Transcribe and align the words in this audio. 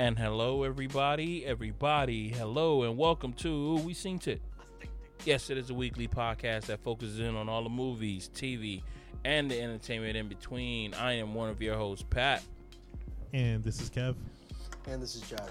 And 0.00 0.18
hello, 0.18 0.62
everybody, 0.62 1.44
everybody, 1.44 2.30
hello, 2.30 2.84
and 2.84 2.96
welcome 2.96 3.34
to 3.34 3.76
We 3.80 3.92
Seen 3.92 4.18
It. 4.24 4.40
Yes, 5.26 5.50
it 5.50 5.58
is 5.58 5.68
a 5.68 5.74
weekly 5.74 6.08
podcast 6.08 6.62
that 6.68 6.82
focuses 6.82 7.18
in 7.20 7.36
on 7.36 7.50
all 7.50 7.62
the 7.62 7.68
movies, 7.68 8.30
TV, 8.34 8.82
and 9.26 9.50
the 9.50 9.60
entertainment 9.60 10.16
in 10.16 10.26
between. 10.26 10.94
I 10.94 11.12
am 11.18 11.34
one 11.34 11.50
of 11.50 11.60
your 11.60 11.76
hosts, 11.76 12.06
Pat. 12.08 12.42
And 13.34 13.62
this 13.62 13.78
is 13.78 13.90
Kev. 13.90 14.14
And 14.88 15.02
this 15.02 15.16
is 15.16 15.20
Josh. 15.20 15.50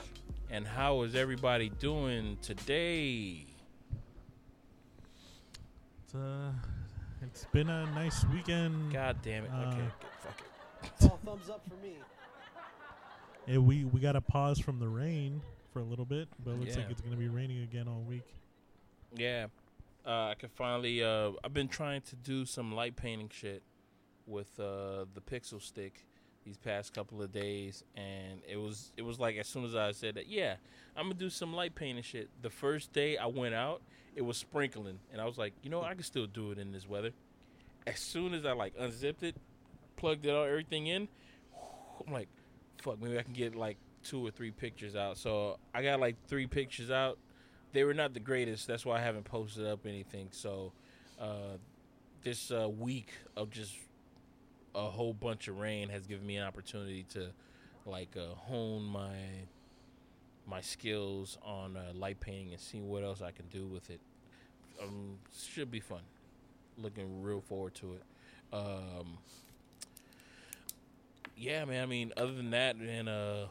And 0.50 0.66
how 0.66 1.04
is 1.04 1.14
everybody 1.14 1.70
doing 1.70 2.36
today? 2.42 3.46
It's, 6.06 6.16
uh, 6.16 6.54
it's 7.22 7.46
been 7.54 7.70
a 7.70 7.86
nice 7.92 8.26
weekend. 8.34 8.92
God 8.92 9.18
damn 9.22 9.44
it. 9.46 9.52
Okay, 9.54 9.78
Uh, 9.78 9.90
fuck 10.22 10.42
it. 10.42 11.04
Oh, 11.04 11.20
thumbs 11.24 11.52
up 11.52 11.62
for 11.70 11.76
me. 11.86 11.94
Eh, 13.50 13.58
we 13.58 13.84
we 13.86 14.00
got 14.00 14.16
a 14.16 14.22
pause 14.22 14.60
from 14.60 14.80
the 14.80 14.88
rain 14.88 15.42
for 15.74 15.80
a 15.80 15.84
little 15.84 16.06
bit, 16.06 16.28
but 16.44 16.52
it 16.52 16.60
looks 16.60 16.78
like 16.78 16.90
it's 16.90 17.02
gonna 17.02 17.16
be 17.16 17.28
raining 17.28 17.64
again 17.64 17.88
all 17.88 18.02
week. 18.02 18.36
Yeah. 19.16 19.48
Uh, 20.06 20.30
I 20.30 20.36
can 20.38 20.50
finally. 20.50 21.04
Uh, 21.04 21.32
I've 21.44 21.54
been 21.54 21.68
trying 21.68 22.02
to 22.02 22.16
do 22.16 22.46
some 22.46 22.74
light 22.74 22.96
painting 22.96 23.30
shit 23.34 23.64
with 24.28 24.60
uh, 24.60 25.06
the 25.16 25.22
pixel 25.22 25.62
stick 25.62 26.06
these 26.46 26.58
past 26.58 26.94
couple 26.94 27.22
of 27.24 27.32
days, 27.32 27.84
and 27.96 28.40
it 28.48 28.58
was 28.58 28.94
it 28.98 29.02
was 29.02 29.20
like 29.20 29.38
as 29.38 29.48
soon 29.48 29.66
as 29.66 29.76
I 29.76 29.92
said 29.94 30.16
that, 30.16 30.28
yeah, 30.28 30.56
I'm 30.96 31.06
gonna 31.06 31.16
do 31.16 31.30
some 31.30 31.54
light 31.54 31.74
painting 31.74 32.04
shit. 32.04 32.30
The 32.44 32.52
first 32.52 32.94
day 32.94 33.18
I 33.18 33.26
went 33.26 33.56
out, 33.56 33.82
it 34.16 34.22
was 34.22 34.38
sprinkling, 34.38 35.00
and 35.12 35.20
I 35.20 35.26
was 35.26 35.40
like, 35.40 35.54
you 35.64 35.72
know, 35.72 35.82
I 35.82 35.96
can 35.96 36.04
still 36.04 36.28
do 36.28 36.52
it 36.52 36.60
in 36.60 36.72
this 36.72 36.88
weather. 36.88 37.12
As 37.88 38.00
soon 38.00 38.36
as 38.36 38.46
I 38.46 38.52
like 38.52 38.74
unzipped 38.78 39.24
it, 39.24 39.36
plugged 39.98 40.28
it 40.28 40.30
all 40.30 40.46
everything 40.46 40.86
in, 40.86 41.08
I'm 42.06 42.14
like, 42.14 42.30
fuck, 42.82 43.02
maybe 43.02 43.18
I 43.18 43.24
can 43.24 43.34
get 43.34 43.56
like 43.56 43.78
two 44.04 44.26
or 44.26 44.32
three 44.32 44.52
pictures 44.52 44.96
out. 44.96 45.18
So 45.18 45.58
I 45.74 45.84
got 45.84 46.00
like 46.00 46.16
three 46.28 46.48
pictures 46.48 46.92
out 46.92 47.18
they 47.72 47.84
were 47.84 47.94
not 47.94 48.14
the 48.14 48.20
greatest. 48.20 48.68
That's 48.68 48.86
why 48.86 48.98
I 48.98 49.02
haven't 49.02 49.26
posted 49.26 49.66
up 49.68 49.86
anything. 49.86 50.30
So 50.32 50.72
uh, 51.20 51.58
this 52.24 52.52
uh, 52.52 52.68
week 52.70 53.14
of 53.36 53.50
just 53.52 53.76
a 54.76 54.90
whole 54.90 55.14
bunch 55.14 55.48
of 55.48 55.58
rain 55.58 55.90
has 55.90 56.08
given 56.08 56.26
me 56.26 56.38
an 56.38 56.46
opportunity 56.46 57.06
to 57.10 57.30
like 57.86 58.16
uh, 58.18 58.36
hone 58.36 58.84
my 58.84 59.16
my 60.48 60.62
skills 60.62 61.38
on 61.44 61.78
uh, 61.78 61.92
light 61.94 62.20
painting 62.20 62.52
and 62.52 62.60
see 62.60 62.82
what 62.82 63.04
else 63.04 63.22
I 63.22 63.32
can 63.32 63.46
do 63.48 63.68
with 63.68 63.90
it. 63.92 64.00
Um, 64.82 65.18
should 65.48 65.70
be 65.70 65.80
fun. 65.80 66.02
Looking 66.78 67.22
real 67.22 67.42
forward 67.42 67.76
to 67.76 67.94
it. 67.94 68.04
Um, 68.52 69.20
yeah, 71.40 71.66
man. 71.66 71.82
I 71.82 71.86
mean, 71.86 72.14
other 72.18 72.34
than 72.34 72.52
that, 72.52 72.76
and 72.76 73.10
uh, 73.10 73.46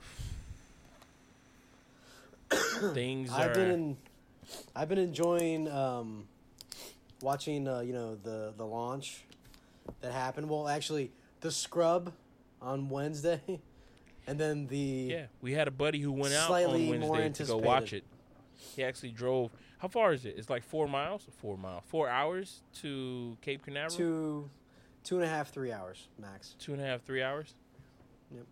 things. 2.93 3.31
I've 3.33 3.55
been 3.55 3.71
in, 3.71 3.97
I've 4.77 4.89
been 4.89 4.99
enjoying 4.99 5.69
um, 5.71 6.29
watching 7.23 7.67
uh, 7.67 7.81
you 7.81 7.93
know 7.93 8.17
the 8.17 8.53
the 8.57 8.67
launch 8.67 9.25
that 10.03 10.13
happened. 10.13 10.49
Well, 10.49 10.69
actually, 10.69 11.11
the 11.41 11.51
scrub 11.51 12.13
on 12.61 12.89
Wednesday, 12.89 13.41
and 14.27 14.39
then 14.39 14.67
the 14.67 14.77
Yeah, 14.77 15.27
we 15.41 15.53
had 15.53 15.69
a 15.69 15.73
buddy 15.73 16.01
who 16.01 16.13
went 16.13 16.35
out 16.35 16.51
on 16.51 16.89
Wednesday 16.89 17.45
to 17.45 17.45
go 17.45 17.57
watch 17.57 17.93
it. 17.93 18.05
He 18.77 18.85
actually 18.85 19.11
drove. 19.11 19.51
How 19.79 19.89
far 19.89 20.13
is 20.13 20.27
it? 20.27 20.35
It's 20.37 20.51
like 20.51 20.65
four 20.65 20.89
miles. 20.89 21.25
Four 21.41 21.57
miles. 21.57 21.85
Four 21.87 22.09
hours 22.09 22.63
to 22.81 23.37
Cape 23.41 23.65
Canaveral. 23.65 23.97
two 23.97 24.51
two 25.05 25.17
and 25.17 25.25
a 25.25 25.29
half 25.29 25.51
three 25.51 25.73
hours 25.73 26.09
max. 26.21 26.55
Two 26.59 26.73
and 26.75 26.83
a 26.83 26.85
half, 26.85 27.03
three 27.03 27.23
hours. 27.23 27.55
Yep. 28.35 28.47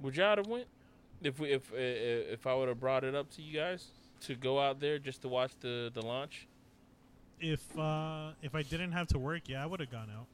Would 0.00 0.16
y'all 0.16 0.36
have 0.36 0.46
went 0.46 0.66
if 1.22 1.38
we 1.38 1.50
if 1.52 1.72
uh, 1.72 1.76
if 1.76 2.46
I 2.46 2.54
would 2.54 2.68
have 2.68 2.80
brought 2.80 3.04
it 3.04 3.14
up 3.14 3.30
to 3.32 3.42
you 3.42 3.58
guys 3.58 3.86
to 4.22 4.34
go 4.34 4.60
out 4.60 4.80
there 4.80 4.98
just 4.98 5.22
to 5.22 5.28
watch 5.28 5.52
the 5.60 5.90
the 5.94 6.02
launch? 6.04 6.46
If 7.40 7.76
uh 7.78 8.30
if 8.42 8.54
I 8.54 8.62
didn't 8.62 8.92
have 8.92 9.08
to 9.08 9.18
work, 9.18 9.42
yeah, 9.46 9.62
I 9.62 9.66
would 9.66 9.80
have 9.80 9.90
gone 9.90 10.08
out. 10.16 10.26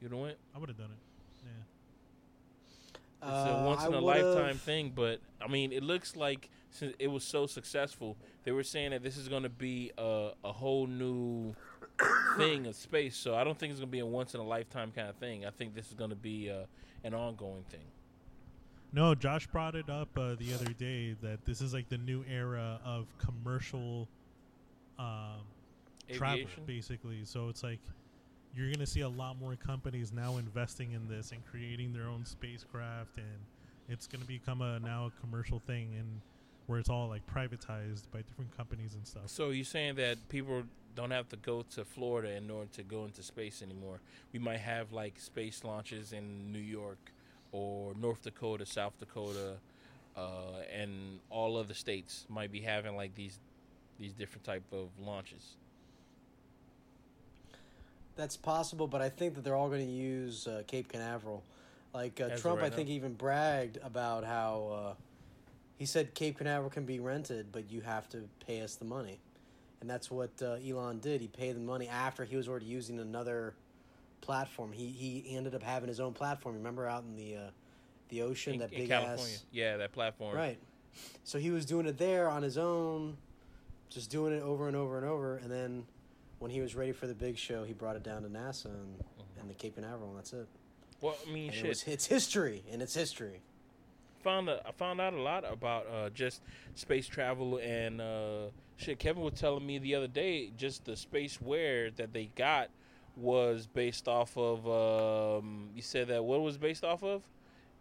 You'd 0.00 0.12
have 0.12 0.20
went. 0.20 0.36
I 0.54 0.58
would 0.58 0.68
have 0.68 0.78
done 0.78 0.90
it. 0.90 1.46
Yeah. 1.46 3.28
It's 3.28 3.48
a 3.48 3.58
Uh, 3.58 3.64
once 3.66 3.82
I 3.82 3.86
in 3.88 3.94
a 3.94 4.02
would've- 4.02 4.24
lifetime 4.26 4.56
thing, 4.56 4.92
but 4.94 5.20
I 5.40 5.48
mean, 5.48 5.72
it 5.72 5.82
looks 5.82 6.16
like 6.16 6.48
since 6.70 6.94
it 6.98 7.08
was 7.08 7.24
so 7.24 7.46
successful, 7.46 8.16
they 8.44 8.52
were 8.52 8.62
saying 8.62 8.92
that 8.92 9.02
this 9.02 9.16
is 9.16 9.28
going 9.28 9.42
to 9.42 9.48
be 9.50 9.90
a, 9.98 10.30
a 10.44 10.52
whole 10.52 10.86
new 10.86 11.54
thing 12.38 12.66
of 12.66 12.74
space. 12.76 13.16
So 13.16 13.34
I 13.34 13.44
don't 13.44 13.58
think 13.58 13.72
it's 13.72 13.80
going 13.80 13.88
to 13.90 13.92
be 13.92 13.98
a 13.98 14.06
once 14.06 14.34
in 14.34 14.40
a 14.40 14.44
lifetime 14.44 14.90
kind 14.92 15.08
of 15.08 15.16
thing. 15.16 15.44
I 15.44 15.50
think 15.50 15.74
this 15.74 15.88
is 15.88 15.94
going 15.94 16.10
to 16.10 16.16
be 16.16 16.48
uh, 16.50 16.64
an 17.04 17.12
ongoing 17.12 17.64
thing. 17.64 17.84
No, 18.92 19.14
Josh 19.14 19.46
brought 19.46 19.74
it 19.74 19.88
up 19.88 20.08
uh, 20.18 20.34
the 20.34 20.52
other 20.54 20.72
day 20.72 21.14
that 21.22 21.44
this 21.44 21.60
is 21.60 21.72
like 21.72 21.88
the 21.88 21.98
new 21.98 22.24
era 22.28 22.80
of 22.84 23.06
commercial 23.18 24.08
um, 24.98 25.40
travel, 26.12 26.46
basically. 26.66 27.24
So 27.24 27.48
it's 27.48 27.62
like 27.62 27.78
you're 28.54 28.70
gonna 28.72 28.86
see 28.86 29.02
a 29.02 29.08
lot 29.08 29.38
more 29.38 29.54
companies 29.54 30.12
now 30.12 30.38
investing 30.38 30.92
in 30.92 31.08
this 31.08 31.30
and 31.30 31.40
creating 31.46 31.92
their 31.92 32.08
own 32.08 32.24
spacecraft, 32.24 33.16
and 33.16 33.38
it's 33.88 34.06
gonna 34.08 34.24
become 34.24 34.60
a 34.60 34.80
now 34.80 35.06
a 35.06 35.20
commercial 35.20 35.60
thing, 35.60 35.94
and 35.96 36.20
where 36.66 36.78
it's 36.78 36.90
all 36.90 37.08
like 37.08 37.22
privatized 37.32 38.10
by 38.12 38.22
different 38.22 38.56
companies 38.56 38.94
and 38.94 39.06
stuff. 39.06 39.26
So 39.26 39.50
you're 39.50 39.64
saying 39.64 39.96
that 39.96 40.28
people 40.28 40.64
don't 40.96 41.12
have 41.12 41.28
to 41.28 41.36
go 41.36 41.62
to 41.74 41.84
Florida 41.84 42.32
in 42.36 42.50
order 42.50 42.68
to 42.72 42.82
go 42.82 43.04
into 43.04 43.22
space 43.22 43.62
anymore. 43.62 44.00
We 44.32 44.40
might 44.40 44.58
have 44.58 44.92
like 44.92 45.18
space 45.20 45.62
launches 45.62 46.12
in 46.12 46.52
New 46.52 46.58
York 46.58 47.12
or 47.52 47.94
North 47.94 48.22
Dakota, 48.22 48.66
South 48.66 48.98
Dakota, 48.98 49.56
uh, 50.16 50.20
and 50.72 51.20
all 51.30 51.56
other 51.56 51.74
states 51.74 52.26
might 52.28 52.52
be 52.52 52.60
having 52.60 52.96
like 52.96 53.14
these 53.14 53.38
these 53.98 54.12
different 54.12 54.44
type 54.44 54.64
of 54.72 54.88
launches. 54.98 55.56
That's 58.16 58.36
possible, 58.36 58.86
but 58.86 59.00
I 59.00 59.08
think 59.08 59.34
that 59.34 59.44
they're 59.44 59.56
all 59.56 59.68
going 59.68 59.86
to 59.86 59.92
use 59.92 60.46
uh, 60.46 60.62
Cape 60.66 60.88
Canaveral. 60.88 61.42
Like 61.92 62.20
uh, 62.20 62.36
Trump, 62.36 62.60
right 62.60 62.72
I 62.72 62.74
think 62.74 62.88
now. 62.88 62.94
even 62.94 63.14
bragged 63.14 63.78
about 63.82 64.24
how 64.24 64.68
uh, 64.72 64.94
he 65.76 65.86
said 65.86 66.14
Cape 66.14 66.38
Canaveral 66.38 66.70
can 66.70 66.84
be 66.84 67.00
rented, 67.00 67.46
but 67.50 67.70
you 67.70 67.80
have 67.80 68.08
to 68.10 68.22
pay 68.46 68.60
us 68.62 68.76
the 68.76 68.84
money, 68.84 69.18
and 69.80 69.90
that's 69.90 70.10
what 70.10 70.30
uh, 70.42 70.56
Elon 70.66 71.00
did. 71.00 71.20
He 71.20 71.26
paid 71.28 71.56
the 71.56 71.60
money 71.60 71.88
after 71.88 72.24
he 72.24 72.36
was 72.36 72.48
already 72.48 72.66
using 72.66 73.00
another 73.00 73.54
platform. 74.20 74.72
He 74.72 74.86
he 74.88 75.36
ended 75.36 75.54
up 75.54 75.62
having 75.62 75.88
his 75.88 76.00
own 76.00 76.12
platform. 76.12 76.54
Remember 76.56 76.86
out 76.86 77.04
in 77.04 77.16
the 77.16 77.36
uh, 77.36 77.40
the 78.08 78.22
ocean, 78.22 78.54
in, 78.54 78.58
that 78.60 78.70
big 78.70 78.88
California. 78.88 79.22
ass 79.34 79.44
Yeah, 79.52 79.76
that 79.78 79.92
platform. 79.92 80.36
right. 80.36 80.58
So 81.24 81.38
he 81.38 81.50
was 81.50 81.64
doing 81.66 81.86
it 81.86 81.98
there 81.98 82.28
on 82.28 82.42
his 82.42 82.58
own, 82.58 83.16
just 83.88 84.10
doing 84.10 84.32
it 84.32 84.42
over 84.42 84.66
and 84.66 84.76
over 84.76 84.96
and 84.98 85.06
over, 85.06 85.36
and 85.36 85.50
then 85.50 85.84
when 86.40 86.50
he 86.50 86.60
was 86.60 86.74
ready 86.74 86.92
for 86.92 87.06
the 87.06 87.14
big 87.14 87.36
show, 87.38 87.64
he 87.64 87.72
brought 87.72 87.96
it 87.96 88.02
down 88.02 88.22
to 88.22 88.28
NASA 88.28 88.66
and, 88.66 88.98
Mhm. 88.98 89.40
and 89.42 89.50
the 89.50 89.54
Cape 89.54 89.74
Canaveral, 89.76 90.08
and 90.10 90.18
that's 90.18 90.32
it. 90.32 90.48
Well, 91.00 91.16
I 91.26 91.30
mean, 91.30 91.52
shit. 91.52 91.64
it 91.64 91.68
was, 91.68 91.84
it's 91.84 92.06
history, 92.06 92.64
and 92.72 92.82
it's 92.82 92.94
history. 92.94 93.40
found 94.22 94.48
a, 94.50 94.66
I 94.66 94.72
found 94.72 95.00
out 95.00 95.12
a 95.14 95.20
lot 95.22 95.50
about 95.50 95.86
uh, 95.86 96.10
just 96.10 96.42
space 96.74 97.06
travel 97.06 97.58
and 97.58 98.00
uh, 98.00 98.46
shit. 98.76 98.98
Kevin 98.98 99.22
was 99.22 99.34
telling 99.34 99.64
me 99.66 99.78
the 99.78 99.94
other 99.94 100.08
day 100.08 100.50
just 100.58 100.84
the 100.84 100.96
space 100.96 101.40
wear 101.40 101.90
that 101.92 102.12
they 102.12 102.26
got 102.36 102.68
was 103.16 103.66
based 103.66 104.08
off 104.08 104.36
of. 104.36 104.66
Um, 104.66 105.68
you 105.74 105.82
said 105.82 106.08
that 106.08 106.24
what 106.24 106.40
was 106.40 106.56
based 106.58 106.84
off 106.84 107.02
of? 107.02 107.22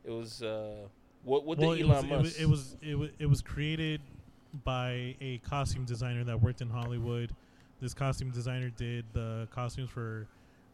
It 0.05 0.11
was 0.11 0.41
uh, 0.41 0.87
what? 1.23 1.45
What 1.45 1.57
well, 1.57 1.71
did 1.71 1.81
it 1.81 1.89
Elon 1.89 2.09
was, 2.09 2.23
Musk? 2.23 2.39
it 2.39 2.49
was 2.49 2.77
it 2.81 2.95
was 2.95 3.09
it 3.19 3.25
was 3.25 3.39
it 3.39 3.45
created 3.45 4.01
by 4.63 5.15
a 5.21 5.39
costume 5.47 5.85
designer 5.85 6.23
that 6.23 6.41
worked 6.41 6.61
in 6.61 6.69
Hollywood. 6.69 7.33
This 7.81 7.93
costume 7.93 8.31
designer 8.31 8.69
did 8.69 9.05
the 9.13 9.47
costumes 9.51 9.89
for 9.89 10.27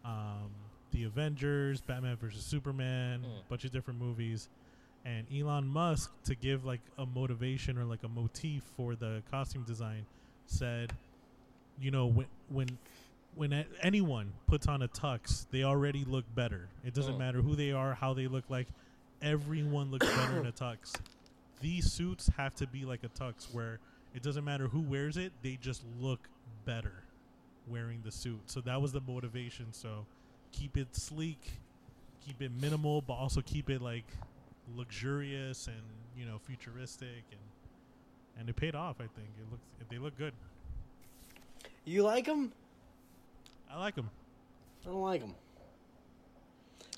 um, 0.03 0.49
the 0.91 1.03
Avengers, 1.03 1.81
Batman 1.81 2.15
versus 2.15 2.43
Superman, 2.43 3.19
Mm. 3.21 3.39
a 3.41 3.49
bunch 3.49 3.65
of 3.65 3.71
different 3.71 3.99
movies. 3.99 4.49
And 5.03 5.27
Elon 5.31 5.67
Musk, 5.67 6.11
to 6.23 6.33
give 6.33 6.65
like 6.65 6.79
a 6.97 7.05
motivation 7.05 7.77
or 7.77 7.83
like 7.83 8.03
a 8.03 8.07
motif 8.07 8.63
for 8.75 8.95
the 8.95 9.21
costume 9.29 9.63
design, 9.63 10.05
said, 10.47 10.93
you 11.79 11.91
know, 11.91 12.07
when 12.07 12.25
when 12.49 12.67
when 13.35 13.51
a- 13.53 13.65
anyone 13.81 14.33
puts 14.47 14.67
on 14.67 14.81
a 14.81 14.87
tux, 14.87 15.45
they 15.51 15.63
already 15.63 16.03
look 16.05 16.25
better. 16.35 16.69
It 16.83 16.93
doesn't 16.93 17.15
Mm. 17.15 17.19
matter 17.19 17.41
who 17.41 17.55
they 17.55 17.71
are, 17.71 17.93
how 17.93 18.13
they 18.13 18.27
look 18.27 18.49
like. 18.49 18.67
Everyone 19.21 19.91
looks 19.91 20.07
better 20.07 20.39
in 20.39 20.45
a 20.45 20.51
tux. 20.63 20.93
These 21.61 21.91
suits 21.91 22.27
have 22.37 22.55
to 22.55 22.67
be 22.67 22.85
like 22.85 23.03
a 23.03 23.09
tux, 23.09 23.53
where 23.53 23.79
it 24.13 24.23
doesn't 24.23 24.43
matter 24.43 24.67
who 24.67 24.79
wears 24.81 25.17
it; 25.17 25.31
they 25.41 25.57
just 25.61 25.83
look 25.99 26.29
better 26.65 27.03
wearing 27.67 28.01
the 28.03 28.11
suit. 28.11 28.39
So 28.49 28.61
that 28.61 28.81
was 28.81 28.91
the 28.91 29.01
motivation. 29.01 29.71
So 29.73 30.05
keep 30.51 30.77
it 30.77 30.95
sleek, 30.95 31.53
keep 32.25 32.41
it 32.41 32.51
minimal, 32.51 33.01
but 33.01 33.13
also 33.13 33.41
keep 33.41 33.69
it 33.69 33.81
like 33.81 34.05
luxurious 34.75 35.67
and 35.67 35.81
you 36.17 36.25
know 36.25 36.37
futuristic, 36.39 37.23
and 37.31 37.39
and 38.39 38.49
it 38.49 38.55
paid 38.55 38.75
off. 38.75 38.97
I 38.99 39.07
think 39.07 39.27
it 39.39 39.49
looks 39.51 39.63
they 39.89 39.97
look 39.97 40.17
good. 40.17 40.33
You 41.85 42.03
like 42.03 42.25
him? 42.25 42.51
I 43.75 43.79
like 43.79 43.95
them. 43.95 44.09
I 44.83 44.87
don't 44.87 45.01
like 45.01 45.21
him. 45.21 45.33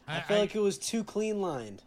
I, 0.07 0.21
feel 0.21 0.37
like 0.37 0.55
it 0.55 0.59
was 0.59 0.77
too 0.77 1.03
clean 1.03 1.41
lined. 1.41 1.81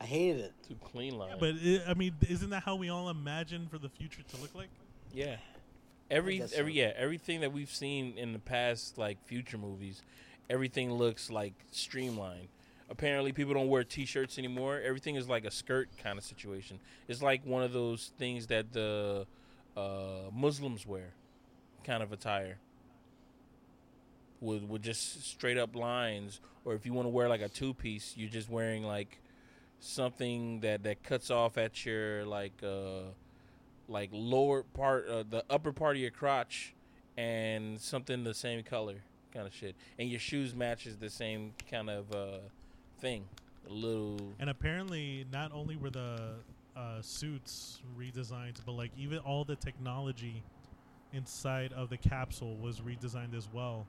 I 0.00 0.04
hated 0.04 0.40
it. 0.40 0.52
Too 0.66 0.76
clean 0.82 1.18
line. 1.18 1.36
But 1.38 1.56
it, 1.60 1.82
I 1.86 1.92
mean, 1.92 2.14
isn't 2.26 2.48
that 2.50 2.62
how 2.62 2.76
we 2.76 2.88
all 2.88 3.10
imagine 3.10 3.68
for 3.68 3.78
the 3.78 3.90
future 3.90 4.22
to 4.22 4.36
look 4.40 4.54
like? 4.54 4.68
Yeah. 5.12 5.36
Every 6.10 6.38
guess 6.38 6.54
every 6.54 6.72
so. 6.72 6.78
yeah, 6.78 6.92
everything 6.96 7.42
that 7.42 7.52
we've 7.52 7.70
seen 7.70 8.16
in 8.16 8.32
the 8.32 8.38
past 8.38 8.96
like 8.96 9.22
future 9.26 9.58
movies, 9.58 10.02
everything 10.48 10.94
looks 10.94 11.30
like 11.30 11.52
streamlined. 11.70 12.48
Apparently 12.88 13.32
people 13.32 13.52
don't 13.52 13.68
wear 13.68 13.84
t-shirts 13.84 14.38
anymore. 14.38 14.80
Everything 14.82 15.16
is 15.16 15.28
like 15.28 15.44
a 15.44 15.50
skirt 15.50 15.90
kind 16.02 16.16
of 16.16 16.24
situation. 16.24 16.78
It's 17.06 17.22
like 17.22 17.44
one 17.44 17.62
of 17.62 17.72
those 17.72 18.12
things 18.16 18.46
that 18.46 18.72
the 18.72 19.26
uh, 19.76 20.30
Muslims 20.32 20.86
wear 20.86 21.12
kind 21.84 22.02
of 22.02 22.12
attire. 22.12 22.58
With 24.40 24.64
with 24.64 24.82
just 24.82 25.24
straight 25.24 25.56
up 25.56 25.74
lines 25.74 26.40
or 26.64 26.74
if 26.74 26.84
you 26.84 26.92
want 26.92 27.06
to 27.06 27.10
wear 27.10 27.28
like 27.28 27.40
a 27.40 27.48
two-piece, 27.48 28.14
you're 28.16 28.28
just 28.28 28.50
wearing 28.50 28.82
like 28.82 29.20
something 29.80 30.60
that 30.60 30.82
that 30.82 31.02
cuts 31.02 31.30
off 31.30 31.58
at 31.58 31.86
your 31.86 32.24
like 32.24 32.62
uh 32.62 33.12
like 33.88 34.10
lower 34.12 34.62
part, 34.62 35.08
uh, 35.08 35.24
the 35.28 35.44
upper 35.48 35.72
part 35.72 35.96
of 35.96 36.02
your 36.02 36.10
crotch, 36.10 36.74
and 37.16 37.80
something 37.80 38.24
the 38.24 38.34
same 38.34 38.62
color, 38.62 38.96
kind 39.32 39.46
of 39.46 39.54
shit. 39.54 39.74
And 39.98 40.10
your 40.10 40.20
shoes 40.20 40.54
matches 40.54 40.96
the 40.96 41.10
same 41.10 41.52
kind 41.70 41.90
of 41.90 42.12
uh, 42.12 42.38
thing. 43.00 43.24
A 43.68 43.72
little. 43.72 44.34
And 44.38 44.50
apparently, 44.50 45.26
not 45.32 45.52
only 45.52 45.76
were 45.76 45.90
the 45.90 46.34
uh, 46.76 47.00
suits 47.00 47.80
redesigned, 47.98 48.56
but 48.64 48.72
like 48.72 48.92
even 48.96 49.18
all 49.18 49.44
the 49.44 49.56
technology 49.56 50.42
inside 51.12 51.72
of 51.72 51.88
the 51.88 51.96
capsule 51.96 52.56
was 52.56 52.80
redesigned 52.80 53.36
as 53.36 53.48
well. 53.52 53.86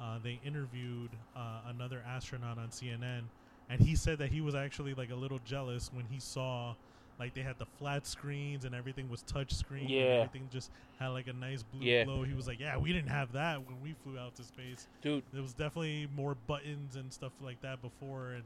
Uh, 0.00 0.18
they 0.22 0.40
interviewed 0.44 1.10
uh, 1.34 1.62
another 1.66 2.02
astronaut 2.06 2.58
on 2.58 2.70
CNN, 2.70 3.22
and 3.68 3.80
he 3.80 3.96
said 3.96 4.18
that 4.18 4.30
he 4.30 4.40
was 4.40 4.54
actually 4.54 4.94
like 4.94 5.10
a 5.10 5.14
little 5.16 5.40
jealous 5.40 5.90
when 5.92 6.06
he 6.06 6.20
saw 6.20 6.74
like 7.18 7.34
they 7.34 7.42
had 7.42 7.58
the 7.58 7.66
flat 7.66 8.06
screens 8.06 8.64
and 8.64 8.74
everything 8.76 9.08
was 9.08 9.22
touch 9.22 9.52
screen. 9.52 9.86
and 9.86 9.90
Yeah. 9.90 10.14
everything 10.22 10.48
just 10.52 10.70
had 11.00 11.08
like 11.08 11.26
a 11.26 11.32
nice 11.32 11.64
blue 11.64 11.84
Yeah. 11.84 12.04
glow. 12.04 12.22
He 12.22 12.32
was 12.32 12.46
like, 12.46 12.60
"Yeah, 12.60 12.76
we 12.78 12.92
didn't 12.92 13.10
have 13.10 13.32
that 13.32 13.66
when 13.66 13.80
we 13.80 13.92
flew 14.04 14.16
out 14.18 14.36
to 14.36 14.44
space. 14.44 14.86
Dude, 15.02 15.24
There 15.32 15.42
was 15.42 15.52
definitely 15.52 16.06
more 16.14 16.34
buttons 16.36 16.94
and 16.94 17.12
stuff 17.12 17.32
like 17.40 17.60
that 17.62 17.82
before." 17.82 18.32
And 18.34 18.44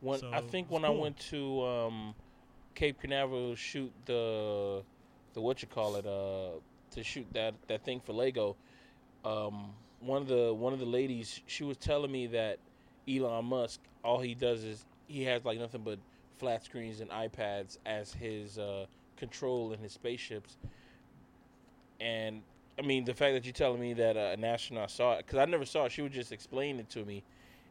when 0.00 0.18
So, 0.18 0.30
I 0.32 0.40
think 0.40 0.68
when 0.68 0.84
I 0.84 0.90
went 0.90 1.16
to 1.30 1.62
um, 1.64 2.14
Cape 2.74 3.00
Canaveral 3.00 3.54
shoot 3.54 3.92
the 4.06 4.82
the 5.34 5.40
what 5.40 5.62
you 5.62 5.68
call 5.68 5.94
it 5.96 6.06
uh 6.06 6.58
to 6.92 7.04
shoot 7.04 7.26
that 7.34 7.54
that 7.68 7.84
thing 7.84 8.00
for 8.00 8.12
Lego, 8.14 8.56
um, 9.24 9.74
one 10.00 10.22
of 10.22 10.28
the 10.28 10.54
one 10.54 10.72
of 10.72 10.78
the 10.78 10.86
ladies 10.86 11.40
she 11.46 11.64
was 11.64 11.76
telling 11.76 12.10
me 12.10 12.26
that 12.28 12.58
Elon 13.08 13.44
Musk 13.46 13.80
all 14.04 14.20
he 14.20 14.34
does 14.34 14.64
is 14.64 14.84
he 15.06 15.24
has 15.24 15.44
like 15.44 15.58
nothing 15.58 15.82
but 15.82 15.98
flat 16.38 16.64
screens 16.64 17.00
and 17.00 17.10
iPads 17.10 17.78
as 17.84 18.12
his 18.12 18.58
uh, 18.58 18.86
control 19.16 19.72
in 19.72 19.78
his 19.80 19.92
spaceships, 19.92 20.56
and 22.00 22.42
I 22.78 22.82
mean 22.82 23.04
the 23.04 23.14
fact 23.14 23.34
that 23.34 23.44
you're 23.44 23.52
telling 23.52 23.80
me 23.80 23.94
that 23.94 24.16
uh, 24.16 24.32
an 24.32 24.44
astronaut 24.44 24.90
saw 24.90 25.14
it 25.14 25.26
because 25.26 25.38
I 25.38 25.44
never 25.46 25.64
saw 25.64 25.86
it. 25.86 25.92
She 25.92 26.02
would 26.02 26.12
just 26.12 26.32
explain 26.32 26.78
it 26.78 26.88
to 26.90 27.04
me, 27.04 27.24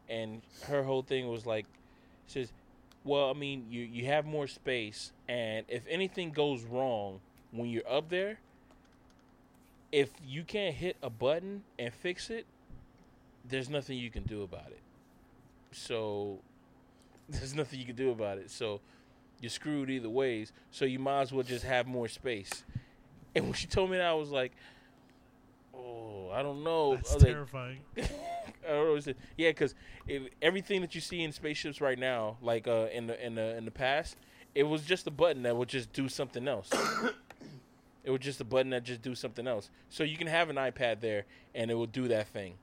and 0.08 0.42
her 0.66 0.82
whole 0.82 1.02
thing 1.02 1.28
was 1.28 1.46
like, 1.46 1.66
says, 2.26 2.52
"Well, 3.04 3.30
I 3.30 3.34
mean, 3.34 3.66
you 3.70 3.82
you 3.84 4.06
have 4.06 4.26
more 4.26 4.46
space, 4.46 5.12
and 5.28 5.64
if 5.68 5.82
anything 5.88 6.30
goes 6.30 6.62
wrong 6.64 7.20
when 7.52 7.70
you're 7.70 7.88
up 7.90 8.10
there, 8.10 8.38
if 9.92 10.10
you 10.24 10.44
can't 10.44 10.74
hit 10.74 10.96
a 11.02 11.10
button 11.10 11.62
and 11.78 11.92
fix 11.92 12.30
it, 12.30 12.46
there's 13.44 13.68
nothing 13.68 13.98
you 13.98 14.10
can 14.10 14.24
do 14.24 14.42
about 14.42 14.68
it. 14.68 14.80
So 15.72 16.40
there's 17.28 17.54
nothing 17.54 17.78
you 17.78 17.86
can 17.86 17.96
do 17.96 18.10
about 18.10 18.38
it. 18.38 18.50
So 18.50 18.80
you're 19.40 19.50
screwed 19.50 19.90
either 19.90 20.10
ways. 20.10 20.52
So 20.70 20.84
you 20.84 20.98
might 20.98 21.22
as 21.22 21.32
well 21.32 21.44
just 21.44 21.64
have 21.64 21.86
more 21.86 22.08
space." 22.08 22.64
And 23.34 23.44
when 23.44 23.54
she 23.54 23.66
told 23.66 23.90
me 23.90 23.98
that, 23.98 24.06
I 24.06 24.14
was 24.14 24.30
like, 24.30 24.52
"Oh, 25.74 26.30
I 26.32 26.42
don't 26.42 26.64
know." 26.64 26.96
that's 26.96 27.12
I 27.12 27.14
was 27.14 27.22
like, 27.22 27.32
terrifying. 27.32 27.78
I 27.96 28.02
don't 28.66 28.86
know 28.86 28.92
what. 28.94 29.16
Yeah, 29.36 29.50
because 29.50 29.74
everything 30.42 30.80
that 30.80 30.94
you 30.94 31.00
see 31.00 31.22
in 31.22 31.32
spaceships 31.32 31.80
right 31.80 31.98
now, 31.98 32.36
like 32.42 32.66
uh, 32.66 32.88
in 32.92 33.06
the 33.06 33.24
in 33.24 33.34
the 33.34 33.56
in 33.56 33.64
the 33.64 33.70
past, 33.70 34.16
it 34.54 34.64
was 34.64 34.82
just 34.82 35.06
a 35.06 35.10
button 35.10 35.42
that 35.42 35.56
would 35.56 35.68
just 35.68 35.92
do 35.92 36.08
something 36.08 36.48
else. 36.48 36.70
it 38.08 38.10
was 38.10 38.20
just 38.20 38.40
a 38.40 38.44
button 38.44 38.70
that 38.70 38.84
just 38.84 39.02
do 39.02 39.14
something 39.14 39.46
else. 39.46 39.68
So 39.90 40.02
you 40.02 40.16
can 40.16 40.28
have 40.28 40.48
an 40.48 40.56
iPad 40.56 41.00
there, 41.00 41.26
and 41.54 41.70
it 41.70 41.74
will 41.74 41.84
do 41.86 42.08
that 42.08 42.26
thing 42.28 42.54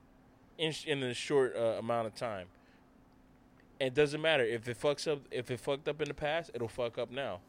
in 0.58 0.74
in 0.88 1.04
a 1.04 1.14
short 1.14 1.56
uh, 1.56 1.78
amount 1.78 2.08
of 2.08 2.16
time. 2.16 2.48
And 3.80 3.90
it 3.90 3.94
doesn't 3.94 4.22
matter 4.22 4.44
if 4.44 4.68
it 4.68 4.82
fucks 4.82 5.10
up. 5.10 5.20
If 5.30 5.52
it 5.52 5.60
fucked 5.60 5.88
up 5.88 6.02
in 6.02 6.08
the 6.08 6.16
past, 6.16 6.50
it'll 6.56 6.68
fuck 6.68 6.98
up 6.98 7.12
now, 7.12 7.42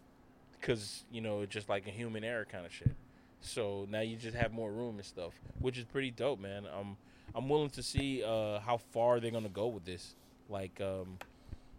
because 0.61 1.05
you 1.11 1.23
know 1.23 1.41
it's 1.41 1.55
just 1.55 1.71
like 1.71 1.87
a 1.87 1.91
human 1.91 2.23
error 2.23 2.45
kind 2.45 2.67
of 2.67 2.73
shit. 2.73 2.95
So 3.41 3.87
now 3.89 4.01
you 4.01 4.17
just 4.17 4.37
have 4.37 4.53
more 4.53 4.71
room 4.71 4.97
and 4.97 5.05
stuff, 5.05 5.33
which 5.59 5.79
is 5.79 5.87
pretty 5.87 6.11
dope, 6.11 6.39
man. 6.39 6.67
Um, 6.79 6.99
I'm 7.35 7.49
willing 7.49 7.71
to 7.71 7.83
see 7.83 8.23
uh, 8.23 8.61
how 8.61 8.77
far 8.77 9.21
they're 9.21 9.31
gonna 9.31 9.49
go 9.49 9.69
with 9.69 9.87
this. 9.87 10.17
Like, 10.51 10.83
um, 10.83 11.17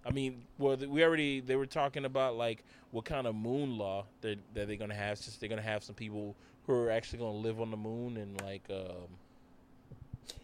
I 0.06 0.12
mean, 0.12 0.44
well, 0.58 0.78
th- 0.78 0.90
we 0.90 1.04
already 1.04 1.40
they 1.42 1.56
were 1.56 1.66
talking 1.66 2.06
about 2.06 2.36
like 2.38 2.64
what 2.92 3.06
kind 3.06 3.28
of 3.28 3.36
moon 3.36 3.78
law 3.78 4.06
that 4.22 4.40
that 4.54 4.68
they're 4.68 4.78
gonna 4.78 4.96
have, 4.96 5.18
since 5.18 5.38
they're 5.38 5.50
gonna 5.50 5.62
have 5.62 5.84
some 5.84 5.96
people 5.96 6.36
who 6.66 6.74
are 6.74 6.90
actually 6.92 7.20
gonna 7.20 7.38
live 7.38 7.60
on 7.62 7.72
the 7.72 7.78
moon 7.78 8.18
and 8.18 8.42
like, 8.42 8.64
um, 8.70 9.08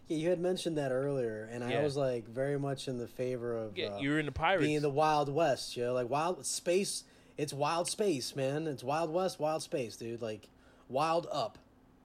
Yeah, 0.08 0.16
you 0.16 0.30
had 0.30 0.40
mentioned 0.40 0.76
that 0.78 0.90
earlier, 0.92 1.48
and 1.50 1.62
I 1.64 1.82
was 1.82 1.96
like 1.96 2.26
very 2.28 2.58
much 2.58 2.88
in 2.88 2.98
the 2.98 3.06
favor 3.06 3.56
of 3.56 3.76
yeah, 3.76 3.88
uh, 3.88 3.98
you're 3.98 4.18
in 4.18 4.26
the 4.26 4.32
pirates. 4.32 4.64
being 4.64 4.82
the 4.82 4.90
Wild 4.90 5.28
West. 5.32 5.76
You 5.76 5.84
know, 5.84 5.92
like 5.94 6.08
wild 6.10 6.44
space. 6.44 7.04
It's 7.36 7.52
wild 7.52 7.88
space, 7.88 8.36
man. 8.36 8.66
It's 8.68 8.84
Wild 8.84 9.12
West, 9.12 9.40
wild 9.40 9.62
space, 9.62 9.96
dude. 9.96 10.22
Like 10.22 10.48
wild 10.88 11.26
up. 11.32 11.58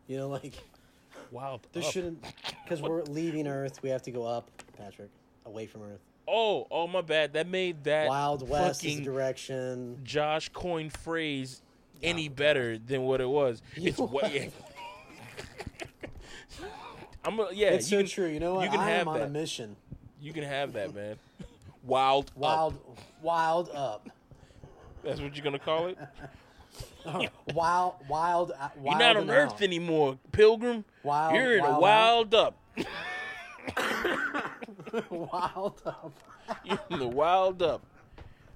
You 0.08 0.18
know, 0.18 0.28
like 0.42 0.56
wild. 1.32 1.68
there 1.74 1.84
shouldn't 1.84 2.24
because 2.64 2.82
we're 2.90 3.04
leaving 3.04 3.48
Earth. 3.48 3.82
We 3.84 3.90
have 3.90 4.02
to 4.04 4.12
go 4.12 4.26
up, 4.26 4.50
Patrick, 4.78 5.12
away 5.46 5.66
from 5.68 5.84
Earth. 5.84 6.02
Oh, 6.32 6.68
oh 6.70 6.88
my 6.88 7.02
bad. 7.02 7.34
That 7.34 7.48
made 7.48 7.84
that 7.86 8.08
Wild 8.08 8.48
West 8.48 8.82
fucking 8.82 9.04
direction. 9.04 10.00
Josh 10.04 10.50
coin 10.50 10.90
phrase 10.90 11.62
any 12.04 12.30
better 12.30 12.78
than 12.78 13.04
what 13.04 13.20
it 13.22 13.30
was. 13.30 13.62
You 13.76 13.90
It's 13.90 13.98
what. 13.98 14.34
Yeah. 14.34 14.46
I'm 17.26 17.40
a, 17.40 17.48
yeah. 17.52 17.70
it's 17.70 17.92
you 17.92 17.98
so 17.98 18.02
can, 18.04 18.10
true. 18.10 18.28
You 18.28 18.40
know 18.40 18.56
what? 18.56 18.66
you 18.66 18.70
can 18.72 18.80
I 18.80 18.90
have 18.90 19.02
am 19.02 19.08
on 19.10 19.20
that. 19.20 19.26
a 19.28 19.30
mission. 19.30 19.76
You 20.22 20.32
can 20.34 20.44
have 20.44 20.74
that, 20.74 20.94
man. 20.94 21.18
Wild, 21.84 22.32
Wild, 22.36 22.74
up. 22.76 22.98
wild 23.22 23.70
up. 23.74 24.10
That's 25.04 25.20
what 25.22 25.36
you're 25.36 25.44
gonna 25.44 25.60
call 25.60 25.88
it. 25.88 25.98
wild, 27.54 27.96
wild, 28.10 28.52
uh, 28.60 28.70
You're 28.84 28.98
not 28.98 29.18
on 29.18 29.30
Earth 29.30 29.54
out. 29.54 29.62
anymore, 29.62 30.18
Pilgrim. 30.32 30.84
Wild, 31.04 31.36
You're 31.36 31.58
in 31.58 31.64
a 31.66 31.80
wild 31.80 32.34
wild 32.34 32.36
up. 32.36 32.58
wild 35.10 35.82
up. 35.86 36.14
In 36.90 37.00
the 37.00 37.08
wild 37.08 37.62
up. 37.62 37.82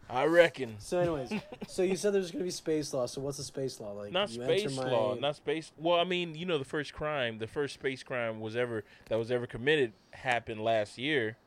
I 0.09 0.25
reckon. 0.25 0.75
So, 0.79 0.99
anyways, 0.99 1.33
so 1.67 1.81
you 1.81 1.95
said 1.95 2.13
there's 2.13 2.29
going 2.29 2.41
to 2.41 2.45
be 2.45 2.51
space 2.51 2.93
law. 2.93 3.05
So, 3.07 3.21
what's 3.21 3.39
a 3.39 3.43
space 3.43 3.79
law 3.79 3.93
like? 3.93 4.11
Not 4.11 4.29
you 4.29 4.43
space 4.43 4.75
my- 4.75 4.91
law, 4.91 5.15
not 5.15 5.35
space. 5.35 5.71
Well, 5.77 5.99
I 5.99 6.03
mean, 6.03 6.35
you 6.35 6.45
know, 6.45 6.57
the 6.57 6.65
first 6.65 6.93
crime, 6.93 7.39
the 7.39 7.47
first 7.47 7.73
space 7.73 8.03
crime 8.03 8.39
was 8.39 8.55
ever 8.55 8.83
that 9.09 9.17
was 9.17 9.31
ever 9.31 9.47
committed 9.47 9.93
happened 10.11 10.61
last 10.61 10.97
year, 10.97 11.37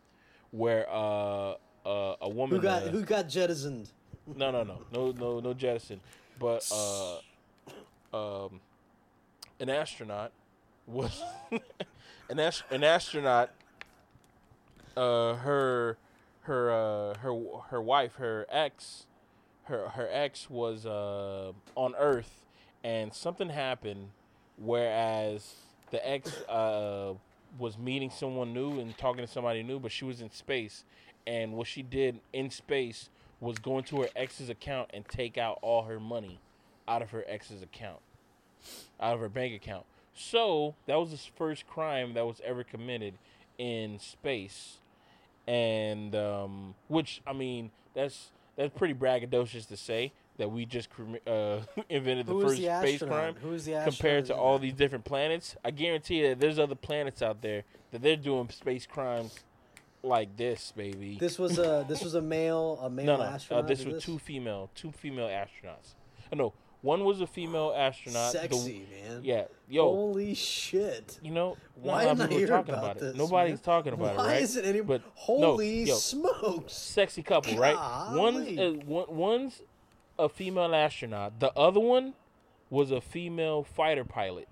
where 0.50 0.88
uh, 0.90 1.55
uh 1.85 2.16
a 2.21 2.28
woman 2.28 2.57
who 2.57 2.62
got 2.62 2.83
uh, 2.85 2.88
who 2.88 3.02
got 3.02 3.28
jettisoned. 3.28 3.90
No, 4.35 4.50
no, 4.50 4.64
no, 4.64 4.78
no, 4.93 5.12
no, 5.12 5.38
no 5.38 5.55
jettison. 5.55 6.00
But 6.38 6.69
uh, 6.73 7.19
um, 8.47 8.61
an 9.61 9.71
astronaut 9.71 10.33
was 10.87 11.23
an 12.31 12.40
ast- 12.40 12.64
an 12.71 12.83
astronaut. 12.83 13.50
Uh, 14.96 15.34
her, 15.34 15.98
her, 16.42 16.70
uh, 16.70 17.18
her, 17.18 17.38
her 17.70 17.82
wife, 17.82 18.14
her 18.14 18.46
ex, 18.48 19.06
her 19.64 19.88
her 19.90 20.08
ex 20.10 20.48
was 20.48 20.86
uh 20.86 21.52
on 21.74 21.94
Earth, 21.98 22.44
and 22.84 23.12
something 23.12 23.48
happened, 23.48 24.10
whereas 24.56 25.54
the 25.90 26.08
ex 26.08 26.32
uh 26.48 27.12
was 27.58 27.76
meeting 27.78 28.10
someone 28.10 28.54
new 28.54 28.80
and 28.80 28.96
talking 28.96 29.24
to 29.24 29.30
somebody 29.30 29.62
new, 29.62 29.78
but 29.78 29.92
she 29.92 30.04
was 30.04 30.20
in 30.20 30.30
space, 30.30 30.84
and 31.26 31.52
what 31.52 31.66
she 31.66 31.82
did 31.82 32.20
in 32.32 32.50
space 32.50 33.10
was 33.40 33.58
go 33.58 33.78
into 33.78 34.00
her 34.00 34.08
ex's 34.16 34.48
account 34.48 34.90
and 34.94 35.06
take 35.08 35.36
out 35.36 35.58
all 35.62 35.82
her 35.82 36.00
money 36.00 36.40
out 36.88 37.02
of 37.02 37.10
her 37.10 37.24
ex's 37.26 37.62
account, 37.62 38.00
out 39.00 39.14
of 39.14 39.20
her 39.20 39.28
bank 39.28 39.54
account. 39.54 39.84
So 40.14 40.74
that 40.86 40.94
was 40.94 41.10
the 41.10 41.18
first 41.36 41.66
crime 41.66 42.14
that 42.14 42.24
was 42.24 42.40
ever 42.44 42.64
committed 42.64 43.14
in 43.58 43.98
space, 43.98 44.78
and 45.46 46.14
um, 46.14 46.74
which 46.88 47.22
I 47.26 47.32
mean 47.32 47.70
that's 47.94 48.30
that's 48.56 48.76
pretty 48.76 48.94
braggadocious 48.94 49.66
to 49.68 49.76
say 49.76 50.12
that 50.38 50.50
we 50.50 50.66
just 50.66 50.88
uh, 51.26 51.60
invented 51.88 52.26
the 52.26 52.32
Who 52.32 52.40
is 52.40 52.52
first 52.52 52.62
the 52.62 52.80
space 52.80 53.02
crime 53.02 53.34
Who 53.42 53.52
is 53.52 53.64
the 53.64 53.82
compared 53.84 54.26
to 54.26 54.34
all 54.34 54.58
these 54.58 54.74
different 54.74 55.04
planets. 55.04 55.56
I 55.64 55.70
guarantee 55.70 56.22
that 56.28 56.40
there's 56.40 56.58
other 56.58 56.74
planets 56.74 57.22
out 57.22 57.42
there 57.42 57.64
that 57.92 58.02
they're 58.02 58.16
doing 58.16 58.48
space 58.50 58.86
crimes 58.86 59.34
like 60.02 60.36
this, 60.36 60.72
baby. 60.76 61.16
This 61.18 61.38
was 61.38 61.58
a 61.58 61.84
this 61.88 62.02
was 62.02 62.14
a 62.14 62.22
male 62.22 62.78
a 62.82 62.90
male 62.90 63.06
no, 63.06 63.16
no. 63.16 63.22
Uh, 63.22 63.26
astronaut. 63.26 63.68
this 63.68 63.80
did 63.80 63.94
was 63.94 64.04
two 64.04 64.18
female, 64.18 64.70
two 64.74 64.92
female 64.92 65.28
astronauts. 65.28 65.94
Uh, 66.32 66.36
no, 66.36 66.52
one 66.83 67.04
was 67.04 67.21
a 67.21 67.26
female 67.26 67.73
astronaut. 67.76 68.33
the- 68.33 68.38
Sexy 68.40 68.87
man. 69.09 69.21
yeah, 69.25 69.45
yo, 69.68 69.83
Holy 69.85 70.35
shit. 70.35 71.18
you 71.23 71.30
know, 71.33 71.56
Why 71.75 72.04
not 72.04 72.04
a 72.04 72.09
I 72.09 72.12
of 72.12 72.18
people 72.30 72.37
hear 72.38 72.47
are 72.47 72.50
talking 72.59 72.75
about 72.75 72.85
about, 72.85 72.99
this, 73.00 73.14
it. 73.14 73.18
Nobody's 73.18 73.50
man? 73.54 73.59
talking 73.59 73.92
about 73.95 74.16
Why 74.16 74.25
it, 74.25 74.26
right? 74.28 74.42
isn't 74.42 74.64
any? 74.64 74.80
But 74.83 75.00
no, 75.02 75.06
holy 75.14 75.83
yo, 75.85 75.95
smokes! 75.95 76.73
sexy 76.73 77.23
couple, 77.23 77.56
right? 77.59 77.76
One's 78.14 78.38
Golly. 78.56 78.61
uh, 78.61 78.71
one, 78.85 79.06
one's 79.16 79.62
a 80.18 80.28
female 80.28 80.75
astronaut. 80.75 81.40
The 81.40 81.52
other 81.59 81.80
one 81.80 82.14
was 82.71 82.90
a 82.90 83.00
female 83.00 83.62
fighter 83.64 84.04
pilot. 84.04 84.49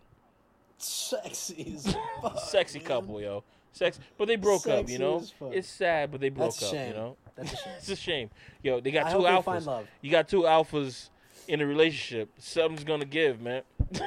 Sexy 0.79 1.75
as 1.77 1.95
fuck. 2.23 2.39
Sexy 2.41 2.79
man. 2.79 2.87
couple, 2.89 3.21
yo. 3.21 3.45
Sex, 3.73 3.99
but 4.17 4.29
they 4.29 4.37
broke 4.37 4.69
up. 4.69 4.89
You 4.89 4.99
know, 4.99 5.23
it's 5.51 5.69
sad, 5.69 6.13
but 6.13 6.21
they 6.21 6.29
broke 6.29 6.51
That's 6.55 6.63
up. 6.63 6.71
shame. 6.71 6.89
You 6.91 6.95
know, 6.95 7.17
That's 7.37 7.53
a 7.53 7.57
shame. 7.65 7.73
it's 7.79 7.89
a 7.89 7.97
shame. 7.97 8.31
Yo, 8.63 8.81
they 8.81 8.93
got 8.93 9.07
I 9.07 9.13
two 9.13 9.19
alphas. 9.19 9.87
You 10.01 10.11
got 10.13 10.29
two 10.29 10.43
alphas 10.43 11.11
in 11.49 11.61
a 11.61 11.67
relationship. 11.67 12.31
Something's 12.39 12.85
gonna 12.85 13.05
give, 13.05 13.41
man. 13.41 13.63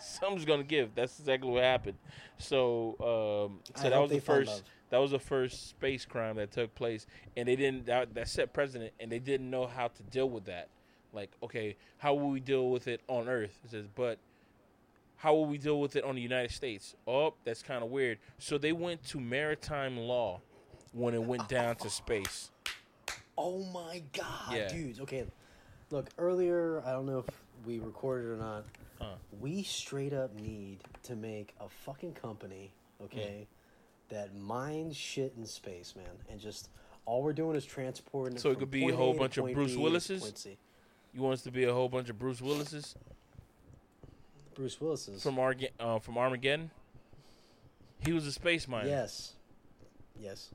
Something's 0.00 0.44
gonna 0.44 0.62
give. 0.64 0.94
That's 0.94 1.18
exactly 1.18 1.50
what 1.50 1.62
happened. 1.62 1.98
So, 2.38 3.48
um, 3.50 3.60
so 3.74 3.90
that 3.90 4.00
was 4.00 4.10
the 4.10 4.20
first. 4.20 4.62
That 4.90 4.98
was 4.98 5.12
the 5.12 5.20
first 5.20 5.68
space 5.68 6.04
crime 6.04 6.36
that 6.36 6.50
took 6.50 6.74
place, 6.74 7.06
and 7.36 7.46
they 7.46 7.54
didn't. 7.56 7.86
That, 7.86 8.14
that 8.14 8.28
set 8.28 8.52
precedent, 8.52 8.92
and 8.98 9.10
they 9.10 9.20
didn't 9.20 9.48
know 9.48 9.66
how 9.66 9.88
to 9.88 10.02
deal 10.04 10.28
with 10.28 10.46
that. 10.46 10.68
Like, 11.12 11.30
okay, 11.42 11.76
how 11.98 12.14
will 12.14 12.30
we 12.30 12.40
deal 12.40 12.70
with 12.70 12.88
it 12.88 13.00
on 13.08 13.28
Earth? 13.28 13.58
It 13.64 13.70
says, 13.70 13.86
but 13.94 14.18
how 15.16 15.34
will 15.34 15.46
we 15.46 15.58
deal 15.58 15.80
with 15.80 15.96
it 15.96 16.04
on 16.04 16.14
the 16.14 16.20
United 16.20 16.50
States? 16.50 16.94
Oh, 17.06 17.34
that's 17.44 17.62
kind 17.62 17.84
of 17.84 17.90
weird. 17.90 18.18
So 18.38 18.58
they 18.58 18.72
went 18.72 19.04
to 19.08 19.20
maritime 19.20 19.96
law 19.96 20.40
when 20.92 21.14
it 21.14 21.22
went 21.22 21.48
down 21.48 21.76
to 21.76 21.90
space. 21.90 22.50
Oh 23.36 23.64
my 23.72 24.02
god, 24.12 24.54
Yeah. 24.54 24.68
dude. 24.68 25.00
Okay, 25.00 25.24
look. 25.90 26.08
Earlier, 26.18 26.82
I 26.86 26.92
don't 26.92 27.06
know 27.06 27.18
if 27.18 27.26
we 27.66 27.78
recorded 27.78 28.26
or 28.30 28.36
not. 28.36 28.64
We 29.40 29.62
straight 29.62 30.12
up 30.12 30.34
need 30.38 30.78
to 31.04 31.16
make 31.16 31.54
a 31.60 31.68
fucking 31.68 32.12
company, 32.14 32.70
okay, 33.02 33.46
Hmm. 34.08 34.14
that 34.14 34.34
mines 34.36 34.94
shit 34.96 35.32
in 35.38 35.46
space, 35.46 35.94
man, 35.96 36.04
and 36.28 36.38
just 36.38 36.68
all 37.06 37.22
we're 37.22 37.32
doing 37.32 37.56
is 37.56 37.64
transporting. 37.64 38.36
So 38.38 38.50
it 38.50 38.58
could 38.58 38.70
be 38.70 38.86
a 38.88 38.94
whole 38.94 39.14
to 39.14 39.18
bunch 39.18 39.38
of 39.38 39.46
Bruce 39.54 39.70
B 39.70 39.76
to 39.76 39.80
Willises? 39.82 40.22
point 40.22 40.36
C. 40.38 40.58
You 41.14 41.22
want 41.22 41.34
us 41.34 41.42
to 41.42 41.50
be 41.50 41.64
a 41.64 41.72
whole 41.72 41.88
bunch 41.88 42.10
of 42.10 42.18
Bruce 42.18 42.42
Willis's? 42.42 42.94
Bruce 44.54 44.78
Willis's. 44.80 45.22
from 45.22 45.38
Arge- 45.38 45.72
uh, 45.80 45.98
from 46.00 46.18
Armageddon? 46.18 46.70
He 48.04 48.12
was 48.12 48.26
a 48.26 48.32
space 48.32 48.68
miner. 48.68 48.88
yes, 48.88 49.34
yes. 50.18 50.50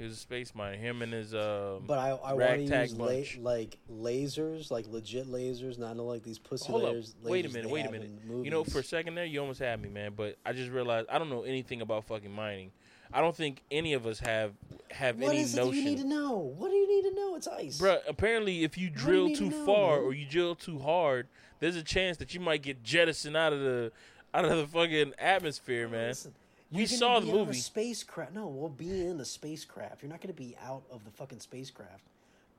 He 0.00 0.06
was 0.06 0.14
a 0.14 0.16
space 0.16 0.54
miner. 0.54 0.78
Him 0.78 1.02
and 1.02 1.12
his 1.12 1.34
um. 1.34 1.84
But 1.86 1.98
I, 1.98 2.08
I 2.10 2.32
want 2.32 2.66
to 2.66 2.80
use 2.80 2.94
la- 2.94 3.04
like 3.50 3.76
lasers, 3.92 4.70
like 4.70 4.86
legit 4.88 5.26
lasers, 5.26 5.78
not 5.78 5.94
like 5.98 6.22
these 6.22 6.38
pussy 6.38 6.72
Hold 6.72 6.84
up. 6.84 6.94
lasers. 6.94 7.12
Wait 7.22 7.44
a 7.44 7.50
minute. 7.50 7.70
Wait 7.70 7.84
a 7.84 7.90
minute. 7.90 8.10
You 8.42 8.50
know, 8.50 8.64
for 8.64 8.78
a 8.78 8.82
second 8.82 9.14
there, 9.14 9.26
you 9.26 9.40
almost 9.40 9.60
had 9.60 9.78
me, 9.80 9.90
man. 9.90 10.12
But 10.16 10.38
I 10.46 10.54
just 10.54 10.70
realized 10.70 11.08
I 11.10 11.18
don't 11.18 11.28
know 11.28 11.42
anything 11.42 11.82
about 11.82 12.04
fucking 12.06 12.32
mining. 12.32 12.72
I 13.12 13.20
don't 13.20 13.36
think 13.36 13.62
any 13.70 13.92
of 13.92 14.06
us 14.06 14.20
have 14.20 14.52
have 14.90 15.18
What 15.18 15.32
any 15.32 15.40
is 15.42 15.54
it 15.54 15.62
you 15.66 15.72
need 15.72 15.98
to 15.98 16.04
notion. 16.04 16.08
know? 16.08 16.38
What 16.56 16.70
do 16.70 16.76
you 16.76 16.88
need 17.02 17.10
to 17.10 17.14
know? 17.14 17.36
It's 17.36 17.46
ice. 17.48 17.78
Bruh, 17.78 17.98
apparently, 18.08 18.64
if 18.64 18.78
you 18.78 18.84
you 18.84 18.90
drill 18.90 19.28
to 19.28 19.34
too 19.36 19.50
know, 19.50 19.66
far 19.66 19.96
man? 19.96 20.04
or 20.06 20.14
you 20.14 20.24
drill 20.26 20.54
too 20.54 20.78
hard, 20.78 21.26
there's 21.58 21.76
a 21.76 21.82
chance 21.82 22.16
that 22.16 22.32
you 22.32 22.40
might 22.40 22.62
get 22.62 22.82
jettisoned 22.82 23.36
out 23.36 23.52
of 23.52 23.60
the 23.60 23.92
out 24.32 24.46
of 24.46 24.56
the 24.56 24.66
fucking 24.66 25.12
atmosphere, 25.18 25.88
man. 25.90 26.08
Listen, 26.08 26.32
We 26.72 26.78
you're 26.80 26.86
saw 26.86 27.20
the 27.20 27.28
on 27.30 27.36
movie. 27.46 27.54
spacecraft. 27.58 28.32
No, 28.34 28.46
we'll 28.46 28.68
be 28.68 28.88
in 29.06 29.18
the 29.18 29.24
spacecraft. 29.24 30.02
You're 30.02 30.10
not 30.10 30.20
going 30.20 30.34
to 30.34 30.40
be 30.40 30.56
out 30.64 30.82
of 30.90 31.04
the 31.04 31.10
fucking 31.10 31.40
spacecraft, 31.40 32.02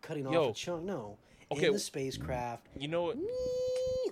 cutting 0.02 0.26
Yo. 0.32 0.50
off 0.50 0.52
a 0.52 0.54
chunk. 0.60 0.84
No, 0.84 1.18
Okay, 1.52 1.68
in 1.68 1.74
the 1.74 1.80
spacecraft, 1.80 2.66
You 2.78 2.88
know 2.88 3.04
what? 3.04 3.18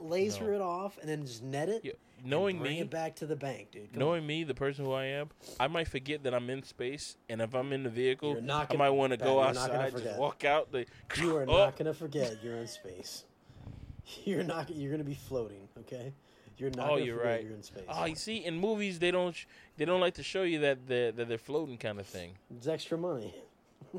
laser 0.01 0.45
No. 0.45 0.55
it 0.55 0.61
off, 0.61 0.97
and 0.99 1.09
then 1.09 1.25
just 1.25 1.43
net 1.43 1.69
it. 1.69 1.81
Yeah, 1.83 1.91
knowing 2.23 2.59
bring 2.59 2.75
me, 2.75 2.81
it 2.81 2.89
back 2.89 3.15
to 3.17 3.25
the 3.25 3.35
bank, 3.35 3.71
dude. 3.71 3.91
Come 3.91 3.99
knowing 3.99 4.25
me, 4.25 4.43
the 4.43 4.53
person 4.53 4.85
who 4.85 4.93
I 4.93 5.05
am, 5.05 5.29
I 5.59 5.67
might 5.67 5.87
forget 5.87 6.23
that 6.23 6.33
I'm 6.33 6.49
in 6.49 6.63
space, 6.63 7.17
and 7.29 7.41
if 7.41 7.53
I'm 7.53 7.71
in 7.73 7.83
the 7.83 7.89
vehicle, 7.89 8.33
You're 8.33 8.41
not 8.41 8.63
I 8.63 8.65
gonna- 8.67 8.77
might 8.79 8.89
want 8.91 9.11
to 9.11 9.17
go 9.17 9.35
you're 9.43 9.53
not 9.53 9.67
gonna 9.69 9.79
outside, 9.83 10.03
just 10.03 10.17
walk 10.19 10.43
out. 10.45 10.71
The, 10.71 10.85
you 11.17 11.35
are 11.35 11.43
Oh, 11.47 11.57
not 11.57 11.77
going 11.77 11.85
to 11.87 11.93
forget 11.93 12.37
you're 12.43 12.55
in 12.55 12.67
space. 12.67 13.23
You're 14.25 14.43
not. 14.43 14.69
You're 14.75 14.89
going 14.89 15.03
to 15.03 15.07
be 15.07 15.13
floating. 15.13 15.67
Okay. 15.81 16.11
You're 16.57 16.71
not. 16.71 16.87
Oh, 16.87 16.93
gonna 16.95 17.05
you're 17.05 17.23
right. 17.23 17.43
You're 17.43 17.53
in 17.53 17.59
ah, 17.59 17.63
space. 17.63 17.83
Oh, 17.87 18.05
you 18.05 18.15
see, 18.15 18.37
in 18.43 18.57
movies 18.59 18.97
they 18.99 19.11
don't 19.11 19.35
sh- 19.35 19.45
they 19.79 19.85
don't 19.85 20.01
like 20.01 20.15
to 20.15 20.23
show 20.23 20.43
you 20.43 20.59
that 20.59 20.87
they're, 20.87 21.13
that 21.13 21.29
they're 21.29 21.37
floating 21.37 21.77
kind 21.77 22.01
of 22.01 22.05
thing. 22.05 22.33
It's 22.57 22.67
extra 22.67 22.97
money. 22.97 23.33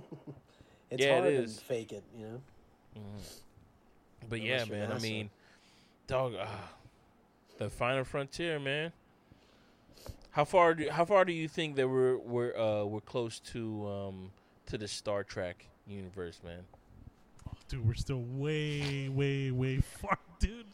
it's 0.90 1.02
Yeah, 1.02 1.16
it 1.16 1.20
hard 1.22 1.32
is. 1.32 1.56
to 1.56 1.64
fake 1.64 1.92
it. 1.92 2.04
You 2.16 2.26
know. 2.26 3.02
But 4.28 4.42
yeah, 4.42 4.56
Unless 4.62 4.68
you're 4.68 4.76
man. 4.76 4.92
I 4.92 4.98
mean, 4.98 5.30
dog, 6.06 6.34
uh, 6.34 6.46
the 7.56 7.70
final 7.70 8.04
frontier, 8.04 8.60
man. 8.60 8.92
How 10.32 10.44
far? 10.44 10.74
Do, 10.74 10.90
how 10.90 11.06
far 11.06 11.24
do 11.24 11.32
you 11.32 11.48
think 11.48 11.76
that 11.76 11.88
we're 11.88 12.18
we're 12.18 12.54
uh, 12.54 12.84
we're 12.84 13.00
close 13.00 13.40
to 13.52 13.88
um, 13.88 14.30
to 14.66 14.76
the 14.76 14.86
Star 14.86 15.24
Trek 15.24 15.64
universe, 15.88 16.40
man? 16.44 16.60
Dude, 17.68 17.86
we're 17.86 17.94
still 17.94 18.22
way, 18.34 19.08
way, 19.08 19.50
way 19.50 19.78
far, 19.80 20.18
dude. 20.40 20.66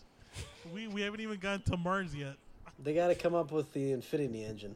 We 0.74 0.88
we 0.88 1.02
haven't 1.02 1.20
even 1.20 1.38
gotten 1.38 1.62
to 1.70 1.76
Mars 1.76 2.12
yet. 2.12 2.34
They 2.82 2.92
got 2.92 3.06
to 3.06 3.14
come 3.14 3.36
up 3.36 3.52
with 3.52 3.72
the 3.72 3.92
Infinity 3.92 4.44
engine 4.44 4.74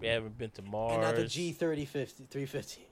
We 0.00 0.08
haven't 0.08 0.36
been 0.36 0.50
to 0.50 0.62
Mars. 0.62 0.94
and 0.94 1.02
not 1.02 1.16
the 1.16 1.26
G 1.26 1.52
350. 1.52 2.86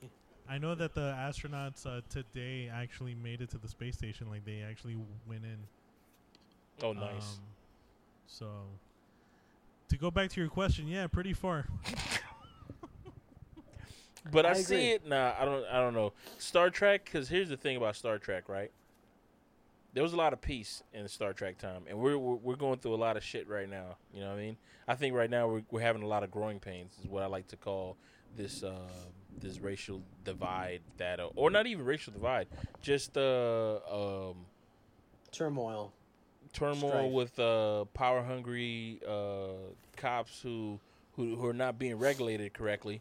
I 0.49 0.59
know 0.59 0.75
that 0.75 0.95
the 0.95 1.15
astronauts 1.19 1.87
uh, 1.87 2.01
today 2.09 2.71
actually 2.73 3.15
made 3.15 3.41
it 3.41 3.51
to 3.51 3.59
the 3.59 3.69
space 3.69 3.95
station. 3.97 4.29
Like 4.31 4.45
they 4.45 4.63
actually 4.69 4.97
went 5.27 5.45
in. 5.45 5.59
Oh, 6.83 6.93
nice. 6.93 7.13
Um, 7.13 7.41
so, 8.27 8.47
to 9.89 9.97
go 9.97 10.11
back 10.11 10.31
to 10.31 10.41
your 10.41 10.51
question, 10.51 10.89
yeah, 10.89 11.07
pretty 11.07 11.33
far. 11.33 11.67
But 14.31 14.47
I, 14.47 14.51
I 14.51 14.53
see 14.55 14.75
agree. 14.75 14.91
it. 14.93 15.07
Nah, 15.07 15.35
I 15.39 15.45
don't. 15.45 15.65
I 15.67 15.81
don't 15.81 15.95
know. 15.95 16.13
Star 16.39 16.71
Trek. 16.71 17.05
Because 17.05 17.29
here's 17.29 17.49
the 17.49 17.57
thing 17.57 17.77
about 17.77 17.95
Star 17.97 18.19
Trek, 18.19 18.49
right? 18.49 18.71
There 19.95 20.03
was 20.03 20.13
a 20.13 20.17
lot 20.17 20.33
of 20.33 20.41
peace 20.41 20.83
in 20.93 21.07
Star 21.09 21.33
Trek 21.33 21.57
time, 21.57 21.83
and 21.89 21.99
we're 21.99 22.19
we're, 22.19 22.57
going 22.57 22.79
through 22.81 22.95
a 22.95 22.97
lot 22.97 23.17
of 23.17 23.23
shit 23.23 23.49
right 23.49 23.69
now. 23.69 23.97
You 24.13 24.21
know 24.21 24.31
what 24.31 24.39
I 24.39 24.41
mean? 24.41 24.57
I 24.89 24.97
think 24.97 25.15
right 25.15 25.31
now 25.31 25.47
we're 25.47 25.63
we're 25.71 25.81
having 25.81 26.03
a 26.03 26.07
lot 26.07 26.25
of 26.25 26.33
growing 26.33 26.59
pains. 26.59 26.93
Is 27.01 27.09
what 27.09 27.23
I 27.23 27.27
like 27.27 27.47
to 27.49 27.57
call 27.57 27.97
this 28.37 28.65
uh, 28.65 28.75
this 29.41 29.61
racial 29.61 30.03
divide 30.25 30.81
that, 30.97 31.21
uh, 31.21 31.29
or 31.37 31.49
not 31.49 31.67
even 31.67 31.85
racial 31.85 32.13
divide, 32.13 32.49
just 32.83 33.17
uh, 33.17 33.77
um, 33.91 34.35
Turmoil. 35.31 35.93
turmoil 36.53 36.91
Strife. 36.91 37.13
with 37.13 37.39
uh, 37.39 37.85
power 37.95 38.23
hungry 38.23 39.01
uh, 39.07 39.71
cops 39.97 40.41
who, 40.43 40.79
who 41.17 41.37
who 41.37 41.47
are 41.47 41.55
not 41.55 41.79
being 41.79 41.99
regulated 41.99 42.53
correctly 42.53 43.01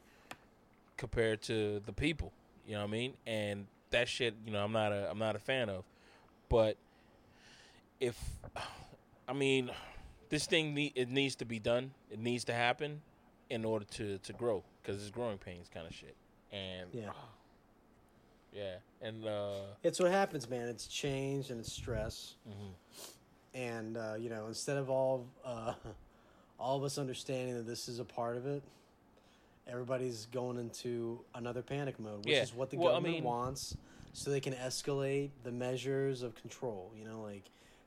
compared 0.98 1.42
to 1.44 1.82
the 1.86 1.94
people. 1.94 2.32
You 2.68 2.74
know 2.74 2.82
what 2.82 2.90
I 2.90 2.92
mean? 2.92 3.14
And 3.26 3.66
that 3.90 4.08
shit, 4.08 4.36
you 4.46 4.52
know, 4.52 4.64
I'm 4.64 4.72
not 4.72 4.92
a 4.92 5.10
I'm 5.10 5.20
not 5.20 5.36
a 5.36 5.40
fan 5.40 5.70
of. 5.70 5.84
But 6.54 6.78
if 8.00 8.16
I 9.28 9.34
mean, 9.34 9.72
this 10.30 10.46
thing 10.46 10.76
ne- 10.76 10.92
it 10.94 11.10
needs 11.10 11.36
to 11.38 11.46
be 11.46 11.58
done. 11.58 11.90
It 12.12 12.20
needs 12.20 12.44
to 12.44 12.54
happen 12.54 13.02
in 13.50 13.66
order 13.66 13.86
to 13.98 14.20
to 14.20 14.34
grow 14.34 14.64
because 14.80 15.02
it's 15.02 15.10
growing 15.10 15.40
pains 15.40 15.68
kind 15.74 15.88
of 15.88 15.96
shit. 15.96 16.16
And 16.52 16.90
Yeah. 16.94 17.10
yeah, 18.54 18.76
and 19.02 19.26
uh, 19.26 19.62
It's 19.82 20.00
what 20.00 20.12
happens, 20.12 20.48
man. 20.48 20.68
It's 20.68 20.86
change 20.86 21.50
and 21.50 21.60
it's 21.60 21.74
stress. 21.74 22.36
mhm. 22.48 22.74
And, 23.56 23.98
uh, 23.98 24.16
you 24.20 24.30
know, 24.30 24.46
instead 24.48 24.78
of 24.78 24.92
all, 24.92 25.26
uh, 25.44 25.74
all 26.60 26.78
of 26.78 26.84
us 26.84 27.00
understanding 27.00 27.56
that 27.56 27.66
this 27.66 27.88
is 27.90 27.98
a 28.00 28.06
part 28.06 28.38
of 28.38 28.46
it, 28.46 28.62
everybody's 29.68 30.28
going 30.28 30.60
into 30.60 31.20
another 31.34 31.64
panic 31.64 32.00
mode, 32.00 32.26
which 32.26 32.36
Yeah. 32.36 32.44
is 32.44 32.54
what 32.54 32.70
the 32.70 32.78
Well, 32.78 32.90
I 32.90 32.92
government 32.94 33.16
mean- 33.16 33.24
wants 33.24 33.76
so 34.14 34.30
they 34.32 34.40
can 34.40 34.54
escalate 34.54 35.30
the 35.44 35.52
measures 35.52 36.22
of 36.22 36.36
control. 36.36 36.92
You 36.98 37.06
know, 37.06 37.22
like 37.22 37.44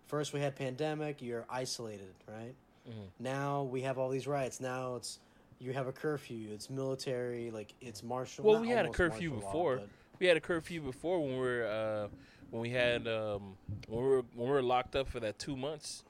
first 0.07 0.33
we 0.33 0.41
had 0.41 0.55
pandemic, 0.57 1.23
you're 1.23 1.45
isolated, 1.49 2.13
right? 2.29 2.55
Mhm. 2.89 2.93
Now 3.21 3.63
we 3.65 3.81
have 3.83 3.99
all 3.99 4.09
these 4.11 4.27
riots. 4.27 4.61
Now 4.61 4.97
it's 4.97 5.19
you 5.59 5.73
have 5.73 5.87
a 5.87 5.93
curfew. 5.93 6.49
It's 6.53 6.69
military, 6.69 7.51
like 7.51 7.73
it's 7.81 8.03
martial. 8.03 8.45
Well, 8.45 8.61
we 8.61 8.69
had 8.69 8.85
a 8.87 8.91
curfew 8.91 9.31
martial 9.31 9.47
law, 9.47 9.53
before. 9.53 9.81
we 10.19 10.27
had 10.27 10.37
a 10.37 10.41
curfew 10.41 10.81
before 10.83 11.21
when 11.21 11.33
we 11.33 11.39
were 11.39 11.65
uh, 11.67 12.09
when 12.51 12.61
we 12.63 12.71
had 12.71 13.09
um, 13.09 13.57
when 13.89 14.03
we 14.03 14.09
were 14.09 14.23
when 14.35 14.49
we 14.49 14.53
were 14.53 14.63
locked 14.63 14.95
up 14.97 15.09
for 15.09 15.21
that 15.21 15.39
two 15.39 15.57
months. 15.57 16.03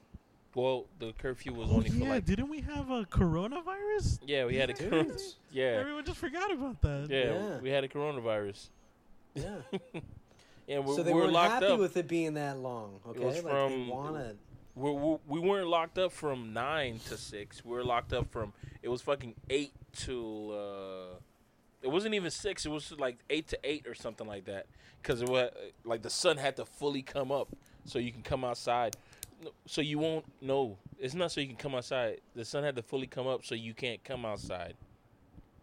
Well, 0.55 0.85
the 0.97 1.13
curfew 1.13 1.53
was 1.53 1.69
Oh 1.69 1.75
only 1.75 1.89
for 1.91 2.05
like 2.05 2.25
didn't 2.25 2.49
we 2.49 2.61
have 2.61 2.89
a 2.89 3.05
coronavirus? 3.05 4.19
yeah 4.25 4.45
we 4.45 4.55
had 4.55 4.69
a 4.71 4.73
Dude. 4.73 4.89
corona- 4.89 5.15
yeah 5.51 5.77
Everyone 5.79 6.03
just 6.03 6.17
forgot 6.17 6.51
about 6.51 6.81
that. 6.81 7.07
yeah 7.11 7.33
Yeah. 7.33 7.59
we 7.59 7.69
had 7.69 7.83
a 7.83 7.87
coronavirus 7.87 8.69
yeah. 9.43 9.79
and 10.67 10.85
we, 10.85 10.95
so 10.95 11.03
they 11.03 11.13
we 11.13 11.21
were 11.21 11.31
happy 11.31 11.67
up. 11.67 11.79
with 11.79 11.97
it 11.97 12.07
being 12.07 12.33
that 12.35 12.57
long. 12.57 12.99
Okay, 13.07 13.23
like 13.23 13.43
they 13.43 13.87
wanted. 13.89 14.37
we 14.75 14.91
we 14.91 15.17
we 15.27 15.39
weren't 15.39 15.67
locked 15.67 15.97
up 15.97 16.11
from 16.11 16.53
nine 16.53 16.99
to 17.07 17.17
six. 17.17 17.63
We 17.63 17.71
were 17.71 17.83
locked 17.83 18.13
up 18.13 18.29
from 18.31 18.53
it 18.81 18.89
was 18.89 19.01
fucking 19.01 19.35
eight 19.49 19.71
to. 20.05 20.51
uh 20.53 21.15
It 21.81 21.89
wasn't 21.89 22.15
even 22.15 22.31
six. 22.31 22.65
It 22.65 22.69
was 22.69 22.91
like 22.97 23.17
eight 23.29 23.47
to 23.49 23.59
eight 23.63 23.87
or 23.87 23.95
something 23.95 24.27
like 24.27 24.45
that. 24.45 24.65
Because 25.01 25.21
it 25.21 25.29
was 25.29 25.51
like 25.83 26.01
the 26.01 26.09
sun 26.09 26.37
had 26.37 26.55
to 26.57 26.65
fully 26.65 27.01
come 27.01 27.31
up 27.31 27.49
so 27.85 27.99
you 27.99 28.11
can 28.11 28.23
come 28.23 28.43
outside. 28.43 28.95
So 29.65 29.81
you 29.81 29.99
won't. 29.99 30.25
No, 30.41 30.77
it's 30.99 31.13
not 31.13 31.31
so 31.31 31.41
you 31.41 31.47
can 31.47 31.55
come 31.55 31.75
outside. 31.75 32.21
The 32.35 32.43
sun 32.45 32.63
had 32.63 32.75
to 32.75 32.81
fully 32.81 33.07
come 33.07 33.27
up 33.27 33.45
so 33.45 33.55
you 33.55 33.73
can't 33.73 34.03
come 34.03 34.25
outside. 34.25 34.73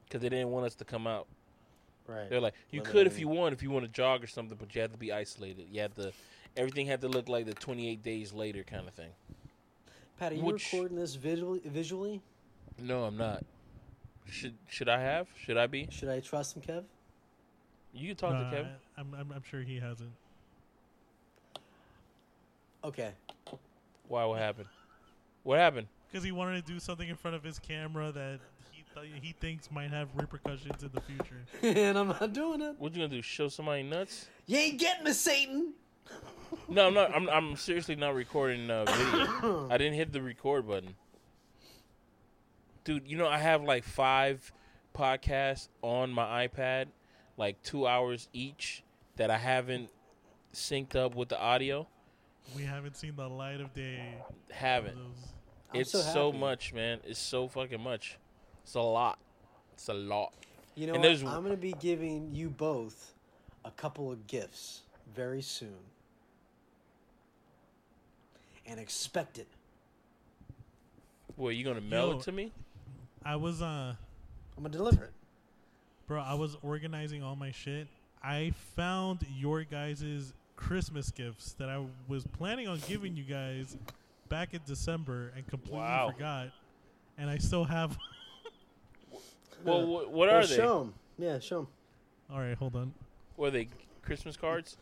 Because 0.04 0.22
they 0.22 0.28
didn't 0.28 0.50
want 0.50 0.66
us 0.66 0.74
to 0.76 0.84
come 0.84 1.06
out. 1.06 1.26
Right. 2.06 2.28
They're 2.28 2.40
like, 2.40 2.54
you 2.70 2.82
could 2.82 3.06
if 3.06 3.18
you 3.18 3.28
want, 3.28 3.54
if 3.54 3.62
you 3.62 3.70
want 3.70 3.84
to 3.86 3.90
jog 3.90 4.22
or 4.22 4.26
something, 4.26 4.56
but 4.58 4.74
you 4.74 4.80
have 4.82 4.92
to 4.92 4.98
be 4.98 5.12
isolated. 5.12 5.66
You 5.70 5.80
have 5.82 5.94
to, 5.94 6.12
everything 6.56 6.86
had 6.86 7.00
to 7.00 7.08
look 7.08 7.28
like 7.28 7.46
the 7.46 7.54
28 7.54 8.02
days 8.02 8.32
later 8.32 8.62
kind 8.62 8.86
of 8.86 8.94
thing. 8.94 9.10
Pat, 10.18 10.32
are 10.32 10.34
you 10.34 10.42
Which- 10.42 10.72
recording 10.72 10.96
this 10.98 11.14
visually? 11.14 11.60
Visually? 11.64 12.20
No, 12.78 13.04
I'm 13.04 13.16
not. 13.16 13.44
Should 14.30 14.54
should 14.68 14.88
I 14.88 15.00
have? 15.00 15.28
Should 15.38 15.56
I 15.56 15.66
be? 15.66 15.86
Should 15.90 16.08
I 16.08 16.20
trust 16.20 16.56
him, 16.56 16.62
Kev? 16.62 16.84
You 17.92 18.08
can 18.08 18.16
talk 18.16 18.32
Nah, 18.32 18.50
to 18.50 18.56
Kev. 18.56 18.66
I, 18.96 19.00
am 19.00 19.14
I'm, 19.18 19.32
I'm 19.32 19.42
sure 19.42 19.60
he 19.60 19.78
hasn't. 19.78 20.10
Okay. 22.82 23.12
Why? 24.08 24.24
What 24.24 24.38
happened? 24.38 24.68
What 25.42 25.58
happened? 25.58 25.86
Because 26.10 26.24
he 26.24 26.32
wanted 26.32 26.64
to 26.66 26.72
do 26.72 26.78
something 26.80 27.08
in 27.08 27.16
front 27.16 27.34
of 27.36 27.42
his 27.42 27.58
camera 27.58 28.12
that 28.12 28.40
he 28.94 29.00
th- 29.00 29.22
he 29.22 29.32
thinks 29.32 29.70
might 29.70 29.90
have 29.90 30.08
repercussions 30.14 30.82
in 30.82 30.90
the 30.92 31.00
future. 31.00 31.44
and 31.62 31.98
I'm 31.98 32.08
not 32.08 32.32
doing 32.32 32.60
it. 32.62 32.76
What 32.78 32.92
you 32.94 33.02
gonna 33.02 33.14
do? 33.14 33.22
Show 33.22 33.48
somebody 33.48 33.82
nuts? 33.82 34.26
You 34.46 34.58
ain't 34.58 34.78
getting 34.78 35.04
me, 35.04 35.12
Satan. 35.12 35.74
No, 36.68 36.86
I'm 36.86 36.94
not. 36.94 37.14
I'm 37.14 37.28
I'm 37.28 37.56
seriously 37.56 37.96
not 37.96 38.14
recording 38.14 38.70
uh, 38.70 38.84
video. 38.84 39.68
I 39.70 39.78
didn't 39.78 39.94
hit 39.94 40.12
the 40.12 40.22
record 40.22 40.66
button. 40.66 40.94
Dude, 42.84 43.08
you 43.08 43.16
know 43.16 43.28
I 43.28 43.38
have 43.38 43.62
like 43.62 43.84
five 43.84 44.52
podcasts 44.94 45.68
on 45.82 46.10
my 46.10 46.46
iPad, 46.46 46.86
like 47.36 47.62
two 47.62 47.86
hours 47.86 48.28
each, 48.32 48.82
that 49.16 49.30
I 49.30 49.38
haven't 49.38 49.88
synced 50.52 50.94
up 50.94 51.14
with 51.14 51.28
the 51.28 51.40
audio. 51.40 51.88
We 52.54 52.62
haven't 52.62 52.96
seen 52.96 53.16
the 53.16 53.28
light 53.28 53.60
of 53.60 53.72
day. 53.74 54.16
Haven't. 54.50 54.98
it's 55.72 55.90
so, 55.90 56.00
so, 56.00 56.32
much, 56.32 56.74
man. 56.74 57.00
It's 57.04 57.18
so 57.18 57.48
fucking 57.48 57.80
much. 57.80 58.18
It's 58.64 58.74
a 58.74 58.80
lot. 58.80 59.18
It's 59.74 59.88
a 59.88 59.94
lot. 59.94 60.32
You 60.74 60.88
know 60.88 60.94
And 60.94 61.22
what? 61.22 61.32
I'm 61.32 61.42
going 61.42 61.54
to 61.54 61.60
be 61.60 61.74
giving 61.78 62.30
you 62.34 62.48
both 62.50 63.12
a 63.64 63.70
couple 63.70 64.10
of 64.10 64.26
gifts 64.26 64.80
very 65.14 65.42
soon. 65.42 65.76
And 68.66 68.80
expect 68.80 69.38
it. 69.38 69.46
What, 71.36 71.50
you 71.50 71.64
gonna 71.64 71.80
mail 71.80 72.10
Yo. 72.12 72.18
it 72.18 72.22
to 72.22 72.32
me? 72.32 72.52
I 73.24 73.36
was 73.36 73.60
uh, 73.60 73.94
I'm 74.56 74.62
going 74.62 74.72
to 74.72 74.78
deliver 74.78 75.04
it. 75.04 75.12
bro. 76.06 76.22
I 76.22 76.34
was 76.34 76.56
organizing 76.62 77.22
all 77.22 77.36
my 77.36 77.50
shit. 77.50 77.88
I 78.22 78.52
found 78.76 79.26
your 79.36 79.64
guys' 79.64 80.32
Christmas 80.56 81.10
gifts 81.10 81.52
that 81.58 81.68
I 81.68 81.84
was 82.08 82.24
planning 82.26 82.68
on 82.68 82.80
giving 82.88 83.16
you 83.16 83.24
guys 83.24 83.76
back 84.28 84.54
in 84.54 84.60
December 84.66 85.32
and 85.36 85.46
completely 85.46 85.80
Wow. 85.80 86.10
forgot. 86.14 86.48
And 87.18 87.28
I 87.28 87.38
still 87.38 87.64
have. 87.64 87.96
Well, 89.64 89.86
what, 89.86 90.10
what 90.10 90.28
Well, 90.28 90.36
are 90.42 90.46
they? 90.46 90.56
Show 90.56 90.80
'em. 90.82 90.94
Yeah, 91.18 91.38
show 91.38 91.56
them. 91.60 91.68
All 92.32 92.38
right, 92.40 92.56
hold 92.56 92.76
on. 92.76 92.92
What 93.36 93.48
are 93.48 93.50
they? 93.52 93.68
Christmas 94.02 94.36
cards? 94.36 94.76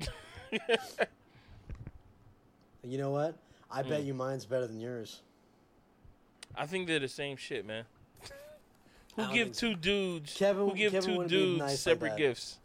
You 2.86 2.98
know 2.98 3.10
what? 3.10 3.34
I 3.70 3.82
bet 3.82 4.02
Mm. 4.02 4.06
you 4.06 4.14
mine's 4.14 4.44
better 4.44 4.66
than 4.66 4.78
yours. 4.78 5.22
I 6.54 6.66
think 6.66 6.86
they're 6.86 6.98
the 6.98 7.08
same 7.08 7.36
shit, 7.38 7.64
man. 7.66 7.84
Who 9.16 9.22
don't 9.22 9.32
give 9.32 9.46
think 9.46 9.54
so. 9.54 9.68
two 9.70 9.74
dudes? 9.76 10.34
Kevin- 10.36 10.68
who 10.68 10.74
give 10.76 10.92
Kevin 10.92 11.08
two 11.10 11.16
wouldn't 11.16 11.30
be 11.30 11.36
dudes 11.36 11.58
nice 11.60 11.68
like 11.70 11.78
separate 11.78 12.10
that. 12.10 12.18
gifts? 12.18 12.58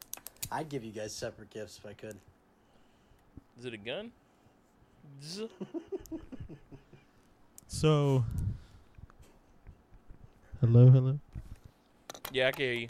I'd 0.51 0.67
give 0.67 0.83
you 0.83 0.91
guys 0.91 1.13
separate 1.15 1.49
gifts 1.51 1.77
if 1.77 1.85
I 1.85 1.93
could. 1.93 2.17
Is 3.57 3.63
it 3.65 3.73
a 3.73 3.77
gun? 3.77 4.11
Zzz. 5.23 5.43
So. 7.71 8.25
Hello, 10.59 10.89
hello. 10.89 11.19
Yeah, 12.31 12.47
I 12.47 12.51
can 12.51 12.61
hear 12.65 12.73
you. 12.73 12.87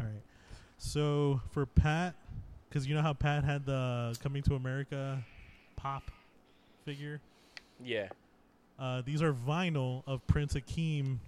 All 0.00 0.06
right. 0.06 0.22
So 0.78 1.40
for 1.50 1.66
Pat, 1.66 2.14
because 2.68 2.86
you 2.86 2.94
know 2.94 3.02
how 3.02 3.12
Pat 3.12 3.44
had 3.44 3.64
the 3.66 4.16
Coming 4.22 4.42
to 4.44 4.54
America 4.54 5.22
pop 5.76 6.10
figure. 6.84 7.20
Yeah. 7.82 8.08
Uh, 8.78 9.02
these 9.04 9.22
are 9.22 9.32
vinyl 9.32 10.02
of 10.06 10.24
Prince 10.26 10.54
Akeem 10.54 11.18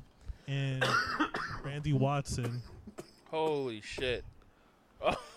and 0.47 0.85
Randy 1.65 1.93
Watson. 1.93 2.63
Holy 3.31 3.81
shit. 3.81 4.25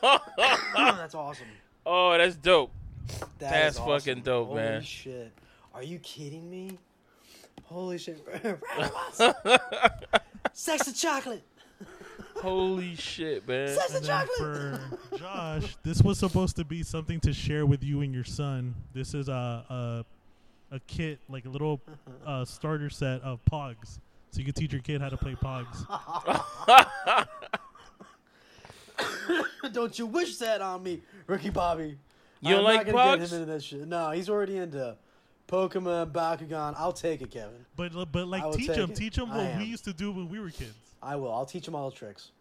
That's 0.01 1.15
awesome. 1.15 1.47
oh, 1.85 2.17
that's 2.17 2.35
dope. 2.35 2.71
That 3.39 3.51
That's 3.51 3.75
is 3.75 3.79
fucking 3.79 3.91
awesome. 3.93 4.21
dope, 4.21 4.47
Holy 4.49 4.61
man. 4.61 4.81
shit. 4.81 5.31
Are 5.73 5.83
you 5.83 5.99
kidding 5.99 6.49
me? 6.49 6.77
Holy 7.65 7.97
shit. 7.97 8.25
Sexual 10.53 10.93
Chocolate. 10.93 11.43
Holy 12.35 12.95
shit, 12.95 13.47
man. 13.47 13.69
Sex 13.69 13.87
And 13.89 13.97
and 13.97 14.05
chocolate. 14.05 14.37
for 14.37 14.79
Josh, 15.17 15.77
this 15.83 16.01
was 16.01 16.19
supposed 16.19 16.55
to 16.57 16.65
be 16.65 16.83
something 16.83 17.19
to 17.21 17.31
share 17.33 17.65
with 17.65 17.83
you 17.83 18.01
and 18.01 18.13
your 18.13 18.23
son. 18.25 18.75
This 18.93 19.13
is 19.13 19.29
a 19.29 20.03
a, 20.71 20.75
a 20.75 20.79
kit, 20.87 21.19
like 21.29 21.45
a 21.45 21.49
little 21.49 21.79
uh, 22.25 22.43
starter 22.45 22.89
set 22.89 23.21
of 23.21 23.39
Pogs, 23.49 23.99
so 24.31 24.39
you 24.39 24.45
can 24.45 24.53
teach 24.53 24.73
your 24.73 24.81
kid 24.81 24.99
how 25.01 25.09
to 25.09 25.17
play 25.17 25.35
Pogs. 25.35 25.85
Don't 29.71 29.97
you 29.97 30.05
wish 30.05 30.37
that 30.37 30.61
on 30.61 30.83
me, 30.83 31.01
Ricky 31.27 31.49
Bobby. 31.49 31.97
You 32.41 32.57
I'm 32.57 32.63
like 32.63 32.87
not 32.87 32.93
gonna 32.93 33.17
get 33.19 33.29
him 33.29 33.39
into 33.41 33.51
that 33.53 33.63
shit. 33.63 33.87
No, 33.87 34.11
he's 34.11 34.29
already 34.29 34.57
into 34.57 34.97
Pokemon, 35.53 36.11
Bakugan. 36.11 36.73
I'll 36.77 36.93
take 36.93 37.21
it, 37.21 37.29
Kevin. 37.29 37.65
But 37.75 38.11
but 38.11 38.27
like 38.27 38.51
teach 38.53 38.67
them, 38.67 38.91
it. 38.91 38.95
teach 38.95 39.15
them 39.15 39.29
what 39.29 39.57
we 39.57 39.65
used 39.65 39.85
to 39.85 39.93
do 39.93 40.11
when 40.11 40.27
we 40.29 40.39
were 40.39 40.49
kids. 40.49 40.73
I 41.01 41.15
will. 41.15 41.31
I'll 41.31 41.45
teach 41.45 41.65
them 41.65 41.75
all 41.75 41.89
the 41.89 41.95
tricks. 41.95 42.31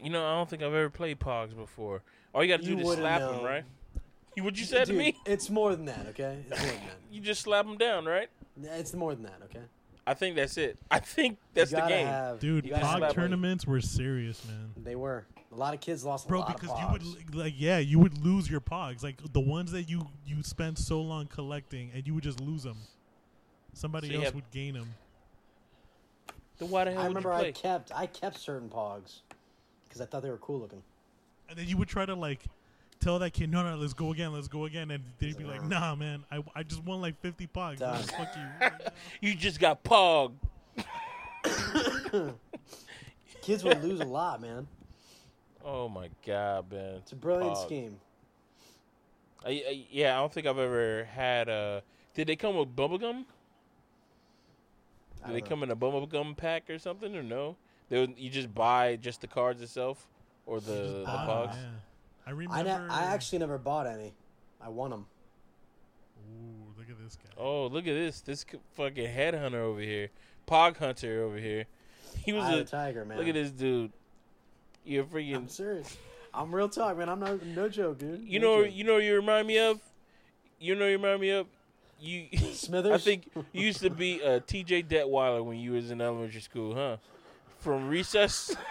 You 0.00 0.10
know, 0.10 0.24
I 0.24 0.34
don't 0.36 0.48
think 0.48 0.62
I've 0.62 0.74
ever 0.74 0.90
played 0.90 1.18
Pogs 1.18 1.56
before. 1.56 2.02
All 2.34 2.44
you 2.44 2.48
got 2.52 2.60
to 2.62 2.66
do 2.66 2.78
is 2.78 2.96
slap 2.96 3.20
know. 3.20 3.32
them, 3.36 3.44
right? 3.44 3.64
You 4.36 4.44
what 4.44 4.58
you 4.58 4.64
said 4.64 4.86
Dude, 4.86 4.96
to 4.96 5.02
me? 5.02 5.16
It's 5.24 5.48
more 5.48 5.74
than 5.74 5.84
that, 5.86 6.06
okay? 6.10 6.44
It's 6.50 6.60
more 6.60 6.70
than 6.70 6.80
that. 6.80 6.96
You 7.12 7.20
just 7.20 7.42
slap 7.42 7.64
them 7.64 7.78
down, 7.78 8.04
right? 8.04 8.28
that. 8.58 8.80
It's 8.80 8.92
more 8.92 9.14
than 9.14 9.24
that, 9.24 9.40
okay? 9.44 9.64
I 10.06 10.14
think 10.14 10.36
that's 10.36 10.56
it. 10.58 10.76
I 10.90 10.98
think 10.98 11.38
that's 11.54 11.70
the 11.70 11.80
game. 11.82 12.06
Have, 12.06 12.40
Dude, 12.40 12.66
you 12.66 12.72
Pog 12.74 12.78
have- 12.78 13.00
me. 13.02 13.08
tournaments 13.12 13.66
were 13.66 13.80
serious, 13.80 14.44
man. 14.46 14.72
They 14.76 14.96
were. 14.96 15.24
A 15.54 15.56
lot 15.56 15.72
of 15.72 15.80
kids 15.80 16.04
lost 16.04 16.24
a 16.24 16.28
Bro, 16.28 16.40
lot 16.40 16.56
because 16.60 16.70
of 16.70 16.80
you 16.80 16.88
would 16.92 17.34
like, 17.34 17.54
yeah, 17.56 17.78
you 17.78 18.00
would 18.00 18.24
lose 18.24 18.50
your 18.50 18.60
Pogs, 18.60 19.04
like 19.04 19.16
the 19.32 19.40
ones 19.40 19.70
that 19.70 19.88
you 19.88 20.06
you 20.26 20.42
spent 20.42 20.78
so 20.78 21.00
long 21.00 21.26
collecting, 21.28 21.90
and 21.94 22.04
you 22.06 22.12
would 22.14 22.24
just 22.24 22.40
lose 22.40 22.64
them. 22.64 22.76
Somebody 23.72 24.08
So 24.08 24.14
else 24.16 24.24
have- 24.26 24.34
would 24.34 24.50
gain 24.50 24.74
them. 24.74 24.94
Then 26.58 26.70
why 26.70 26.84
the 26.84 26.92
hell 26.92 27.02
I 27.02 27.06
remember 27.06 27.32
I 27.32 27.52
kept 27.52 27.92
I 27.94 28.06
kept 28.06 28.38
certain 28.38 28.68
Pogs 28.68 29.20
because 29.84 30.00
I 30.00 30.06
thought 30.06 30.22
they 30.22 30.30
were 30.30 30.38
cool 30.38 30.58
looking. 30.60 30.82
And 31.48 31.58
then 31.58 31.68
you 31.68 31.76
would 31.76 31.88
try 31.88 32.04
to 32.06 32.14
like 32.14 32.40
tell 33.00 33.18
that 33.20 33.32
kid, 33.32 33.50
no, 33.50 33.62
no, 33.62 33.76
let's 33.76 33.92
go 33.94 34.12
again, 34.12 34.32
let's 34.32 34.48
go 34.48 34.64
again, 34.64 34.90
and 34.90 35.04
they'd 35.18 35.36
be 35.36 35.44
like, 35.44 35.62
nah, 35.64 35.94
man, 35.94 36.24
I, 36.32 36.42
I 36.54 36.62
just 36.64 36.82
won 36.84 37.00
like 37.00 37.20
fifty 37.20 37.46
Pogs. 37.46 37.78
Done. 37.78 38.02
Fuck 38.02 38.28
you. 38.36 38.70
You 39.20 39.34
just 39.36 39.60
got 39.60 39.84
Pog. 39.84 40.32
Kids 43.42 43.62
would 43.62 43.84
lose 43.84 44.00
a 44.00 44.04
lot, 44.04 44.40
man. 44.40 44.66
Oh 45.64 45.88
my 45.88 46.10
god, 46.26 46.70
man. 46.70 46.96
It's 46.96 47.12
a 47.12 47.16
brilliant 47.16 47.56
Pog. 47.56 47.64
scheme. 47.66 47.96
I, 49.44 49.50
I, 49.50 49.84
yeah, 49.90 50.16
I 50.16 50.20
don't 50.20 50.32
think 50.32 50.46
I've 50.46 50.58
ever 50.58 51.04
had 51.04 51.48
a. 51.48 51.82
Did 52.14 52.26
they 52.28 52.36
come 52.36 52.56
with 52.56 52.74
bubblegum? 52.74 53.24
I 55.22 55.28
Did 55.28 55.36
they 55.36 55.40
don't 55.40 55.48
come 55.48 55.62
in 55.62 55.70
a 55.70 55.76
bubblegum 55.76 56.36
pack 56.36 56.68
or 56.70 56.78
something, 56.78 57.14
or 57.16 57.22
no? 57.22 57.56
They 57.88 58.00
would, 58.00 58.14
you 58.18 58.30
just 58.30 58.54
buy 58.54 58.96
just 58.96 59.20
the 59.20 59.26
cards 59.26 59.62
itself, 59.62 60.06
or 60.46 60.60
the 60.60 60.72
the 60.72 61.02
Just 61.04 61.04
bought 61.06 61.28
'em, 61.28 61.48
Pogs. 61.48 61.54
yeah. 61.56 61.68
I 62.26 62.30
I, 62.30 62.32
remember. 62.32 62.64
ne- 62.86 62.94
I 62.94 63.02
actually 63.04 63.38
never 63.38 63.58
bought 63.58 63.86
any. 63.86 64.14
I 64.60 64.68
won 64.70 64.90
them. 64.90 65.06
Ooh, 66.18 66.78
look 66.78 66.88
at 66.88 67.02
this 67.02 67.16
guy. 67.16 67.30
Oh, 67.36 67.66
look 67.66 67.86
at 67.86 67.92
this! 67.94 68.20
This 68.22 68.44
fucking 68.74 69.06
headhunter 69.06 69.56
over 69.60 69.80
here, 69.80 70.08
Pog 70.46 70.76
hunter 70.78 71.22
over 71.24 71.36
here. 71.38 71.64
He 72.24 72.32
was 72.32 72.44
I'm 72.44 72.54
a 72.54 72.58
a 72.58 72.64
tiger, 72.64 73.04
man. 73.04 73.18
look 73.18 73.26
at 73.28 73.34
this 73.34 73.50
dude. 73.50 73.92
You're 74.84 75.04
freaking. 75.04 75.36
I'm 75.36 75.48
serious. 75.60 75.96
I'm 76.32 76.54
real 76.54 76.68
talk, 76.68 76.98
man. 76.98 77.08
I'm 77.08 77.20
not 77.20 77.44
no 77.44 77.68
joke, 77.68 77.98
dude. 77.98 78.22
You 78.24 78.40
No 78.40 78.56
know, 78.58 78.64
joke. 78.64 78.74
you 78.74 78.84
know, 78.84 78.96
you 78.98 79.14
remind 79.16 79.46
me 79.46 79.58
of. 79.58 79.80
You 80.58 80.74
know, 80.74 80.86
you 80.86 80.96
remind 80.96 81.20
me 81.20 81.30
of. 81.30 81.46
You. 82.00 82.26
Smithers. 82.52 82.92
I 82.92 82.98
think 82.98 83.30
you 83.52 83.62
used 83.66 83.80
to 83.80 83.90
be 83.90 84.20
a 84.20 84.40
T.J. 84.40 84.84
Detweiler 84.84 85.44
when 85.44 85.58
you 85.58 85.72
was 85.72 85.90
in 85.90 86.00
elementary 86.00 86.40
school, 86.40 86.74
huh? 86.74 86.96
From 87.60 87.88
recess. 87.88 88.54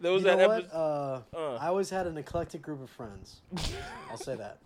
There 0.00 0.12
was 0.12 0.22
you 0.22 0.28
that 0.28 0.38
episode. 0.40 0.70
Uh, 0.72 1.20
Uh. 1.36 1.56
I 1.56 1.66
always 1.68 1.90
had 1.90 2.06
an 2.06 2.16
eclectic 2.16 2.62
group 2.62 2.80
of 2.82 2.90
friends. 2.90 3.40
I'll 4.10 4.16
say 4.16 4.36
that. 4.36 4.58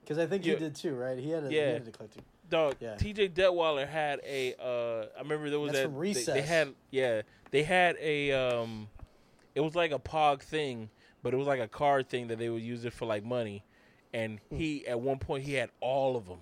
Because 0.00 0.18
I 0.18 0.26
think 0.26 0.46
Yeah. 0.46 0.52
you 0.52 0.58
did 0.60 0.76
too, 0.76 0.94
right? 0.94 1.18
He 1.18 1.30
had 1.30 1.44
a, 1.44 1.48
he 1.48 1.56
Yeah. 1.56 1.72
had 1.72 1.82
an 1.82 1.88
eclectic. 1.88 2.22
Dog, 2.48 2.76
Yeah. 2.80 2.94
TJ 2.96 3.30
Detweiler 3.34 3.88
had 3.88 4.20
a. 4.24 4.54
Uh, 4.60 5.06
I 5.16 5.22
remember 5.22 5.50
there 5.50 5.58
was 5.60 5.72
That's 5.72 5.86
that 5.92 6.00
they- 6.24 6.40
They, 6.40 6.42
had 6.42 6.74
yeah, 6.90 7.22
they 7.50 7.62
had 7.62 7.96
a. 8.00 8.32
Um, 8.32 8.88
it 9.54 9.60
was 9.60 9.74
like 9.74 9.90
a 9.92 9.98
Pog 9.98 10.42
thing, 10.42 10.90
but 11.22 11.32
it 11.34 11.36
was 11.36 11.46
like 11.46 11.60
a 11.60 11.68
card 11.68 12.08
thing 12.08 12.28
that 12.28 12.38
they 12.38 12.48
would 12.48 12.62
use 12.62 12.84
it 12.84 12.92
for 12.92 13.06
like 13.06 13.24
money, 13.24 13.64
and 14.12 14.38
Hmm. 14.50 14.56
he 14.56 14.86
at 14.86 15.00
one 15.00 15.18
point 15.18 15.44
he 15.44 15.54
had 15.54 15.70
all 15.80 16.16
of 16.16 16.26
them, 16.26 16.40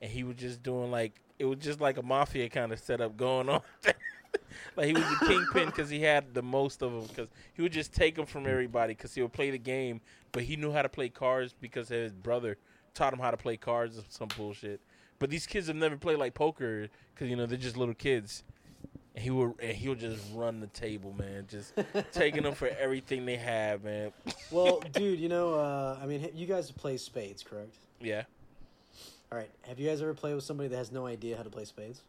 and 0.00 0.10
he 0.10 0.24
was 0.24 0.36
just 0.36 0.62
doing 0.62 0.90
like 0.90 1.20
it 1.38 1.44
was 1.44 1.58
just 1.58 1.80
like 1.80 1.98
a 1.98 2.02
mafia 2.02 2.48
kind 2.48 2.72
of 2.72 2.78
setup 2.78 3.16
going 3.16 3.48
on. 3.50 3.60
like 4.76 4.86
he 4.86 4.92
was 4.92 5.02
the 5.20 5.26
kingpin 5.26 5.66
because 5.66 5.90
he 5.90 6.00
had 6.00 6.34
the 6.34 6.42
most 6.42 6.82
of 6.82 6.92
them 6.92 7.06
because 7.06 7.28
he 7.54 7.62
would 7.62 7.72
just 7.72 7.92
take 7.92 8.14
them 8.16 8.26
from 8.26 8.46
everybody 8.46 8.94
because 8.94 9.14
he 9.14 9.20
would 9.22 9.32
play 9.32 9.50
the 9.50 9.58
game, 9.58 10.00
but 10.32 10.42
he 10.44 10.56
knew 10.56 10.72
how 10.72 10.82
to 10.82 10.88
play 10.88 11.08
cards 11.08 11.54
because 11.60 11.88
his 11.88 12.12
brother 12.12 12.56
taught 12.94 13.12
him 13.12 13.18
how 13.18 13.30
to 13.30 13.36
play 13.36 13.56
cards 13.56 13.98
or 13.98 14.02
some 14.08 14.28
bullshit. 14.36 14.80
But 15.22 15.30
these 15.30 15.46
kids 15.46 15.68
have 15.68 15.76
never 15.76 15.96
played 15.96 16.18
like 16.18 16.34
poker 16.34 16.88
because 17.14 17.30
you 17.30 17.36
know 17.36 17.46
they're 17.46 17.56
just 17.56 17.76
little 17.76 17.94
kids. 17.94 18.42
And 19.14 19.22
he 19.22 19.30
would 19.30 19.52
and 19.62 19.76
he 19.76 19.88
would 19.88 20.00
just 20.00 20.20
run 20.34 20.58
the 20.58 20.66
table, 20.66 21.14
man, 21.16 21.46
just 21.48 21.72
taking 22.12 22.42
them 22.42 22.54
for 22.54 22.66
everything 22.68 23.24
they 23.24 23.36
have, 23.36 23.84
man. 23.84 24.10
Well, 24.50 24.80
dude, 24.92 25.20
you 25.20 25.28
know, 25.28 25.54
uh, 25.54 25.96
I 26.02 26.06
mean, 26.06 26.28
you 26.34 26.46
guys 26.46 26.72
play 26.72 26.96
spades, 26.96 27.42
correct? 27.44 27.76
Yeah. 28.00 28.24
All 29.30 29.38
right. 29.38 29.50
Have 29.68 29.78
you 29.78 29.88
guys 29.88 30.02
ever 30.02 30.12
played 30.12 30.34
with 30.34 30.42
somebody 30.44 30.68
that 30.70 30.76
has 30.76 30.90
no 30.90 31.06
idea 31.06 31.36
how 31.36 31.44
to 31.44 31.50
play 31.50 31.66
spades? 31.66 32.02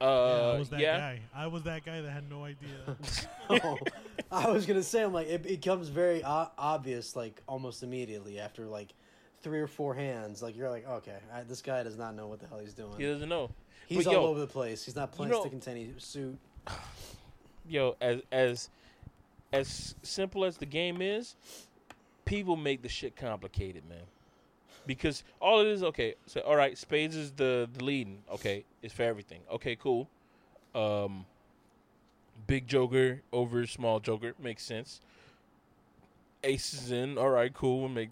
yeah, 0.00 0.06
I 0.06 0.10
Uh, 0.54 0.58
was 0.58 0.68
that 0.70 0.80
yeah. 0.80 0.96
guy. 0.96 1.20
I 1.34 1.46
was 1.48 1.64
that 1.64 1.84
guy 1.84 2.00
that 2.02 2.10
had 2.10 2.30
no 2.30 2.44
idea. 2.44 2.96
oh, 3.50 3.78
I 4.30 4.48
was 4.48 4.64
gonna 4.64 4.82
say, 4.84 5.02
I'm 5.02 5.12
like, 5.12 5.26
it 5.28 5.42
becomes 5.42 5.88
very 5.88 6.22
o- 6.24 6.50
obvious, 6.56 7.16
like 7.16 7.42
almost 7.48 7.82
immediately 7.82 8.38
after 8.38 8.66
like 8.66 8.94
three 9.42 9.60
or 9.60 9.66
four 9.66 9.94
hands. 9.94 10.42
Like 10.42 10.56
you're 10.56 10.70
like, 10.70 10.88
okay, 10.88 11.16
I, 11.32 11.42
this 11.42 11.62
guy 11.62 11.82
does 11.82 11.96
not 11.96 12.14
know 12.14 12.26
what 12.26 12.40
the 12.40 12.46
hell 12.46 12.58
he's 12.58 12.74
doing. 12.74 12.92
He 12.98 13.04
doesn't 13.04 13.28
know. 13.28 13.50
he's 13.86 14.04
but 14.04 14.14
all 14.14 14.22
yo, 14.22 14.26
over 14.28 14.40
the 14.40 14.46
place. 14.46 14.84
He's 14.84 14.96
not 14.96 15.12
playing 15.12 15.32
know- 15.32 15.40
stick 15.40 15.52
and 15.52 15.62
tenny 15.62 15.92
suit. 15.98 16.38
Yo, 17.68 17.96
as 18.00 18.20
as 18.32 18.68
as 19.52 19.94
simple 20.02 20.44
as 20.44 20.56
the 20.56 20.66
game 20.66 21.00
is, 21.02 21.36
people 22.24 22.56
make 22.56 22.82
the 22.82 22.88
shit 22.88 23.16
complicated, 23.16 23.88
man. 23.88 24.02
Because 24.86 25.22
all 25.40 25.60
it 25.60 25.66
is, 25.68 25.82
okay, 25.82 26.14
so 26.26 26.40
all 26.40 26.56
right, 26.56 26.76
spades 26.76 27.14
is 27.14 27.32
the 27.32 27.68
the 27.72 27.84
leading, 27.84 28.22
okay, 28.32 28.64
it's 28.82 28.94
for 28.94 29.02
everything. 29.02 29.40
Okay, 29.52 29.76
cool. 29.76 30.08
Um 30.74 31.26
big 32.46 32.66
joker 32.66 33.22
over 33.32 33.66
small 33.66 34.00
joker 34.00 34.34
makes 34.42 34.64
sense. 34.64 35.00
Ace 36.42 36.72
is 36.72 36.90
in, 36.90 37.18
all 37.18 37.28
right, 37.28 37.52
cool, 37.52 37.82
we 37.82 37.88
make 37.88 38.10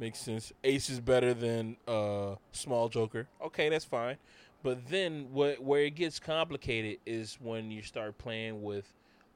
makes 0.00 0.18
sense. 0.18 0.52
Ace 0.64 0.90
is 0.90 0.98
better 0.98 1.34
than 1.34 1.76
uh 1.86 2.34
small 2.52 2.88
joker. 2.88 3.28
Okay, 3.44 3.68
that's 3.68 3.84
fine. 3.84 4.16
But 4.62 4.88
then 4.88 5.28
what 5.32 5.62
where 5.62 5.82
it 5.82 5.94
gets 5.94 6.18
complicated 6.18 6.98
is 7.06 7.38
when 7.40 7.70
you 7.70 7.82
start 7.82 8.18
playing 8.18 8.62
with 8.62 8.92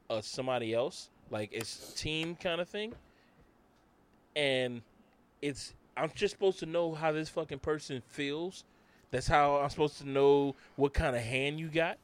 uh, 0.09 0.21
somebody 0.21 0.73
else, 0.73 1.09
like 1.29 1.49
it's 1.51 1.93
team 1.93 2.35
kind 2.35 2.61
of 2.61 2.67
thing, 2.67 2.93
and 4.35 4.81
it's 5.41 5.73
I'm 5.97 6.11
just 6.13 6.33
supposed 6.33 6.59
to 6.59 6.65
know 6.65 6.93
how 6.93 7.11
this 7.11 7.29
fucking 7.29 7.59
person 7.59 8.01
feels. 8.07 8.65
That's 9.11 9.27
how 9.27 9.57
I'm 9.57 9.69
supposed 9.69 9.97
to 9.99 10.09
know 10.09 10.55
what 10.75 10.93
kind 10.93 11.15
of 11.15 11.21
hand 11.21 11.59
you 11.59 11.69
got. 11.69 11.97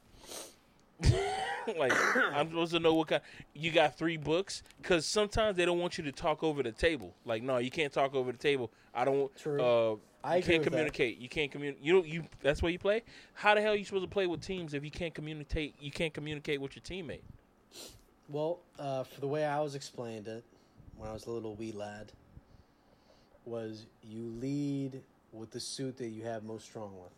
like 1.78 1.92
I'm 2.16 2.48
supposed 2.48 2.72
to 2.72 2.80
know 2.80 2.94
what 2.94 3.08
kind. 3.08 3.22
You 3.54 3.70
got 3.70 3.96
three 3.96 4.16
books 4.16 4.62
because 4.80 5.06
sometimes 5.06 5.56
they 5.56 5.64
don't 5.64 5.78
want 5.78 5.98
you 5.98 6.04
to 6.04 6.12
talk 6.12 6.42
over 6.42 6.62
the 6.62 6.72
table. 6.72 7.14
Like 7.24 7.42
no, 7.42 7.58
you 7.58 7.70
can't 7.70 7.92
talk 7.92 8.14
over 8.14 8.32
the 8.32 8.38
table. 8.38 8.70
I 8.94 9.04
don't. 9.04 9.34
True. 9.36 9.62
Uh, 9.62 9.96
I 10.24 10.36
you 10.36 10.42
can't 10.42 10.58
with 10.58 10.64
that. 10.64 10.70
communicate. 10.70 11.18
You 11.18 11.28
can't 11.28 11.50
communicate. 11.50 11.84
You 11.84 11.92
don't. 11.94 12.06
You. 12.06 12.24
That's 12.42 12.62
where 12.62 12.70
you 12.70 12.78
play. 12.78 13.02
How 13.34 13.54
the 13.54 13.60
hell 13.60 13.72
are 13.72 13.76
you 13.76 13.84
supposed 13.84 14.04
to 14.04 14.10
play 14.10 14.26
with 14.26 14.40
teams 14.40 14.74
if 14.74 14.84
you 14.84 14.90
can't 14.90 15.14
communicate? 15.14 15.74
You 15.80 15.90
can't 15.90 16.14
communicate 16.14 16.60
with 16.60 16.76
your 16.76 16.82
teammate. 16.82 17.22
Well, 18.28 18.60
uh, 18.78 19.04
for 19.04 19.20
the 19.20 19.26
way 19.26 19.44
I 19.44 19.60
was 19.60 19.74
explained 19.74 20.28
it 20.28 20.44
when 20.96 21.08
I 21.08 21.12
was 21.12 21.26
a 21.26 21.30
little 21.30 21.54
wee 21.54 21.72
lad, 21.72 22.12
was 23.44 23.86
you 24.02 24.32
lead 24.40 25.02
with 25.32 25.50
the 25.50 25.60
suit 25.60 25.96
that 25.98 26.08
you 26.08 26.22
have 26.24 26.44
most 26.44 26.64
strong 26.64 26.92
with, 27.00 27.12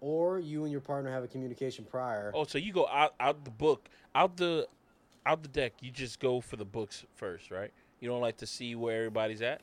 or 0.00 0.38
you 0.38 0.62
and 0.62 0.72
your 0.72 0.80
partner 0.80 1.10
have 1.10 1.24
a 1.24 1.28
communication 1.28 1.84
prior. 1.84 2.32
Oh, 2.34 2.44
so 2.44 2.58
you 2.58 2.72
go 2.72 2.86
out 2.88 3.14
out 3.20 3.44
the 3.44 3.50
book, 3.50 3.88
out 4.14 4.36
the 4.36 4.66
out 5.26 5.42
the 5.42 5.48
deck. 5.48 5.74
You 5.80 5.90
just 5.90 6.20
go 6.20 6.40
for 6.40 6.56
the 6.56 6.64
books 6.64 7.04
first, 7.14 7.50
right? 7.50 7.72
You 8.00 8.08
don't 8.08 8.20
like 8.20 8.36
to 8.38 8.46
see 8.46 8.74
where 8.74 8.96
everybody's 8.98 9.42
at. 9.42 9.60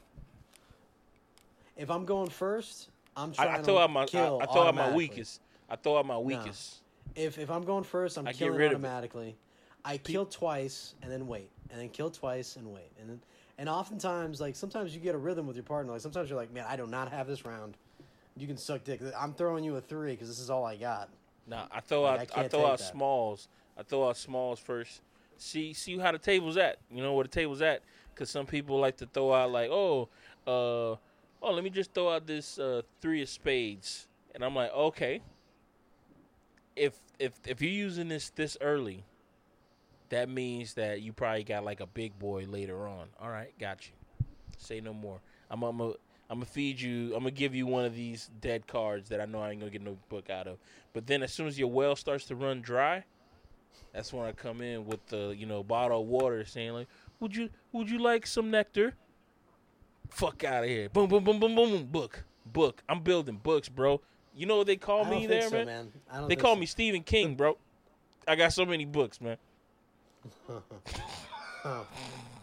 If 1.78 1.90
I'm 1.90 2.06
going 2.06 2.30
first, 2.30 2.90
I'm 3.16 3.32
I, 3.32 3.34
trying 3.34 3.50
I 3.50 3.58
to 3.58 3.64
throw 3.64 3.78
out 3.78 3.92
my 3.92 4.04
I, 4.04 4.06
kill 4.06 4.40
I 4.42 4.46
throw 4.46 4.68
out 4.68 4.76
my 4.76 4.94
weakest. 4.94 5.42
I 5.70 5.76
throw 5.76 5.98
out 5.98 6.06
my 6.06 6.18
weakest. 6.18 6.82
If 7.16 7.38
if 7.38 7.50
I'm 7.50 7.64
going 7.64 7.84
first, 7.84 8.18
I'm 8.18 8.28
I 8.28 8.34
killing 8.34 8.56
rid 8.56 8.72
automatically. 8.72 9.36
I 9.84 9.98
kill 9.98 10.26
twice 10.26 10.96
and 11.02 11.12
then 11.12 11.28
wait, 11.28 11.50
and 11.70 11.80
then 11.80 11.90
kill 11.90 12.10
twice 12.10 12.56
and 12.56 12.74
wait, 12.74 12.92
and 13.00 13.10
then 13.10 13.22
and 13.58 13.70
oftentimes 13.70 14.42
like 14.42 14.56
sometimes 14.56 14.94
you 14.94 15.00
get 15.00 15.16
a 15.16 15.18
rhythm 15.18 15.48
with 15.48 15.56
your 15.56 15.64
partner. 15.64 15.94
Like 15.94 16.02
sometimes 16.02 16.30
you're 16.30 16.40
like, 16.40 16.54
man, 16.54 16.66
I 16.68 16.76
do 16.76 16.88
not 16.88 17.12
have 17.12 17.28
this 17.28 17.46
round. 17.46 17.78
You 18.38 18.48
can 18.48 18.58
suck 18.58 18.84
dick. 18.84 19.02
I'm 19.18 19.34
throwing 19.34 19.64
you 19.64 19.76
a 19.78 19.82
three 19.82 20.12
because 20.12 20.28
this 20.28 20.40
is 20.40 20.50
all 20.50 20.66
I 20.66 20.76
got. 20.76 21.10
Nah, 21.48 21.68
I 21.72 21.80
throw 21.80 22.02
Like, 22.04 22.14
out 22.14 22.20
I, 22.20 22.26
can't 22.26 22.52
throw 22.52 22.66
out 22.66 22.80
that. 22.80 22.84
smalls. 22.92 23.48
I 23.78 23.84
throw 23.84 24.10
out 24.10 24.18
smalls 24.18 24.60
first. 24.60 25.02
See 25.38 25.74
see 25.74 25.98
how 25.98 26.12
the 26.12 26.18
table's 26.18 26.58
at. 26.58 26.78
You 26.92 27.02
know 27.04 27.14
where 27.14 27.24
the 27.24 27.30
table's 27.30 27.62
at. 27.62 27.82
Because 28.14 28.30
some 28.30 28.46
people 28.46 28.80
like 28.80 28.98
to 28.98 29.06
throw 29.08 29.34
out 29.34 29.52
like, 29.52 29.70
oh, 29.70 30.08
uh, 30.48 30.96
oh, 31.42 31.52
let 31.52 31.64
me 31.64 31.70
just 31.70 31.94
throw 31.94 32.14
out 32.14 32.26
this 32.26 32.58
uh, 32.58 32.82
three 33.02 33.22
of 33.22 33.28
spades, 33.28 34.08
and 34.34 34.44
I'm 34.44 34.56
like, 34.56 34.72
okay. 34.74 35.22
If 36.76 36.94
if 37.20 37.34
if 37.46 37.62
you're 37.62 37.72
using 37.72 38.08
this 38.08 38.30
this 38.32 38.58
early, 38.62 39.04
that 40.10 40.30
means 40.30 40.74
that 40.76 41.02
you 41.02 41.14
probably 41.14 41.44
got 41.44 41.64
like 41.64 41.80
a 41.80 41.86
big 41.88 42.18
boy 42.20 42.46
later 42.48 42.88
on. 42.88 43.08
All 43.20 43.30
right, 43.30 43.58
got 43.60 43.86
you. 43.88 43.94
Say 44.58 44.80
no 44.82 44.94
more. 44.94 45.20
I'm 45.50 45.64
I'm 45.64 45.80
a, 45.82 45.94
I'm 46.30 46.38
gonna 46.38 46.46
feed 46.46 46.80
you. 46.82 47.14
I'm 47.14 47.20
gonna 47.20 47.32
give 47.32 47.54
you 47.54 47.68
one 47.68 47.86
of 47.86 47.96
these 47.96 48.30
dead 48.42 48.68
cards 48.68 49.10
that 49.10 49.22
I 49.22 49.26
know 49.26 49.42
I 49.42 49.52
ain't 49.52 49.60
gonna 49.60 49.72
get 49.72 49.82
no 49.82 49.98
book 50.10 50.30
out 50.30 50.48
of. 50.48 50.58
But 50.94 51.08
then 51.08 51.22
as 51.22 51.32
soon 51.32 51.48
as 51.48 51.60
your 51.60 51.70
well 51.70 51.96
starts 51.96 52.26
to 52.26 52.36
run 52.36 52.62
dry, 52.62 53.04
that's 53.94 54.12
when 54.12 54.26
I 54.26 54.32
come 54.32 54.62
in 54.62 54.86
with 54.86 55.06
the 55.08 55.36
you 55.38 55.46
know 55.46 55.64
bottle 55.64 56.02
of 56.02 56.08
water, 56.08 56.44
saying 56.46 56.74
like, 56.74 56.88
"Would 57.20 57.36
you 57.36 57.50
would 57.72 57.90
you 57.90 58.00
like 58.00 58.26
some 58.26 58.50
nectar?" 58.50 58.96
Fuck 60.10 60.44
out 60.44 60.64
of 60.64 60.70
here! 60.70 60.90
Boom 60.90 61.08
boom 61.08 61.24
boom 61.24 61.40
boom 61.40 61.56
boom 61.56 61.72
boom. 61.72 61.86
Book 61.86 62.24
book. 62.46 62.82
I'm 62.90 63.02
building 63.02 63.40
books, 63.42 63.70
bro. 63.70 64.02
You 64.36 64.46
know 64.46 64.58
what 64.58 64.68
they 64.68 64.76
call 64.76 65.06
me 65.06 65.28
there, 65.28 65.44
so, 65.44 65.64
man? 65.64 65.92
man. 66.12 66.28
They 66.28 66.36
call 66.36 66.56
so. 66.56 66.60
me 66.60 66.66
Stephen 66.66 67.04
King, 67.04 67.36
bro. 67.36 67.58
I 68.28 68.36
got 68.36 68.52
so 68.54 68.66
many 68.66 68.86
books, 68.86 69.22
man. 69.22 69.38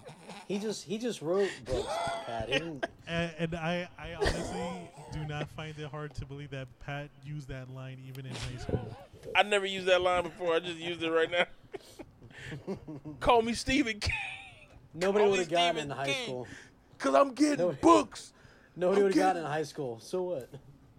He 0.52 0.58
just 0.58 0.84
he 0.84 0.98
just 0.98 1.22
wrote 1.22 1.48
books, 1.64 1.88
Pat. 2.26 2.50
He 2.50 2.56
and, 3.08 3.34
and 3.38 3.54
I, 3.54 3.88
I 3.98 4.12
honestly 4.20 4.90
do 5.10 5.24
not 5.26 5.48
find 5.48 5.74
it 5.78 5.86
hard 5.88 6.14
to 6.16 6.26
believe 6.26 6.50
that 6.50 6.68
Pat 6.84 7.08
used 7.24 7.48
that 7.48 7.70
line 7.70 7.96
even 8.06 8.26
in 8.26 8.34
high 8.34 8.58
school. 8.58 8.94
I 9.34 9.44
never 9.44 9.64
used 9.64 9.86
that 9.86 10.02
line 10.02 10.24
before. 10.24 10.54
I 10.54 10.60
just 10.60 10.76
used 10.76 11.02
it 11.02 11.10
right 11.10 11.30
now. 11.30 12.76
Call 13.20 13.40
me 13.40 13.54
Stephen 13.54 13.98
King, 13.98 14.12
nobody 14.92 15.26
would 15.26 15.38
have 15.38 15.48
gotten 15.48 15.76
Stephen 15.76 15.90
in 15.90 15.96
high 15.96 16.06
King. 16.12 16.24
school. 16.24 16.46
cause 16.98 17.14
I'm 17.14 17.32
getting 17.32 17.68
No. 17.68 17.72
books. 17.80 18.34
Nobody 18.76 19.04
would 19.04 19.14
have 19.14 19.24
gotten 19.24 19.44
in 19.44 19.48
high 19.48 19.62
school. 19.62 20.00
So 20.00 20.20
what? 20.20 20.50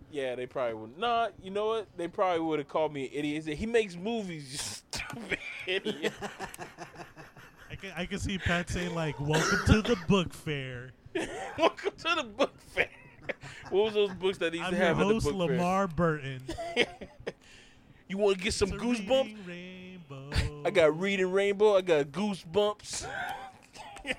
Yeah, 0.10 0.34
they 0.34 0.48
probably 0.48 0.74
would. 0.74 0.98
Not. 0.98 1.30
Nah, 1.30 1.46
you 1.46 1.52
know 1.52 1.68
what? 1.68 1.96
They 1.96 2.08
probably 2.08 2.40
would 2.40 2.58
have 2.58 2.68
called 2.68 2.92
me 2.92 3.06
an 3.06 3.12
idiot. 3.14 3.46
He 3.46 3.68
makes 3.68 3.96
movies, 3.96 4.52
you 4.52 4.58
stupid 4.58 5.38
idiot. 5.68 6.14
I 7.84 7.88
can, 7.88 7.94
I 7.98 8.06
can 8.06 8.20
see 8.20 8.38
Pat 8.38 8.70
saying 8.70 8.96
like, 8.96 9.20
"Welcome 9.20 9.60
to 9.66 9.82
the 9.82 9.98
book 10.08 10.34
fair." 10.34 10.92
Welcome 11.58 11.92
to 11.98 12.16
the 12.16 12.24
book 12.24 12.54
fair. 12.60 12.88
What 13.70 13.86
was 13.86 13.94
those 13.94 14.14
books 14.14 14.38
that 14.38 14.52
they 14.54 14.58
used 14.60 14.68
I'm 14.68 14.74
to 14.74 14.78
your 14.78 14.88
have 14.88 15.00
at 15.02 15.08
the 15.08 15.14
host, 15.14 15.26
book 15.26 15.36
LeVar 15.50 15.96
Burton. 15.96 16.42
You 18.10 18.18
want 18.20 18.38
to 18.38 18.44
get 18.44 18.54
some 18.54 18.72
It's 18.72 18.82
a 18.82 18.86
goosebumps? 18.86 19.36
reading 19.48 19.98
Rainbow. 20.10 20.62
I 20.66 20.70
got 20.70 21.00
Reading 21.00 21.32
Rainbow. 21.32 21.78
I 21.78 21.82
got 21.82 22.06
Goosebumps. 22.08 23.08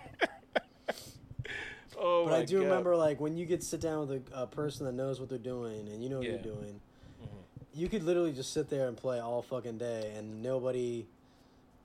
oh 1.97 2.25
But 2.25 2.31
my 2.31 2.37
I 2.39 2.45
do 2.45 2.59
God. 2.59 2.65
remember, 2.65 2.97
like, 2.97 3.21
when 3.21 3.37
you 3.37 3.47
get 3.47 3.61
to 3.61 3.67
sit 3.67 3.81
down 3.81 4.09
with 4.09 4.27
a, 4.33 4.43
a 4.43 4.47
person 4.49 4.87
that 4.87 4.93
knows 4.93 5.21
what 5.21 5.29
they're 5.29 5.39
doing 5.39 5.87
and 5.89 6.03
you 6.03 6.09
know 6.09 6.17
what 6.17 6.25
Yeah. 6.25 6.33
you're 6.33 6.43
doing, 6.43 6.81
Mm-hmm. 7.23 7.37
you 7.73 7.89
could 7.89 8.03
literally 8.03 8.33
just 8.33 8.53
sit 8.53 8.69
there 8.69 8.89
and 8.89 8.97
play 8.97 9.21
all 9.21 9.43
fucking 9.43 9.79
day 9.79 10.13
and 10.17 10.43
nobody 10.43 11.07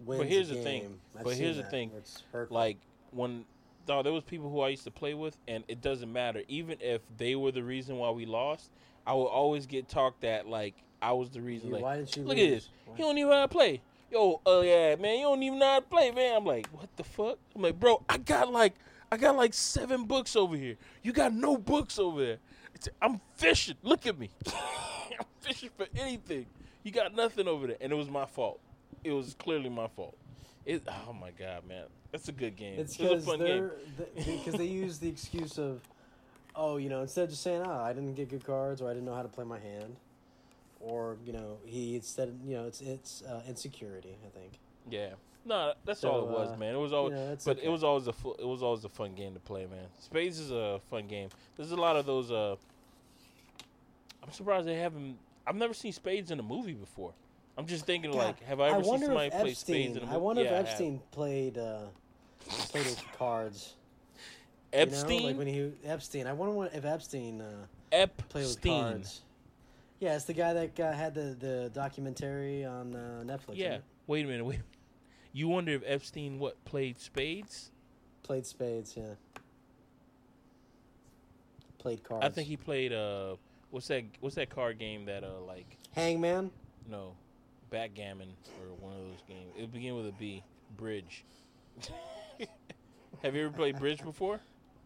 wins. 0.05 0.29
here's 0.29 0.51
a 0.51 0.55
the 0.55 0.62
thing. 0.62 0.99
I've 1.17 1.23
But 1.23 1.35
here's 1.35 1.57
the 1.57 1.63
thing. 1.63 1.91
Like 2.49 2.77
when 3.12 3.45
dog, 3.85 4.03
there 4.03 4.13
was 4.13 4.23
people 4.23 4.49
who 4.49 4.62
I 4.62 4.69
used 4.69 4.83
to 4.85 4.91
play 4.91 5.13
with, 5.13 5.38
and 5.47 5.63
it 5.67 5.81
doesn't 5.81 6.12
matter. 6.12 6.43
Even 6.47 6.77
if 6.79 7.01
they 7.17 7.35
were 7.35 7.51
the 7.51 7.63
reason 7.63 7.97
why 7.97 8.12
we 8.12 8.25
lost, 8.25 8.71
I 9.05 9.13
would 9.13 9.25
always 9.25 9.65
get 9.65 9.89
talked 9.89 10.23
at 10.23 10.47
like 10.47 10.75
I 11.01 11.12
was 11.13 11.29
the 11.29 11.41
reason. 11.41 11.71
Like, 11.71 11.81
why 11.81 11.97
didn't 11.97 12.15
you 12.15 12.23
look 12.23 12.38
lose? 12.38 12.45
at 12.45 12.49
this. 12.51 12.69
Why- 12.85 12.95
He 12.97 13.03
don't 13.03 13.17
even 13.17 13.29
know 13.29 13.35
how 13.35 13.41
to 13.43 13.47
play. 13.47 13.81
yo, 14.12 14.41
oh 14.45 14.62
yeah, 14.62 14.95
man, 14.95 15.17
you 15.17 15.23
don't 15.23 15.43
even 15.43 15.59
know 15.59 15.67
how 15.67 15.79
to 15.79 15.85
play, 15.85 16.12
man. 16.12 16.38
I'm 16.38 16.45
like, 16.45 16.67
what 16.67 16.95
the 16.95 17.03
fuck? 17.03 17.38
I'm 17.55 17.62
like, 17.62 17.79
bro, 17.79 18.03
I 18.09 18.17
got 18.17 18.51
like, 18.51 18.73
I 19.12 19.17
got 19.17 19.35
like 19.35 19.53
seven 19.53 20.05
books 20.05 20.35
over 20.35 20.55
here. 20.55 20.77
You 21.03 21.12
got 21.13 21.33
no 21.33 21.57
books 21.57 21.97
over 21.99 22.23
there. 22.23 22.38
It's, 22.75 22.89
I'm 23.01 23.19
fishing. 23.35 23.75
Look 23.83 24.05
at 24.05 24.17
me. 24.17 24.29
I'm 24.47 25.25
fishing 25.41 25.69
for 25.75 25.88
anything. 25.95 26.45
You 26.83 26.91
got 26.91 27.15
nothing 27.15 27.47
over 27.47 27.67
there, 27.67 27.77
and 27.81 27.91
it 27.91 27.95
was 27.95 28.09
my 28.09 28.25
fault. 28.25 28.59
It 29.04 29.12
was 29.12 29.34
clearly 29.34 29.69
my 29.69 29.88
fault. 29.88 30.17
It, 30.65 30.84
oh 31.08 31.13
my 31.13 31.32
god, 31.32 31.67
man, 31.67 31.86
that's 32.12 32.28
a 32.28 32.32
good 32.32 32.56
game. 32.56 32.80
It's 32.80 32.97
because 32.97 33.25
fun 33.25 33.39
game. 33.39 33.71
they're 34.15 34.23
because 34.25 34.54
they 34.56 34.65
use 34.65 34.99
the 34.99 35.08
excuse 35.10 35.58
of, 35.58 35.82
oh, 36.56 36.78
you 36.78 36.89
know, 36.89 37.02
instead 37.02 37.23
of 37.23 37.30
just 37.30 37.41
saying, 37.41 37.63
oh, 37.65 37.82
I 37.82 37.93
didn't 37.93 38.13
get 38.15 38.30
good 38.30 38.45
cards 38.45 38.82
or 38.82 38.89
I 38.89 38.93
didn't 38.93 39.06
know 39.06 39.15
how 39.15 39.23
to 39.23 39.28
play 39.30 39.45
my 39.45 39.58
hand, 39.60 39.95
or 40.80 41.17
you 41.25 41.34
know, 41.34 41.58
he 41.65 41.95
instead, 41.95 42.38
you 42.45 42.56
know, 42.56 42.65
it's 42.65 42.82
it's 42.82 43.23
uh, 43.23 43.41
insecurity. 43.47 44.15
I 44.25 44.38
think. 44.38 44.54
Yeah. 44.89 45.10
No, 45.45 45.73
that's 45.86 46.02
So, 46.02 46.12
all 46.12 46.19
it 46.23 46.30
was, 46.30 46.52
uh, 46.52 46.58
man. 46.58 46.75
It 46.75 46.78
was 46.78 46.91
always, 46.93 47.13
it's 47.17 47.45
but 47.45 47.58
okay. 47.58 47.65
it 47.65 47.69
was 47.69 47.84
always 47.84 48.08
a 48.08 48.13
fu- 48.13 48.36
it 48.38 48.45
was 48.45 48.62
always 48.62 48.84
a 48.84 48.89
fun 48.89 49.15
game 49.15 49.34
to 49.34 49.39
play, 49.39 49.62
man. 49.65 49.86
Spades 49.99 50.38
is 50.38 50.52
a 50.52 50.80
fun 50.89 51.08
game. 51.08 51.30
There's 51.56 51.71
a 51.71 51.78
lot 51.78 51.95
of 51.95 52.06
those. 52.06 52.30
Uh, 52.30 52.58
I'm 54.21 54.32
surprised 54.32 54.67
they 54.67 54.75
haven't. 54.75 55.17
I've 55.47 55.56
never 55.56 55.73
seen 55.73 55.93
Spades 55.93 56.30
in 56.30 56.39
a 56.39 56.43
movie 56.43 56.73
before. 56.73 57.13
I'm 57.59 57.65
just 57.65 57.85
thinking, 57.85 58.11
God, 58.11 58.17
like, 58.19 58.43
have 58.43 58.61
I 58.61 58.69
ever 58.69 58.81
seen 58.81 58.89
wonder 58.89 59.05
somebody 59.07 59.29
play 59.31 59.39
Epstein. 59.51 59.55
Spades 59.55 59.97
in 59.97 60.03
a 60.03 60.05
movie? 60.05 60.15
I 60.15 60.17
wonder 60.17 60.43
Yeah, 60.43 60.59
if. 60.61 60.67
Epstein 60.67 61.01
played 61.11 61.57
uh, 61.57 61.79
played 62.47 62.85
with 62.85 63.03
cards. 63.17 63.75
You 64.71 64.77
know, 64.77 64.81
Epstein, 64.83 65.23
like 65.23 65.37
when 65.37 65.47
he 65.47 65.73
Epstein. 65.83 66.25
I 66.25 66.31
wonder 66.31 66.55
what, 66.55 66.73
if 66.73 66.85
Epstein 66.85 67.41
uh, 67.41 68.07
played 68.29 68.45
with 68.45 68.61
cards. 68.61 69.23
Yeah, 69.99 70.15
it's 70.15 70.23
the 70.23 70.33
guy 70.33 70.53
that 70.53 70.79
uh, 70.79 70.93
had 70.93 71.13
the, 71.13 71.35
the 71.37 71.71
documentary 71.73 72.63
on 72.63 72.95
uh, 72.95 73.23
Netflix. 73.25 73.55
Yeah. 73.57 73.73
it? 73.73 73.83
Wait 74.07 74.23
a 74.23 74.27
minute. 74.29 74.45
Wait. 74.45 74.59
You 75.33 75.49
wonder 75.49 75.73
if 75.73 75.83
Epstein 75.85 76.39
what 76.39 76.63
played 76.63 76.97
Spades? 76.97 77.71
played 78.23 78.45
spades. 78.45 78.95
Yeah, 78.95 79.15
played 81.77 82.03
cards. 82.05 82.25
I 82.25 82.29
think 82.29 82.47
he 82.47 82.55
played. 82.55 82.93
Uh, 82.93 83.35
what's 83.69 83.87
that? 83.89 84.05
What's 84.21 84.35
that 84.35 84.49
card 84.49 84.79
game 84.79 85.05
that 85.05 85.25
uh 85.25 85.41
like 85.45 85.77
Hangman. 85.93 86.51
no, 86.89 87.15
backgammon 87.69 88.29
or 88.62 88.75
one 88.75 88.93
of 88.93 88.99
those 88.99 89.23
games? 89.27 89.53
It 89.58 89.71
begin 89.71 89.95
with 89.95 90.08
a 90.08 90.12
B. 90.13 90.43
Bridge. 90.77 91.25
Have 93.23 93.36
you 93.36 93.45
ever 93.45 93.53
played 93.53 93.79
bridge 93.79 94.01
before? 94.03 94.39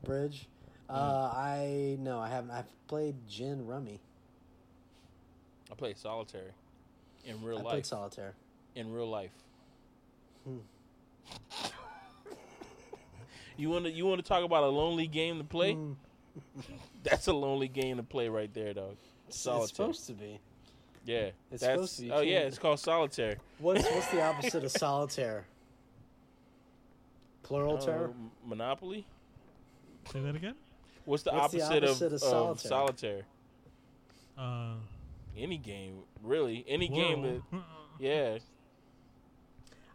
Bridge. 0.03 0.47
Mm. 0.89 0.95
Uh, 0.95 1.31
I 1.35 1.97
no, 1.99 2.19
I 2.19 2.29
haven't. 2.29 2.51
I've 2.51 2.87
played 2.87 3.15
gin 3.27 3.65
rummy. 3.65 3.99
I 5.71 5.75
played 5.75 5.97
solitaire 5.97 6.53
in 7.25 7.41
real 7.43 7.59
I 7.59 7.61
life. 7.61 7.71
played 7.71 7.85
solitaire. 7.85 8.33
in 8.75 8.91
real 8.91 9.09
life. 9.09 9.31
Hmm. 10.45 10.57
you 13.57 13.69
want 13.69 13.85
to 13.85 13.91
you 13.91 14.05
want 14.05 14.23
to 14.23 14.27
talk 14.27 14.43
about 14.43 14.63
a 14.63 14.67
lonely 14.67 15.07
game 15.07 15.37
to 15.37 15.43
play? 15.43 15.73
Mm. 15.73 15.95
That's 17.03 17.27
a 17.27 17.33
lonely 17.33 17.67
game 17.67 17.97
to 17.97 18.03
play 18.03 18.29
right 18.29 18.53
there, 18.53 18.73
dog. 18.73 18.97
Solitaire. 19.29 19.63
it's 19.63 19.75
supposed 19.75 20.07
to 20.07 20.13
be. 20.13 20.39
Yeah, 21.05 21.17
It's 21.51 21.61
that's 21.61 21.63
supposed 21.63 21.95
to 21.97 22.01
be. 22.03 22.07
You 22.07 22.13
oh 22.13 22.21
yeah, 22.21 22.35
can't- 22.39 22.47
it's 22.47 22.59
called 22.59 22.79
solitaire. 22.79 23.37
What's 23.59 23.83
what's 23.83 24.07
the 24.11 24.21
opposite 24.29 24.63
of 24.63 24.71
solitaire? 24.71 25.45
Plural 27.43 27.77
terror. 27.77 28.09
Uh, 28.09 28.47
Monopoly. 28.47 29.05
Say 30.11 30.21
that 30.21 30.35
again. 30.35 30.55
What's 31.05 31.23
the 31.23 31.31
What's 31.33 31.51
the 31.53 31.61
opposite, 31.61 31.83
opposite 31.83 32.05
of, 32.13 32.13
of 32.13 32.51
of 32.51 32.59
solitaire? 32.61 32.69
solitaire? 32.69 33.25
Uh, 34.37 34.75
Any 35.37 35.57
game, 35.57 35.99
really. 36.23 36.63
Any 36.67 36.87
game 36.87 37.21
that 37.23 37.41
yeah. 37.99 38.37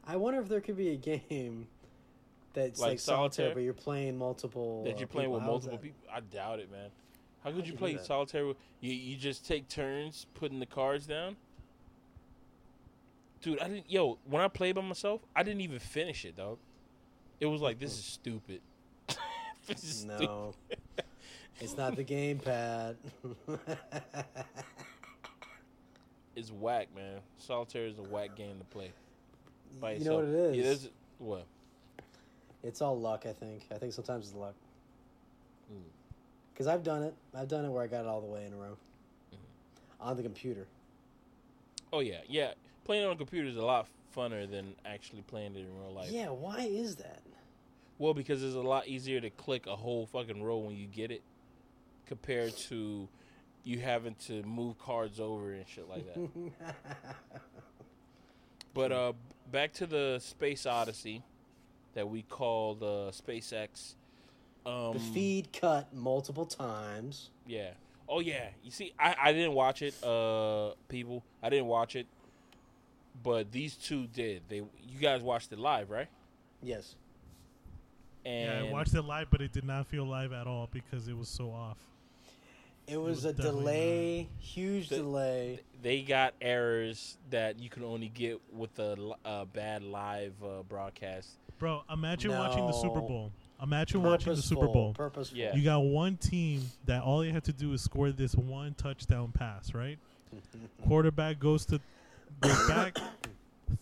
I 0.07 0.17
wonder 0.17 0.41
if 0.41 0.49
there 0.49 0.61
could 0.61 0.77
be 0.77 0.91
a 0.91 0.97
game 0.97 1.67
that's 2.53 2.81
Like 2.81 2.91
like, 2.91 3.01
solitaire, 3.01 3.47
solitaire? 3.47 3.55
but 3.55 3.63
you're 3.63 3.73
playing 3.75 4.19
multiple. 4.19 4.85
that 4.85 4.97
uh, 4.97 4.99
you're 4.99 5.07
playing 5.09 5.29
people. 5.31 5.35
with 5.35 5.43
How's 5.43 5.49
multiple 5.51 5.79
that? 5.79 5.83
people. 5.83 6.01
I 6.13 6.21
doubt 6.21 6.61
it, 6.61 6.71
man. 6.71 6.91
How 7.45 7.51
could 7.51 7.67
you 7.67 7.73
you 7.73 7.79
play 7.79 7.99
solitaire? 7.99 8.47
With, 8.47 8.57
you 8.81 8.93
you 8.93 9.17
just 9.17 9.47
take 9.47 9.69
turns 9.69 10.27
putting 10.35 10.61
the 10.61 10.67
cards 10.67 11.07
down. 11.07 11.37
Dude, 13.41 13.61
I 13.61 13.69
didn't. 13.69 13.91
Yo, 13.91 14.19
when 14.25 14.43
I 14.43 14.49
played 14.49 14.75
by 14.75 14.83
myself, 14.83 15.21
I 15.35 15.43
didn't 15.43 15.61
even 15.61 15.79
finish 15.79 16.25
it, 16.25 16.37
dog. 16.37 16.59
It 17.41 17.47
was 17.47 17.61
like 17.61 17.79
this 17.79 17.93
is 17.93 18.05
stupid. 18.05 18.61
this 19.67 19.85
is 19.85 20.01
stupid. 20.01 20.21
No, 20.23 20.55
it's 21.61 21.77
not 21.77 21.97
the 21.97 22.05
gamepad. 22.05 22.97
It's 26.39 26.53
whack, 26.53 26.87
man. 26.95 27.19
Solitaire 27.39 27.87
is 27.87 27.99
a 27.99 28.03
whack 28.03 28.37
game 28.37 28.59
to 28.61 28.65
play 28.67 28.93
by 29.81 29.95
you 29.95 30.05
know 30.05 30.17
what 30.17 30.25
it 30.27 30.35
is? 30.35 30.85
Yeah, 30.85 30.91
what? 31.19 31.47
It's 32.63 32.81
all 32.81 32.99
luck. 32.99 33.25
I 33.27 33.33
think. 33.33 33.67
I 33.73 33.75
think 33.75 33.93
sometimes 33.93 34.29
it's 34.29 34.37
luck. 34.37 34.55
Mm. 35.73 35.83
Because 36.59 36.67
I've 36.67 36.83
done 36.83 37.05
it. 37.05 37.15
I've 37.33 37.47
done 37.47 37.65
it 37.65 37.69
where 37.69 37.85
I 37.85 37.87
got 37.87 38.01
it 38.01 38.09
all 38.09 38.21
the 38.21 38.27
way 38.27 38.45
in 38.45 38.53
a 38.53 38.57
row 38.57 38.77
Mm-hmm. 39.33 40.09
on 40.09 40.17
the 40.17 40.25
computer. 40.25 40.67
Oh 41.93 42.01
yeah, 42.01 42.19
yeah. 42.29 42.55
Playing 42.85 43.05
on 43.07 43.13
a 43.13 43.17
computer 43.17 43.47
is 43.47 43.57
a 43.57 43.65
lot 43.65 43.87
funner 44.17 44.51
than 44.51 44.75
actually 44.85 45.23
playing 45.23 45.55
it 45.55 45.61
in 45.61 45.79
real 45.81 45.93
life. 45.95 46.11
yeah, 46.11 46.31
why 46.31 46.63
is 46.63 46.97
that? 46.97 47.23
Well, 47.99 48.13
because 48.13 48.43
it's 48.43 48.57
a 48.57 48.61
lot 48.61 48.89
easier 48.89 49.21
to 49.21 49.31
click 49.31 49.69
a 49.69 49.77
whole 49.77 50.07
fucking 50.07 50.43
row 50.43 50.57
when 50.59 50.75
you 50.77 50.87
get 50.89 51.13
it, 51.13 51.23
compared 52.07 52.57
to 52.57 53.09
you 53.63 53.79
having 53.79 54.17
to 54.27 54.43
move 54.43 54.79
cards 54.81 55.21
over 55.21 55.53
and 55.53 55.65
shit 55.69 55.89
like 55.89 56.13
that. 56.13 56.29
but 58.75 58.91
uh, 58.91 59.13
back 59.53 59.73
to 59.75 59.87
the 59.87 60.19
Space 60.21 60.67
Odyssey 60.67 61.23
that 61.95 62.09
we 62.09 62.23
called 62.23 62.83
uh, 62.83 63.13
SpaceX. 63.13 63.95
Um, 64.69 64.93
the 64.95 65.01
feed 65.01 65.49
cut 65.53 65.95
multiple 65.95 66.45
times. 66.47 67.31
Yeah. 67.47 67.71
Oh 68.09 68.21
yeah. 68.21 68.49
You 68.63 68.71
see, 68.71 68.93
I, 68.99 69.15
I 69.23 69.33
didn't 69.33 69.55
watch 69.55 69.83
it. 69.83 69.95
Uh, 70.05 70.73
people, 70.89 71.25
I 71.43 71.49
didn't 71.49 71.67
watch 71.67 71.97
it, 71.97 72.07
but 73.23 73.51
these 73.53 73.75
two 73.75 74.07
did. 74.09 74.43
They 74.49 74.57
you 74.57 74.99
guys 75.01 75.23
watched 75.23 75.53
it 75.53 75.59
live, 75.59 75.91
right? 75.91 76.09
Yes. 76.63 76.95
And 78.25 78.65
yeah, 78.65 78.71
I 78.71 78.73
watched 78.73 78.95
it 78.95 79.03
live, 79.03 79.29
but 79.31 79.41
it 79.41 79.53
did 79.53 79.65
not 79.65 79.87
feel 79.87 80.07
live 80.07 80.33
at 80.33 80.47
all 80.47 80.69
because 80.73 81.09
it 81.09 81.17
was 81.17 81.29
so 81.29 81.51
off. 81.51 81.79
It 82.87 82.97
was, 82.97 83.17
was 83.17 83.25
a 83.27 83.33
definitely 83.35 83.61
delay, 83.63 84.29
huge 84.39 84.89
The- 84.89 84.97
delay. 84.97 85.61
they 85.83 86.01
got 86.03 86.35
errors 86.41 87.19
that 87.31 87.59
you 87.59 87.69
can 87.69 87.85
only 87.85 88.09
get 88.09 88.41
with 88.53 88.79
a, 88.79 88.97
a 89.25 89.45
bad 89.47 89.83
live 89.83 90.33
uh, 90.43 90.63
broadcast. 90.63 91.29
Bro, 91.59 91.83
imagine 91.93 92.31
watching 92.33 92.67
the 92.67 92.73
Super 92.73 93.01
Bowl. 93.01 93.31
Imagine 93.63 94.03
watching 94.03 94.35
the 94.35 94.43
Super 94.43 94.69
Bowl. 94.69 94.95
Purposeful. 94.95 95.37
Yeah. 95.37 95.55
You 95.55 95.65
got 95.65 95.81
one 95.81 96.17
team 96.17 96.63
that 96.87 97.03
all 97.03 97.21
they 97.21 97.31
have 97.33 97.43
to 97.45 97.53
do 97.53 97.73
is 97.73 97.83
score 97.83 98.11
this 98.13 98.35
one 98.35 98.75
touchdown 98.75 99.33
pass, 99.33 99.75
right? 99.75 99.99
Quarterback 100.87 101.39
goes 101.41 101.65
to 101.67 101.81
goes 102.41 102.69
back, 102.69 102.97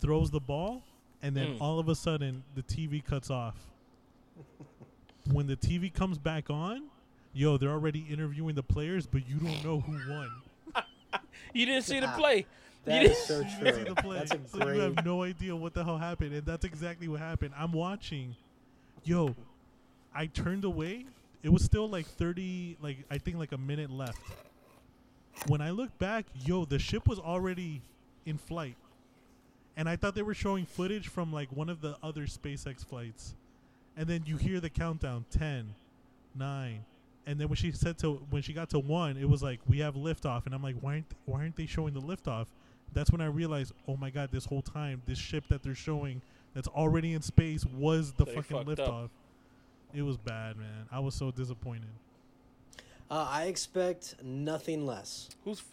throws 0.01 0.31
the 0.31 0.39
ball, 0.39 0.81
and 1.21 1.35
then 1.35 1.47
Mm. 1.55 1.61
all 1.61 1.77
of 1.79 1.89
a 1.89 1.95
sudden 1.95 2.43
the 2.55 2.63
TV 2.63 3.03
cuts 3.05 3.29
off. 3.29 3.55
When 5.31 5.45
the 5.47 5.55
TV 5.57 5.93
comes 5.93 6.17
back 6.17 6.49
on, 6.49 6.83
yo, 7.33 7.57
they're 7.57 7.69
already 7.69 8.05
interviewing 8.09 8.55
the 8.55 8.63
players, 8.63 9.05
but 9.05 9.27
you 9.27 9.35
don't 9.37 9.63
know 9.63 9.79
who 9.81 9.93
won. 10.11 10.31
You 11.53 11.65
didn't 11.65 11.83
see 11.83 11.99
the 11.99 12.07
Ah, 12.07 12.15
play. 12.17 12.45
That 12.85 13.03
You 13.03 13.09
is 13.09 13.17
so 13.25 13.41
didn't 13.43 13.51
see 13.51 13.83
true. 13.83 13.83
the 13.85 13.95
play, 13.95 14.17
That's 14.19 14.31
a 14.31 14.39
so 14.47 14.67
you 14.69 14.79
have 14.79 15.05
no 15.05 15.23
idea 15.23 15.55
what 15.55 15.73
the 15.73 15.83
hell 15.83 15.97
happened, 15.97 16.33
and 16.33 16.45
that's 16.45 16.65
exactly 16.65 17.07
what 17.07 17.19
happened. 17.19 17.53
I'm 17.57 17.71
watching, 17.71 18.35
yo. 19.03 19.35
I 20.17 20.25
turned 20.25 20.65
away. 20.65 21.05
It 21.43 21.49
was 21.49 21.63
still 21.63 21.87
like 21.87 22.07
thirty, 22.07 22.75
like 22.81 22.97
I 23.11 23.19
think 23.19 23.37
like 23.37 23.51
a 23.51 23.57
minute 23.57 23.91
left. 23.91 24.19
When 25.45 25.61
I 25.61 25.69
looked 25.69 25.99
back, 25.99 26.25
yo, 26.43 26.65
the 26.65 26.79
ship 26.79 27.07
was 27.07 27.19
already 27.19 27.81
in 28.25 28.39
flight, 28.39 28.75
and 29.77 29.87
I 29.87 29.95
thought 29.95 30.15
they 30.15 30.23
were 30.23 30.33
showing 30.33 30.65
footage 30.65 31.07
from 31.07 31.31
like 31.31 31.49
one 31.51 31.69
of 31.69 31.81
the 31.81 31.95
other 32.01 32.23
SpaceX 32.23 32.83
flights, 32.83 33.35
and 33.95 34.07
then 34.07 34.23
you 34.25 34.37
hear 34.37 34.59
the 34.59 34.71
countdown 34.71 35.25
10, 35.29 35.75
9, 36.35 36.85
and 37.27 37.39
then 37.39 37.47
when 37.47 37.55
she 37.55 37.71
said 37.71 37.99
to 37.99 38.13
when 38.31 38.41
she 38.41 38.51
got 38.53 38.71
to 38.71 38.79
one, 38.79 39.15
it 39.17 39.29
was 39.29 39.43
like 39.43 39.59
we 39.69 39.77
have 39.79 39.93
liftoff, 39.93 40.47
and 40.47 40.55
I'm 40.55 40.63
like, 40.63 40.75
why 40.81 40.93
aren't 40.93 41.11
why 41.25 41.41
aren't 41.41 41.55
they 41.55 41.67
showing 41.67 41.93
the 41.93 42.01
liftoff? 42.01 42.47
That's 42.93 43.11
when 43.11 43.21
I 43.21 43.27
realized, 43.27 43.73
oh 43.87 43.95
my 43.95 44.09
god, 44.09 44.29
this 44.31 44.45
whole 44.45 44.63
time 44.63 45.03
this 45.05 45.19
ship 45.19 45.43
that 45.49 45.61
they're 45.61 45.75
showing 45.75 46.23
that's 46.55 46.67
already 46.69 47.13
in 47.13 47.21
space 47.21 47.63
was 47.65 48.13
the 48.13 48.25
They 48.25 48.33
fucking 48.33 48.57
liftoff." 48.65 49.03
up. 49.05 49.11
Liftoff. 49.97 49.99
It 49.99 50.03
was 50.03 50.17
bad, 50.17 50.57
man. 50.57 50.85
I 50.91 50.99
was 50.99 51.15
so 51.15 51.31
disappointed. 51.31 51.89
Uh, 53.09 53.25
I 53.29 53.45
expect 53.45 54.15
nothing 54.21 54.85
less 54.85 55.29
Who's? 55.45 55.63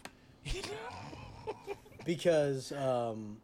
because 2.05 2.71
um, 2.71 3.37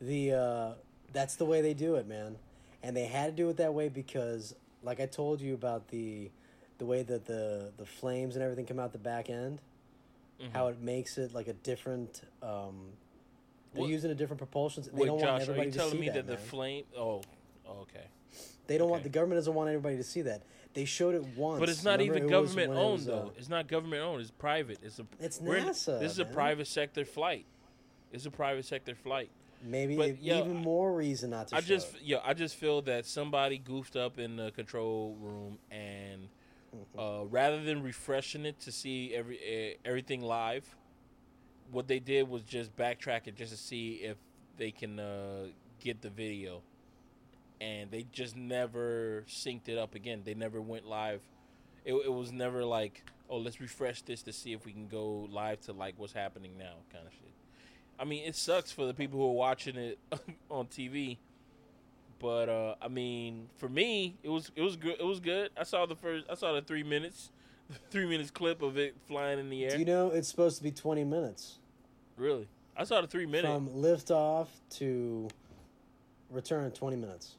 the 0.00 0.32
uh, 0.32 0.70
that's 1.12 1.36
the 1.36 1.44
way 1.44 1.60
they 1.60 1.74
do 1.74 1.96
it, 1.96 2.06
man. 2.06 2.36
And 2.84 2.96
they 2.96 3.04
had 3.06 3.36
to 3.36 3.42
do 3.42 3.48
it 3.48 3.56
that 3.58 3.74
way 3.74 3.88
because, 3.88 4.54
like 4.82 5.00
I 5.00 5.06
told 5.06 5.40
you 5.40 5.54
about 5.54 5.88
the 5.88 6.30
the 6.78 6.86
way 6.86 7.02
that 7.02 7.26
the 7.26 7.70
the 7.76 7.86
flames 7.86 8.34
and 8.36 8.42
everything 8.44 8.66
come 8.66 8.78
out 8.78 8.92
the 8.92 8.98
back 8.98 9.30
end, 9.30 9.60
Mm-hmm. 10.40 10.56
how 10.56 10.66
it 10.68 10.80
makes 10.80 11.18
it 11.18 11.32
like 11.34 11.46
a 11.46 11.52
different 11.52 12.22
um, 12.42 12.74
They're 13.74 13.82
What- 13.82 13.90
using 13.90 14.10
a 14.10 14.14
different 14.14 14.38
propulsion. 14.38 14.82
They 14.82 14.90
Wait, 15.02 15.06
don't 15.06 15.20
Josh, 15.20 15.46
want 15.46 15.60
are 15.60 15.64
you 15.64 15.70
to 15.70 15.76
telling 15.78 15.92
see 15.92 15.98
me 16.00 16.06
that. 16.06 16.14
that, 16.14 16.26
the 16.26 16.32
man. 16.34 16.42
flame? 16.46 16.84
Oh, 16.96 17.22
okay. 17.68 18.06
They 18.66 18.78
don't 18.78 18.88
want 18.90 19.02
the 19.02 19.08
government 19.08 19.38
doesn't 19.38 19.54
want 19.54 19.68
everybody 19.68 19.96
to 19.96 20.04
see 20.04 20.22
that. 20.22 20.42
They 20.74 20.84
showed 20.86 21.14
it 21.14 21.24
once. 21.36 21.60
But 21.60 21.68
it's 21.68 21.84
not 21.84 21.98
Remember, 21.98 22.16
even 22.16 22.28
it 22.28 22.30
government 22.30 22.68
when 22.70 22.78
it 22.78 22.80
owned 22.80 22.92
was, 23.00 23.08
uh, 23.08 23.10
though. 23.12 23.32
It's 23.36 23.48
not 23.48 23.68
government 23.68 24.02
owned. 24.02 24.22
It's 24.22 24.30
private. 24.30 24.78
It's 24.82 24.98
a. 24.98 25.06
It's 25.20 25.38
in- 25.38 25.46
NASA, 25.46 26.00
this 26.00 26.12
is 26.12 26.18
a 26.18 26.24
private 26.24 26.66
sector 26.66 27.04
flight. 27.04 27.44
It's 28.12 28.26
a 28.26 28.30
private 28.30 28.64
sector 28.64 28.94
flight. 28.94 29.30
Maybe 29.64 29.96
but, 29.96 30.20
yo, 30.22 30.38
even 30.40 30.56
more 30.56 30.92
reason 30.92 31.30
not 31.30 31.48
to. 31.48 31.56
I 31.56 31.60
just, 31.60 31.94
it. 31.94 32.02
yeah, 32.02 32.18
I 32.24 32.34
just 32.34 32.56
feel 32.56 32.82
that 32.82 33.06
somebody 33.06 33.58
goofed 33.58 33.94
up 33.96 34.18
in 34.18 34.36
the 34.36 34.50
control 34.50 35.16
room, 35.20 35.58
and 35.70 36.28
Mm-hmm. 36.74 36.98
uh, 36.98 37.24
rather 37.24 37.62
than 37.62 37.82
refreshing 37.82 38.46
it 38.46 38.58
to 38.60 38.72
see 38.72 39.14
every 39.14 39.36
uh, 39.36 39.76
everything 39.86 40.22
live, 40.22 40.64
what 41.70 41.86
they 41.86 41.98
did 41.98 42.26
was 42.26 42.42
just 42.44 42.74
backtrack 42.76 43.26
it 43.26 43.36
just 43.36 43.52
to 43.52 43.58
see 43.58 43.96
if 43.96 44.16
they 44.56 44.70
can 44.70 44.98
uh, 44.98 45.48
get 45.80 46.00
the 46.00 46.08
video, 46.08 46.62
and 47.62 47.90
they 47.90 48.06
just 48.12 48.36
never 48.36 49.24
synced 49.28 49.68
it 49.68 49.78
up 49.78 49.94
again. 49.94 50.22
They 50.24 50.34
never 50.34 50.60
went 50.60 50.86
live. 50.86 51.20
It, 51.84 51.94
it 51.94 52.12
was 52.12 52.32
never 52.32 52.64
like, 52.64 53.04
oh, 53.30 53.38
let's 53.38 53.60
refresh 53.60 54.02
this 54.02 54.22
to 54.22 54.32
see 54.32 54.52
if 54.52 54.66
we 54.66 54.72
can 54.72 54.88
go 54.88 55.28
live 55.30 55.60
to 55.62 55.72
like 55.72 55.94
what's 55.96 56.12
happening 56.12 56.52
now, 56.58 56.74
kind 56.92 57.06
of 57.06 57.12
shit. 57.12 57.32
I 57.98 58.04
mean, 58.04 58.24
it 58.24 58.34
sucks 58.34 58.72
for 58.72 58.86
the 58.86 58.94
people 58.94 59.20
who 59.20 59.26
are 59.26 59.34
watching 59.34 59.76
it 59.76 59.98
on 60.50 60.66
TV, 60.66 61.18
but 62.18 62.48
uh, 62.48 62.74
I 62.82 62.88
mean, 62.88 63.48
for 63.58 63.68
me, 63.68 64.16
it 64.22 64.28
was 64.28 64.50
it 64.56 64.62
was 64.62 64.76
good. 64.76 64.96
It 64.98 65.04
was 65.04 65.20
good. 65.20 65.50
I 65.56 65.62
saw 65.62 65.86
the 65.86 65.96
first. 65.96 66.26
I 66.28 66.34
saw 66.34 66.52
the 66.54 66.62
three 66.62 66.82
minutes, 66.82 67.30
three 67.90 68.06
minutes 68.06 68.30
clip 68.30 68.62
of 68.62 68.76
it 68.76 68.96
flying 69.06 69.38
in 69.38 69.50
the 69.50 69.64
air. 69.64 69.70
Do 69.70 69.78
you 69.78 69.84
know 69.84 70.10
it's 70.10 70.28
supposed 70.28 70.56
to 70.56 70.62
be 70.64 70.72
20 70.72 71.04
minutes 71.04 71.58
really? 72.16 72.48
I 72.76 72.84
saw 72.84 73.00
the 73.00 73.06
three 73.06 73.26
minute. 73.26 73.52
from 73.52 73.68
liftoff 73.68 74.46
to 74.78 75.28
return? 76.30 76.70
20 76.70 76.96
minutes. 76.96 77.36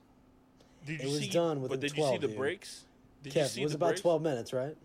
Did 0.86 1.02
it 1.02 1.06
was 1.08 1.20
see, 1.20 1.30
done 1.30 1.60
But 1.62 1.70
within 1.72 1.80
did 1.80 1.94
12, 1.96 2.14
you 2.14 2.16
see 2.18 2.22
the 2.22 2.28
dude. 2.28 2.38
breaks? 2.38 2.86
Did 3.24 3.36
you 3.36 3.42
Kev, 3.42 3.48
see 3.48 3.62
it 3.62 3.64
was 3.64 3.72
the 3.74 3.78
about 3.78 3.88
breaks? 3.90 4.02
12 4.02 4.22
minutes, 4.22 4.54
right? 4.54 4.76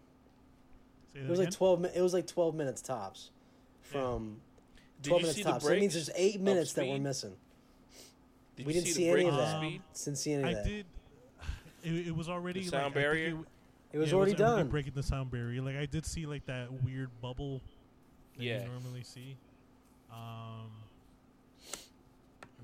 It 1.15 1.23
that 1.23 1.29
was 1.29 1.39
like 1.39 1.51
12. 1.51 1.81
mi- 1.81 1.89
It 1.95 2.03
was 2.03 2.15
like 2.15 2.27
12 2.27 2.55
minutes 2.55 2.81
tops. 2.83 3.31
From 3.83 4.41
Did 5.03 5.09
12 5.11 5.21
you 5.21 5.25
minutes 5.25 5.37
see 5.37 5.43
the 5.43 5.51
tops. 5.51 5.65
So 5.65 5.71
that 5.71 5.81
means 5.81 5.95
there's 5.95 6.11
eight 6.15 6.41
minutes 6.41 6.73
that 6.75 6.87
we're 6.87 6.99
missing. 6.99 7.35
Did 8.57 8.67
we 8.67 8.73
didn't 8.73 8.87
see, 8.87 8.93
see 8.93 9.09
any 9.09 9.23
of 9.27 9.35
of 9.35 9.37
that. 9.41 9.57
speed? 9.59 9.83
Didn't 10.05 10.19
see 10.19 10.33
any 10.33 10.45
I 10.45 10.49
of 10.51 10.57
that. 10.57 10.65
did. 10.65 10.87
It, 11.85 12.09
it 12.09 12.17
was 12.17 12.29
already 12.29 12.61
The 12.61 12.69
sound 12.71 12.81
I 12.81 12.85
think 12.87 12.95
barrier? 12.95 13.27
It, 13.29 13.37
It 13.93 13.99
was 13.99 14.11
yeah, 14.11 14.17
already 14.17 14.33
already 14.35 14.57
done. 14.63 14.69
breaking 14.69 14.93
the 14.95 15.03
sound 15.03 15.31
barrier. 15.31 15.63
Like 15.63 15.77
I 15.77 15.87
did 15.87 16.05
see 16.05 16.27
like 16.27 16.45
that 16.47 16.71
weird 16.85 17.09
bubble 17.23 17.63
that 18.37 18.45
Yeah. 18.45 18.63
you 18.63 18.69
normally 18.69 19.03
see. 19.05 19.37
Um, 20.13 20.17
and 20.17 20.78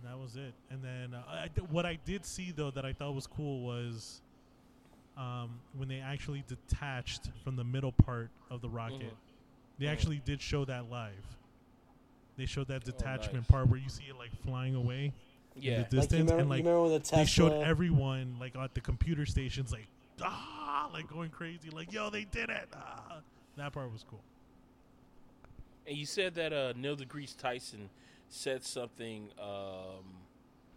that 0.04 0.18
was 0.18 0.36
it. 0.36 0.54
And 0.70 0.82
then 0.82 1.14
uh, 1.14 1.22
I, 1.44 1.48
th- 1.48 1.68
what 1.70 1.86
I 1.86 1.98
did 2.04 2.24
see 2.24 2.52
though 2.54 2.70
that 2.72 2.84
I 2.84 2.92
thought 2.92 3.14
was 3.14 3.26
cool 3.26 3.60
was 3.62 4.20
um, 5.16 5.60
when 5.76 5.88
they 5.88 6.00
actually 6.00 6.44
detached 6.48 7.30
from 7.44 7.56
the 7.56 7.64
middle 7.64 7.92
part 7.92 8.30
of 8.50 8.60
the 8.60 8.68
rocket. 8.68 9.00
Mhm. 9.02 9.78
They 9.78 9.86
Mhm. 9.86 9.92
actually 9.92 10.22
did 10.24 10.40
show 10.40 10.64
that 10.64 10.90
live. 10.90 11.36
They 12.36 12.46
showed 12.46 12.66
that 12.68 12.82
Oh, 12.82 12.90
detachment 12.90 13.34
nice. 13.34 13.46
part 13.46 13.68
where 13.68 13.78
you 13.78 13.88
see 13.88 14.04
it 14.04 14.16
like 14.18 14.30
flying 14.44 14.74
away 14.74 15.12
Yeah. 15.56 15.70
in 15.72 15.76
the 15.76 15.80
Like 15.82 15.90
distance, 15.90 16.12
remember, 16.30 16.40
and 16.40 16.50
like 16.50 16.64
the 16.64 16.98
Tesla? 17.00 17.18
they 17.18 17.24
showed 17.26 17.52
everyone 17.62 18.36
like 18.40 18.56
at 18.56 18.74
the 18.74 18.80
computer 18.80 19.24
stations 19.26 19.70
like 19.72 19.86
ah 20.22 20.88
like 20.92 21.08
going 21.08 21.30
crazy 21.30 21.70
like 21.70 21.92
yo 21.92 22.08
they 22.10 22.24
did 22.24 22.48
it 22.50 22.68
ah. 22.74 23.18
that 23.56 23.72
part 23.72 23.90
was 23.92 24.04
cool 24.08 24.20
And 25.86 25.96
you 25.96 26.06
said 26.06 26.34
that 26.36 26.52
uh, 26.52 26.72
Neil 26.76 26.96
deGrasse 26.96 27.36
Tyson 27.36 27.88
said 28.34 28.64
something 28.64 29.28
um, 29.40 30.04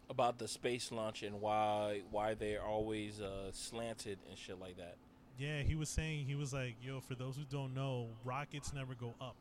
about 0.10 0.38
the 0.38 0.48
space 0.48 0.92
launch 0.92 1.24
and 1.24 1.42
why 1.42 2.02
why 2.12 2.36
they're 2.36 2.62
always 2.62 3.20
uh, 3.20 3.52
slanted 3.52 4.20
and 4.30 4.38
shit 4.38 4.60
like 4.60 4.78
that. 4.78 4.96
yeah 5.40 5.62
he 5.62 5.76
was 5.76 5.90
saying 5.90 6.26
he 6.26 6.36
was 6.36 6.54
like 6.54 6.76
yo 6.82 7.00
for 7.00 7.16
those 7.16 7.36
who 7.36 7.44
don't 7.50 7.74
know 7.74 8.08
rockets 8.24 8.74
never 8.74 8.94
go 8.94 9.14
up. 9.20 9.36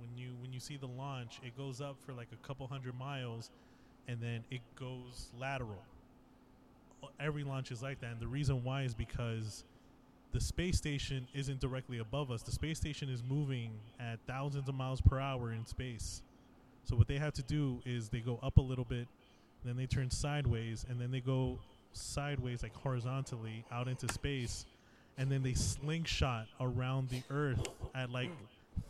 When 0.00 0.16
you 0.16 0.30
when 0.40 0.52
you 0.52 0.60
see 0.60 0.76
the 0.76 0.88
launch 0.88 1.38
it 1.44 1.56
goes 1.56 1.80
up 1.80 1.96
for 2.04 2.12
like 2.12 2.28
a 2.32 2.46
couple 2.46 2.66
hundred 2.66 2.98
miles 2.98 3.50
and 4.08 4.20
then 4.20 4.42
it 4.50 4.60
goes 4.74 5.30
lateral. 5.38 5.82
Every 7.20 7.44
launch 7.44 7.70
is 7.70 7.82
like 7.82 8.00
that 8.00 8.12
and 8.12 8.20
the 8.20 8.26
reason 8.26 8.64
why 8.64 8.82
is 8.82 8.94
because 8.94 9.64
the 10.32 10.40
space 10.40 10.76
station 10.78 11.28
isn't 11.34 11.60
directly 11.60 11.98
above 11.98 12.30
us. 12.30 12.42
The 12.42 12.50
space 12.50 12.78
station 12.78 13.08
is 13.08 13.22
moving 13.22 13.70
at 14.00 14.18
thousands 14.26 14.68
of 14.68 14.74
miles 14.74 15.00
per 15.00 15.18
hour 15.20 15.52
in 15.52 15.64
space 15.64 16.22
so 16.86 16.96
what 16.96 17.06
they 17.08 17.18
have 17.18 17.32
to 17.34 17.42
do 17.42 17.80
is 17.84 18.08
they 18.08 18.20
go 18.20 18.38
up 18.42 18.56
a 18.56 18.62
little 18.62 18.84
bit 18.84 19.06
then 19.64 19.76
they 19.76 19.86
turn 19.86 20.10
sideways 20.10 20.86
and 20.88 21.00
then 21.00 21.10
they 21.10 21.20
go 21.20 21.58
sideways 21.92 22.62
like 22.62 22.74
horizontally 22.76 23.64
out 23.72 23.88
into 23.88 24.10
space 24.12 24.64
and 25.18 25.30
then 25.30 25.42
they 25.42 25.54
slingshot 25.54 26.46
around 26.60 27.08
the 27.08 27.22
earth 27.30 27.66
at 27.94 28.10
like 28.10 28.30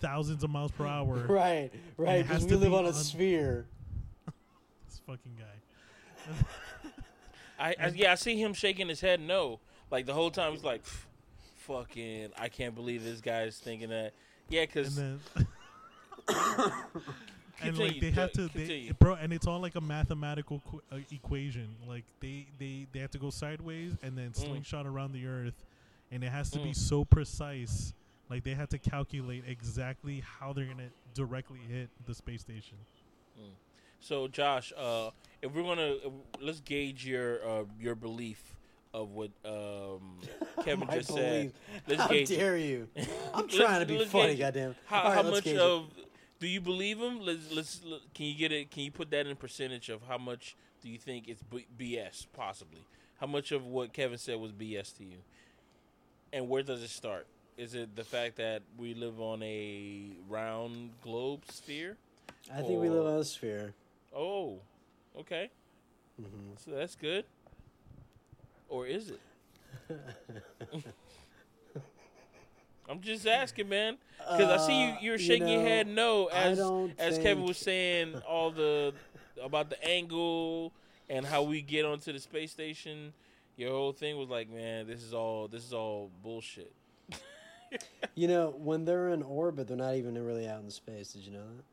thousands 0.01 0.45
of 0.45 0.51
miles 0.51 0.71
per 0.73 0.87
hour 0.87 1.25
Right, 1.29 1.71
right. 1.97 2.27
has 2.27 2.45
Because 2.45 2.47
we 2.47 2.57
live 2.57 2.71
be 2.73 2.77
on 2.77 2.85
a 2.85 2.89
on- 2.89 2.95
sphere. 2.95 3.67
this 4.87 5.01
fucking 5.07 5.37
guy 5.39 6.35
I, 7.59 7.75
I 7.81 7.89
yeah, 7.95 8.13
I 8.13 8.15
see 8.17 8.37
him 8.37 8.53
shaking 8.53 8.89
his 8.89 9.01
head 9.01 9.21
no. 9.21 9.61
Like 9.91 10.05
the 10.05 10.13
whole 10.13 10.31
time 10.31 10.53
he's 10.53 10.65
like, 10.65 10.85
"Fucking, 11.67 12.31
I 12.39 12.49
can't 12.49 12.75
believe 12.75 13.03
this 13.05 13.21
guy's 13.23 13.57
thinking 13.59 13.89
that." 13.91 14.13
Yeah, 14.51 14.67
because 14.67 14.97
then 14.97 15.21
and 17.63 17.79
like 17.79 18.01
they 18.01 18.11
have 18.11 18.33
to 18.33 18.49
they, 18.49 18.93
bro 18.99 19.15
and 19.15 19.33
it's 19.33 19.47
all 19.47 19.61
like 19.61 19.75
a 19.77 19.81
mathematical 19.81 20.61
qu- 20.71 20.83
uh, 20.93 20.99
equation 21.11 21.75
like 21.89 22.05
they 22.21 22.47
they 22.59 22.87
they 22.93 22.99
have 23.01 23.11
to 23.11 23.19
go 23.19 23.31
sideways 23.31 23.97
and 24.03 24.17
then 24.17 24.31
Mm. 24.31 24.37
slingshot 24.37 24.87
around 24.87 25.13
the 25.13 25.27
earth 25.27 25.65
and 26.11 26.23
it 26.23 26.29
has 26.31 26.51
to 26.51 26.59
be 26.59 26.71
Mm. 26.71 26.77
so 26.77 27.05
precise 27.05 27.95
like 28.29 28.43
they 28.45 28.55
had 28.55 28.71
to 28.71 28.79
calculate 28.79 29.45
exactly 29.47 30.23
how 30.39 30.53
they're 30.53 30.67
gonna 30.67 30.91
directly 31.15 31.61
hit 31.69 31.89
the 32.07 32.15
space 32.15 32.41
station 32.43 32.79
So, 34.01 34.29
Josh, 34.29 34.73
uh, 34.77 35.11
if 35.43 35.53
we're 35.53 35.63
gonna 35.63 35.95
uh, 36.05 36.11
let's 36.41 36.61
gauge 36.61 37.05
your 37.07 37.45
uh, 37.47 37.65
your 37.81 37.95
belief 37.95 38.55
of 38.95 39.11
what 39.13 39.31
um, 39.45 40.21
Kevin 40.65 40.87
My 40.87 40.97
just 40.99 41.13
said. 41.13 41.53
Let's 41.89 42.03
How 42.03 42.09
gauge 42.09 42.31
it. 42.31 42.37
dare 42.37 42.57
you? 42.59 42.89
I'm 43.35 43.49
trying 43.49 43.81
to 43.81 43.87
be 43.87 44.05
funny, 44.05 44.37
goddamn. 44.37 44.77
How, 44.87 45.01
All 45.01 45.09
right, 45.09 45.15
how 45.17 45.23
let's 45.23 45.37
much 45.37 45.45
gauge 45.45 45.59
of 45.59 45.89
do 46.41 46.47
you 46.47 46.61
believe 46.61 46.99
him? 46.99 47.21
Let's 47.21 47.51
let's 47.53 47.81
look, 47.85 48.03
can 48.15 48.27
you 48.27 48.35
get 48.35 48.53
it? 48.53 48.71
Can 48.71 48.83
you 48.85 48.91
put 48.91 49.11
that 49.11 49.27
in 49.27 49.37
percentage 49.37 49.89
of 49.89 50.03
how 50.09 50.19
much 50.19 50.57
do 50.83 50.89
you 50.89 50.99
think 50.99 51.29
it's 51.29 51.43
B- 51.43 51.67
BS? 51.79 52.27
Possibly, 52.35 52.81
how 53.21 53.27
much 53.27 53.53
of 53.53 53.65
what 53.67 53.93
Kevin 53.93 54.19
said 54.19 54.39
was 54.39 54.53
BS 54.53 54.97
to 54.99 55.05
you, 55.05 55.19
and 56.33 56.49
where 56.49 56.63
does 56.63 56.83
it 56.83 56.91
start? 56.91 57.27
Is 57.57 57.75
it 57.75 57.97
the 57.97 58.05
fact 58.05 58.37
that 58.37 58.63
we 58.77 58.93
live 58.95 59.21
on 59.21 59.43
a 59.43 60.11
round 60.29 60.91
globe 61.03 61.41
sphere? 61.51 61.97
I 62.53 62.63
think 62.63 62.81
we 62.81 62.91
live 62.91 63.07
on 63.07 63.21
a 63.21 63.25
sphere. 63.25 63.73
Oh, 64.15 64.61
okay, 65.19 65.51
hmm 66.21 66.53
so 66.59 66.73
that's 66.73 66.95
good. 66.97 67.25
Or 68.69 68.87
is 68.87 69.11
it? 69.11 69.21
I'm 72.89 73.01
just 73.01 73.27
asking, 73.27 73.69
man, 73.69 73.97
because 74.19 74.61
I 74.61 74.67
see 74.67 74.83
you. 74.83 74.89
Uh, 74.91 74.97
You're 75.01 75.19
shaking 75.19 75.49
your 75.49 75.63
know, 75.63 75.69
head 75.69 75.89
no 75.89 76.29
as 76.29 76.59
as 76.99 77.19
Kevin 77.19 77.45
was 77.45 77.59
saying 77.59 78.15
all 78.29 78.51
the 78.51 78.95
about 79.43 79.71
the 79.71 79.83
angle 79.85 80.73
and 81.09 81.25
how 81.27 81.43
we 81.43 81.63
get 81.63 81.85
onto 81.85 82.13
the 82.13 82.21
space 82.21 82.53
station. 82.53 83.13
Your 83.57 83.71
whole 83.71 83.93
thing 83.93 84.17
was 84.19 84.29
like, 84.29 84.51
man, 84.51 84.87
this 84.87 85.03
is 85.03 85.15
all 85.15 85.49
this 85.49 85.65
is 85.65 85.73
all 85.73 86.11
bullshit. 86.23 86.73
You 88.15 88.29
know, 88.29 88.55
when 88.57 88.85
they're 88.85 89.09
in 89.09 89.23
orbit, 89.23 89.67
they're 89.67 89.77
not 89.77 89.97
even 89.97 90.17
really 90.25 90.47
out 90.49 90.63
in 90.63 90.71
space. 90.71 91.13
Did 91.13 91.23
you 91.23 91.33
know 91.33 91.41
that? 91.57 91.65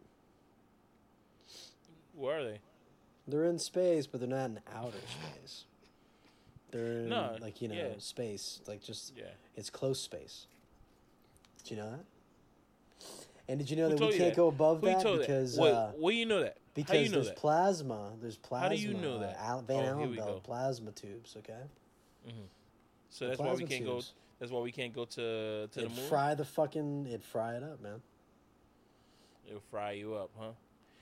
Where 2.16 2.40
are 2.40 2.44
they? 2.44 2.60
They're 3.28 3.46
in 3.46 3.60
space, 3.60 4.08
but 4.08 4.20
they're 4.20 4.30
not 4.30 4.46
in 4.50 4.60
outer 4.76 4.98
space. 5.08 5.66
They're 6.72 7.00
in, 7.00 7.10
No, 7.10 7.38
like, 7.40 7.62
you 7.62 7.68
know, 7.70 7.76
yeah. 7.76 7.94
space. 8.00 8.60
Like, 8.68 8.82
just, 8.84 9.14
Yeah. 9.16 9.26
it's 9.56 9.70
close 9.70 10.02
space. 10.02 10.48
Did 11.64 11.72
you 11.72 11.78
know 11.78 11.92
that? 11.92 12.06
And 13.48 13.60
did 13.60 13.70
you 13.70 13.76
know 13.76 13.90
Who 13.90 13.96
that 13.98 14.06
we 14.06 14.18
can't 14.18 14.30
that? 14.32 14.36
go 14.36 14.48
above 14.48 14.80
Who 14.82 14.86
that 14.88 15.02
told 15.02 15.20
because 15.20 15.56
that? 15.56 15.62
Wait, 15.62 15.72
uh, 15.72 15.88
where 15.98 16.14
you 16.14 16.26
know 16.26 16.42
that? 16.42 16.58
because 16.74 16.96
How 16.96 17.02
you 17.02 17.10
know 17.10 17.16
there's 17.16 17.28
that? 17.28 17.36
plasma. 17.36 18.12
There's 18.22 18.38
plasma. 18.38 18.68
How 18.70 18.74
do 18.76 18.82
you 18.82 18.94
know 18.94 19.20
that? 19.20 19.38
uh, 19.40 19.62
Van 19.62 19.84
Oh, 19.84 19.88
Allen 19.90 20.16
belt 20.16 20.44
plasma 20.44 20.92
tubes. 20.92 21.36
Okay. 21.38 21.54
So 23.10 23.26
The 23.26 23.30
that's 23.32 23.40
why 23.42 23.54
we 23.54 23.64
can't 23.66 23.86
go. 23.86 24.02
That's 24.40 24.52
why 24.52 24.60
we 24.62 24.72
can't 24.72 24.94
go 24.94 25.06
to 25.06 25.68
to 25.68 25.70
the 25.74 25.82
It'd 25.86 25.96
moon. 25.96 26.08
fry 26.10 26.36
the 26.36 26.46
fucking. 26.46 27.06
It'd 27.08 27.24
fry 27.24 27.56
it 27.56 27.64
up, 27.64 27.82
man. 27.82 28.02
It'll 29.48 29.62
fry 29.70 29.92
you 29.92 30.16
up, 30.16 30.32
huh? 30.40 30.52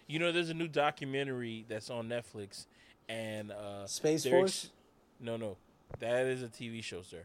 You 0.08 0.20
know, 0.20 0.32
there's 0.32 0.50
a 0.50 0.54
new 0.54 0.68
documentary 0.68 1.64
that's 1.70 1.90
on 1.90 2.10
Netflix, 2.10 2.66
and 3.08 3.52
uh, 3.52 3.86
Space 3.88 4.26
Force. 4.26 4.66
ex- 4.66 4.70
no, 5.22 5.38
no, 5.38 5.58
that 6.00 6.26
is 6.26 6.42
a 6.44 6.48
TV 6.48 6.84
show, 6.84 7.02
sir. 7.02 7.24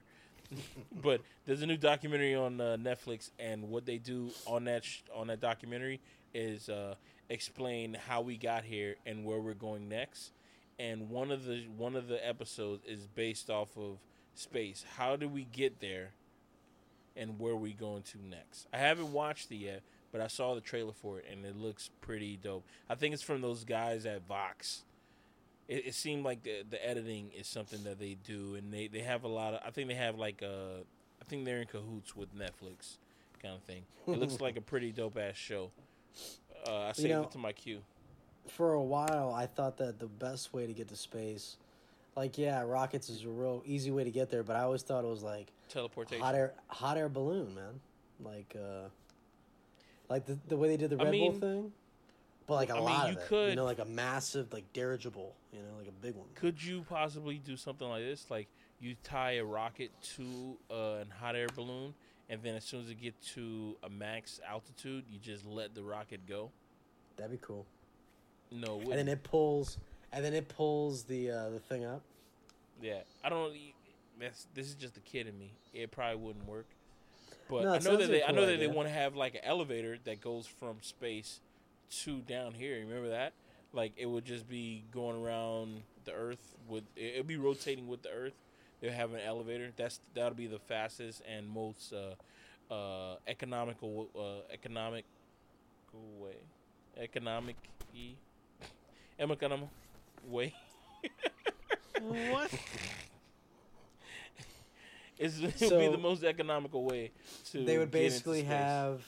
but 1.02 1.20
there's 1.44 1.62
a 1.62 1.66
new 1.66 1.76
documentary 1.76 2.34
on 2.34 2.60
uh, 2.60 2.76
Netflix, 2.80 3.30
and 3.38 3.68
what 3.70 3.86
they 3.86 3.98
do 3.98 4.30
on 4.46 4.64
that 4.64 4.84
sh- 4.84 5.02
on 5.14 5.28
that 5.28 5.40
documentary 5.40 6.00
is 6.34 6.68
uh, 6.68 6.94
explain 7.28 7.96
how 8.08 8.20
we 8.20 8.36
got 8.36 8.64
here 8.64 8.96
and 9.06 9.24
where 9.24 9.40
we're 9.40 9.54
going 9.54 9.88
next. 9.88 10.32
And 10.78 11.08
one 11.08 11.30
of 11.30 11.44
the 11.44 11.64
one 11.76 11.96
of 11.96 12.08
the 12.08 12.26
episodes 12.26 12.84
is 12.86 13.06
based 13.06 13.50
off 13.50 13.76
of 13.76 13.98
space. 14.34 14.84
How 14.96 15.16
do 15.16 15.28
we 15.28 15.44
get 15.44 15.80
there? 15.80 16.10
And 17.18 17.38
where 17.38 17.56
we 17.56 17.72
going 17.72 18.02
to 18.02 18.18
next? 18.22 18.66
I 18.74 18.76
haven't 18.76 19.10
watched 19.10 19.50
it 19.50 19.56
yet, 19.56 19.82
but 20.12 20.20
I 20.20 20.26
saw 20.26 20.54
the 20.54 20.60
trailer 20.60 20.92
for 20.92 21.18
it 21.18 21.24
and 21.32 21.46
it 21.46 21.56
looks 21.56 21.88
pretty 22.02 22.36
dope. 22.36 22.66
I 22.90 22.94
think 22.94 23.14
it's 23.14 23.22
from 23.22 23.40
those 23.40 23.64
guys 23.64 24.04
at 24.04 24.26
Vox. 24.26 24.82
It, 25.68 25.86
it 25.88 25.94
seemed 25.94 26.24
like 26.24 26.42
the 26.42 26.62
the 26.68 26.84
editing 26.88 27.30
is 27.36 27.46
something 27.46 27.82
that 27.84 27.98
they 27.98 28.16
do, 28.24 28.54
and 28.54 28.72
they, 28.72 28.86
they 28.86 29.00
have 29.00 29.24
a 29.24 29.28
lot 29.28 29.54
of. 29.54 29.60
I 29.66 29.70
think 29.70 29.88
they 29.88 29.94
have 29.94 30.16
like 30.18 30.42
uh, 30.42 30.80
I 31.20 31.24
think 31.24 31.44
they're 31.44 31.60
in 31.60 31.66
cahoots 31.66 32.14
with 32.14 32.34
Netflix, 32.36 32.96
kind 33.42 33.54
of 33.54 33.62
thing. 33.62 33.82
It 34.06 34.18
looks 34.18 34.40
like 34.40 34.56
a 34.56 34.60
pretty 34.60 34.92
dope 34.92 35.18
ass 35.18 35.34
show. 35.36 35.70
Uh, 36.66 36.78
I 36.82 36.92
saved 36.92 37.08
know- 37.10 37.22
it 37.24 37.30
to 37.32 37.38
my 37.38 37.52
queue. 37.52 37.80
For 38.48 38.74
a 38.74 38.82
while, 38.82 39.34
I 39.36 39.46
thought 39.46 39.76
that 39.78 39.98
the 39.98 40.06
best 40.06 40.54
way 40.54 40.68
to 40.68 40.72
get 40.72 40.86
to 40.88 40.96
space, 40.96 41.56
like 42.14 42.38
yeah, 42.38 42.62
rockets 42.62 43.08
is 43.10 43.24
a 43.24 43.28
real 43.28 43.60
easy 43.66 43.90
way 43.90 44.04
to 44.04 44.10
get 44.12 44.30
there, 44.30 44.44
but 44.44 44.54
I 44.54 44.60
always 44.60 44.82
thought 44.82 45.02
it 45.04 45.08
was 45.10 45.24
like 45.24 45.48
Teleportation. 45.68 46.22
hot 46.24 46.36
air 46.36 46.52
hot 46.68 46.96
air 46.96 47.08
balloon, 47.08 47.56
man. 47.56 47.80
Like 48.24 48.54
uh 48.56 48.88
like 50.08 50.26
the 50.26 50.38
the 50.46 50.56
way 50.56 50.68
they 50.68 50.76
did 50.76 50.90
the 50.90 51.00
I 51.00 51.04
Red 51.04 51.10
mean- 51.10 51.32
Bull 51.32 51.40
thing. 51.40 51.72
But 52.46 52.54
like 52.54 52.70
a 52.70 52.74
I 52.74 52.76
mean, 52.76 52.84
lot 52.84 53.06
you 53.08 53.12
of 53.12 53.18
it. 53.18 53.20
You 53.22 53.26
could- 53.28 53.56
know, 53.56 53.64
like 53.64 53.78
a 53.80 53.84
massive 53.84 54.52
like 54.52 54.72
dirigible, 54.72 55.34
you 55.52 55.58
know, 55.60 55.76
like 55.78 55.88
a 55.88 55.92
big 56.02 56.14
one. 56.14 56.28
Could 56.34 56.62
you 56.62 56.84
possibly 56.88 57.38
do 57.38 57.56
something 57.56 57.88
like 57.88 58.02
this? 58.04 58.30
Like 58.30 58.48
you 58.80 58.94
tie 59.02 59.32
a 59.38 59.44
rocket 59.44 59.90
to 60.16 60.56
uh, 60.70 61.00
an 61.00 61.08
hot 61.10 61.34
air 61.34 61.48
balloon, 61.54 61.94
and 62.30 62.40
then 62.42 62.54
as 62.54 62.64
soon 62.64 62.82
as 62.82 62.90
it 62.90 63.00
get 63.00 63.20
to 63.34 63.76
a 63.82 63.88
max 63.90 64.40
altitude, 64.48 65.04
you 65.10 65.18
just 65.18 65.44
let 65.46 65.74
the 65.74 65.82
rocket 65.82 66.26
go. 66.26 66.50
That'd 67.16 67.32
be 67.32 67.38
cool. 67.44 67.66
No, 68.52 68.66
it 68.66 68.68
And 68.74 68.80
then 68.82 68.88
wouldn't. 68.88 69.08
it 69.08 69.22
pulls 69.24 69.78
and 70.12 70.24
then 70.24 70.32
it 70.34 70.48
pulls 70.48 71.02
the 71.04 71.30
uh 71.30 71.50
the 71.50 71.58
thing 71.58 71.84
up. 71.84 72.02
yeah, 72.80 73.00
I 73.24 73.28
don't. 73.28 73.52
That's 74.20 74.46
this 74.54 74.68
is 74.68 74.74
just 74.74 74.96
a 74.96 75.00
kid 75.00 75.26
in 75.26 75.36
me. 75.38 75.50
It 75.74 75.90
probably 75.90 76.16
wouldn't 76.24 76.46
work. 76.46 76.66
But 77.50 77.62
No, 77.64 77.68
I 77.70 77.72
know 77.74 77.78
sounds 77.80 77.84
that 77.84 77.98
like 78.02 78.08
they, 78.08 78.20
a 78.22 78.24
I 78.24 78.26
cool 78.28 78.34
know 78.36 78.40
that 78.42 78.46
they 78.58 78.64
idea. 78.64 78.70
want 78.70 78.88
to 78.88 78.94
have 78.94 79.16
like 79.16 79.34
an 79.34 79.40
elevator 79.44 79.98
that 80.04 80.20
goes 80.20 80.46
from 80.46 80.76
space 80.80 81.40
to 81.90 82.20
down 82.20 82.54
here. 82.54 82.78
Remember 82.80 83.10
that? 83.10 83.32
Like 83.72 83.92
it 83.96 84.06
would 84.06 84.24
just 84.24 84.48
be 84.48 84.84
going 84.92 85.22
around 85.22 85.82
the 86.04 86.12
Earth 86.12 86.54
with 86.68 86.84
it 86.96 87.16
would 87.18 87.26
be 87.26 87.36
rotating 87.36 87.86
with 87.88 88.02
the 88.02 88.10
Earth. 88.10 88.34
They'll 88.80 88.92
have 88.92 89.12
an 89.12 89.20
elevator. 89.20 89.70
That's 89.76 90.00
that'll 90.14 90.34
be 90.34 90.46
the 90.46 90.58
fastest 90.58 91.22
and 91.28 91.48
most 91.48 91.92
uh, 91.92 92.72
uh, 92.72 93.16
economical 93.26 94.08
uh, 94.18 94.52
economic 94.52 95.04
way, 96.18 96.36
economic 96.98 97.56
e, 97.94 98.14
economic 99.18 99.68
way. 100.28 100.54
what? 102.30 102.50
It's, 105.18 105.38
it 105.38 105.44
would 105.44 105.58
So, 105.58 105.78
be 105.78 105.88
the 105.88 105.96
most 105.98 106.24
economical 106.24 106.84
way 106.84 107.10
to. 107.52 107.64
They 107.64 107.78
would 107.78 107.90
basically 107.90 108.42
have 108.42 109.02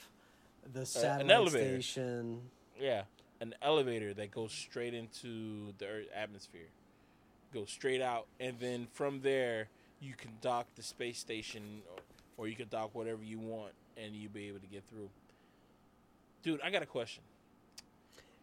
the 0.73 0.85
satellite 0.85 1.31
elevator. 1.31 1.81
station. 1.81 2.41
Yeah, 2.79 3.03
an 3.41 3.53
elevator 3.61 4.13
that 4.15 4.31
goes 4.31 4.51
straight 4.51 4.93
into 4.93 5.73
the 5.77 5.85
Earth 5.85 6.07
atmosphere, 6.15 6.69
goes 7.53 7.69
straight 7.69 8.01
out, 8.01 8.25
and 8.39 8.57
then 8.59 8.87
from 8.93 9.21
there 9.21 9.67
you 10.01 10.13
can 10.17 10.31
dock 10.41 10.67
the 10.75 10.83
space 10.83 11.17
station, 11.19 11.81
or, 11.93 12.01
or 12.37 12.47
you 12.47 12.55
can 12.55 12.67
dock 12.69 12.91
whatever 12.93 13.21
you 13.23 13.39
want, 13.39 13.73
and 13.97 14.15
you'll 14.15 14.31
be 14.31 14.47
able 14.47 14.59
to 14.59 14.67
get 14.67 14.83
through. 14.89 15.09
Dude, 16.41 16.61
I 16.63 16.69
got 16.71 16.81
a 16.83 16.85
question. 16.85 17.23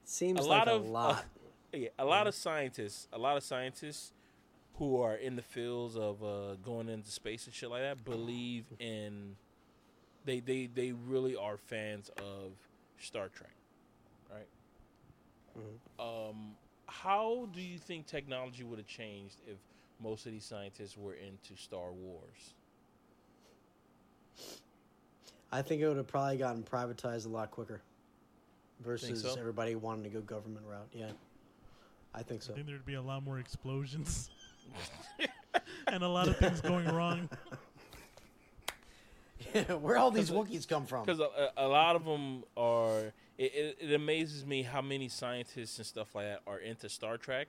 Seems 0.05 0.41
A 0.41 0.43
like 0.43 0.67
lot 0.67 0.69
a 0.69 0.73
of- 0.75 0.87
lot. 0.87 1.25
Yeah, 1.73 1.89
a 1.99 2.05
lot 2.05 2.27
of 2.27 2.35
scientists, 2.35 3.09
a 3.13 3.19
lot 3.19 3.37
of 3.37 3.43
scientists 3.43 4.13
who 4.79 5.01
are 5.01 5.15
in 5.15 5.37
the 5.37 5.43
fields 5.43 5.97
of 5.97 6.23
uh, 6.23 6.55
going 6.65 6.89
into 6.89 7.11
space 7.11 7.45
and 7.47 7.55
shit 7.55 7.71
like 7.71 7.83
that 7.83 8.05
believe 8.05 8.65
in. 8.79 9.37
They 10.25 10.41
they 10.41 10.67
they 10.73 10.93
really 10.93 11.37
are 11.37 11.57
fans 11.57 12.11
of 12.19 12.53
Star 12.99 13.29
Trek, 13.29 13.51
right? 13.51 13.56
Mhm. 15.57 16.31
Um, 16.31 16.57
how 16.87 17.49
do 17.53 17.61
you 17.61 17.79
think 17.79 18.07
technology 18.07 18.65
would 18.65 18.79
have 18.79 18.87
changed 18.87 19.37
if 19.47 19.59
most 20.01 20.27
of 20.27 20.33
these 20.33 20.45
scientists 20.45 20.97
were 20.97 21.15
into 21.15 21.57
Star 21.57 21.93
Wars? 21.93 22.55
I 25.53 25.63
think 25.63 25.81
it 25.81 25.89
would 25.89 25.97
have 25.97 26.07
probably 26.07 26.37
gotten 26.37 26.63
privatized 26.63 27.27
a 27.27 27.29
lot 27.29 27.51
quicker. 27.51 27.81
Versus 28.81 29.23
so? 29.23 29.35
everybody 29.39 29.75
wanting 29.75 30.05
to 30.05 30.11
go 30.11 30.21
government 30.21 30.67
route. 30.69 30.89
Yeah. 30.93 31.13
I 32.15 32.23
think 32.23 32.43
so. 32.43 32.53
I 32.53 32.57
think 32.57 32.67
there'd 32.67 32.85
be 32.85 32.95
a 32.95 33.03
lot 33.03 33.23
more 33.23 33.39
explosions 33.39 34.31
and 35.87 36.03
a 36.03 36.09
lot 36.09 36.29
of 36.29 36.37
things 36.37 36.61
going 36.61 36.87
wrong. 36.89 37.29
Where 39.81 39.99
all 39.99 40.11
these 40.11 40.31
Wookiees 40.31 40.67
come 40.67 40.87
from? 40.87 41.05
Because 41.05 41.21
a, 41.21 41.25
a 41.57 41.67
a 41.67 41.69
lot 41.69 41.97
of 41.97 42.05
them 42.05 42.45
are. 42.57 43.13
It, 43.39 43.53
it, 43.55 43.79
it 43.81 43.95
amazes 43.95 44.47
me 44.47 44.63
how 44.63 44.81
many 44.81 45.09
scientists 45.09 45.77
and 45.77 45.87
stuff 45.87 46.15
like 46.15 46.25
that 46.25 46.41
are 46.47 46.59
into 46.59 46.89
Star 46.89 47.19
Trek. 47.19 47.49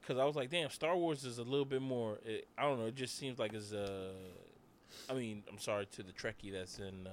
Because 0.00 0.18
I 0.18 0.24
was 0.24 0.36
like, 0.36 0.50
damn, 0.50 0.68
Star 0.68 0.94
Wars 0.96 1.24
is 1.24 1.38
a 1.38 1.42
little 1.42 1.64
bit 1.64 1.80
more. 1.80 2.18
It, 2.24 2.46
I 2.58 2.62
don't 2.62 2.78
know. 2.78 2.86
It 2.86 2.94
just 2.94 3.18
seems 3.18 3.38
like 3.38 3.54
it's. 3.54 3.72
Uh, 3.72 4.12
I 5.10 5.14
mean, 5.14 5.42
I'm 5.50 5.58
sorry 5.58 5.86
to 5.86 6.02
the 6.02 6.12
Trekkie 6.12 6.52
that's 6.52 6.78
in. 6.78 7.06
Uh, 7.06 7.10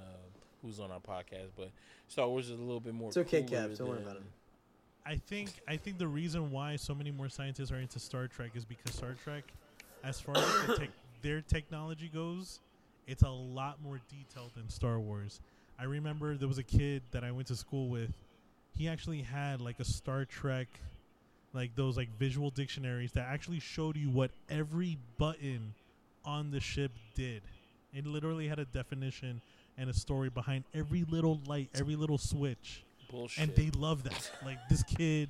who's 0.64 0.80
on 0.80 0.90
our 0.90 1.00
podcast, 1.00 1.50
but 1.56 1.70
Star 2.08 2.28
Wars 2.28 2.46
is 2.46 2.58
a 2.58 2.62
little 2.62 2.80
bit 2.80 2.94
more. 2.94 3.08
It's 3.08 3.16
okay, 3.18 3.42
cooler 3.42 3.68
Kev, 3.68 3.78
don't 3.78 3.88
worry 3.88 4.02
about 4.02 4.16
it. 4.16 4.22
I 5.06 5.16
think 5.16 5.50
I 5.68 5.76
think 5.76 5.98
the 5.98 6.08
reason 6.08 6.50
why 6.50 6.76
so 6.76 6.94
many 6.94 7.10
more 7.10 7.28
scientists 7.28 7.70
are 7.70 7.78
into 7.78 7.98
Star 7.98 8.26
Trek 8.26 8.52
is 8.54 8.64
because 8.64 8.94
Star 8.94 9.14
Trek, 9.22 9.44
as 10.02 10.18
far 10.18 10.36
as 10.36 10.66
the 10.66 10.76
tech 10.76 10.88
their 11.20 11.42
technology 11.42 12.08
goes, 12.08 12.60
it's 13.06 13.22
a 13.22 13.30
lot 13.30 13.82
more 13.82 14.00
detailed 14.08 14.52
than 14.54 14.68
Star 14.68 14.98
Wars. 14.98 15.40
I 15.78 15.84
remember 15.84 16.36
there 16.36 16.48
was 16.48 16.58
a 16.58 16.62
kid 16.64 17.02
that 17.10 17.24
I 17.24 17.32
went 17.32 17.48
to 17.48 17.56
school 17.56 17.88
with. 17.88 18.12
He 18.72 18.88
actually 18.88 19.22
had 19.22 19.60
like 19.60 19.80
a 19.80 19.84
Star 19.84 20.24
Trek, 20.24 20.68
like 21.52 21.74
those 21.76 21.96
like 21.96 22.08
visual 22.18 22.50
dictionaries 22.50 23.12
that 23.12 23.26
actually 23.28 23.60
showed 23.60 23.96
you 23.96 24.10
what 24.10 24.30
every 24.48 24.98
button 25.18 25.74
on 26.24 26.50
the 26.50 26.60
ship 26.60 26.92
did. 27.14 27.42
It 27.92 28.06
literally 28.06 28.48
had 28.48 28.58
a 28.58 28.64
definition 28.64 29.40
and 29.78 29.90
a 29.90 29.94
story 29.94 30.30
behind 30.30 30.64
every 30.74 31.04
little 31.08 31.40
light, 31.46 31.70
every 31.74 31.96
little 31.96 32.18
switch 32.18 32.84
Bullshit. 33.10 33.42
and 33.44 33.56
they 33.56 33.70
love 33.78 34.02
that. 34.04 34.30
Like 34.44 34.58
this 34.68 34.82
kid 34.82 35.28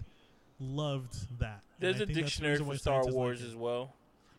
loved 0.61 1.39
that. 1.41 1.61
There's 1.79 1.97
a 1.97 1.99
that's 2.01 2.09
the 2.09 2.23
dictionary 2.23 2.59
for 2.59 2.77
Star 2.77 2.95
scientists 3.03 3.07
like 3.07 3.15
Wars 3.15 3.43
as 3.43 3.55
well. 3.55 3.93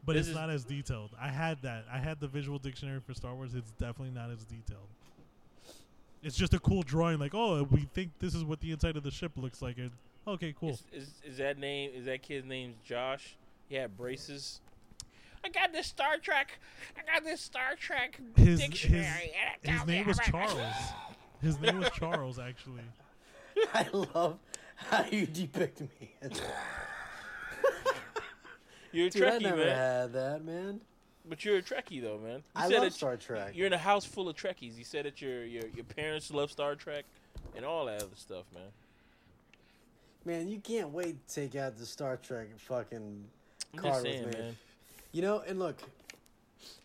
But 0.06 0.14
this 0.14 0.22
it's 0.22 0.30
is- 0.30 0.36
not 0.36 0.49
as 0.49 0.64
detailed. 0.64 1.12
I 1.20 1.30
had 1.30 1.62
that. 1.64 1.86
I 1.91 1.97
had 1.97 2.20
the 2.20 2.28
visual 2.28 2.60
dictionary 2.60 2.99
for 2.99 3.14
Star 3.14 3.34
Wars. 3.36 3.53
It's 3.56 3.72
definitely 3.72 4.12
not 4.14 4.30
as 4.32 4.43
detailed. 4.43 4.88
It's 6.24 6.36
just 6.36 6.53
a 6.53 6.60
cool 6.60 6.82
drawing. 6.82 7.20
Like, 7.20 7.36
oh, 7.36 7.64
we 7.70 7.82
think 7.93 8.12
this 8.20 8.34
is 8.34 8.43
what 8.43 8.60
the 8.60 8.72
inside 8.72 8.97
of 8.97 9.03
the 9.03 9.12
ship 9.12 9.34
looks 9.36 9.62
like. 9.62 9.78
And 9.78 9.91
okay, 10.28 10.56
cool. 10.60 10.72
Is, 10.72 10.84
is, 10.91 11.10
is 11.24 11.38
that 11.38 11.60
name? 11.60 11.91
Is 11.93 12.06
that 12.06 12.24
kid's 12.24 12.45
name 12.47 12.74
Josh? 12.84 13.36
Yeah, 13.70 13.88
braces. 13.88 14.60
I 15.43 15.49
got 15.49 15.72
this 15.72 15.86
Star 15.86 16.18
Trek. 16.18 16.58
I 16.97 17.14
got 17.14 17.24
this 17.24 17.41
Star 17.41 17.76
Trek 17.80 18.20
His 18.36 18.47
his, 18.47 18.60
dictionary. 18.62 19.32
and 19.64 19.64
it 19.64 19.70
his 19.70 19.86
name 19.86 20.08
was. 20.08 20.20
Charles. 20.20 20.60
His 21.41 21.60
name 21.60 21.80
was 21.80 21.89
Charles, 21.91 22.39
actually. 22.39 22.82
I 23.74 23.86
love 23.93 24.39
how 24.76 25.06
you 25.06 25.28
depict 25.28 25.82
me. 25.82 26.16
You're 28.96 29.08
a 29.08 29.10
Dude, 29.10 29.24
I 29.24 29.32
Trekkie, 29.32 29.41
never 29.41 29.58
man. 29.58 29.76
had 29.76 30.14
that, 30.14 30.46
man. 30.46 30.82
But 31.28 31.43
you're 31.43 31.58
a 31.58 31.62
Trekkie, 31.62 32.02
though, 32.02 32.18
man. 32.18 32.36
You 32.38 32.41
I 32.56 32.70
said 32.70 32.82
love 32.82 32.93
Star 32.93 33.18
Trek. 33.18 33.52
You're 33.56 33.68
in 33.68 33.74
a 33.74 33.78
house 33.78 34.06
full 34.06 34.30
of 34.30 34.36
Trekkies. 34.38 34.78
You 34.78 34.84
said 34.84 35.06
that 35.06 35.22
your 35.22 35.43
your 35.43 35.68
your 35.68 35.84
parents 35.84 36.32
love 36.32 36.50
Star 36.52 36.76
Trek 36.76 37.04
and 37.56 37.66
all 37.66 37.86
that 37.88 38.02
other 38.02 38.16
stuff, 38.16 38.46
man. 38.54 38.64
Man, 40.24 40.48
you 40.48 40.60
can't 40.60 40.89
wait 40.89 41.28
to 41.28 41.36
take 41.36 41.56
out 41.56 41.78
the 41.78 41.86
Star 41.86 42.18
Trek 42.18 42.48
fucking 42.58 43.26
I'm 43.74 43.80
card 43.80 44.04
saying, 44.04 44.26
with 44.26 44.34
me. 44.34 44.41
man. 44.41 44.58
You 45.12 45.22
know, 45.24 45.43
and 45.46 45.60
look, 45.60 45.78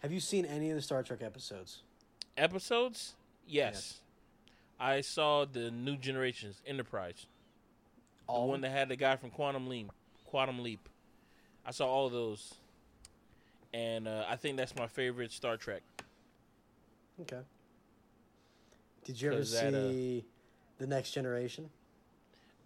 have 0.01 0.13
you 0.13 0.21
seen 0.21 0.45
any 0.45 0.71
of 0.71 0.77
the 0.77 0.83
Star 0.83 1.03
Trek 1.03 1.23
episodes? 1.23 1.83
Episodes? 2.37 3.15
Yes. 3.47 4.01
I 4.79 5.01
saw 5.03 5.45
the 5.45 5.71
New 5.71 5.97
Generations 5.97 6.61
Enterprise. 6.67 7.27
All 8.27 8.47
the 8.47 8.51
one 8.51 8.61
that 8.63 8.71
had 8.71 8.89
the 8.89 8.97
guy 8.97 9.17
from 9.17 9.31
Quantum 9.31 9.69
Leap. 9.69 9.91
Quantum 10.27 10.61
Leap. 10.63 10.89
I 11.65 11.71
saw 11.73 11.87
all 11.87 12.09
those, 12.09 12.55
and 13.73 14.09
uh, 14.09 14.25
I 14.29 14.37
think 14.37 14.57
that's 14.57 14.75
my 14.77 14.87
favorite 14.87 15.33
Star 15.33 15.57
Trek. 15.57 15.83
Okay. 17.21 17.41
Did 19.05 19.21
you 19.21 19.33
ever 19.33 19.43
that, 19.43 19.75
uh, 19.75 19.91
see 19.91 20.25
the 20.79 20.87
Next 20.87 21.13
Generation? 21.13 21.69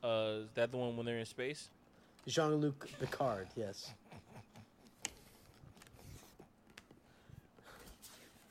Uh, 0.03 0.43
is 0.43 0.49
that 0.55 0.71
the 0.71 0.77
one 0.77 0.97
when 0.97 1.07
they're 1.07 1.19
in 1.19 1.27
space? 1.27 1.69
Jean 2.27 2.55
Luc 2.57 2.89
Picard, 3.01 3.49
yes. 3.57 3.93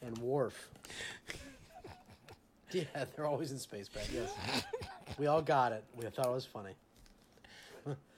And 0.02 0.18
Worf. 0.18 0.70
Yeah, 2.72 3.06
they're 3.16 3.28
always 3.28 3.52
in 3.52 3.60
space, 3.60 3.88
Pat. 3.88 4.10
Yes. 4.12 4.34
We 5.20 5.28
all 5.28 5.44
got 5.44 5.74
it. 5.74 5.84
We 5.96 6.06
thought 6.06 6.26
it 6.26 6.32
was 6.32 6.48
funny. 6.48 6.72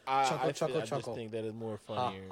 I, 0.08 0.24
Chuckle, 0.30 0.50
I, 0.50 0.52
chuckle, 0.52 0.78
I 0.78 0.86
just 0.86 1.16
think 1.16 1.32
that 1.32 1.44
is 1.46 1.54
more 1.54 1.80
Ha, 1.88 1.96
funnier. 1.96 2.30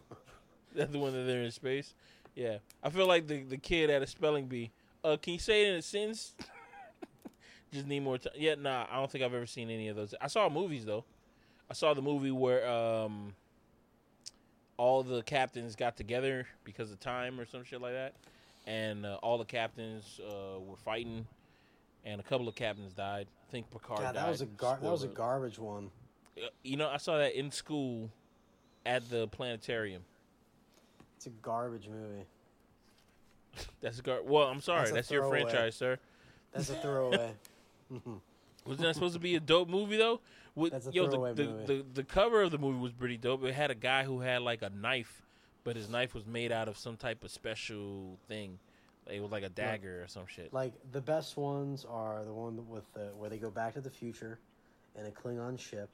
That's 0.74 0.90
the 0.92 0.98
one 0.98 1.12
that 1.12 1.24
they're 1.24 1.42
in 1.42 1.50
space. 1.50 1.94
Yeah, 2.34 2.58
I 2.82 2.88
feel 2.90 3.06
like 3.06 3.26
the 3.26 3.42
the 3.42 3.58
kid 3.58 3.90
at 3.90 4.02
a 4.02 4.06
spelling 4.06 4.46
bee. 4.46 4.70
Uh, 5.04 5.16
can 5.20 5.34
you 5.34 5.38
say 5.38 5.66
it 5.66 5.72
in 5.72 5.74
a 5.76 5.82
sentence? 5.82 6.34
Just 7.72 7.86
need 7.86 8.00
more 8.00 8.18
time. 8.18 8.32
Yeah, 8.36 8.54
nah, 8.58 8.86
I 8.90 8.96
don't 8.96 9.10
think 9.10 9.24
I've 9.24 9.34
ever 9.34 9.46
seen 9.46 9.68
any 9.70 9.88
of 9.88 9.96
those. 9.96 10.14
I 10.20 10.28
saw 10.28 10.48
movies 10.48 10.84
though. 10.84 11.04
I 11.70 11.74
saw 11.74 11.92
the 11.94 12.02
movie 12.02 12.30
where 12.30 12.68
um, 12.68 13.34
all 14.76 15.02
the 15.02 15.22
captains 15.22 15.76
got 15.76 15.96
together 15.96 16.46
because 16.64 16.90
of 16.90 17.00
time 17.00 17.38
or 17.40 17.46
some 17.46 17.64
shit 17.64 17.80
like 17.80 17.92
that, 17.92 18.14
and 18.66 19.04
uh, 19.06 19.18
all 19.22 19.38
the 19.38 19.44
captains 19.44 20.20
uh, 20.26 20.58
were 20.60 20.76
fighting, 20.76 21.26
and 22.04 22.20
a 22.20 22.24
couple 22.24 22.48
of 22.48 22.54
captains 22.54 22.92
died. 22.92 23.26
I 23.48 23.50
think 23.50 23.70
Picard 23.70 24.00
God, 24.00 24.14
died. 24.14 24.16
that 24.16 24.28
was 24.30 24.40
a 24.40 24.46
gar- 24.46 24.78
that 24.80 24.90
was 24.90 25.04
a 25.04 25.08
garbage 25.08 25.58
one. 25.58 25.90
You 26.62 26.76
know, 26.76 26.88
I 26.88 26.96
saw 26.96 27.18
that 27.18 27.38
in 27.38 27.50
school 27.50 28.10
at 28.86 29.08
the 29.10 29.28
planetarium. 29.28 30.02
It's 31.16 31.26
a 31.26 31.30
garbage 31.30 31.88
movie. 31.88 32.24
That's 33.80 34.00
gar- 34.00 34.22
well. 34.22 34.48
I'm 34.48 34.60
sorry. 34.60 34.84
That's 34.84 34.92
That's, 34.92 35.10
your 35.10 35.28
franchise, 35.28 35.76
sir. 35.76 35.98
That's 36.52 36.70
a 36.70 36.74
throwaway. 36.74 37.32
Mm-hmm. 37.92 38.14
Wasn't 38.64 38.86
that 38.86 38.94
supposed 38.94 39.12
to 39.12 39.20
be 39.20 39.34
a 39.34 39.40
dope 39.40 39.68
movie 39.68 39.98
though? 39.98 40.20
With, 40.54 40.72
That's 40.72 40.86
a 40.86 40.92
yo, 40.92 41.04
the, 41.04 41.10
throwaway 41.10 41.34
the, 41.34 41.44
movie. 41.44 41.66
The, 41.66 41.84
the 41.92 42.04
cover 42.04 42.40
of 42.40 42.50
the 42.50 42.56
movie 42.56 42.78
was 42.78 42.92
pretty 42.92 43.18
dope. 43.18 43.44
It 43.44 43.52
had 43.52 43.70
a 43.70 43.74
guy 43.74 44.04
who 44.04 44.20
had 44.20 44.40
like 44.40 44.62
a 44.62 44.70
knife, 44.70 45.20
but 45.62 45.76
his 45.76 45.90
knife 45.90 46.14
was 46.14 46.24
made 46.24 46.52
out 46.52 46.68
of 46.68 46.78
some 46.78 46.96
type 46.96 47.22
of 47.22 47.30
special 47.30 48.18
thing. 48.28 48.58
It 49.10 49.20
was 49.20 49.30
like 49.30 49.42
a 49.42 49.50
dagger 49.50 50.02
or 50.02 50.08
some 50.08 50.24
shit. 50.26 50.54
like 50.54 50.72
the 50.92 51.02
best 51.02 51.36
ones 51.36 51.84
are 51.86 52.24
the 52.24 52.32
one 52.32 52.66
with 52.68 52.90
the 52.94 53.10
where 53.18 53.28
they 53.28 53.36
go 53.36 53.50
back 53.50 53.74
to 53.74 53.82
the 53.82 53.90
future 53.90 54.38
in 54.98 55.04
a 55.04 55.10
Klingon 55.10 55.58
ship. 55.58 55.90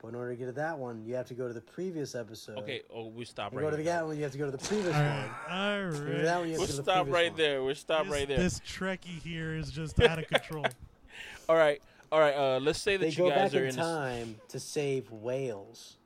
But 0.00 0.08
in 0.08 0.14
order 0.14 0.30
to 0.30 0.36
get 0.36 0.46
to 0.46 0.52
that 0.52 0.78
one, 0.78 1.02
you 1.04 1.14
have 1.16 1.26
to 1.26 1.34
go 1.34 1.48
to 1.48 1.54
the 1.54 1.60
previous 1.60 2.14
episode. 2.14 2.58
Okay, 2.58 2.82
oh, 2.94 3.08
we 3.08 3.24
stop 3.24 3.52
You 3.52 3.58
right 3.58 3.64
go 3.64 3.70
to 3.70 3.76
the 3.76 3.82
here. 3.82 3.92
that 3.94 4.06
one, 4.06 4.16
you 4.16 4.22
have 4.22 4.30
to 4.32 4.38
go 4.38 4.44
to 4.44 4.52
the 4.52 4.58
previous 4.58 4.94
All 4.94 5.02
one. 5.02 5.10
right, 5.10 5.30
all 5.50 5.56
And 5.58 5.96
for 5.96 6.04
right. 6.04 6.22
that 6.22 6.38
one, 6.38 6.46
you 6.46 6.52
have 6.52 6.58
We'll 6.60 6.66
to 6.68 6.72
go 6.72 6.76
to 6.76 6.76
the 6.76 6.82
stop 6.92 7.08
right 7.10 7.30
one. 7.32 7.38
there. 7.38 7.62
We'll 7.64 7.74
stop 7.74 8.04
this, 8.04 8.12
right 8.12 8.28
there. 8.28 8.38
This 8.38 8.60
Trekkie 8.60 9.20
here 9.24 9.56
is 9.56 9.70
just 9.72 10.00
out 10.00 10.18
of 10.20 10.28
control. 10.28 10.66
All 11.48 11.56
right, 11.56 11.80
all 12.12 12.20
right. 12.20 12.34
Uh, 12.36 12.60
let's 12.60 12.78
say 12.80 12.96
that 12.96 13.04
They 13.06 13.10
you 13.10 13.16
go 13.16 13.30
guys 13.30 13.52
back 13.52 13.60
are 13.60 13.64
in 13.64 13.70
in. 13.70 13.76
This, 13.76 13.84
time 13.84 14.36
to 14.50 14.60
save 14.60 15.10
whales 15.10 15.96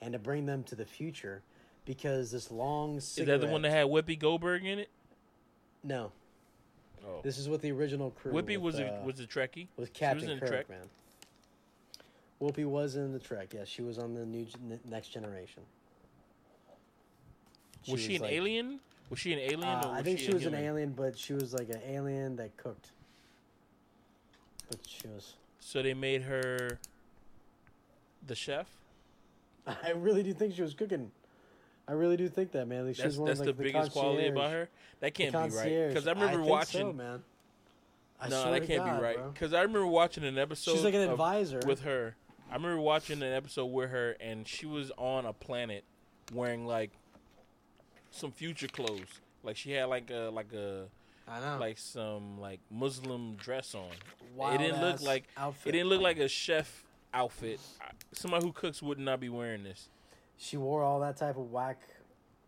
and 0.00 0.12
to 0.14 0.18
bring 0.18 0.46
them 0.46 0.64
to 0.64 0.74
the 0.74 0.84
future 0.86 1.42
because 1.84 2.30
this 2.32 2.50
long 2.50 2.96
is 2.96 3.04
cigarette. 3.04 3.40
that 3.42 3.46
the 3.46 3.52
one 3.52 3.62
that 3.62 3.70
had 3.70 3.86
Whoopi 3.86 4.18
Goldberg 4.18 4.64
in 4.64 4.78
it? 4.80 4.88
No, 5.84 6.10
Oh, 7.06 7.20
this 7.22 7.38
is 7.38 7.48
what 7.48 7.62
the 7.62 7.70
original 7.72 8.10
crew. 8.10 8.32
Whoopi 8.32 8.56
with, 8.58 8.74
was 8.74 8.80
uh, 8.80 9.00
a 9.02 9.06
was 9.06 9.20
a 9.20 9.26
Trekkie. 9.26 9.68
with 9.76 9.76
She 9.76 9.80
was 9.80 9.90
Captain 9.94 10.30
in 10.30 10.40
Kirk, 10.40 10.48
Trek. 10.48 10.68
man. 10.70 10.86
Whoopi 12.40 12.64
was 12.64 12.96
in 12.96 13.12
the 13.12 13.18
Trek. 13.18 13.48
Yes, 13.52 13.68
she 13.68 13.82
was 13.82 13.98
on 13.98 14.14
the 14.14 14.24
new 14.24 14.46
Next 14.88 15.08
Generation. 15.08 15.62
was 17.88 18.00
she 18.00 18.16
an 18.16 18.22
like- 18.22 18.32
alien? 18.32 18.80
Was 19.10 19.18
she 19.18 19.32
an 19.32 19.40
alien? 19.40 19.64
Uh, 19.64 19.82
or 19.84 19.88
I 19.90 19.96
was 19.96 20.04
think 20.04 20.18
she, 20.20 20.26
she 20.26 20.34
was 20.34 20.46
an 20.46 20.54
alien, 20.54 20.92
but 20.92 21.18
she 21.18 21.32
was 21.32 21.52
like 21.52 21.68
an 21.68 21.80
alien 21.84 22.36
that 22.36 22.56
cooked. 22.56 22.92
But 24.68 24.78
she 24.86 25.08
was. 25.08 25.34
So 25.58 25.82
they 25.82 25.94
made 25.94 26.22
her 26.22 26.78
the 28.26 28.36
chef. 28.36 28.68
I 29.66 29.90
really 29.96 30.22
do 30.22 30.32
think 30.32 30.54
she 30.54 30.62
was 30.62 30.74
cooking. 30.74 31.10
I 31.88 31.92
really 31.92 32.16
do 32.16 32.28
think 32.28 32.52
that, 32.52 32.68
man. 32.68 32.86
Like, 32.86 32.94
she 32.94 33.02
That's 33.02 33.14
was 33.14 33.18
one 33.18 33.26
that's 33.26 33.40
of, 33.40 33.46
the 33.46 33.50
like, 33.50 33.56
the 33.58 33.62
biggest 33.64 33.90
quality 33.92 34.28
about 34.28 34.52
her. 34.52 34.68
That 35.00 35.12
can't 35.12 35.32
be 35.32 35.38
right. 35.56 35.88
Because 35.88 36.06
I 36.06 36.12
remember 36.12 36.36
think 36.38 36.48
watching. 36.48 36.80
so, 36.82 36.92
man. 36.92 37.22
I 38.20 38.28
no, 38.28 38.52
that 38.52 38.66
can't 38.66 38.84
God, 38.84 38.98
be 38.98 39.02
right. 39.02 39.32
Because 39.34 39.52
I 39.52 39.62
remember 39.62 39.86
watching 39.86 40.22
an 40.24 40.38
episode. 40.38 40.72
She's 40.72 40.84
like 40.84 40.94
an 40.94 41.02
of- 41.02 41.10
advisor. 41.12 41.60
with 41.66 41.80
her. 41.82 42.14
I 42.50 42.54
remember 42.54 42.80
watching 42.80 43.22
an 43.22 43.32
episode 43.32 43.66
with 43.66 43.90
her, 43.90 44.16
and 44.20 44.46
she 44.46 44.66
was 44.66 44.90
on 44.98 45.24
a 45.24 45.32
planet 45.32 45.84
wearing 46.34 46.66
like 46.66 46.90
some 48.10 48.32
future 48.32 48.66
clothes. 48.66 49.20
Like 49.44 49.56
she 49.56 49.70
had 49.70 49.84
like 49.84 50.10
a 50.10 50.30
like 50.32 50.52
a 50.52 50.86
I 51.28 51.40
know. 51.40 51.58
like 51.60 51.78
some 51.78 52.40
like 52.40 52.58
Muslim 52.68 53.36
dress 53.36 53.74
on. 53.74 53.90
Wild 54.34 54.56
it 54.56 54.58
didn't 54.58 54.80
look 54.80 55.00
like 55.00 55.28
outfit. 55.36 55.68
it 55.68 55.72
didn't 55.78 55.88
look 55.88 56.00
like 56.00 56.18
a 56.18 56.28
chef 56.28 56.84
outfit. 57.14 57.60
Somebody 58.12 58.44
who 58.44 58.52
cooks 58.52 58.82
would 58.82 58.98
not 58.98 59.20
be 59.20 59.28
wearing 59.28 59.62
this. 59.62 59.88
She 60.36 60.56
wore 60.56 60.82
all 60.82 60.98
that 61.00 61.16
type 61.16 61.36
of 61.36 61.52
whack. 61.52 61.80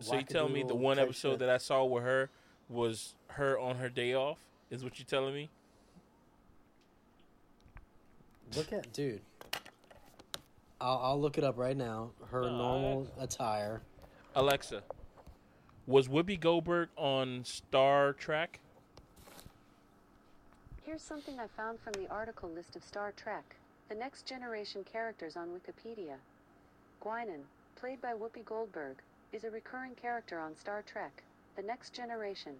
So 0.00 0.16
you 0.16 0.24
tell 0.24 0.48
me 0.48 0.64
the 0.64 0.74
one 0.74 0.98
episode 0.98 1.32
shit. 1.32 1.38
that 1.40 1.48
I 1.48 1.58
saw 1.58 1.84
with 1.84 2.02
her 2.02 2.28
was 2.68 3.14
her 3.28 3.56
on 3.56 3.76
her 3.76 3.88
day 3.88 4.14
off? 4.14 4.38
Is 4.68 4.82
what 4.82 4.98
you 4.98 5.04
telling 5.04 5.34
me? 5.34 5.48
Look 8.56 8.72
at 8.72 8.92
dude. 8.92 9.20
I'll, 10.82 11.00
I'll 11.02 11.20
look 11.20 11.38
it 11.38 11.44
up 11.44 11.56
right 11.56 11.76
now. 11.76 12.10
Her 12.30 12.42
No, 12.42 12.56
normal 12.56 13.06
attire. 13.20 13.82
Alexa, 14.34 14.82
was 15.86 16.08
Whoopi 16.08 16.38
Goldberg 16.40 16.88
on 16.96 17.44
Star 17.44 18.12
Trek? 18.14 18.58
Here's 20.84 21.02
something 21.02 21.38
I 21.38 21.46
found 21.56 21.78
from 21.80 21.92
the 21.92 22.10
article 22.10 22.48
list 22.50 22.74
of 22.74 22.82
Star 22.82 23.12
Trek, 23.16 23.54
the 23.88 23.94
next 23.94 24.26
generation 24.26 24.82
characters 24.84 25.36
on 25.36 25.48
Wikipedia. 25.50 26.16
Guinan, 27.00 27.42
played 27.76 28.00
by 28.02 28.12
Whoopi 28.14 28.44
Goldberg, 28.44 28.96
is 29.32 29.44
a 29.44 29.50
recurring 29.50 29.94
character 29.94 30.40
on 30.40 30.56
Star 30.56 30.82
Trek, 30.82 31.22
the 31.56 31.62
next 31.62 31.94
generation. 31.94 32.52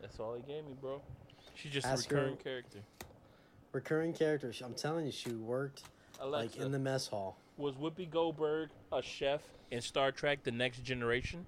That's 0.00 0.18
all 0.18 0.34
he 0.34 0.42
gave 0.42 0.64
me, 0.64 0.74
bro. 0.80 1.02
She's 1.54 1.72
just 1.72 1.86
Ask 1.86 2.10
a 2.10 2.14
her- 2.14 2.20
recurring 2.22 2.36
character. 2.38 2.78
Recurring 3.72 4.12
character. 4.14 4.52
I'm 4.64 4.74
telling 4.74 5.06
you, 5.06 5.12
she 5.12 5.30
worked 5.30 5.84
Alexa, 6.22 6.58
like 6.58 6.66
in 6.66 6.72
the 6.72 6.78
mess 6.78 7.08
hall. 7.08 7.36
was 7.56 7.74
Whoopi 7.74 8.08
Goldberg 8.08 8.70
a 8.92 9.02
chef 9.02 9.40
in 9.70 9.80
Star 9.80 10.12
Trek: 10.12 10.44
The 10.44 10.52
Next 10.52 10.84
Generation? 10.84 11.46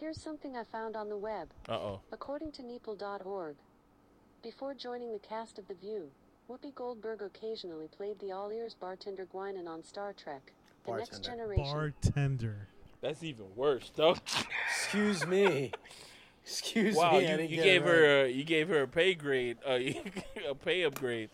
Here's 0.00 0.20
something 0.20 0.56
I 0.56 0.64
found 0.64 0.96
on 0.96 1.08
the 1.08 1.16
web. 1.16 1.48
Uh 1.68 1.72
oh. 1.72 2.00
According 2.12 2.52
to 2.52 2.62
Neeple.org, 2.62 3.56
before 4.42 4.72
joining 4.72 5.12
the 5.12 5.18
cast 5.18 5.58
of 5.58 5.68
The 5.68 5.74
View, 5.74 6.10
Whoopi 6.48 6.74
Goldberg 6.74 7.20
occasionally 7.20 7.88
played 7.88 8.18
the 8.20 8.32
all 8.32 8.50
ears 8.50 8.74
bartender 8.74 9.26
Guinan 9.26 9.68
on 9.68 9.84
Star 9.84 10.14
Trek, 10.14 10.52
The 10.86 10.96
Next 10.96 11.22
Generation. 11.22 11.64
Bartender. 11.64 12.68
That's 13.02 13.22
even 13.22 13.46
worse, 13.54 13.92
though. 13.94 14.16
Excuse 14.70 15.26
me. 15.26 15.72
Excuse 16.42 16.96
wow, 16.96 17.12
me. 17.12 17.26
I 17.26 17.36
you, 17.36 17.48
you 17.48 17.62
gave 17.62 17.82
right. 17.82 17.90
her 17.90 18.24
a, 18.24 18.30
you 18.30 18.44
gave 18.44 18.68
her 18.68 18.82
a 18.82 18.88
pay 18.88 19.14
grade, 19.14 19.58
uh, 19.66 19.72
a 20.48 20.54
pay 20.54 20.84
upgrade. 20.84 21.28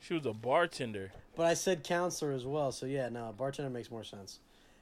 She 0.00 0.14
was 0.14 0.26
a 0.26 0.32
bartender. 0.32 1.12
But 1.34 1.46
I 1.46 1.54
said 1.54 1.82
counselor 1.84 2.32
as 2.32 2.44
well, 2.44 2.72
so 2.72 2.86
yeah, 2.86 3.08
no, 3.08 3.34
bartender 3.36 3.70
makes 3.70 3.90
more 3.90 4.04
sense. 4.04 4.40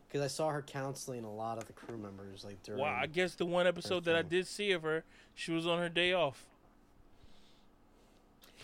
Because 0.09 0.23
I 0.25 0.29
saw 0.29 0.51
her 0.51 0.63
counseling 0.63 1.25
a 1.25 1.33
lot 1.33 1.59
of 1.59 1.67
the 1.67 1.73
crew 1.73 1.97
members, 1.99 2.45
like 2.45 2.63
during. 2.63 2.81
Wow, 2.81 2.97
I 3.01 3.07
guess 3.07 3.35
the 3.35 3.47
one 3.47 3.67
episode 3.67 4.05
that 4.05 4.15
I 4.15 4.23
did 4.23 4.47
see 4.47 4.71
of 4.73 4.83
her, 4.83 5.03
she 5.35 5.51
was 5.51 5.67
on 5.67 5.79
her 5.81 5.89
day 5.89 6.13
off. 6.13 6.47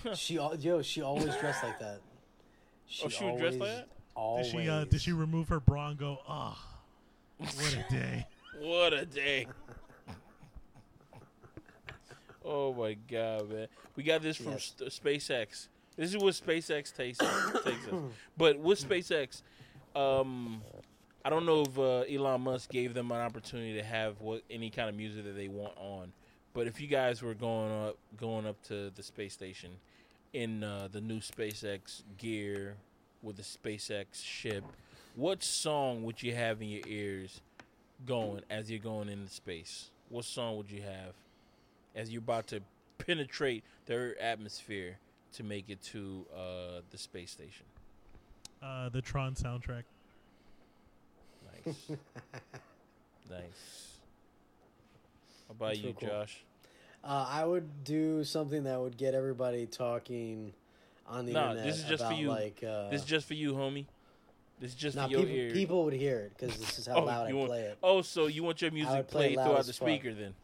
She 0.15 0.35
yo, 0.37 0.81
she 0.81 1.03
always 1.03 1.37
dressed 1.37 1.63
like 1.63 1.79
that. 1.81 2.01
She 2.87 3.05
Oh, 3.05 3.09
she 3.11 3.25
was 3.25 3.39
dressed 3.41 3.59
like 3.59 3.69
that? 3.69 3.89
Always. 4.15 4.51
Did 4.51 4.63
she 4.63 4.69
uh, 4.69 4.85
did 4.85 5.01
she 5.03 5.13
remove 5.13 5.49
her 5.49 5.61
bra 5.61 5.89
and 5.89 5.99
go, 5.99 6.19
ah, 6.27 6.59
what 7.39 7.79
a 7.89 7.93
day. 7.93 8.27
What 8.61 8.93
a 8.93 9.07
day. 9.07 9.47
oh 12.45 12.73
my 12.75 12.95
god, 13.11 13.51
man. 13.51 13.69
We 13.97 14.03
got 14.03 14.23
this 14.23 14.37
from 14.37 14.53
Yes. 14.53 14.75
St- 14.77 14.91
SpaceX. 14.91 15.69
This 15.97 16.11
is 16.11 16.16
what 16.16 16.34
SpaceX 16.34 16.95
takes, 16.95 17.18
takes 17.18 17.88
us. 17.88 17.95
But 18.36 18.59
with 18.59 18.86
SpaceX, 18.88 19.43
um, 19.95 20.62
I 21.24 21.30
don't 21.30 21.45
know 21.45 21.62
if 21.62 21.78
uh, 21.78 22.01
Elon 22.11 22.41
Musk 22.43 22.70
gave 22.70 22.95
them 22.95 23.11
an 23.12 23.20
opportunity 23.20 23.74
to 23.74 23.84
have 23.84 24.20
what 24.20 24.43
any 24.51 24.70
kind 24.70 24.88
of 24.88 24.95
music 24.95 25.24
that 25.24 25.36
they 25.36 25.49
want 25.49 25.74
on. 25.76 26.12
But 26.55 26.66
if 26.66 26.80
you 26.80 26.86
guys 26.86 27.22
were 27.22 27.34
going 27.34 27.70
up, 27.88 27.97
going 28.18 28.47
up 28.47 28.61
to 28.64 28.91
the 28.91 29.03
space 29.03 29.34
station 29.34 29.70
in 30.32 30.64
uh, 30.64 30.88
the 30.91 31.01
new 31.01 31.20
SpaceX 31.20 32.03
gear 32.18 32.76
with 33.22 33.36
the 33.36 33.43
SpaceX 33.43 34.24
ship, 34.24 34.64
what 35.14 35.43
song 35.43 36.03
would 36.05 36.22
you 36.22 36.34
have 36.34 36.62
in 36.62 36.68
your 36.68 36.82
ears 36.86 37.41
going 38.07 38.43
as 38.49 38.70
you're 38.70 38.80
going 38.80 39.09
into 39.09 39.30
space? 39.30 39.91
What 40.09 40.24
song 40.24 40.57
would 40.57 40.70
you 40.70 40.82
have 40.82 41.14
as 41.95 42.11
you're 42.11 42.22
about 42.22 42.47
to 42.49 42.61
penetrate 42.99 43.62
their 43.86 44.20
atmosphere 44.20 44.97
to 45.35 45.43
make 45.45 45.68
it 45.68 45.83
to 45.85 46.26
uh, 46.35 46.81
the 46.91 46.99
space 46.99 47.31
station? 47.31 47.66
Uh, 48.62 48.89
the 48.89 49.01
Tron 49.01 49.35
soundtrack. 49.35 49.85
Nice, 51.66 51.89
nice. 53.31 53.99
How 55.49 55.53
about 55.53 55.68
That's 55.68 55.81
you, 55.81 55.95
cool. 55.99 56.09
Josh? 56.09 56.43
Uh, 57.03 57.26
I 57.28 57.45
would 57.45 57.85
do 57.85 58.24
something 58.24 58.64
that 58.64 58.78
would 58.81 58.97
get 58.97 59.14
everybody 59.14 59.66
talking 59.66 60.53
on 61.07 61.26
the 61.26 61.33
Nah, 61.33 61.51
internet. 61.51 61.66
this 61.66 61.78
is 61.78 61.85
just 61.85 62.05
for 62.07 62.12
you. 62.12 62.28
Like, 62.28 62.62
uh, 62.66 62.91
this 62.91 63.03
is 63.03 63.07
just 63.07 63.26
for 63.26 63.35
you, 63.35 63.55
homie. 63.55 63.87
This 64.61 64.72
is 64.72 64.76
just 64.76 64.97
nah, 64.97 65.07
for 65.07 65.12
your 65.12 65.20
people, 65.22 65.35
ears. 65.37 65.53
people 65.55 65.85
would 65.85 65.95
hear 65.95 66.18
it 66.18 66.33
because 66.39 66.57
this 66.59 66.78
is 66.78 66.87
how 66.87 66.97
Oh, 66.97 67.05
loud 67.05 67.26
I 67.26 67.31
you 67.31 67.37
want- 67.37 67.49
play 67.49 67.62
it. 67.62 67.78
Oh, 67.83 68.03
so 68.03 68.26
you 68.26 68.43
want 68.43 68.61
your 68.61 68.70
music 68.70 68.95
would 68.95 69.09
play 69.09 69.35
played 69.35 69.45
throughout 69.47 69.61
as 69.61 69.66
the 69.68 69.72
fuck. 69.72 69.89
speaker 69.89 70.12
then? 70.14 70.35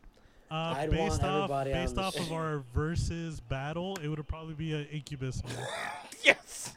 Uh, 0.51 0.55
I'd 0.77 0.91
based 0.91 1.01
want 1.01 1.23
off 1.25 1.35
everybody 1.45 1.73
on 1.73 1.81
based 1.83 1.95
the 1.97 2.03
off 2.03 2.17
of 2.21 2.33
our 2.33 2.63
versus 2.73 3.41
battle, 3.41 3.97
it 4.03 4.09
would 4.09 4.27
probably 4.29 4.55
be 4.55 4.73
an 4.75 4.87
incubus. 4.93 5.43
Yes. 6.25 6.75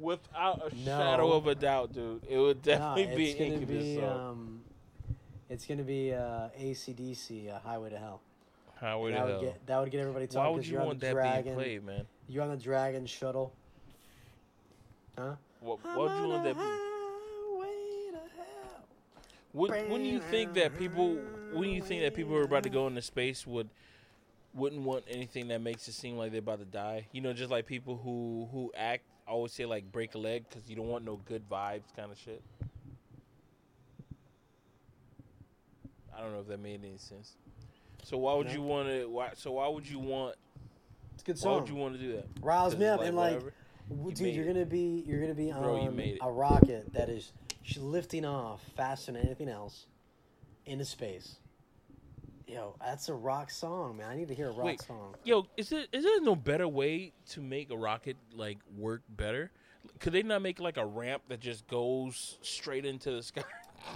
Without 0.00 0.70
a 0.72 0.76
No. 0.76 0.84
shadow 0.84 1.32
of 1.32 1.46
a 1.46 1.54
doubt, 1.54 1.92
dude, 1.92 2.22
it 2.28 2.38
would 2.38 2.58
No, 2.58 2.62
definitely 2.62 3.16
be 3.16 3.30
it's 3.30 3.38
gonna 3.38 3.50
Incubus. 3.54 3.82
be 3.82 3.96
song. 3.96 4.28
um, 4.30 4.60
it's 5.50 5.66
gonna 5.66 5.82
be 5.82 6.12
uh, 6.14 6.48
ACDC, 6.58 7.50
uh, 7.50 7.58
Highway 7.58 7.90
to 7.90 7.98
Hell. 7.98 8.20
Highway 8.76 9.10
to 9.10 9.16
that 9.16 9.24
would 9.24 9.32
Hell. 9.32 9.40
get 9.42 9.66
that 9.66 9.80
would 9.80 9.90
get 9.90 10.00
everybody 10.00 10.26
talking. 10.26 10.40
Why 10.40 10.46
'cause 10.48 10.56
would 10.56 10.66
you 10.66 10.72
you're 10.72 10.80
on 10.82 10.86
want 10.88 11.00
the 11.00 11.06
that 11.06 11.12
dragon, 11.12 11.42
being 11.44 11.56
played, 11.56 11.84
man? 11.84 12.06
You're 12.28 12.42
on 12.44 12.50
the 12.50 12.56
Dragon 12.56 13.06
shuttle. 13.06 13.52
Huh? 15.18 15.34
What, 15.60 15.78
why 15.84 15.96
would 15.96 16.22
you 16.22 16.28
want 16.28 16.44
that? 16.44 16.54
Be, 16.54 16.60
to 16.60 16.66
hell. 16.66 16.93
Would, 19.54 19.70
wouldn't 19.70 20.04
you 20.04 20.20
think 20.20 20.54
that 20.54 20.78
people? 20.78 21.16
Wouldn't 21.52 21.74
you 21.74 21.82
think 21.82 22.02
that 22.02 22.14
people 22.14 22.32
who 22.32 22.38
are 22.38 22.42
about 22.44 22.64
to 22.64 22.68
go 22.70 22.86
into 22.86 23.00
space 23.02 23.46
would? 23.46 23.70
Wouldn't 24.52 24.82
want 24.82 25.04
anything 25.08 25.48
that 25.48 25.60
makes 25.60 25.88
it 25.88 25.94
seem 25.94 26.16
like 26.16 26.30
they're 26.30 26.38
about 26.40 26.58
to 26.60 26.64
die. 26.64 27.06
You 27.12 27.20
know, 27.22 27.32
just 27.32 27.50
like 27.50 27.66
people 27.66 27.96
who 27.96 28.48
who 28.52 28.70
act 28.76 29.02
always 29.26 29.52
say 29.52 29.64
like 29.66 29.90
break 29.90 30.14
a 30.14 30.18
leg 30.18 30.44
because 30.48 30.68
you 30.68 30.76
don't 30.76 30.86
want 30.88 31.04
no 31.04 31.16
good 31.24 31.48
vibes 31.48 31.94
kind 31.96 32.12
of 32.12 32.18
shit. 32.18 32.42
I 36.16 36.20
don't 36.20 36.32
know 36.32 36.40
if 36.40 36.46
that 36.48 36.60
made 36.60 36.80
any 36.84 36.98
sense. 36.98 37.34
So 38.04 38.16
why 38.18 38.34
would 38.34 38.50
you 38.50 38.62
want 38.62 38.88
to? 38.88 39.06
Why? 39.06 39.30
So 39.34 39.52
why 39.52 39.66
would 39.68 39.88
you 39.88 39.98
want? 39.98 40.36
It's 41.14 41.22
good 41.22 41.38
Why 41.40 41.56
would 41.56 41.68
you 41.68 41.74
want 41.74 41.94
to 41.94 42.00
do 42.00 42.12
that? 42.12 42.26
Riles 42.40 42.74
'Cause 42.74 42.80
me 42.80 42.86
up 42.86 43.00
and 43.00 43.16
like, 43.16 43.34
whatever. 43.34 43.52
w- 43.88 44.08
You 44.10 44.14
dude, 44.14 44.34
you're 44.34 44.46
gonna 44.46 44.66
be 44.66 45.02
you're 45.06 45.20
gonna 45.20 45.34
be 45.34 45.50
Bro, 45.52 45.76
on 45.80 45.88
um, 45.88 45.96
made 45.96 46.14
it. 46.14 46.18
a 46.22 46.30
rocket 46.30 46.92
that 46.92 47.08
is 47.08 47.32
sh- 47.64 47.78
lifting 47.78 48.24
off 48.24 48.60
faster 48.76 49.10
than 49.12 49.22
anything 49.22 49.48
else 49.48 49.86
into 50.66 50.84
space. 50.84 51.36
Yo, 52.46 52.76
that's 52.80 53.08
a 53.08 53.14
rock 53.14 53.50
song, 53.50 53.96
man. 53.96 54.08
I 54.10 54.16
need 54.16 54.28
to 54.28 54.34
hear 54.34 54.48
a 54.48 54.52
rock 54.52 54.66
Wait. 54.66 54.82
song. 54.82 55.14
Yo, 55.24 55.46
is 55.56 55.70
there 55.70 55.84
is 55.92 56.04
there 56.04 56.20
no 56.20 56.36
better 56.36 56.68
way 56.68 57.12
to 57.30 57.40
make 57.40 57.70
a 57.70 57.76
rocket 57.76 58.16
like 58.34 58.58
work 58.76 59.02
better? 59.08 59.50
Could 59.98 60.12
they 60.12 60.22
not 60.22 60.42
make 60.42 60.60
like 60.60 60.76
a 60.76 60.84
ramp 60.86 61.22
that 61.28 61.40
just 61.40 61.66
goes 61.66 62.38
straight 62.42 62.84
into 62.86 63.10
the 63.10 63.22
sky? 63.22 63.42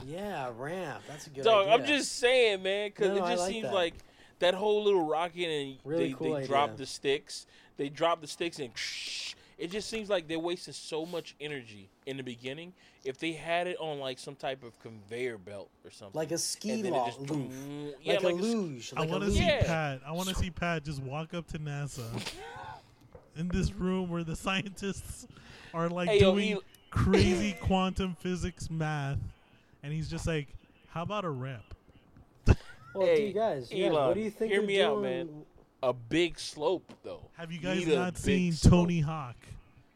Yeah, 0.06 0.50
ramp. 0.54 1.02
That's 1.08 1.28
a 1.28 1.30
good 1.30 1.44
Dog, 1.44 1.66
idea. 1.66 1.72
I'm 1.74 1.86
just 1.86 2.18
saying, 2.18 2.62
man, 2.62 2.90
because 2.90 3.08
No, 3.16 3.24
it 3.24 3.30
just 3.30 3.40
like 3.44 3.50
seems 3.52 3.62
that. 3.68 3.74
like 3.74 3.94
that 4.38 4.52
whole 4.52 4.84
little 4.84 5.06
rocket 5.06 5.46
and 5.46 5.78
Really 5.82 6.08
they, 6.08 6.12
cool 6.12 6.34
they 6.34 6.46
drop 6.46 6.76
the 6.76 6.84
sticks. 6.84 7.46
They 7.78 7.88
drop 7.88 8.20
the 8.20 8.26
sticks 8.26 8.58
and 8.58 8.70
it 9.58 9.70
just 9.70 9.88
seems 9.90 10.08
like 10.08 10.28
they're 10.28 10.38
wasting 10.38 10.72
so 10.74 11.04
much 11.04 11.34
energy 11.40 11.88
in 12.06 12.16
the 12.16 12.22
beginning. 12.22 12.72
If 13.04 13.18
they 13.18 13.32
had 13.32 13.66
it 13.66 13.76
on 13.78 13.98
like 14.00 14.18
some 14.18 14.34
type 14.36 14.62
of 14.62 14.78
conveyor 14.80 15.38
belt 15.38 15.68
or 15.84 15.90
something, 15.90 16.16
like 16.18 16.30
a 16.30 16.38
ski 16.38 16.70
and 16.72 16.84
then 16.84 16.92
it 16.94 16.96
law, 16.96 17.06
just- 17.06 17.20
mm, 17.24 17.92
yeah, 18.02 18.14
like, 18.14 18.22
like 18.24 18.34
a 18.34 18.38
s- 18.38 18.42
luge. 18.44 18.92
I 18.96 19.00
Like 19.00 19.08
a 19.08 19.12
want 19.12 19.24
to 19.24 19.30
see 19.32 19.38
Yeah. 19.44 19.66
Pat. 19.66 20.00
I 20.06 20.12
want 20.12 20.28
to 20.28 20.34
see 20.34 20.50
Pat 20.50 20.84
just 20.84 21.02
walk 21.02 21.34
up 21.34 21.46
to 21.48 21.58
NASA 21.58 22.06
in 23.36 23.48
this 23.48 23.72
room 23.72 24.08
where 24.10 24.24
the 24.24 24.36
scientists 24.36 25.26
are 25.74 25.88
like 25.88 26.08
Hey, 26.08 26.20
yo, 26.20 26.32
doing 26.32 26.58
crazy 26.90 27.52
quantum 27.60 28.14
physics 28.20 28.70
math, 28.70 29.18
and 29.82 29.92
he's 29.92 30.08
just 30.08 30.26
like, 30.26 30.48
"How 30.88 31.02
about 31.02 31.24
a 31.24 31.30
ramp?" 31.30 31.62
Well, 32.94 33.06
Hey, 33.06 33.26
dude, 33.26 33.34
guys, 33.34 33.70
yeah, 33.70 33.88
Elon, 33.88 34.06
what 34.08 34.14
do 34.14 34.20
you 34.20 34.30
think? 34.30 34.50
hear 34.50 34.60
they're 34.60 34.66
me 34.66 34.82
out, 34.82 35.00
man. 35.02 35.44
A 35.82 35.92
big 35.92 36.38
slope 36.38 36.92
though. 37.02 37.28
Have 37.34 37.52
you 37.52 37.58
guys 37.60 37.86
Need 37.86 37.94
not 37.94 38.18
seen 38.18 38.52
slope. 38.52 38.72
Tony 38.72 39.00
Hawk 39.00 39.36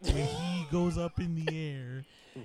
when 0.00 0.14
he 0.16 0.66
goes 0.70 0.98
up 0.98 1.18
in 1.18 1.44
the 1.44 1.70
air? 1.74 2.04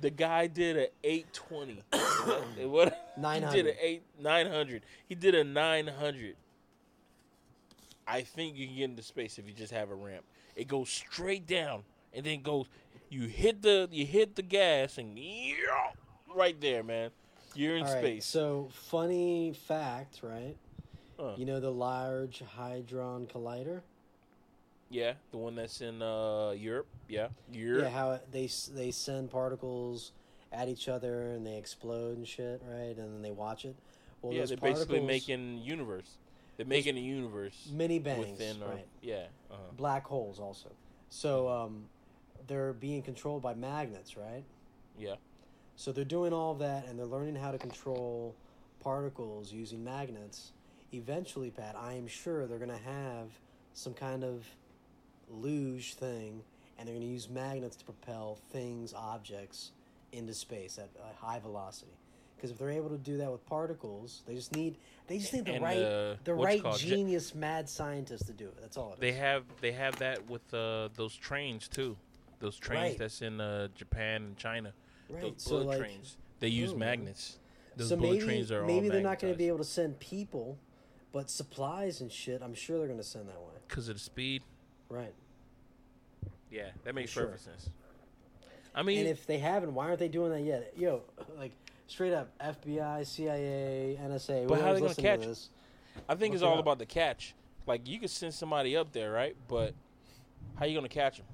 The 0.00 0.10
guy 0.10 0.46
did 0.46 0.76
a 0.76 0.88
820. 1.02 1.82
what? 2.68 3.12
He 3.16 3.20
900. 3.20 3.52
did 3.52 3.66
a 3.66 3.84
eight 3.84 4.02
900. 4.20 4.82
He 5.08 5.16
did 5.16 5.34
a 5.34 5.42
900. 5.42 6.36
I 8.06 8.20
think 8.22 8.56
you 8.56 8.68
can 8.68 8.76
get 8.76 8.84
into 8.84 9.02
space 9.02 9.38
if 9.38 9.48
you 9.48 9.52
just 9.52 9.72
have 9.72 9.90
a 9.90 9.96
ramp. 9.96 10.22
It 10.54 10.68
goes 10.68 10.88
straight 10.88 11.48
down 11.48 11.82
and 12.14 12.24
then 12.24 12.42
goes. 12.42 12.66
You 13.10 13.22
hit 13.22 13.62
the 13.62 13.88
you 13.90 14.06
hit 14.06 14.36
the 14.36 14.42
gas 14.42 14.98
and 14.98 15.18
yeah, 15.18 15.54
right 16.32 16.60
there, 16.60 16.82
man. 16.84 17.10
You're 17.54 17.76
in 17.76 17.84
All 17.84 17.92
right, 17.92 18.00
space. 18.00 18.26
so 18.26 18.68
funny 18.72 19.52
fact, 19.52 20.20
right? 20.22 20.56
Uh, 21.18 21.34
You 21.36 21.44
know 21.44 21.60
the 21.60 21.70
Large 21.70 22.42
Hadron 22.56 23.26
Collider? 23.26 23.82
yeah, 24.90 25.14
the 25.32 25.36
one 25.36 25.54
that's 25.54 25.80
in 25.80 26.00
uh, 26.00 26.50
Europe. 26.52 26.86
Yeah, 27.08 27.28
Europe. 27.52 27.84
Yeah, 27.84 27.90
how 27.90 28.12
it, 28.12 28.32
they 28.32 28.48
they 28.74 28.90
send 28.90 29.30
particles 29.30 30.12
at 30.52 30.68
each 30.68 30.88
other 30.88 31.32
and 31.32 31.46
they 31.46 31.56
explode 31.56 32.16
and 32.16 32.26
shit, 32.26 32.62
right? 32.66 32.96
And 32.96 33.14
then 33.14 33.22
they 33.22 33.32
watch 33.32 33.64
it. 33.64 33.76
Well, 34.22 34.32
yeah, 34.32 34.46
they're 34.46 34.56
basically 34.56 35.00
making 35.00 35.58
universe. 35.58 36.16
They're 36.56 36.66
making 36.66 36.96
a 36.96 37.00
universe 37.00 37.70
mini 37.72 37.98
bangs, 37.98 38.30
within. 38.30 38.62
Our, 38.62 38.68
right? 38.68 38.86
yeah. 39.02 39.26
Uh-huh. 39.50 39.58
Black 39.76 40.06
holes 40.06 40.40
also. 40.40 40.70
So 41.10 41.48
um, 41.48 41.84
they're 42.46 42.72
being 42.72 43.02
controlled 43.02 43.42
by 43.42 43.54
magnets, 43.54 44.16
right? 44.16 44.42
Yeah. 44.98 45.14
So 45.76 45.92
they're 45.92 46.04
doing 46.04 46.32
all 46.32 46.54
that 46.54 46.86
and 46.88 46.98
they're 46.98 47.06
learning 47.06 47.36
how 47.36 47.52
to 47.52 47.58
control 47.58 48.34
particles 48.80 49.52
using 49.52 49.84
magnets. 49.84 50.52
Eventually, 50.92 51.50
Pat, 51.50 51.76
I 51.76 51.94
am 51.94 52.06
sure 52.06 52.46
they're 52.46 52.58
going 52.58 52.70
to 52.70 52.76
have 52.76 53.28
some 53.74 53.94
kind 53.94 54.24
of 54.24 54.44
luge 55.30 55.94
thing 55.94 56.42
and 56.78 56.86
they're 56.86 56.94
going 56.94 57.06
to 57.06 57.12
use 57.12 57.28
magnets 57.28 57.76
to 57.76 57.84
propel 57.84 58.38
things, 58.52 58.94
objects 58.94 59.72
into 60.12 60.32
space 60.32 60.78
at 60.78 60.88
a 61.00 61.24
high 61.24 61.38
velocity. 61.38 61.92
Because 62.36 62.52
if 62.52 62.58
they're 62.58 62.70
able 62.70 62.90
to 62.90 62.98
do 62.98 63.16
that 63.18 63.30
with 63.32 63.44
particles, 63.46 64.22
they 64.26 64.34
just 64.34 64.54
need 64.54 64.76
they 65.08 65.18
just 65.18 65.32
need 65.32 65.44
the 65.44 65.54
And, 65.54 65.64
right 65.64 65.78
uh, 65.78 66.14
the 66.22 66.34
right 66.34 66.62
genius 66.76 67.34
mad 67.34 67.68
scientist 67.68 68.26
to 68.28 68.32
do 68.32 68.46
it. 68.46 68.56
That's 68.60 68.76
all 68.76 68.90
it 68.90 68.94
is. 68.94 69.00
They 69.00 69.12
have 69.12 69.42
they 69.60 69.72
have 69.72 69.98
that 69.98 70.30
with 70.30 70.54
uh, 70.54 70.88
those 70.94 71.16
trains 71.16 71.66
too. 71.66 71.96
Those 72.38 72.56
trains 72.56 72.90
Right. 72.90 72.98
that's 72.98 73.22
in 73.22 73.40
uh, 73.40 73.68
Japan 73.74 74.22
and 74.22 74.36
China. 74.36 74.72
right. 75.10 75.20
Those 75.22 75.34
so 75.38 75.50
bullet 75.50 75.66
like 75.66 75.78
trains. 75.78 76.16
They 76.38 76.48
use 76.48 76.70
oh, 76.70 76.76
man. 76.76 77.00
magnets. 77.00 77.38
Those 77.76 77.88
so 77.88 77.96
bullet 77.96 78.12
maybe 78.12 78.24
trains 78.24 78.52
are 78.52 78.60
all. 78.60 78.66
maybe 78.68 78.88
they're 78.88 79.00
not 79.00 79.18
going 79.18 79.32
to 79.34 79.38
be 79.38 79.48
able 79.48 79.58
to 79.58 79.64
send 79.64 79.98
people, 79.98 80.56
but 81.12 81.30
supplies 81.30 82.00
and 82.00 82.10
shit. 82.12 82.42
I'm 82.42 82.54
sure 82.54 82.78
they're 82.78 82.86
going 82.86 82.98
to 82.98 83.04
send 83.04 83.28
that 83.28 83.38
way. 83.40 83.54
because 83.66 83.88
of 83.88 83.94
the 83.96 84.00
speed. 84.00 84.42
Right. 84.88 85.12
Yeah, 86.50 86.70
that 86.84 86.94
makes 86.94 87.10
Sure. 87.10 87.24
perfect 87.26 87.44
sense. 87.44 87.70
I 88.74 88.82
mean, 88.82 89.00
and 89.00 89.08
if 89.08 89.26
they 89.26 89.38
haven't, 89.38 89.74
why 89.74 89.86
aren't 89.86 89.98
they 89.98 90.08
doing 90.08 90.30
that 90.32 90.42
yet? 90.42 90.72
Yo, 90.76 91.02
like 91.38 91.52
straight 91.88 92.12
up, 92.12 92.30
FBI, 92.38 93.04
CIA, 93.04 93.98
NSA. 94.00 94.46
But 94.46 94.60
how 94.60 94.66
whoever's 94.74 94.96
they 94.96 95.02
gonna 95.02 95.16
catch 95.16 95.22
to 95.22 95.28
this, 95.28 95.50
I 96.08 96.14
think 96.14 96.34
it's 96.34 96.42
all 96.44 96.54
up. 96.54 96.60
about 96.60 96.78
the 96.78 96.86
catch. 96.86 97.34
Like 97.66 97.86
you 97.88 97.98
could 97.98 98.10
send 98.10 98.32
somebody 98.32 98.76
up 98.76 98.92
there, 98.92 99.10
right? 99.10 99.36
But 99.48 99.74
how 100.58 100.64
you 100.66 100.74
gonna 100.74 100.88
catch 100.88 101.16
them? 101.18 101.26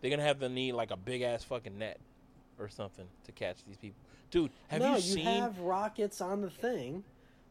They're 0.00 0.10
gonna 0.10 0.22
have 0.24 0.40
to 0.40 0.48
need 0.48 0.72
like 0.72 0.90
a 0.90 0.96
big 0.96 1.22
ass 1.22 1.42
fucking 1.44 1.78
net 1.78 1.98
or 2.58 2.68
something 2.68 3.06
to 3.24 3.32
catch 3.32 3.64
these 3.66 3.76
people. 3.78 3.98
Dude, 4.30 4.50
have 4.68 4.82
no, 4.82 4.94
you 4.96 5.00
seen? 5.00 5.24
have 5.24 5.58
rockets 5.60 6.20
on 6.20 6.42
the 6.42 6.50
thing, 6.50 7.02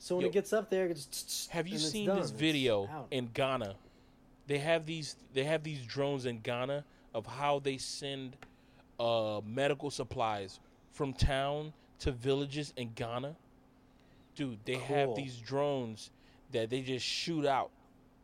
so 0.04 0.16
when 0.16 0.24
Yo, 0.24 0.28
it 0.32 0.34
gets 0.34 0.52
up 0.52 0.70
there, 0.70 0.88
it's 0.88 1.48
Have 1.50 1.66
you 1.66 1.78
seen 1.78 2.08
done. 2.08 2.20
this 2.20 2.30
video 2.30 2.90
out. 2.92 3.08
in 3.10 3.30
Ghana? 3.34 3.74
They 4.48 4.58
have 4.58 4.86
these 4.86 5.16
they 5.34 5.46
have 5.46 5.64
these 5.64 5.82
drones 5.86 6.26
in 6.26 6.42
Ghana 6.42 6.84
of 7.14 7.26
how 7.26 7.60
they 7.60 7.78
send 7.78 8.36
uh, 9.00 9.40
medical 9.46 9.90
supplies 9.90 10.60
from 10.92 11.14
town 11.14 11.72
to 12.00 12.12
villages 12.12 12.74
in 12.76 12.92
Ghana. 12.96 13.34
Dude, 14.36 14.60
they 14.66 14.76
have 14.76 15.16
these 15.16 15.38
drones 15.38 16.12
that 16.52 16.70
they 16.70 16.82
just 16.82 17.06
shoot 17.06 17.46
out. 17.46 17.70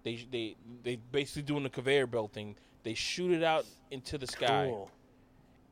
They 0.03 0.27
they 0.29 0.57
they 0.83 0.97
basically 1.13 1.43
doing 1.43 1.63
the 1.63 1.69
conveyor 1.69 2.07
belt 2.07 2.33
thing. 2.33 2.57
They 2.83 2.93
shoot 2.93 3.31
it 3.31 3.41
out 3.43 3.65
into 3.89 4.17
the 4.17 4.27
sky 4.27 4.67
Cool. 4.69 4.91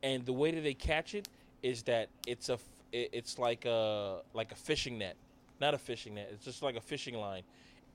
and 0.03 0.25
the 0.25 0.31
way 0.31 0.51
that 0.51 0.61
they 0.61 0.73
catch 0.73 1.15
it 1.15 1.27
is 1.61 1.83
that 1.83 2.07
it's 2.25 2.47
a 2.47 2.57
it's 2.93 3.37
like 3.37 3.65
a 3.65 4.21
like 4.33 4.53
a 4.53 4.55
fishing 4.55 4.99
net 4.99 5.17
not 5.59 5.73
a 5.73 5.77
fishing 5.77 6.15
net 6.15 6.29
it's 6.31 6.45
just 6.45 6.61
like 6.61 6.75
a 6.75 6.81
fishing 6.81 7.15
line 7.15 7.43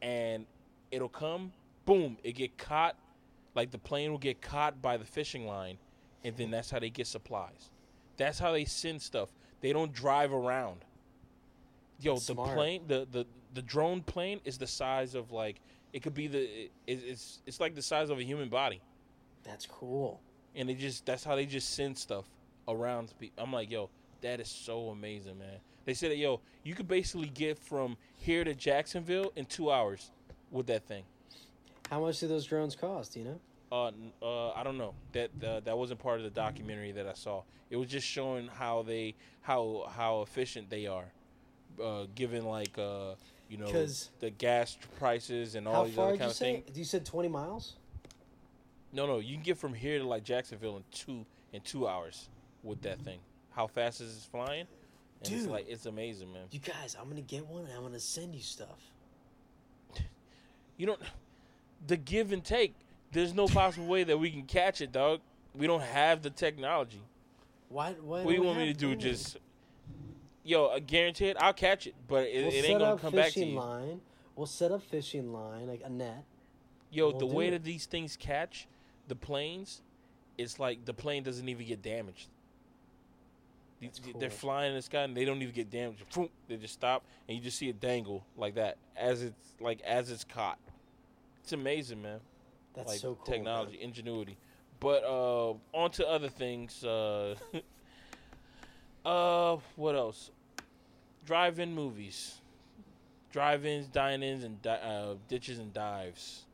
and 0.01 0.47
it'll 0.91 1.09
come 1.09 1.53
boom 1.85 2.17
it 2.23 2.33
get 2.33 2.57
caught 2.59 2.97
like 3.55 3.71
the 3.71 3.79
plane 3.79 4.11
will 4.11 4.19
get 4.19 4.41
caught 4.41 4.81
by 4.81 4.97
the 4.97 5.05
fishing 5.05 5.47
line 5.47 5.79
and 6.25 6.37
then 6.37 6.51
that's 6.51 6.71
how 6.71 6.79
they 6.79 6.91
get 6.91 7.07
supplies 7.07 7.71
that's 8.17 8.39
how 8.39 8.53
they 8.53 8.65
send 8.65 9.01
stuff 9.01 9.31
they 9.61 9.73
don't 9.73 9.93
drive 9.93 10.33
around 10.33 10.85
yo 12.01 12.17
Smart. 12.17 12.49
the 12.49 12.55
plane 12.55 12.83
the, 12.87 13.07
the 13.11 13.27
the 13.55 13.63
drone 13.63 14.01
plane 14.03 14.41
is 14.45 14.59
the 14.59 14.67
size 14.67 15.15
of 15.15 15.31
like 15.33 15.61
it 15.93 16.03
could 16.03 16.15
be 16.15 16.27
the 16.27 16.41
it, 16.41 16.71
it's 16.87 17.41
it's 17.47 17.61
like 17.61 17.75
the 17.75 17.83
size 17.83 18.11
of 18.11 18.19
a 18.19 18.23
human 18.23 18.49
body 18.49 18.81
That's 19.45 19.67
cool. 19.67 20.21
and 20.55 20.69
they 20.69 20.75
just 20.75 21.05
that's 21.05 21.25
how 21.25 21.37
they 21.37 21.47
just 21.47 21.75
send 21.75 21.97
stuff 21.99 22.25
around. 22.69 23.13
I'm 23.39 23.53
like, 23.53 23.71
yo, 23.71 23.91
that 24.21 24.41
is 24.41 24.49
so 24.49 24.89
amazing, 24.89 25.39
man. 25.39 25.59
They 25.85 25.95
said 25.95 26.11
that 26.11 26.17
yo, 26.17 26.41
you 26.63 26.75
could 26.75 26.89
basically 26.89 27.29
get 27.29 27.59
from 27.59 27.97
here 28.17 28.45
to 28.45 28.55
Jacksonville 28.55 29.33
in 29.37 29.47
two 29.47 29.71
hours 29.71 30.11
with 30.51 30.67
that 30.67 30.87
thing. 30.87 31.05
How 31.91 32.01
much 32.01 32.21
do 32.21 32.29
those 32.29 32.47
drones 32.47 32.77
cost? 32.77 33.17
You 33.17 33.25
know. 33.25 33.41
Uh, 33.73 33.91
uh, 34.23 34.51
I 34.53 34.63
don't 34.63 34.77
know. 34.77 34.95
That 35.13 35.31
uh, 35.43 35.61
that 35.61 35.77
wasn't 35.77 36.01
part 36.01 36.19
of 36.19 36.25
the 36.25 36.31
documentary 36.31 36.93
that 36.93 37.07
I 37.07 37.15
saw. 37.15 37.43
It 37.71 37.77
was 37.77 37.89
just 37.89 38.07
showing 38.07 38.49
how 38.49 38.83
they 38.83 39.15
how 39.41 39.91
how 39.95 40.23
efficient 40.23 40.69
they 40.69 40.87
are 40.87 41.07
uh, 41.83 42.05
given 42.15 42.45
like 42.45 42.77
uh, 42.79 43.15
you 43.49 43.57
know 43.57 43.87
the 44.21 44.31
gas 44.31 44.77
prices 44.99 45.55
and 45.55 45.67
all 45.67 45.85
these 45.85 45.99
other 45.99 46.17
kind 46.17 46.31
of 46.31 46.37
things. 46.37 46.77
You 46.77 46.85
said 46.85 47.05
twenty 47.05 47.29
miles. 47.29 47.77
No, 48.93 49.07
no, 49.07 49.21
you 49.21 49.35
can 49.37 49.43
get 49.43 49.57
from 49.57 49.73
here 49.73 49.99
to 49.99 50.05
like 50.07 50.23
Jacksonville 50.23 50.77
in 50.77 50.85
two 50.93 51.25
in 51.53 51.63
two 51.63 51.89
hours 51.89 52.29
with 52.63 52.83
that 52.83 53.01
thing. 53.01 53.21
How 53.51 53.67
fast 53.67 54.01
is 54.01 54.17
it 54.17 54.31
flying? 54.31 54.67
And 55.25 55.33
it's 55.33 55.43
Dude. 55.43 55.51
like 55.51 55.67
it's 55.69 55.87
amazing, 55.87 56.33
man. 56.33 56.43
You 56.51 56.59
guys, 56.61 56.97
I'm 57.01 57.09
gonna 57.09 57.21
get 57.21 57.47
one 57.47 57.65
and 57.65 57.73
I'm 57.73 57.83
gonna 57.83 58.01
send 58.01 58.35
you 58.35 58.43
stuff. 58.43 58.91
You 60.79 60.87
don't 60.87 61.01
the 61.87 61.97
give 61.97 62.33
and 62.33 62.43
take. 62.43 62.75
There's 63.13 63.35
no 63.35 63.47
possible 63.47 63.87
way 63.87 64.05
that 64.05 64.19
we 64.19 64.31
can 64.31 64.43
catch 64.45 64.81
it, 64.81 64.91
dog. 64.91 65.21
We 65.55 65.67
don't 65.67 65.83
have 65.83 66.23
the 66.23 66.31
technology. 66.31 67.03
Why? 67.69 67.93
Why? 67.93 68.23
What 68.23 68.31
do 68.31 68.35
you 68.37 68.43
want 68.43 68.59
me 68.59 68.67
to 68.67 68.75
do? 68.79 68.97
Just 68.97 69.37
yo, 70.45 70.69
I 70.69 70.81
guarantee 70.81 71.27
it. 71.27 71.37
I'll 71.39 71.53
catch 71.53 71.87
it, 71.87 71.95
but 72.09 72.27
it, 72.27 72.43
we'll 72.45 72.53
it 72.53 72.65
ain't 72.65 72.79
gonna 72.81 72.99
come 72.99 73.13
back 73.13 73.27
to 73.29 73.33
fishing 73.35 73.51
you. 73.51 73.57
line. 73.61 74.01
We'll 74.35 74.47
set 74.47 74.73
up 74.73 74.83
fishing 74.83 75.33
line 75.33 75.69
like 75.69 75.83
a 75.85 75.91
net. 75.91 76.25
Yo, 76.91 77.11
We'll 77.11 77.19
the 77.19 77.27
way 77.27 77.49
it. 77.49 77.51
that 77.53 77.65
these 77.65 77.87
things 77.87 78.17
catch 78.17 78.67
the 79.09 79.15
planes, 79.15 79.83
it's 80.39 80.59
like 80.59 80.85
the 80.85 80.95
plane 80.95 81.23
doesn't 81.23 81.49
even 81.49 81.67
get 81.67 81.83
damaged. 81.83 82.29
They're 84.19 84.31
flying 84.31 84.71
in 84.71 84.77
the 84.77 84.83
sky 84.83 85.03
and 85.03 85.17
they 85.17 85.25
don't 85.25 85.41
even 85.43 85.55
get 85.55 85.71
damaged. 85.71 86.05
They 86.49 86.57
just 86.57 86.75
stop 86.75 87.05
and 87.29 87.37
you 87.37 87.43
just 87.43 87.59
see 87.59 87.69
it 87.69 87.81
dangle 87.81 88.25
like 88.37 88.55
that 88.55 88.77
as 88.97 89.23
it's 89.23 89.55
like 89.61 89.81
as 89.83 90.11
it's 90.11 90.25
caught. 90.25 90.59
It's 91.43 91.53
amazing, 91.53 92.03
man. 92.03 92.21
That's 92.75 92.89
like 92.89 93.01
so 93.01 93.15
cool. 93.15 93.35
technology, 93.35 93.79
ingenuity. 93.81 94.37
But 94.81 95.05
uh, 95.05 95.55
on 95.73 95.91
to 95.93 96.09
other 96.09 96.29
things. 96.29 96.85
Uh, 96.85 97.37
uh, 99.05 99.57
what 99.77 99.95
else? 99.95 100.31
Drive-in 101.25 101.73
movies, 101.73 102.41
drive-ins, 103.31 103.87
dine-ins, 103.87 104.43
and 104.43 104.61
di- 104.61 104.71
uh, 104.71 105.15
ditches 105.29 105.61
and 105.61 105.73
dives. 105.73 106.47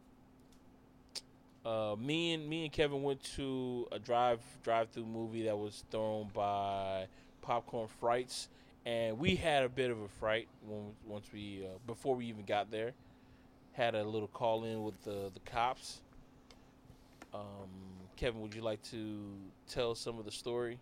Uh, 1.69 1.97
me 2.01 2.33
and 2.33 2.49
me 2.49 2.65
and 2.65 2.73
Kevin 2.73 3.03
went 3.03 3.23
to 3.37 3.87
a 3.93 3.99
drive 3.99 4.41
drive-through 4.63 5.05
movie 5.05 5.43
that 5.43 5.59
was 5.59 5.85
thrown 5.91 6.31
by 6.33 7.07
Popcorn 7.43 7.89
Frights, 8.01 8.49
and 8.87 9.19
we 9.19 9.37
had 9.37 9.65
a 9.65 9.69
bit 9.69 9.91
of 9.91 10.01
a 10.01 10.09
fright 10.09 10.49
when 10.67 10.93
once 11.07 11.27
we 11.31 11.67
uh, 11.67 11.77
before 11.87 12.17
we 12.17 12.25
even 12.27 12.45
got 12.47 12.71
there. 12.71 12.93
Had 13.73 13.95
a 13.95 14.03
little 14.03 14.29
call 14.29 14.65
in 14.65 14.83
with 14.83 15.03
the 15.05 15.31
the 15.35 15.41
cops. 15.45 16.01
Um, 17.35 17.43
Kevin, 18.17 18.41
would 18.41 18.55
you 18.55 18.63
like 18.63 18.83
to 18.85 19.35
tell 19.69 19.95
some 19.95 20.19
of 20.19 20.25
the 20.25 20.33
story? 20.33 20.79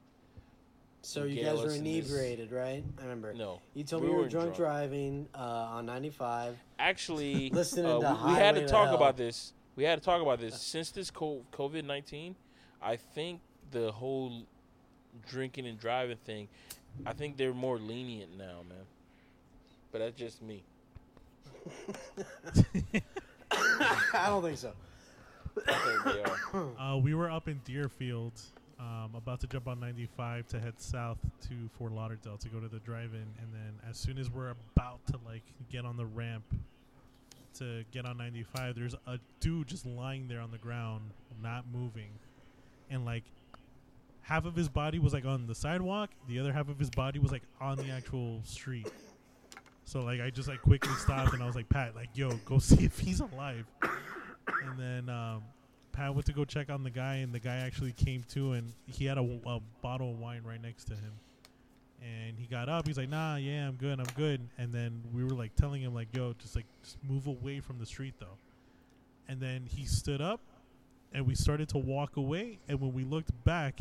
So 1.02 1.24
you 1.24 1.42
guys 1.42 1.58
were 1.58 1.66
us 1.66 1.76
in 1.76 1.84
this. 1.84 2.08
inebriated, 2.08 2.52
right? 2.52 2.84
I 2.98 3.02
remember. 3.02 3.34
No, 3.34 3.60
You 3.74 3.82
told 3.82 4.02
we 4.02 4.08
me 4.08 4.14
you 4.14 4.20
were 4.20 4.28
drunk, 4.28 4.54
drunk. 4.54 4.56
driving 4.56 5.28
uh, 5.34 5.38
on 5.38 5.86
95. 5.86 6.56
actually, 6.78 7.50
Listening 7.52 7.86
uh, 7.86 7.98
to 7.98 8.24
we, 8.26 8.32
we 8.32 8.38
had 8.38 8.54
to 8.54 8.60
to 8.62 8.68
talk 8.68 8.86
Hell. 8.86 8.96
about 8.96 9.16
this. 9.16 9.52
We 9.76 9.84
had 9.84 9.98
to 9.98 10.04
talk 10.04 10.22
about 10.22 10.40
this 10.40 10.60
since 10.60 10.90
this 10.90 11.10
COVID 11.10 11.84
nineteen. 11.84 12.34
I 12.82 12.96
think 12.96 13.40
the 13.70 13.92
whole 13.92 14.42
drinking 15.28 15.66
and 15.66 15.78
driving 15.78 16.16
thing. 16.24 16.48
I 17.04 17.12
think 17.12 17.36
they're 17.36 17.52
more 17.52 17.78
lenient 17.78 18.36
now, 18.36 18.62
man. 18.68 18.86
But 19.92 19.98
that's 19.98 20.16
just 20.16 20.42
me. 20.42 20.62
I 23.50 24.28
don't 24.28 24.42
think 24.42 24.58
so. 24.58 24.72
I 25.68 25.72
think 25.72 26.04
they 26.04 26.22
are. 26.22 26.36
Uh, 26.78 26.96
we 26.96 27.14
were 27.14 27.30
up 27.30 27.48
in 27.48 27.60
Deerfield, 27.64 28.32
um, 28.80 29.10
about 29.14 29.40
to 29.40 29.46
jump 29.46 29.68
on 29.68 29.78
95 29.80 30.46
to 30.48 30.60
head 30.60 30.74
south 30.78 31.18
to 31.42 31.54
Fort 31.78 31.92
Lauderdale 31.92 32.38
to 32.38 32.48
go 32.48 32.60
to 32.60 32.68
the 32.68 32.78
drive-in, 32.78 33.20
and 33.20 33.52
then 33.52 33.74
as 33.88 33.98
soon 33.98 34.16
as 34.16 34.30
we're 34.30 34.54
about 34.74 35.04
to 35.06 35.18
like 35.26 35.42
get 35.70 35.84
on 35.84 35.96
the 35.96 36.06
ramp 36.06 36.44
to 37.58 37.84
get 37.90 38.06
on 38.06 38.18
95, 38.18 38.74
there's 38.74 38.94
a 39.06 39.18
dude 39.40 39.68
just 39.68 39.86
lying 39.86 40.28
there 40.28 40.40
on 40.40 40.50
the 40.50 40.58
ground, 40.58 41.10
not 41.42 41.64
moving, 41.72 42.10
and 42.90 43.04
like 43.04 43.24
half 44.22 44.44
of 44.44 44.54
his 44.56 44.68
body 44.68 44.98
was 44.98 45.12
like 45.12 45.24
on 45.24 45.46
the 45.46 45.54
sidewalk, 45.54 46.10
the 46.28 46.38
other 46.38 46.52
half 46.52 46.68
of 46.68 46.78
his 46.78 46.90
body 46.90 47.18
was 47.18 47.32
like 47.32 47.42
on 47.60 47.76
the 47.76 47.90
actual 47.90 48.40
street. 48.44 48.90
So 49.84 50.00
like 50.00 50.20
I 50.20 50.30
just 50.30 50.48
like 50.48 50.62
quickly 50.62 50.94
stopped 50.94 51.32
and 51.32 51.42
I 51.42 51.46
was 51.46 51.54
like, 51.54 51.68
Pat, 51.68 51.94
like 51.94 52.08
yo, 52.14 52.30
go 52.44 52.58
see 52.60 52.84
if 52.84 52.98
he's 52.98 53.20
alive. 53.20 53.66
And 53.82 54.78
then 54.78 55.08
um, 55.08 55.42
Pat 55.96 56.14
went 56.14 56.26
to 56.26 56.32
go 56.32 56.44
check 56.44 56.70
on 56.70 56.82
the 56.82 56.90
guy, 56.90 57.16
and 57.16 57.32
the 57.32 57.38
guy 57.38 57.56
actually 57.56 57.92
came 57.92 58.22
to, 58.30 58.52
and 58.52 58.72
he 58.86 59.06
had 59.06 59.16
a, 59.16 59.40
a 59.46 59.60
bottle 59.80 60.10
of 60.10 60.18
wine 60.18 60.42
right 60.44 60.60
next 60.60 60.84
to 60.84 60.94
him. 60.94 61.12
And 62.02 62.38
he 62.38 62.46
got 62.46 62.68
up. 62.68 62.86
He's 62.86 62.98
like, 62.98 63.08
"Nah, 63.08 63.36
yeah, 63.36 63.66
I'm 63.66 63.74
good, 63.76 63.98
I'm 63.98 64.06
good." 64.16 64.40
And 64.58 64.72
then 64.72 65.02
we 65.12 65.24
were 65.24 65.30
like 65.30 65.54
telling 65.54 65.82
him, 65.82 65.94
like, 65.94 66.08
"Yo, 66.14 66.34
just 66.38 66.54
like 66.54 66.66
just 66.82 67.02
move 67.02 67.26
away 67.26 67.60
from 67.60 67.78
the 67.78 67.86
street, 67.86 68.14
though." 68.18 68.38
And 69.28 69.40
then 69.40 69.66
he 69.66 69.86
stood 69.86 70.20
up, 70.20 70.40
and 71.12 71.26
we 71.26 71.34
started 71.34 71.68
to 71.70 71.78
walk 71.78 72.16
away. 72.16 72.58
And 72.68 72.80
when 72.80 72.92
we 72.92 73.04
looked 73.04 73.32
back, 73.44 73.80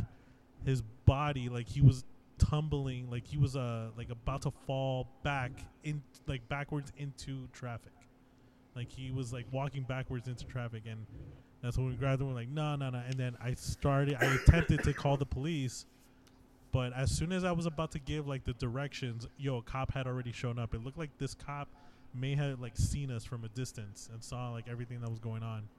his 0.66 0.82
body, 1.06 1.50
like 1.50 1.68
he 1.68 1.82
was 1.82 2.04
tumbling, 2.38 3.10
like 3.10 3.28
he 3.28 3.38
was 3.38 3.56
uh 3.56 3.90
like 3.98 4.10
about 4.10 4.42
to 4.44 4.52
fall 4.66 5.08
back 5.24 5.52
in, 5.84 6.02
like 6.28 6.48
backwards 6.50 6.92
into 6.98 7.48
traffic. 7.54 7.92
Like 8.76 8.92
he 8.92 9.12
was 9.12 9.32
like 9.32 9.46
walking 9.52 9.84
backwards 9.84 10.28
into 10.28 10.46
traffic, 10.46 10.84
and 10.90 11.06
that's 11.62 11.78
when 11.78 11.88
we 11.88 11.96
grabbed 11.96 12.22
him. 12.22 12.28
We're 12.28 12.36
like, 12.36 12.50
no, 12.50 12.76
no, 12.76 12.90
no. 12.90 13.02
And 13.08 13.16
then 13.16 13.36
I 13.42 13.54
started. 13.54 14.18
I 14.20 14.26
attempted 14.26 14.84
to 14.84 14.94
call 14.94 15.18
the 15.18 15.26
police, 15.26 15.86
but 16.76 16.92
as 16.92 17.10
soon 17.10 17.32
as 17.32 17.46
I 17.46 17.54
was 17.54 17.66
about 17.66 17.92
to 17.94 18.00
give 18.00 18.28
like 18.28 18.44
the 18.44 18.52
directions, 18.52 19.26
yo, 19.38 19.60
a 19.60 19.62
cop 19.62 19.94
had 19.94 20.08
already 20.08 20.34
shown 20.34 20.60
up. 20.60 20.74
It 20.74 20.84
looked 20.84 20.98
like 20.98 21.10
this 21.18 21.34
cop 21.34 21.70
may 22.14 22.36
have 22.36 22.60
like 22.60 22.76
seen 22.76 23.12
us 23.12 23.24
from 23.24 23.46
a 23.46 23.48
distance 23.48 24.10
and 24.12 24.22
saw 24.22 24.52
like 24.52 24.66
everything 24.70 25.00
that 25.00 25.10
was 25.10 25.20
going 25.20 25.42
on. 25.42 25.70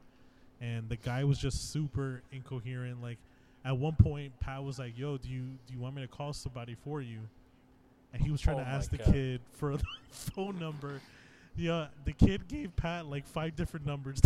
And 0.62 0.88
the 0.88 0.96
guy 0.96 1.22
was 1.24 1.38
just 1.38 1.70
super 1.70 2.22
incoherent. 2.32 3.02
Like 3.02 3.18
at 3.62 3.76
one 3.76 3.94
point, 3.94 4.40
Pat 4.40 4.64
was 4.64 4.78
like, 4.78 4.96
"Yo, 4.96 5.18
do 5.18 5.28
you 5.28 5.42
do 5.66 5.74
you 5.74 5.78
want 5.78 5.96
me 5.96 6.00
to 6.00 6.08
call 6.08 6.32
somebody 6.32 6.74
for 6.82 7.02
you?" 7.02 7.18
And 8.14 8.22
he 8.22 8.30
was 8.30 8.40
trying 8.40 8.56
Oh 8.56 8.64
to 8.64 8.66
ask 8.66 8.90
the 8.90 8.96
God. 8.96 9.12
kid 9.12 9.40
for 9.52 9.76
the 9.76 9.84
phone 10.10 10.58
number. 10.58 11.02
Yeah, 11.56 11.88
the 12.06 12.12
kid 12.12 12.48
gave 12.48 12.74
Pat 12.74 13.04
like 13.04 13.26
five 13.26 13.54
different 13.54 13.84
numbers. 13.84 14.22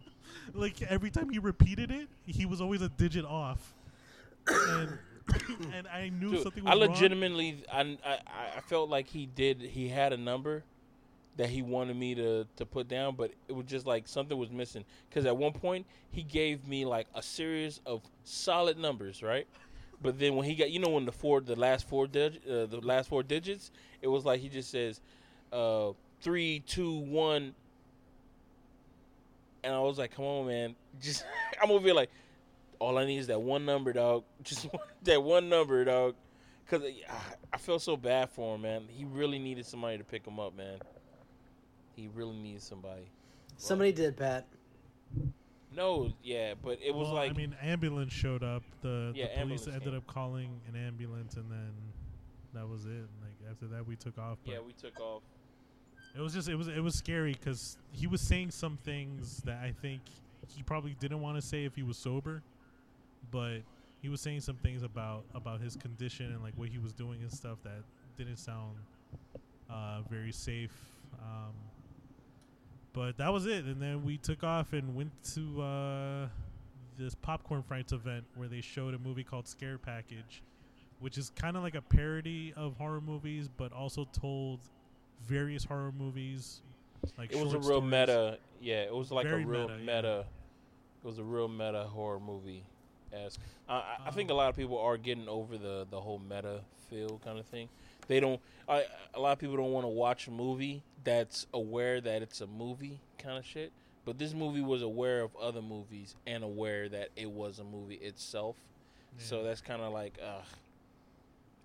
like 0.52 0.82
every 0.82 1.10
time 1.10 1.30
he 1.30 1.38
repeated 1.38 1.90
it, 1.90 2.08
he 2.26 2.44
was 2.44 2.60
always 2.60 2.82
a 2.82 2.90
digit 2.90 3.24
off. 3.24 3.72
And 4.46 4.98
and 5.74 5.86
I 5.88 6.08
knew 6.08 6.30
Dude, 6.30 6.42
something 6.42 6.64
was 6.64 6.74
I 6.74 6.78
wrong. 6.78 6.90
legitimately, 6.90 7.64
I, 7.72 7.98
I, 8.04 8.18
I 8.56 8.60
felt 8.60 8.88
like 8.90 9.08
he 9.08 9.26
did. 9.26 9.60
He 9.60 9.88
had 9.88 10.12
a 10.12 10.16
number 10.16 10.64
that 11.36 11.48
he 11.48 11.62
wanted 11.62 11.96
me 11.96 12.14
to 12.14 12.46
to 12.56 12.66
put 12.66 12.88
down, 12.88 13.14
but 13.16 13.32
it 13.48 13.52
was 13.54 13.66
just 13.66 13.86
like 13.86 14.08
something 14.08 14.36
was 14.36 14.50
missing. 14.50 14.84
Because 15.08 15.26
at 15.26 15.36
one 15.36 15.52
point 15.52 15.86
he 16.10 16.22
gave 16.22 16.66
me 16.66 16.84
like 16.84 17.06
a 17.14 17.22
series 17.22 17.80
of 17.86 18.02
solid 18.24 18.78
numbers, 18.78 19.22
right? 19.22 19.46
But 20.02 20.18
then 20.18 20.34
when 20.36 20.46
he 20.46 20.54
got, 20.54 20.70
you 20.70 20.78
know, 20.78 20.90
when 20.90 21.04
the 21.04 21.12
four, 21.12 21.40
the 21.40 21.56
last 21.56 21.86
four, 21.88 22.06
dig, 22.06 22.40
uh, 22.48 22.66
the 22.66 22.80
last 22.82 23.08
four 23.08 23.22
digits, 23.22 23.70
it 24.00 24.08
was 24.08 24.24
like 24.24 24.40
he 24.40 24.48
just 24.48 24.70
says, 24.70 25.00
uh, 25.52 25.92
three, 26.22 26.60
two, 26.60 26.98
one, 27.00 27.54
and 29.62 29.74
I 29.74 29.80
was 29.80 29.98
like, 29.98 30.14
come 30.14 30.24
on, 30.24 30.46
man, 30.46 30.74
just 31.00 31.24
I'm 31.62 31.70
over 31.70 31.84
here 31.84 31.94
like, 31.94 32.10
all 32.80 32.98
I 32.98 33.04
need 33.04 33.18
is 33.18 33.28
that 33.28 33.40
one 33.40 33.64
number, 33.64 33.92
dog. 33.92 34.24
Just 34.42 34.66
that 35.04 35.22
one 35.22 35.48
number, 35.48 35.84
dog. 35.84 36.16
Cause 36.68 36.82
uh, 36.82 36.86
I, 37.08 37.16
I 37.54 37.58
felt 37.58 37.82
so 37.82 37.96
bad 37.96 38.30
for 38.30 38.54
him, 38.56 38.62
man. 38.62 38.84
He 38.88 39.04
really 39.04 39.38
needed 39.38 39.66
somebody 39.66 39.98
to 39.98 40.04
pick 40.04 40.26
him 40.26 40.38
up, 40.40 40.56
man. 40.56 40.78
He 41.94 42.08
really 42.14 42.36
needed 42.36 42.62
somebody. 42.62 43.10
Somebody 43.56 43.92
did, 43.92 44.16
Pat. 44.16 44.46
No, 45.74 46.12
yeah, 46.22 46.54
but 46.60 46.78
it 46.84 46.94
was 46.94 47.06
Well, 47.08 47.16
like 47.16 47.30
I 47.30 47.34
mean, 47.34 47.54
ambulance 47.62 48.12
showed 48.12 48.42
up. 48.42 48.62
The, 48.82 49.12
Yeah, 49.14 49.26
the 49.36 49.42
police 49.42 49.66
ended 49.68 49.82
came. 49.84 49.94
up 49.96 50.06
calling 50.06 50.60
an 50.68 50.74
ambulance, 50.76 51.34
and 51.36 51.50
then 51.50 51.72
that 52.54 52.68
was 52.68 52.86
it. 52.86 53.06
Like 53.22 53.50
after 53.50 53.66
that, 53.68 53.86
we 53.86 53.94
took 53.96 54.18
off. 54.18 54.38
But 54.44 54.52
yeah, 54.54 54.60
we 54.66 54.72
took 54.72 54.98
off. 55.00 55.22
it 56.16 56.20
was 56.20 56.32
just 56.34 56.48
it 56.48 56.56
was 56.56 56.66
it 56.68 56.80
was 56.82 56.94
scary 56.96 57.34
because 57.34 57.76
he 57.92 58.06
was 58.08 58.20
saying 58.20 58.50
some 58.50 58.78
things 58.84 59.38
that 59.44 59.58
I 59.62 59.72
think 59.80 60.00
he 60.48 60.62
probably 60.62 60.96
didn't 60.98 61.20
want 61.20 61.36
to 61.36 61.42
say 61.42 61.64
if 61.64 61.76
he 61.76 61.82
was 61.84 61.96
sober, 61.96 62.42
but 63.30 63.58
he 64.02 64.08
was 64.08 64.20
saying 64.20 64.40
some 64.40 64.56
things 64.56 64.82
about 64.82 65.24
about 65.34 65.60
his 65.60 65.76
condition 65.76 66.26
and 66.32 66.42
like 66.42 66.54
what 66.56 66.68
he 66.68 66.78
was 66.78 66.92
doing 66.92 67.20
and 67.22 67.30
stuff 67.32 67.58
that 67.64 67.82
didn't 68.16 68.38
sound 68.38 68.76
uh, 69.70 70.00
very 70.08 70.32
safe. 70.32 70.72
Um, 71.20 71.52
but 72.92 73.16
that 73.18 73.32
was 73.32 73.46
it, 73.46 73.64
and 73.66 73.80
then 73.80 74.04
we 74.04 74.16
took 74.16 74.42
off 74.42 74.72
and 74.72 74.94
went 74.96 75.12
to 75.34 75.62
uh, 75.62 76.26
this 76.98 77.14
popcorn 77.14 77.62
frights 77.62 77.92
event 77.92 78.24
where 78.34 78.48
they 78.48 78.60
showed 78.60 78.94
a 78.94 78.98
movie 78.98 79.22
called 79.22 79.46
Scare 79.46 79.78
Package, 79.78 80.42
which 80.98 81.16
is 81.16 81.30
kind 81.36 81.56
of 81.56 81.62
like 81.62 81.76
a 81.76 81.82
parody 81.82 82.52
of 82.56 82.76
horror 82.76 83.00
movies, 83.00 83.48
but 83.56 83.72
also 83.72 84.08
told 84.12 84.60
various 85.24 85.62
horror 85.64 85.92
movies. 85.96 86.62
Like 87.16 87.32
It 87.32 87.38
was 87.42 87.54
a 87.54 87.58
real 87.58 87.62
stories. 87.80 87.90
meta. 87.90 88.38
Yeah, 88.60 88.82
it 88.82 88.94
was 88.94 89.10
like 89.12 89.26
Very 89.26 89.44
a 89.44 89.46
real 89.46 89.68
meta, 89.68 89.78
meta. 89.78 90.24
yeah. 90.26 91.04
It 91.04 91.06
was 91.06 91.18
a 91.18 91.24
real 91.24 91.48
meta 91.48 91.84
horror 91.84 92.20
movie. 92.20 92.64
Esque. 93.12 93.40
I 93.68 93.74
I 93.74 93.96
I 94.06 94.10
think 94.10 94.30
a 94.30 94.34
lot 94.34 94.48
of 94.48 94.56
people 94.56 94.78
are 94.78 94.96
getting 94.96 95.28
over 95.28 95.56
the 95.56 95.86
the 95.90 96.00
whole 96.00 96.18
meta 96.18 96.60
feel 96.88 97.20
kind 97.24 97.38
of 97.38 97.46
thing. 97.46 97.68
They 98.08 98.20
don't. 98.20 98.40
I, 98.68 98.84
a 99.14 99.20
lot 99.20 99.32
of 99.32 99.38
people 99.38 99.56
don't 99.56 99.72
want 99.72 99.84
to 99.84 99.88
watch 99.88 100.26
a 100.26 100.30
movie 100.30 100.82
that's 101.04 101.46
aware 101.54 102.00
that 102.00 102.22
it's 102.22 102.40
a 102.40 102.46
movie 102.46 103.00
kind 103.18 103.38
of 103.38 103.44
shit. 103.44 103.72
But 104.04 104.18
this 104.18 104.34
movie 104.34 104.62
was 104.62 104.82
aware 104.82 105.20
of 105.20 105.36
other 105.36 105.62
movies 105.62 106.16
and 106.26 106.42
aware 106.42 106.88
that 106.88 107.10
it 107.16 107.30
was 107.30 107.58
a 107.58 107.64
movie 107.64 107.96
itself. 107.96 108.56
So 109.18 109.42
that's 109.42 109.60
kind 109.60 109.82
of 109.82 109.92
like, 109.92 110.18
ugh. 110.24 110.44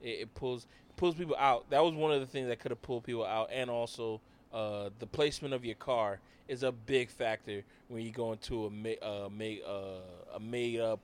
It, 0.01 0.07
it 0.07 0.35
pulls 0.35 0.67
pulls 0.97 1.15
people 1.15 1.35
out. 1.37 1.69
That 1.69 1.83
was 1.83 1.93
one 1.93 2.11
of 2.11 2.19
the 2.19 2.25
things 2.27 2.47
that 2.47 2.59
could 2.59 2.71
have 2.71 2.81
pulled 2.81 3.03
people 3.03 3.25
out, 3.25 3.49
and 3.51 3.69
also 3.69 4.19
uh, 4.53 4.89
the 4.99 5.07
placement 5.07 5.53
of 5.53 5.65
your 5.65 5.75
car 5.75 6.19
is 6.47 6.63
a 6.63 6.71
big 6.71 7.09
factor 7.09 7.63
when 7.87 8.03
you 8.03 8.11
go 8.11 8.31
into 8.31 8.65
a 8.65 8.69
ma- 8.69 9.01
uh, 9.01 9.29
ma- 9.29 9.67
uh, 9.67 10.35
a 10.35 10.39
made 10.39 10.79
up 10.79 10.99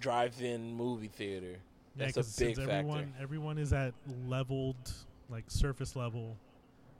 drive-in 0.00 0.74
movie 0.74 1.08
theater. 1.08 1.56
Yeah, 1.96 2.06
That's 2.06 2.16
a 2.16 2.20
'cause 2.20 2.36
big 2.36 2.56
factor. 2.56 2.70
everyone 2.70 3.14
everyone 3.20 3.58
is 3.58 3.72
at 3.72 3.94
leveled 4.26 4.92
like 5.28 5.44
surface 5.50 5.94
level. 5.96 6.36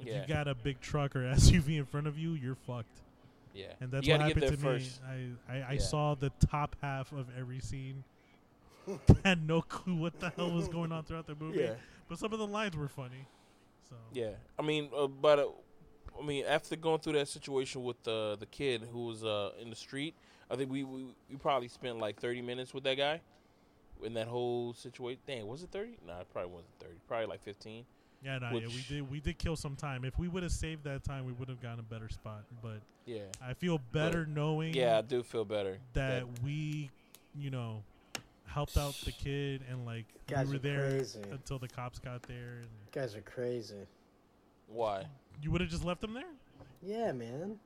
If 0.01 0.07
Yeah. 0.09 0.23
you 0.23 0.29
got 0.29 0.49
a 0.49 0.55
big 0.55 0.81
truck 0.81 1.15
or 1.17 1.21
SUV 1.35 1.77
in 1.79 1.85
front 1.87 2.07
of 2.07 2.19
you, 2.19 2.33
you're 2.33 2.55
fucked. 2.55 3.01
Yeah, 3.55 3.67
And 3.81 3.91
that's 3.91 4.09
what 4.09 4.21
happened 4.21 4.47
to 4.49 4.57
there 4.57 4.79
me. 4.79 4.89
I, 5.07 5.53
I, 5.53 5.57
I 5.61 5.73
Yeah. 5.75 5.79
saw 5.81 6.15
the 6.15 6.31
top 6.41 6.75
half 6.81 7.13
of 7.13 7.27
every 7.39 7.61
scene. 7.61 8.03
had 9.25 9.47
no 9.47 9.61
clue 9.63 9.95
what 9.95 10.19
the 10.21 10.31
hell 10.31 10.51
was 10.51 10.69
going 10.69 10.91
on 10.91 11.05
throughout 11.05 11.27
the 11.27 11.35
movie. 11.35 11.61
Yeah. 11.61 11.75
But 12.09 12.19
some 12.19 12.33
of 12.33 12.39
the 12.39 12.47
lines 12.47 12.77
were 12.77 12.89
funny. 12.89 13.27
So 13.89 13.95
Yeah, 14.13 14.31
I 14.59 14.63
mean, 14.63 14.91
uh, 14.97 15.07
but 15.07 15.39
uh, 15.39 15.47
I 16.19 16.25
mean, 16.25 16.45
after 16.47 16.77
going 16.77 17.01
through 17.01 17.13
that 17.15 17.29
situation 17.29 17.83
with 17.85 18.07
uh, 18.09 18.37
the 18.37 18.47
kid 18.47 18.83
who 18.91 19.07
was 19.07 19.23
uh, 19.25 19.53
in 19.61 19.69
the 19.71 19.77
street, 19.77 20.15
I 20.53 20.57
think 20.57 20.71
we, 20.71 20.85
we 20.85 21.07
we 21.31 21.37
probably 21.37 21.69
spent 21.69 21.99
like 21.99 22.21
thirty 22.21 22.43
minutes 22.43 22.75
with 22.75 22.85
that 22.85 22.99
guy 22.99 23.21
in 24.05 24.15
that 24.15 24.27
whole 24.29 24.75
situation. 24.75 25.21
Dang, 25.27 25.47
was 25.47 25.63
it 25.63 25.71
thirty? 25.73 25.97
No, 26.07 26.13
it 26.21 26.27
probably 26.33 26.51
wasn't 26.53 26.73
thirty. 26.79 26.95
Probably 27.09 27.27
like 27.27 27.43
fifteen. 27.43 27.85
yeah, 28.23 28.39
no, 28.39 28.51
yeah, 28.53 28.67
we 28.67 28.85
did 28.89 29.11
we 29.11 29.21
did 29.21 29.39
kill 29.39 29.57
some 29.57 29.77
time. 29.77 30.05
If 30.05 30.19
we 30.19 30.29
would 30.29 30.43
have 30.43 30.53
saved 30.53 30.85
that 30.85 31.05
time, 31.05 31.25
we 31.25 31.33
would 31.33 31.49
have 31.49 31.63
gotten 31.63 31.79
a 31.81 31.83
better 31.83 32.09
spot. 32.11 32.43
But 32.63 32.81
Yeah, 33.07 33.21
I 33.43 33.55
feel 33.55 33.81
better 33.93 34.27
knowing 34.27 34.75
yeah, 34.75 34.99
I 34.99 35.03
do 35.03 35.23
feel 35.23 35.45
better. 35.47 35.79
that 35.95 36.25
we, 36.45 36.91
you 37.35 37.51
know, 37.51 37.83
helped 38.47 38.77
out 38.77 38.95
the 39.07 39.13
kid 39.13 39.63
and 39.71 39.87
like 39.87 40.05
Guys 40.29 40.47
we 40.49 40.53
were 40.55 40.59
there 40.59 40.91
crazy. 40.91 41.21
until 41.31 41.59
the 41.59 41.69
cops 41.69 41.99
got 41.99 42.23
there. 42.25 42.57
And 42.61 42.65
You 42.65 43.01
guys 43.01 43.17
are 43.17 43.23
crazy. 43.23 43.87
why? 44.69 45.07
you 45.41 45.51
would 45.51 45.61
have 45.63 45.71
just 45.71 45.85
left 45.85 46.03
them 46.03 46.13
there. 46.13 46.31
Yeah, 46.83 47.11
man. 47.13 47.59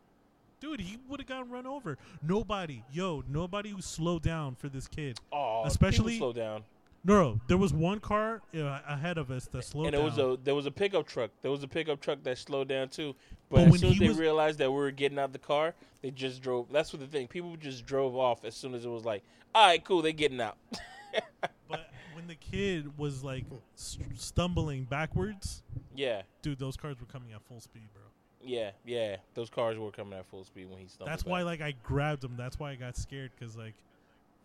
Dude, 0.61 0.81
he 0.81 0.99
would 1.09 1.21
have 1.21 1.29
gotten 1.29 1.51
run 1.51 1.67
over. 1.67 1.99
Nobody, 2.23 2.83
yo, 2.93 3.23
nobody 3.29 3.75
slowed 3.81 4.23
down 4.23 4.55
for 4.55 4.69
this 4.69 4.89
kid. 4.89 5.19
Oh, 5.33 5.63
Especially- 5.65 6.19
slow 6.19 6.33
down. 6.33 6.65
No, 7.05 7.15
no, 7.23 7.41
there 7.47 7.57
was 7.57 7.73
one 7.73 8.01
car 8.01 8.43
uh, 8.53 8.81
ahead 8.89 9.17
of 9.17 9.31
us 9.31 9.47
that 9.53 9.63
slowed 9.65 9.93
down. 9.93 9.95
and 9.95 10.03
it 10.03 10.05
was 10.05 10.19
a 10.19 10.37
there 10.43 10.57
was 10.57 10.67
a 10.67 10.73
pickup 10.73 11.07
truck. 11.07 11.31
There 11.41 11.53
was 11.53 11.63
a 11.63 11.69
pickup 11.69 12.01
truck 12.01 12.21
that 12.25 12.37
slowed 12.37 12.67
down 12.67 12.89
too. 12.89 13.15
But 13.49 13.57
But, 13.59 13.63
as 13.67 13.71
when 13.71 13.79
soon 13.81 13.93
as 13.93 13.99
they 14.01 14.09
was- 14.09 14.19
realized 14.19 14.59
that 14.59 14.73
we 14.73 14.77
were 14.77 14.91
getting 14.91 15.17
out 15.19 15.27
of 15.27 15.33
the 15.33 15.39
car, 15.39 15.75
they 16.03 16.11
just 16.11 16.43
drove. 16.43 16.67
That's 16.73 16.93
what 16.93 16.99
the 16.99 17.07
thing. 17.07 17.29
People 17.29 17.55
just 17.57 17.87
drove 17.87 18.17
off 18.17 18.45
as 18.45 18.57
soon 18.57 18.75
as 18.75 18.85
it 18.85 18.89
was 18.89 19.05
like, 19.05 19.23
all 19.55 19.65
right, 19.69 19.85
cool, 19.85 20.03
they 20.03 20.13
getting 20.13 20.41
out. 20.41 20.57
but 21.69 21.91
when 22.15 22.27
the 22.27 22.35
kid 22.35 22.99
was 22.99 23.23
like 23.23 23.45
st- 23.77 24.19
stumbling 24.21 24.83
backwards, 24.85 25.63
yeah, 25.95 26.23
dude, 26.43 26.59
those 26.59 26.77
cars 26.77 26.99
were 26.99 27.07
coming 27.07 27.33
at 27.33 27.41
full 27.43 27.61
speed, 27.61 27.89
bro. 27.95 28.03
Yeah, 28.47 28.71
yeah. 28.85 29.17
Those 29.35 29.51
cars 29.51 29.79
were 29.79 29.91
coming 29.91 30.19
at 30.19 30.27
full 30.27 30.45
speed 30.45 30.71
when 30.71 30.79
he 30.79 30.87
stumbled. 30.87 31.09
That's 31.11 31.23
back. 31.23 31.31
why, 31.31 31.43
like, 31.43 31.61
I 31.61 31.75
grabbed 31.83 32.25
him. 32.25 32.37
That's 32.37 32.59
why 32.59 32.71
I 32.71 32.75
got 32.77 32.97
scared 32.97 33.31
because, 33.39 33.57
like, 33.57 33.75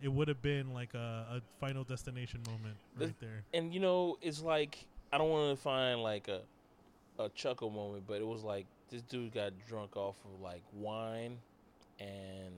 it 0.02 0.12
would 0.12 0.28
have 0.28 0.42
been 0.42 0.74
like 0.74 0.94
a, 0.94 1.26
a 1.36 1.42
final 1.60 1.84
destination 1.84 2.40
moment 2.46 2.76
right 2.98 3.14
there. 3.20 3.44
and 3.54 3.72
you 3.72 3.80
know, 3.80 4.18
it's 4.20 4.42
like 4.42 4.84
I 5.12 5.18
don't 5.18 5.30
want 5.30 5.56
to 5.56 5.62
find 5.62 6.02
like 6.02 6.28
a 6.28 6.40
a 7.18 7.28
chuckle 7.30 7.70
moment, 7.70 8.04
but 8.06 8.20
it 8.20 8.26
was 8.26 8.42
like 8.42 8.66
this 8.90 9.02
dude 9.02 9.32
got 9.32 9.52
drunk 9.68 9.96
off 9.96 10.16
of 10.24 10.40
like 10.42 10.62
wine, 10.74 11.38
and 12.00 12.52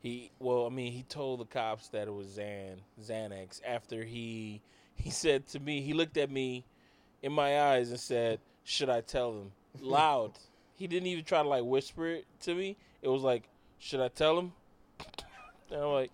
he 0.00 0.30
well, 0.38 0.66
I 0.66 0.70
mean, 0.70 0.92
he 0.92 1.02
told 1.04 1.40
the 1.40 1.44
cops 1.44 1.88
that 1.88 2.08
it 2.08 2.14
was 2.14 2.38
Xan 2.38 2.76
Xanax 3.00 3.60
after 3.66 4.02
he 4.02 4.62
he 4.96 5.10
said 5.10 5.46
to 5.48 5.60
me, 5.60 5.82
he 5.82 5.92
looked 5.92 6.16
at 6.16 6.30
me 6.30 6.64
in 7.22 7.32
my 7.32 7.60
eyes 7.60 7.90
and 7.90 8.00
said, 8.00 8.40
"Should 8.64 8.88
I 8.88 9.02
tell 9.02 9.32
him?" 9.32 9.52
Loud. 9.80 10.32
he 10.76 10.86
didn't 10.86 11.06
even 11.06 11.24
try 11.24 11.42
to 11.42 11.48
like 11.48 11.64
whisper 11.64 12.06
it 12.08 12.26
to 12.42 12.54
me. 12.54 12.76
It 13.02 13.08
was 13.08 13.22
like, 13.22 13.44
"Should 13.78 14.00
I 14.00 14.08
tell 14.08 14.38
him?" 14.38 14.52
And 15.72 15.80
I'm 15.80 15.92
like, 15.92 16.10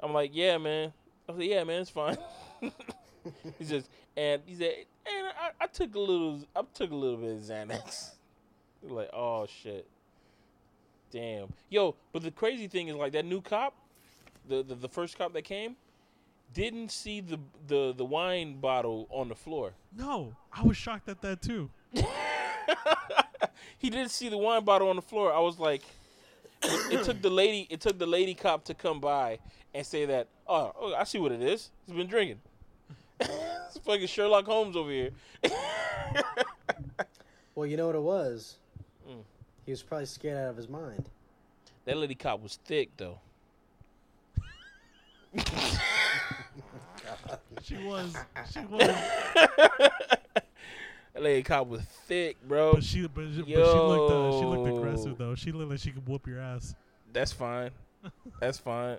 I'm 0.00 0.12
like, 0.12 0.30
"Yeah, 0.32 0.56
man." 0.58 0.92
I 1.28 1.32
was 1.32 1.40
like, 1.40 1.48
"Yeah, 1.48 1.64
man, 1.64 1.82
it's 1.82 1.90
fine." 1.90 2.16
he 3.58 3.64
says, 3.64 3.88
and 4.16 4.42
he 4.46 4.54
said, 4.54 4.74
and 5.06 5.26
I, 5.28 5.64
I 5.64 5.66
took 5.66 5.94
a 5.94 5.98
little, 6.00 6.40
I 6.54 6.62
took 6.74 6.90
a 6.90 6.94
little 6.94 7.16
bit 7.16 7.30
of 7.36 7.38
Xanax. 7.38 8.10
like, 8.82 9.10
oh 9.12 9.46
shit, 9.46 9.86
damn, 11.10 11.52
yo. 11.68 11.94
But 12.12 12.22
the 12.22 12.30
crazy 12.30 12.68
thing 12.68 12.88
is, 12.88 12.96
like 12.96 13.12
that 13.12 13.24
new 13.24 13.40
cop, 13.40 13.74
the 14.48 14.62
the, 14.62 14.74
the 14.74 14.88
first 14.88 15.18
cop 15.18 15.32
that 15.32 15.42
came, 15.42 15.76
didn't 16.54 16.90
see 16.90 17.20
the 17.20 17.38
the 17.66 17.94
the 17.96 18.04
wine 18.04 18.60
bottle 18.60 19.06
on 19.10 19.28
the 19.28 19.34
floor. 19.34 19.72
No, 19.96 20.34
I 20.52 20.62
was 20.62 20.76
shocked 20.76 21.08
at 21.08 21.20
that 21.22 21.42
too. 21.42 21.70
he 23.78 23.90
didn't 23.90 24.10
see 24.10 24.28
the 24.28 24.38
wine 24.38 24.64
bottle 24.64 24.88
on 24.88 24.96
the 24.96 25.02
floor. 25.02 25.32
I 25.32 25.40
was 25.40 25.58
like, 25.58 25.82
it, 26.62 27.00
it 27.00 27.04
took 27.04 27.22
the 27.22 27.30
lady, 27.30 27.66
it 27.70 27.80
took 27.80 27.98
the 27.98 28.06
lady 28.06 28.34
cop 28.34 28.64
to 28.64 28.74
come 28.74 29.00
by 29.00 29.38
and 29.74 29.86
say 29.86 30.06
that, 30.06 30.28
oh, 30.46 30.72
oh 30.78 30.94
I 30.94 31.04
see 31.04 31.18
what 31.18 31.32
it 31.32 31.42
is. 31.42 31.70
He's 31.86 31.96
been 31.96 32.06
drinking. 32.06 32.40
it's 33.20 33.78
fucking 33.84 34.06
Sherlock 34.06 34.46
Holmes 34.46 34.76
over 34.76 34.90
here. 34.90 35.10
Well, 37.58 37.66
you 37.66 37.76
know 37.76 37.86
what 37.88 37.96
it 37.96 38.02
was? 38.02 38.54
Mm. 39.10 39.22
He 39.66 39.72
was 39.72 39.82
probably 39.82 40.06
scared 40.06 40.36
out 40.36 40.50
of 40.50 40.56
his 40.56 40.68
mind. 40.68 41.06
That 41.86 41.96
lady 41.96 42.14
cop 42.14 42.40
was 42.40 42.60
thick 42.64 42.90
though. 42.96 43.18
She 47.64 47.76
was, 47.78 48.14
she 48.52 48.60
was, 48.60 48.96
That 51.18 51.24
lady 51.24 51.42
cop 51.42 51.66
was 51.66 51.82
thick, 51.82 52.36
bro. 52.46 52.74
but 52.74 52.84
she, 52.84 53.04
but, 53.08 53.24
she- 53.34 53.38
but 53.42 53.46
she 53.46 53.52
looked, 53.52 54.12
uh, 54.12 54.38
she 54.38 54.44
looked 54.44 54.68
aggressive 54.68 55.18
though. 55.18 55.34
She 55.34 55.50
looked 55.50 55.68
like 55.72 55.80
she 55.80 55.90
could 55.90 56.06
whoop 56.06 56.28
your 56.28 56.38
ass. 56.40 56.76
That's 57.12 57.32
fine. 57.32 57.70
That's 58.38 58.58
fine. 58.58 58.98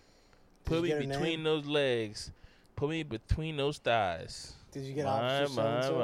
Put 0.64 0.82
me 0.82 0.94
between 0.94 1.08
name? 1.10 1.42
those 1.42 1.66
legs. 1.66 2.30
Put 2.74 2.88
me 2.88 3.02
between 3.02 3.58
those 3.58 3.76
thighs. 3.76 4.54
Did 4.70 4.84
you 4.84 4.94
get 4.94 5.04
My, 5.04 5.42
Officer 5.42 5.60
my, 5.60 5.80
so-and-so? 5.82 5.98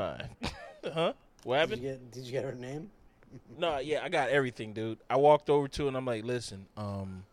my. 0.85 0.91
huh? 0.93 1.13
What 1.45 1.55
Did 1.55 1.61
happened? 1.61 1.83
you 1.83 1.89
get 1.89 2.11
Did 2.11 2.25
you 2.25 2.33
get 2.33 2.45
her 2.45 2.53
name? 2.55 2.91
No, 3.59 3.79
yeah, 3.79 4.01
I 4.05 4.11
got 4.11 4.29
everything, 4.29 4.75
dude. 4.75 4.99
I 5.09 5.17
walked 5.17 5.49
over 5.49 5.67
to 5.67 5.83
her 5.85 5.89
and 5.89 5.97
I'm 5.97 6.05
like, 6.05 6.25
listen, 6.25 6.67
um, 6.77 7.25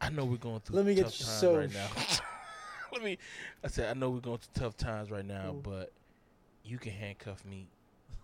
I 0.00 0.10
know 0.10 0.24
we're 0.24 0.36
going 0.36 0.60
through 0.60 0.76
Let 0.76 0.86
me 0.86 0.94
get 0.94 1.04
tough 1.06 1.18
you 1.20 1.26
times 1.26 1.40
so 1.40 1.56
right 1.56 1.72
now. 1.74 1.88
Let 2.92 3.02
me. 3.02 3.18
I 3.64 3.68
said, 3.68 3.90
I 3.90 3.98
know 3.98 4.10
we're 4.10 4.20
going 4.20 4.38
through 4.38 4.62
tough 4.64 4.76
times 4.76 5.10
right 5.10 5.24
now, 5.24 5.54
Mm. 5.56 5.62
but 5.64 5.92
you 6.64 6.78
can 6.78 6.92
handcuff 6.92 7.44
me 7.44 7.68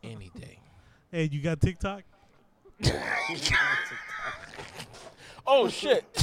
any 0.02 0.30
day. 0.38 0.60
Hey, 1.10 1.24
you 1.32 1.40
got 1.40 1.58
TikTok? 1.58 2.02
oh 5.46 5.66
shit! 5.70 6.04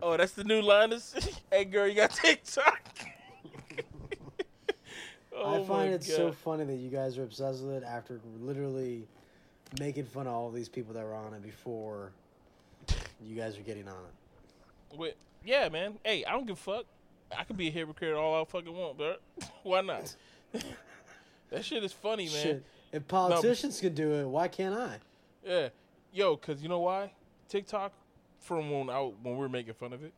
oh, 0.00 0.16
that's 0.16 0.32
the 0.32 0.44
new 0.44 0.62
line. 0.62 0.94
Is, 0.94 1.14
hey, 1.50 1.66
girl, 1.66 1.86
you 1.86 1.94
got 1.94 2.12
TikTok? 2.12 2.80
oh 5.36 5.62
I 5.62 5.66
find 5.66 5.90
my 5.90 5.96
it 5.96 6.02
so 6.02 6.32
funny 6.32 6.64
that 6.64 6.76
you 6.76 6.88
guys 6.88 7.18
are 7.18 7.24
obsessed 7.24 7.62
with 7.62 7.74
it 7.74 7.84
after 7.84 8.18
literally 8.40 9.06
making 9.78 10.06
fun 10.06 10.26
of 10.26 10.32
all 10.32 10.50
these 10.50 10.70
people 10.70 10.94
that 10.94 11.04
were 11.04 11.14
on 11.14 11.34
it 11.34 11.42
before 11.42 12.12
you 13.22 13.36
guys 13.36 13.58
are 13.58 13.62
getting 13.62 13.88
on 13.88 14.04
it. 14.04 14.98
Wait, 14.98 15.14
yeah, 15.44 15.68
man. 15.68 15.94
Hey, 16.04 16.24
I 16.24 16.32
don't 16.32 16.46
give 16.46 16.56
a 16.56 16.60
fuck. 16.60 16.84
I 17.36 17.44
could 17.44 17.56
be 17.56 17.68
a 17.68 17.70
hypocrite 17.70 18.14
all 18.14 18.40
I 18.40 18.44
fucking 18.44 18.72
want, 18.74 18.98
bro. 18.98 19.14
Why 19.62 19.80
not? 19.80 20.14
that 21.50 21.64
shit 21.64 21.82
is 21.82 21.92
funny, 21.92 22.26
man. 22.26 22.42
Shit, 22.42 22.64
if 22.92 23.08
politicians 23.08 23.80
can 23.80 23.94
do 23.94 24.12
it, 24.12 24.24
why 24.26 24.48
can't 24.48 24.74
I? 24.74 24.96
Yeah, 25.44 25.68
yo, 26.12 26.36
cause 26.36 26.62
you 26.62 26.68
know 26.68 26.80
why? 26.80 27.10
TikTok, 27.48 27.92
from 28.38 28.70
when 28.70 28.90
I 28.90 29.00
when 29.00 29.34
we 29.34 29.40
were 29.40 29.48
making 29.48 29.74
fun 29.74 29.92
of 29.92 30.04
it, 30.04 30.12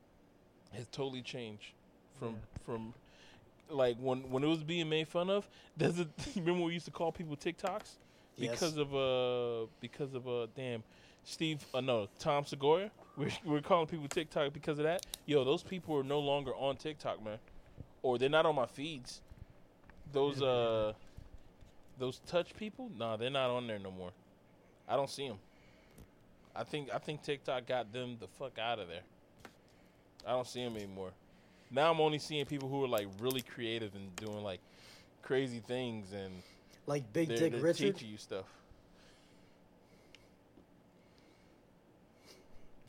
has 0.72 0.87
totally 0.89 1.22
changed. 1.22 1.72
From 2.18 2.37
from 2.64 2.95
like 3.70 3.97
when 3.99 4.29
when 4.31 4.43
it 4.43 4.49
was 4.49 4.62
being 4.64 4.89
made 4.89 5.07
fun 5.09 5.31
of. 5.31 5.49
Does 5.79 6.01
it? 6.01 6.09
Remember 6.37 6.64
we 6.64 6.75
used 6.75 6.87
to 6.87 6.91
call 6.91 7.12
people 7.12 7.37
TikToks 7.37 7.91
Yes. 8.37 8.51
because 8.51 8.77
of 8.77 8.95
uh 8.95 9.66
because 9.81 10.14
of 10.14 10.27
uh 10.27 10.49
damn 10.57 10.83
Steve 11.22 11.64
uh, 11.72 11.81
no 11.81 12.09
Tom 12.18 12.45
Segura. 12.45 12.91
We're 13.17 13.31
we're 13.45 13.61
calling 13.61 13.87
people 13.87 14.09
TikTok 14.09 14.53
because 14.53 14.79
of 14.79 14.85
that. 14.85 15.07
Yo, 15.27 15.45
those 15.45 15.62
people 15.62 15.97
are 15.97 16.03
no 16.03 16.19
longer 16.21 16.53
on 16.55 16.77
TikTok, 16.77 17.25
man, 17.25 17.39
or 18.03 18.19
they're 18.19 18.29
not 18.29 18.47
on 18.47 18.55
my 18.55 18.67
feeds. 18.67 19.21
Those 20.12 20.43
uh 20.43 20.93
those 21.99 22.21
touch 22.27 22.57
people, 22.57 22.91
nah, 22.99 23.17
they're 23.17 23.31
not 23.31 23.51
on 23.51 23.67
there 23.67 23.79
no 23.79 23.91
more. 23.91 24.11
I 24.89 24.97
don't 24.97 25.09
see 25.11 25.29
them. 25.29 25.39
I 26.57 26.65
think 26.65 26.89
I 26.93 26.99
think 26.99 27.23
TikTok 27.23 27.67
got 27.67 27.93
them 27.93 28.17
the 28.21 28.27
fuck 28.27 28.59
out 28.59 28.79
of 28.79 28.89
there. 28.89 29.03
I 30.27 30.33
don't 30.33 30.47
see 30.47 30.65
them 30.65 30.77
anymore. 30.77 31.11
Now 31.71 31.91
I'm 31.93 32.01
only 32.01 32.19
seeing 32.19 32.47
people 32.47 32.69
who 32.69 32.85
are 32.85 32.89
like 32.89 33.07
really 33.21 33.43
creative 33.43 33.95
and 33.95 34.15
doing 34.17 34.43
like 34.43 34.61
crazy 35.23 35.61
things 35.67 36.12
and 36.12 36.43
Like 36.87 37.12
Big 37.12 37.29
Dick 37.29 37.55
Richard. 37.61 37.97
teaching 37.97 38.11
you 38.11 38.19
stuff. 38.19 38.47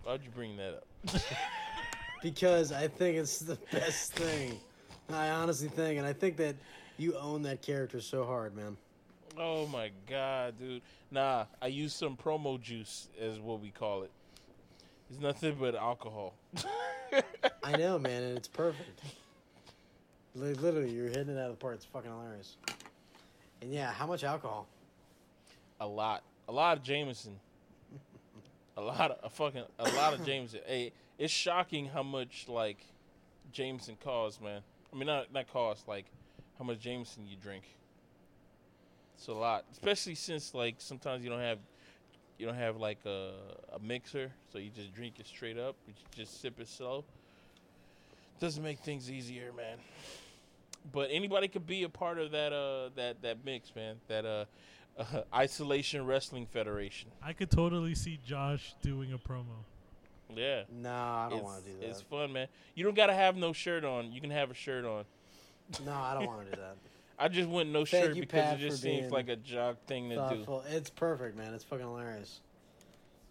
Why'd 0.05 0.21
you 0.23 0.29
bring 0.29 0.55
that 0.57 0.75
up? 0.75 0.85
Because 2.23 2.71
I 2.71 2.87
think 2.87 3.17
it's 3.17 3.37
the 3.37 3.57
best 3.71 4.13
thing. 4.13 4.57
I 5.13 5.29
honestly 5.29 5.67
think, 5.67 5.99
and 5.99 6.07
I 6.07 6.13
think 6.13 6.37
that 6.37 6.55
you 6.97 7.15
own 7.17 7.43
that 7.43 7.61
character 7.61 8.01
so 8.01 8.23
hard, 8.25 8.55
man. 8.55 8.77
Oh 9.37 9.67
my 9.67 9.91
god, 10.09 10.57
dude. 10.57 10.81
Nah, 11.11 11.45
I 11.61 11.67
use 11.67 11.93
some 11.93 12.17
promo 12.17 12.59
juice 12.59 13.09
as 13.21 13.39
what 13.39 13.61
we 13.61 13.69
call 13.69 14.01
it. 14.03 14.11
It's 15.11 15.19
nothing 15.19 15.55
but 15.59 15.75
alcohol. 15.75 16.33
I 17.63 17.77
know, 17.77 17.99
man, 17.99 18.23
and 18.23 18.37
it's 18.37 18.47
perfect. 18.47 19.01
Li- 20.35 20.53
Literally, 20.55 20.89
you're 20.89 21.09
hitting 21.09 21.29
it 21.35 21.37
out 21.39 21.51
of 21.51 21.59
the 21.59 21.61
park. 21.61 21.75
It's 21.75 21.85
fucking 21.85 22.09
hilarious. 22.09 22.55
And 23.61 23.71
yeah, 23.71 23.91
how 23.91 24.07
much 24.07 24.23
alcohol? 24.23 24.65
a 25.79 25.85
lot. 25.85 26.23
A 26.47 26.51
lot 26.51 26.77
of 26.77 26.83
Jameson. 26.83 27.35
A 28.77 28.81
lot 28.81 29.11
of 29.11 29.17
a 29.23 29.29
fucking 29.29 29.63
a 29.79 29.89
lot 29.91 30.13
of 30.13 30.25
Jameson. 30.25 30.59
Hey, 30.65 30.91
it's 31.17 31.31
shocking 31.31 31.85
how 31.87 32.03
much 32.03 32.45
like 32.49 32.85
Jameson 33.51 33.97
costs, 34.03 34.41
man. 34.41 34.61
I 34.91 34.97
mean 34.97 35.07
not 35.07 35.31
not 35.33 35.51
cost, 35.51 35.87
like 35.87 36.05
how 36.59 36.65
much 36.65 36.79
Jameson 36.79 37.25
you 37.27 37.37
drink. 37.41 37.63
It's 39.17 39.27
a 39.27 39.33
lot. 39.33 39.65
Especially 39.71 40.15
since 40.15 40.53
like 40.53 40.75
sometimes 40.79 41.23
you 41.23 41.29
don't 41.29 41.39
have 41.39 41.59
you 42.37 42.45
don't 42.45 42.55
have 42.55 42.77
like 42.77 42.99
a, 43.05 43.31
a 43.73 43.79
mixer, 43.79 44.31
so 44.51 44.57
you 44.57 44.69
just 44.69 44.93
drink 44.93 45.19
it 45.19 45.27
straight 45.27 45.57
up. 45.57 45.75
You 45.87 45.93
just 46.15 46.41
sip 46.41 46.59
it 46.59 46.67
slow. 46.67 47.05
Doesn't 48.41 48.61
make 48.61 48.79
things 48.79 49.09
easier, 49.09 49.53
man. 49.55 49.77
But 50.91 51.09
anybody 51.11 51.47
could 51.47 51.65
be 51.65 51.83
a 51.83 51.89
part 51.89 52.19
of 52.19 52.31
that 52.31 52.51
uh 52.51 52.89
that 52.95 53.21
that 53.21 53.45
mix, 53.45 53.73
man. 53.75 53.95
That 54.07 54.25
uh, 54.25 54.45
uh 54.97 55.03
Isolation 55.35 56.05
Wrestling 56.05 56.45
Federation. 56.45 57.09
I 57.23 57.33
could 57.33 57.51
totally 57.51 57.95
see 57.95 58.19
Josh 58.25 58.73
doing 58.81 59.13
a 59.13 59.17
promo. 59.17 59.63
Yeah. 60.35 60.63
No, 60.71 60.91
I 60.91 61.27
don't 61.29 61.43
want 61.43 61.63
to 61.63 61.71
do 61.71 61.77
that. 61.79 61.89
It's 61.89 62.01
fun, 62.01 62.33
man. 62.33 62.47
You 62.73 62.83
don't 62.83 62.95
gotta 62.95 63.13
have 63.13 63.35
no 63.35 63.53
shirt 63.53 63.85
on. 63.85 64.11
You 64.11 64.19
can 64.21 64.31
have 64.31 64.51
a 64.51 64.53
shirt 64.53 64.85
on. 64.85 65.05
No, 65.85 65.93
I 65.93 66.13
don't 66.15 66.25
want 66.27 66.45
to 66.45 66.55
do 66.55 66.61
that. 66.61 66.75
I 67.19 67.29
just 67.29 67.47
went 67.47 67.69
no 67.69 67.85
Thank 67.85 68.05
shirt 68.07 68.15
you, 68.15 68.21
because 68.23 68.43
Pat, 68.43 68.55
it 68.55 68.59
just 68.59 68.77
for 68.77 68.83
seems 68.83 68.99
being 69.01 69.11
like 69.11 69.29
a 69.29 69.37
jog 69.37 69.77
thing 69.87 70.09
to 70.09 70.15
do. 70.15 70.21
Thoughtful. 70.21 70.63
It's 70.69 70.89
perfect, 70.89 71.37
man. 71.37 71.53
It's 71.53 71.63
fucking 71.63 71.85
hilarious. 71.85 72.41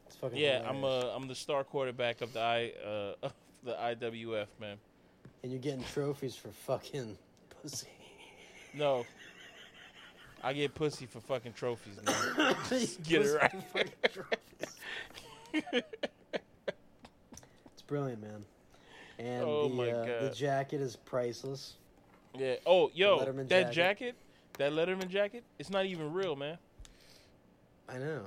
It's 0.06 0.16
fucking 0.16 0.38
Yeah, 0.38 0.62
I'm 0.66 0.76
hilarious. 0.76 1.04
uh 1.04 1.16
I'm 1.16 1.28
the 1.28 1.34
star 1.34 1.64
quarterback 1.64 2.22
of 2.22 2.32
the 2.32 2.40
I 2.40 2.72
uh 2.84 3.14
of 3.22 3.32
the 3.62 3.72
IWF, 3.72 4.46
man. 4.58 4.78
And 5.42 5.52
you're 5.52 5.60
getting 5.60 5.84
trophies 5.84 6.34
for 6.34 6.48
fucking 6.48 7.18
pussy. 7.60 7.88
No. 8.72 9.04
I 10.45 10.53
get 10.53 10.74
pussy 10.74 11.07
for 11.07 11.20
fucking 11.20 11.55
trophies, 11.55 11.99
man. 12.05 12.55
Get 13.03 13.22
it 13.22 13.34
right. 13.34 13.51
Fucking 13.72 13.92
trophies. 14.12 15.82
it's 17.72 17.82
brilliant, 17.86 18.20
man. 18.20 18.45
And 19.18 19.42
Oh 19.42 19.68
the 19.68 19.90
uh, 19.90 20.28
the 20.28 20.34
jacket 20.34 20.82
is 20.82 20.97
priceless. 20.97 21.76
Yeah. 22.36 22.57
Oh, 22.66 22.90
yo, 22.95 23.24
that 23.24 23.47
jacket. 23.49 23.72
jacket, 23.72 24.14
that 24.59 24.72
Letterman 24.72 25.09
jacket, 25.09 25.45
it's 25.59 25.70
not 25.70 25.86
even 25.86 26.12
real, 26.12 26.36
man. 26.36 26.59
I 27.88 27.97
know. 27.97 28.26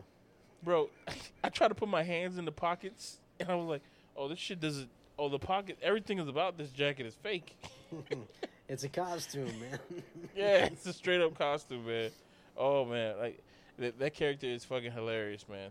Bro, 0.64 0.90
I 1.44 1.50
tried 1.50 1.68
to 1.68 1.76
put 1.76 1.88
my 1.88 2.02
hands 2.02 2.40
in 2.40 2.46
the 2.46 2.52
pockets, 2.52 3.20
and 3.40 3.48
I 3.50 3.56
was 3.56 3.68
like, 3.68 3.82
"Oh, 4.16 4.28
this 4.28 4.40
shit 4.40 4.60
doesn't. 4.60 4.90
Oh, 5.20 5.30
the 5.30 5.40
pocket. 5.40 5.78
Everything 5.84 6.18
is 6.18 6.28
about 6.28 6.58
this 6.58 6.72
jacket 6.72 7.06
is 7.06 7.14
fake. 7.14 7.56
It's 8.70 8.84
a 8.84 8.90
costume, 8.90 9.52
man. 9.60 9.80
yeah, 10.36 10.66
it's 10.66 10.86
a 10.86 10.94
straight 10.94 11.22
up 11.22 11.38
costume, 11.38 11.86
man. 11.86 12.12
Oh 12.58 12.86
man, 12.86 13.18
like 13.18 13.40
that, 13.80 13.98
that 14.00 14.14
character 14.14 14.48
is 14.48 14.66
fucking 14.66 14.92
hilarious, 14.92 15.46
man. 15.50 15.70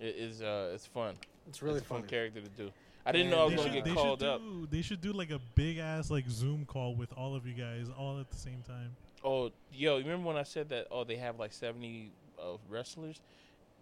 It 0.00 0.14
is. 0.16 0.42
Uh, 0.42 0.70
it's 0.74 0.86
fun. 0.86 1.14
It's 1.48 1.62
really 1.62 1.78
it's 1.78 1.86
a 1.86 1.88
fun 1.88 1.98
funny. 2.00 2.10
character 2.10 2.40
to 2.40 2.48
do. 2.50 2.70
I 3.04 3.12
didn't 3.12 3.30
know 3.30 3.40
I 3.40 3.44
was 3.44 3.54
gonna 3.54 3.64
should, 3.64 3.72
get 3.72 3.84
they 3.84 3.94
called 3.94 4.20
should 4.20 4.28
up. 4.28 4.42
They 4.70 4.82
should 4.82 5.00
do 5.00 5.12
like 5.12 5.30
a 5.30 5.40
big 5.54 5.78
ass 5.78 6.10
like 6.10 6.28
Zoom 6.28 6.66
call 6.66 6.94
with 6.94 7.12
all 7.14 7.34
of 7.34 7.46
you 7.46 7.54
guys 7.54 7.86
all 7.98 8.20
at 8.20 8.30
the 8.30 8.36
same 8.36 8.62
time. 8.66 8.94
Oh, 9.24 9.50
yo, 9.72 9.96
you 9.96 10.04
remember 10.04 10.28
when 10.28 10.36
I 10.36 10.42
said 10.44 10.68
that? 10.68 10.86
Oh, 10.90 11.04
they 11.04 11.16
have 11.16 11.38
like 11.38 11.52
seventy 11.52 12.12
uh, 12.38 12.58
wrestlers. 12.68 13.20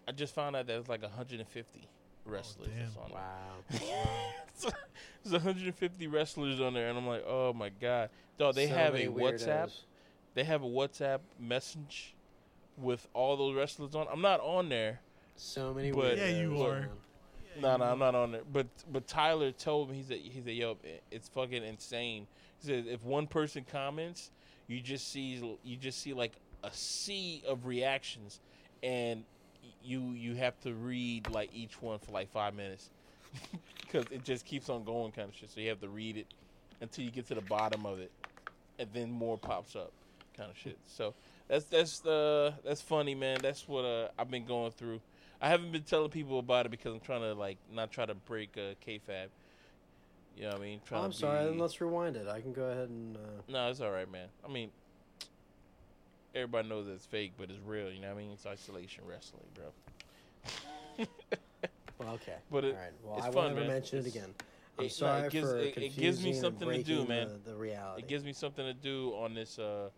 I 0.07 0.13
just 0.13 0.33
found 0.33 0.55
out 0.55 0.67
that 0.67 0.77
it's 0.77 0.87
like 0.87 1.01
150 1.01 1.87
wrestlers. 2.27 2.69
Oh, 2.69 2.75
damn. 2.75 2.85
that's 2.85 2.97
on 2.97 3.09
there. 3.81 3.97
Wow. 4.65 4.71
There's 5.23 5.33
150 5.33 6.07
wrestlers 6.07 6.61
on 6.61 6.73
there, 6.73 6.89
and 6.89 6.97
I'm 6.97 7.07
like, 7.07 7.23
oh 7.27 7.53
my 7.53 7.69
god, 7.69 8.09
dog. 8.37 8.55
They 8.55 8.67
So 8.67 8.75
have 8.75 8.93
many 8.93 9.05
a 9.05 9.09
WhatsApp. 9.11 9.71
They 10.33 10.43
have 10.43 10.63
a 10.63 10.67
WhatsApp 10.67 11.19
message 11.39 12.15
with 12.77 13.07
all 13.13 13.35
those 13.37 13.55
wrestlers 13.55 13.95
on. 13.95 14.07
I'm 14.11 14.21
not 14.21 14.39
on 14.41 14.69
there. 14.69 14.99
So 15.35 15.73
many 15.73 15.91
But- 15.91 16.17
Yeah, 16.17 16.27
you 16.27 16.61
are. 16.63 16.79
man. 16.81 16.89
No, 17.59 17.75
no, 17.77 17.85
I'm 17.85 17.99
not 17.99 18.13
on 18.13 18.31
there. 18.33 18.41
But 18.51 18.67
but 18.91 19.07
Tyler 19.07 19.51
told 19.51 19.89
me 19.89 19.97
he 19.97 20.03
said 20.03 20.17
he 20.19 20.41
said 20.41 20.53
yo, 20.53 20.77
it's 21.11 21.27
fucking 21.29 21.63
insane. 21.63 22.27
He 22.61 22.67
said 22.67 22.85
if 22.87 23.03
one 23.03 23.25
person 23.27 23.65
comments, 23.69 24.29
you 24.67 24.79
just 24.79 25.11
see 25.11 25.57
you 25.63 25.75
just 25.75 25.99
see 25.99 26.13
like 26.13 26.33
a 26.63 26.71
sea 26.71 27.43
of 27.47 27.65
reactions, 27.65 28.39
and 28.83 29.23
you 29.87 30.11
you 30.11 30.35
have 30.35 30.59
to 30.61 30.73
read 30.73 31.29
like 31.29 31.49
each 31.53 31.81
one 31.81 31.99
for 31.99 32.11
like 32.11 32.29
five 32.31 32.53
minutes 32.53 32.89
because 33.81 34.05
it 34.11 34.23
just 34.23 34.45
keeps 34.45 34.69
on 34.69 34.83
going 34.83 35.11
kind 35.11 35.29
of 35.29 35.35
shit. 35.35 35.49
So 35.49 35.59
you 35.61 35.69
have 35.69 35.81
to 35.81 35.89
read 35.89 36.17
it 36.17 36.27
until 36.81 37.05
you 37.05 37.11
get 37.11 37.27
to 37.29 37.35
the 37.35 37.41
bottom 37.41 37.85
of 37.85 37.99
it, 37.99 38.11
and 38.79 38.89
then 38.93 39.11
more 39.11 39.37
pops 39.37 39.75
up, 39.75 39.91
kind 40.35 40.51
of 40.51 40.57
shit. 40.57 40.77
So 40.87 41.13
that's 41.47 41.65
that's 41.65 42.05
uh 42.05 42.51
that's 42.63 42.81
funny, 42.81 43.15
man. 43.15 43.39
That's 43.41 43.67
what 43.67 43.85
uh, 43.85 44.09
I've 44.19 44.29
been 44.29 44.45
going 44.45 44.71
through. 44.71 44.99
I 45.41 45.49
haven't 45.49 45.71
been 45.71 45.83
telling 45.83 46.09
people 46.09 46.39
about 46.39 46.65
it 46.65 46.69
because 46.69 46.93
I'm 46.93 46.99
trying 46.99 47.21
to 47.21 47.33
like 47.33 47.57
not 47.73 47.91
try 47.91 48.05
to 48.05 48.15
break 48.15 48.57
uh, 48.57 48.73
kayfabe. 48.85 49.27
You 50.35 50.43
know 50.43 50.49
what 50.49 50.57
I 50.59 50.63
mean? 50.63 50.79
Oh, 50.83 50.87
Trying 50.87 51.03
I'm 51.05 51.11
to 51.11 51.17
sorry. 51.17 51.39
be- 51.43 51.49
Then 51.51 51.59
let's 51.59 51.81
rewind 51.81 52.15
it. 52.15 52.27
I 52.27 52.41
can 52.41 52.53
go 52.53 52.63
ahead 52.65 52.89
and. 52.89 53.15
Uh, 53.17 53.19
No, 53.47 53.69
it's 53.69 53.81
all 53.81 53.89
right, 53.91 54.09
man. 54.11 54.27
I 54.47 54.51
mean, 54.51 54.69
everybody 56.37 56.69
knows 56.69 56.87
it's 56.87 57.05
fake, 57.05 57.33
but 57.37 57.49
it's 57.49 57.59
real. 57.65 57.91
You 57.91 57.99
know 58.01 58.07
what 58.09 58.15
I 58.17 58.23
mean? 58.23 58.31
It's 58.31 58.45
isolation 58.45 59.03
wrestling, 59.07 59.43
bro. 59.55 59.65
well, 61.99 62.13
okay. 62.15 62.35
But 62.51 62.63
it- 62.65 62.75
All 62.75 62.81
right. 62.81 62.91
Well, 63.03 63.17
it's 63.17 63.27
I 63.27 63.31
fun, 63.31 63.35
won't 63.45 63.57
ever 63.57 63.67
mention 63.67 63.99
it 63.99 64.07
again. 64.07 64.33
I'm 64.77 64.85
it- 64.85 64.87
no, 64.87 64.89
sorry 64.89 65.27
it 65.27 65.31
gives- 65.31 65.49
for 65.49 65.57
it- 65.57 65.77
it 65.77 65.95
gives 65.95 66.23
me 66.23 66.33
something 66.33 66.69
to 66.69 66.83
do, 66.83 67.05
man. 67.05 67.29
The, 67.43 67.51
the 67.51 67.57
reality. 67.57 68.03
It 68.03 68.07
gives 68.07 68.23
me 68.23 68.33
something 68.33 68.65
to 68.65 68.73
do 68.73 69.11
on 69.15 69.33
this 69.33 69.57
uh 69.59 69.89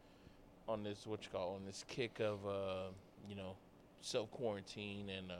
on 0.67 0.83
this 0.83 1.05
what 1.07 1.23
you 1.23 1.29
call 1.31 1.55
on 1.55 1.65
this 1.65 1.83
kick 1.87 2.19
of 2.19 2.45
uh 2.47 2.89
you 3.27 3.35
know 3.35 3.55
self 4.01 4.29
quarantine 4.31 5.09
and 5.09 5.31
uh 5.31 5.35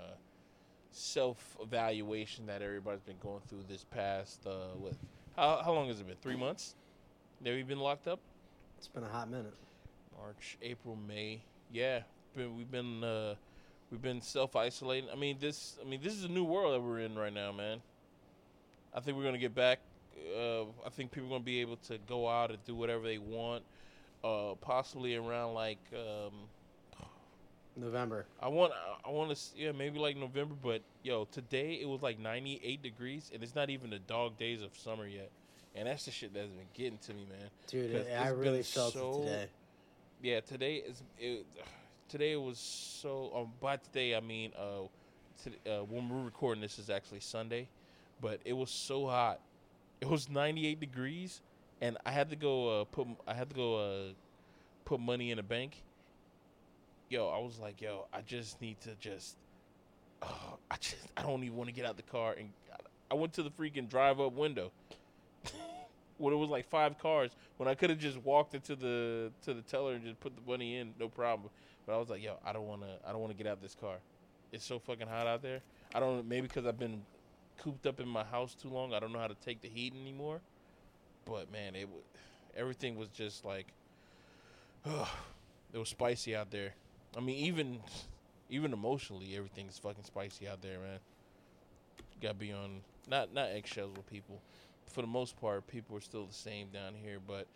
self 0.92 1.56
evaluation 1.62 2.48
that 2.48 2.62
everybody's 2.64 3.02
been 3.02 3.20
going 3.22 3.42
through 3.48 3.64
this 3.70 3.84
past 3.92 4.46
uh 4.48 4.70
what 4.76 4.94
how 5.36 5.62
how 5.64 5.72
long 5.72 5.88
has 5.88 6.00
it 6.00 6.08
been 6.08 6.18
three 6.18 6.36
months 6.36 6.74
that 7.42 7.54
we've 7.54 7.68
been 7.68 7.80
locked 7.80 8.08
up 8.08 8.20
it's 8.80 8.88
been 8.88 9.04
a 9.04 9.08
hot 9.10 9.30
minute. 9.30 9.54
March 10.22 10.58
April 10.62 10.96
May 11.08 11.42
yeah 11.72 12.02
been, 12.36 12.58
we've 12.58 12.72
been 12.72 13.04
uh 13.04 13.36
we've 13.92 14.02
been 14.02 14.22
self 14.22 14.56
isolating 14.56 15.10
I 15.12 15.16
mean 15.16 15.38
this 15.40 15.78
I 15.84 15.88
mean 15.88 16.00
this 16.02 16.14
is 16.14 16.24
a 16.24 16.30
new 16.30 16.44
world 16.44 16.74
that 16.74 16.82
we're 16.82 17.00
in 17.00 17.16
right 17.16 17.34
now 17.34 17.52
man 17.52 17.82
I 18.94 19.00
think 19.00 19.18
we're 19.18 19.24
gonna 19.24 19.38
get 19.38 19.56
back. 19.56 19.80
Uh, 20.36 20.64
I 20.86 20.90
think 20.92 21.12
people 21.12 21.28
are 21.28 21.32
gonna 21.32 21.44
be 21.44 21.62
able 21.62 21.78
to 21.88 21.98
go 22.08 22.28
out 22.28 22.50
and 22.50 22.64
do 22.66 22.76
whatever 22.76 23.04
they 23.04 23.18
want. 23.18 23.64
Uh, 24.24 24.56
possibly 24.60 25.16
around 25.16 25.54
like 25.54 25.80
um, 25.94 26.34
November. 27.76 28.26
I 28.42 28.50
want 28.50 28.74
I 29.06 29.10
want 29.10 29.36
to 29.36 29.42
yeah 29.56 29.72
maybe 29.72 30.00
like 30.00 30.18
November. 30.18 30.56
But 30.62 30.82
yo, 31.04 31.26
today 31.26 31.80
it 31.82 31.88
was 31.88 32.02
like 32.02 32.20
98 32.20 32.82
degrees, 32.82 33.32
and 33.34 33.44
it's 33.44 33.56
not 33.56 33.70
even 33.70 33.90
the 33.90 34.00
dog 34.00 34.38
days 34.38 34.62
of 34.62 34.76
summer 34.76 35.08
yet. 35.08 35.30
And 35.76 35.88
that's 35.88 36.06
the 36.06 36.12
shit 36.12 36.34
that's 36.34 36.48
been 36.48 36.66
getting 36.74 36.98
to 36.98 37.14
me, 37.14 37.26
man. 37.30 37.50
Dude, 37.68 38.08
I 38.12 38.30
really 38.30 38.64
felt 38.64 38.94
so- 38.94 39.22
it 39.22 39.26
today. 39.26 39.50
Yeah, 40.22 40.42
today 40.42 40.76
is 40.76 41.02
it, 41.18 41.46
today 42.10 42.36
was 42.36 42.60
so. 42.60 43.32
Um, 43.34 43.52
by 43.62 43.78
today 43.78 44.16
I 44.16 44.20
mean 44.20 44.52
uh, 44.60 44.84
uh, 45.66 45.84
when 45.86 46.10
we're 46.10 46.26
recording 46.26 46.62
this 46.62 46.78
is 46.78 46.90
actually 46.90 47.22
Sunday, 47.22 47.70
but 48.20 48.42
it 48.44 48.52
was 48.52 48.70
so 48.70 49.08
hot. 49.08 49.40
It 50.02 50.10
was 50.10 50.30
98 50.30 50.78
degrees, 50.78 51.40
and 51.80 51.98
I 52.06 52.12
had 52.12 52.30
to 52.32 52.36
go 52.36 52.82
uh, 52.82 52.84
put 52.84 53.08
I 53.26 53.34
had 53.34 53.50
to 53.50 53.56
go 53.56 53.78
uh, 53.78 54.14
put 54.84 55.00
money 55.00 55.32
in 55.32 55.40
a 55.40 55.44
bank. 55.44 55.82
Yo, 57.10 57.30
I 57.30 57.38
was 57.40 57.58
like, 57.58 57.82
yo, 57.82 58.06
I 58.14 58.20
just 58.20 58.62
need 58.62 58.82
to 58.82 58.96
just. 59.00 59.38
Uh, 60.22 60.26
I 60.70 60.76
just 60.82 60.98
I 61.16 61.22
don't 61.22 61.42
even 61.46 61.56
want 61.56 61.70
to 61.70 61.74
get 61.74 61.86
out 61.86 61.96
the 61.96 62.04
car, 62.04 62.36
and 62.38 62.50
I 63.10 63.14
went 63.14 63.32
to 63.34 63.44
the 63.44 63.52
freaking 63.52 63.88
drive 63.88 64.20
up 64.20 64.34
window. 64.34 64.74
When 66.20 66.34
it 66.34 66.38
was 66.38 66.50
like 66.50 66.70
five 66.70 67.00
cars 67.00 67.32
when 67.58 67.68
I 67.70 67.76
could 67.76 67.90
have 67.90 68.00
just 68.00 68.18
walked 68.20 68.56
into 68.56 68.76
the 68.76 69.32
to 69.44 69.54
the 69.54 69.62
teller 69.64 69.94
and 69.96 70.04
just 70.06 70.20
put 70.20 70.36
the 70.36 70.44
money 70.50 70.78
in, 70.78 70.94
no 71.00 71.10
problem. 71.10 71.50
But 71.88 71.96
I 71.96 71.98
was 71.98 72.10
like, 72.10 72.24
yo, 72.24 72.38
I 72.46 72.54
don't 72.54 72.68
want 72.68 72.84
to. 72.84 72.90
I 73.08 73.12
don't 73.12 73.22
want 73.22 73.38
to 73.38 73.44
get 73.44 73.52
out 73.52 73.62
this 73.62 73.76
car. 73.76 73.98
It's 74.52 74.66
so 74.66 74.80
fucking 74.80 75.08
hot 75.08 75.28
out 75.28 75.42
there. 75.42 75.62
I 75.96 76.00
don't. 76.00 76.28
Maybe 76.28 76.48
because 76.48 76.66
I've 76.68 76.80
been 76.80 77.02
cooped 77.58 77.88
up 77.88 78.00
in 78.00 78.08
my 78.08 78.24
house 78.26 78.56
too 78.56 78.70
long. 78.70 78.94
I 78.94 79.00
don't 79.00 79.14
know 79.14 79.20
how 79.20 79.28
to 79.28 79.36
take 79.46 79.62
the 79.62 79.70
heat 79.70 79.94
anymore. 80.00 80.42
But 81.26 81.52
man, 81.52 81.76
it 81.76 81.90
wa- 81.90 82.02
everything 82.58 82.98
was 82.98 83.10
just 83.10 83.46
like, 83.46 83.68
it 85.74 85.78
was 85.78 85.90
spicy 85.90 86.36
out 86.36 86.52
there. 86.52 86.74
I 87.18 87.22
mean, 87.22 87.38
even 87.38 87.80
even 88.50 88.74
emotionally, 88.74 89.36
everything's 89.36 89.78
fucking 89.80 90.04
spicy 90.06 90.48
out 90.48 90.62
there, 90.62 90.80
man. 90.80 91.00
Got 92.22 92.30
to 92.30 92.34
be 92.36 92.52
on 92.52 92.82
not 93.08 93.34
not 93.34 93.50
eggshells 93.50 93.96
with 93.96 94.08
people. 94.10 94.42
For 94.90 95.02
the 95.02 95.08
most 95.08 95.40
part, 95.40 95.66
people 95.68 95.96
are 95.96 96.02
still 96.02 96.26
the 96.26 96.34
same 96.34 96.68
down 96.70 96.94
here, 97.02 97.20
but 97.26 97.48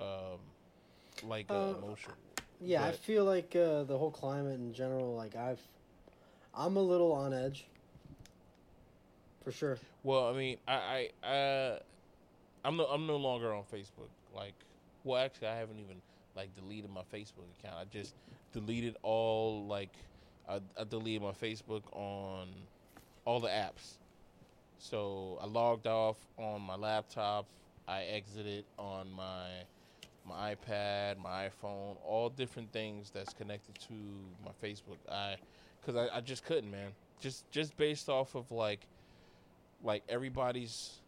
um, 0.00 0.38
like 1.22 1.46
uh, 1.50 1.54
Uh, 1.54 1.74
emotional. 1.78 2.16
Yeah, 2.60 2.84
I 2.84 2.92
feel 2.92 3.24
like 3.24 3.54
uh, 3.56 3.84
the 3.84 3.96
whole 3.98 4.10
climate 4.10 4.58
in 4.58 4.72
general, 4.72 5.14
like 5.14 5.36
I've, 5.36 5.60
I'm 6.54 6.76
a 6.76 6.80
little 6.82 7.12
on 7.12 7.32
edge. 7.34 7.66
For 9.44 9.52
sure. 9.52 9.78
Well, 10.02 10.28
I 10.28 10.32
mean, 10.32 10.56
I, 10.66 11.10
I, 11.22 11.26
uh, 11.26 11.78
I'm 12.64 12.76
no, 12.76 12.86
I'm 12.86 13.06
no 13.06 13.16
longer 13.16 13.52
on 13.52 13.64
Facebook. 13.64 14.08
Like, 14.34 14.54
well, 15.04 15.22
actually, 15.22 15.48
I 15.48 15.56
haven't 15.56 15.78
even 15.78 15.96
like 16.34 16.54
deleted 16.54 16.90
my 16.90 17.02
Facebook 17.12 17.44
account. 17.58 17.76
I 17.78 17.84
just 17.84 18.14
deleted 18.52 18.96
all 19.02 19.66
like, 19.66 19.92
I, 20.48 20.60
I 20.78 20.84
deleted 20.84 21.22
my 21.22 21.32
Facebook 21.32 21.82
on 21.92 22.48
all 23.26 23.40
the 23.40 23.48
apps. 23.48 23.98
So 24.78 25.38
I 25.42 25.46
logged 25.46 25.86
off 25.86 26.16
on 26.38 26.62
my 26.62 26.76
laptop. 26.76 27.46
I 27.86 28.02
exited 28.04 28.64
on 28.78 29.10
my 29.10 29.48
my 30.26 30.54
iPad, 30.54 31.18
my 31.18 31.48
iPhone, 31.48 31.96
all 32.06 32.30
different 32.30 32.72
things 32.72 33.10
that's 33.10 33.34
connected 33.34 33.74
to 33.88 33.92
my 34.42 34.52
Facebook. 34.62 34.96
I, 35.10 35.36
cause 35.84 35.96
I, 35.96 36.08
I 36.16 36.20
just 36.20 36.44
couldn't, 36.44 36.70
man. 36.70 36.92
Just 37.20 37.50
just 37.50 37.76
based 37.76 38.08
off 38.08 38.34
of 38.34 38.50
like 38.50 38.86
like 39.82 40.02
everybody's 40.08 41.00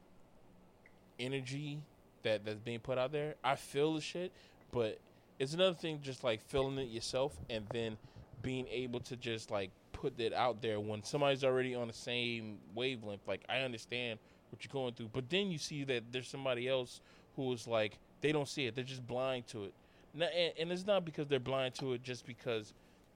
energy 1.19 1.79
that 2.23 2.45
that's 2.45 2.61
being 2.61 2.81
put 2.81 2.99
out 2.99 3.13
there. 3.13 3.35
I 3.43 3.57
feel 3.57 3.95
the 3.95 4.01
shit, 4.01 4.33
but 4.71 4.99
it's 5.39 5.55
another 5.55 5.75
thing 5.75 6.01
just 6.03 6.25
like 6.25 6.43
feeling 6.49 6.79
it 6.79 6.89
yourself 6.89 7.37
and 7.49 7.67
then 7.71 7.97
being 8.43 8.67
able 8.71 9.01
to 9.01 9.17
just 9.17 9.51
like 9.51 9.71
put 9.97 10.17
that 10.19 10.33
out 10.33 10.61
there 10.63 10.79
when 10.79 11.03
somebody's 11.03 11.43
already 11.43 11.75
on 11.75 11.89
the 11.89 11.95
same 11.95 12.59
wavelength. 12.75 13.27
Like 13.27 13.43
I 13.49 13.61
understand 13.61 14.19
what 14.51 14.65
you're 14.65 14.73
going 14.73 14.95
through, 14.95 15.11
but 15.13 15.29
then 15.29 15.51
you 15.51 15.59
see 15.59 15.85
that 15.85 16.05
there's 16.13 16.29
somebody 16.29 16.69
else 16.69 17.01
who 17.35 17.53
is 17.53 17.67
like 17.67 17.99
they 18.21 18.33
don't 18.33 18.49
see 18.49 18.67
it. 18.67 18.75
They're 18.75 18.85
just 18.85 19.07
blind 19.07 19.47
to 19.49 19.65
it. 19.65 19.75
Now, 20.15 20.27
and, 20.27 20.53
and 20.59 20.73
it's 20.73 20.87
not 20.87 21.05
because 21.05 21.27
they're 21.29 21.41
blind 21.41 21.75
to 21.77 21.95
it 21.95 22.03
just 22.03 22.27
because 22.27 22.73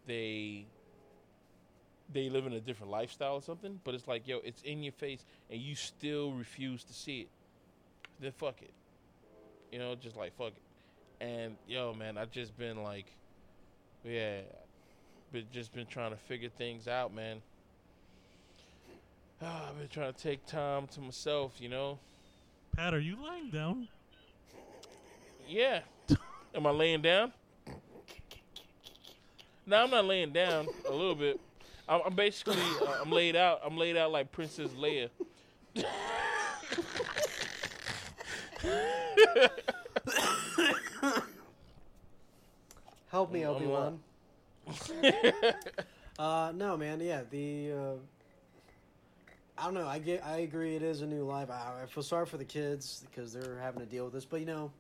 they 0.07 0.67
they 2.13 2.29
live 2.29 2.47
in 2.47 2.55
a 2.55 2.61
different 2.61 2.91
lifestyle 2.91 3.35
or 3.35 3.43
something, 3.43 3.81
but 3.85 3.95
it's 3.95 4.09
like, 4.09 4.27
yo, 4.27 4.41
it's 4.45 4.63
in 4.63 4.83
your 4.83 4.93
face 4.93 5.25
and 5.49 5.61
you 5.61 5.75
still 5.75 6.33
refuse 6.33 6.83
to 6.85 6.93
see 6.93 7.21
it. 7.21 7.29
Then 8.19 8.33
fuck 8.33 8.63
it. 8.63 8.73
You 9.71 9.79
know, 9.79 9.95
just 9.95 10.17
like 10.17 10.37
fuck 10.37 10.53
it. 10.53 11.25
And 11.25 11.57
yo, 11.69 11.95
man, 11.95 12.19
I've 12.19 12.33
just 12.33 12.57
been 12.59 12.83
like, 12.83 13.07
yeah, 14.05 14.41
but 15.33 15.51
just 15.53 15.73
been 15.73 15.87
trying 15.87 16.11
to 16.11 16.17
figure 16.17 16.49
things 16.49 16.89
out, 16.89 17.15
man. 17.15 17.41
Ah, 19.43 19.67
I've 19.71 19.79
been 19.79 19.89
trying 19.89 20.13
to 20.13 20.19
take 20.19 20.45
time 20.47 20.87
to 20.89 21.01
myself, 21.01 21.55
you 21.59 21.69
know. 21.69 21.99
Pat, 22.77 22.95
are 22.95 23.01
you 23.01 23.17
lying 23.23 23.51
down? 23.51 23.89
Yeah. 25.49 25.81
Am 26.55 26.67
I 26.67 26.71
laying 26.71 27.03
down? 27.03 27.33
No, 29.67 29.85
I'm 29.85 29.91
not 29.91 30.05
laying 30.05 30.33
down. 30.33 30.67
A 30.89 30.93
little 30.93 31.15
bit. 31.15 31.41
I'm, 31.89 32.01
I'm 32.07 32.15
basically 32.15 32.57
uh, 32.83 32.99
I'm 33.01 33.11
laid 33.11 33.37
out. 33.37 33.61
I'm 33.65 33.77
laid 33.77 33.97
out 33.97 34.11
like 34.11 34.33
Princess 34.33 34.71
Leia. 34.73 35.11
Help 43.11 43.33
me, 43.33 43.43
I'm 43.43 43.51
Obi 43.51 43.67
Wan. 43.67 44.01
uh, 46.19 46.53
no, 46.55 46.77
man. 46.77 47.01
Yeah, 47.01 47.23
the. 47.31 47.73
Uh, 47.73 47.93
I 49.59 49.65
don't 49.65 49.75
know. 49.75 49.87
I 49.87 49.99
get. 49.99 50.25
I 50.25 50.39
agree. 50.39 50.77
It 50.77 50.83
is 50.83 51.03
a 51.03 51.07
new 51.07 51.25
life. 51.25 51.51
I, 51.51 51.83
I 51.83 51.87
feel 51.87 52.03
sorry 52.03 52.27
for 52.27 52.37
the 52.39 52.45
kids 52.45 53.05
because 53.11 53.33
they're 53.33 53.59
having 53.61 53.81
to 53.81 53.87
deal 53.87 54.05
with 54.05 54.15
this. 54.15 54.25
But 54.25 54.41
you 54.41 54.47
know, 54.47 54.71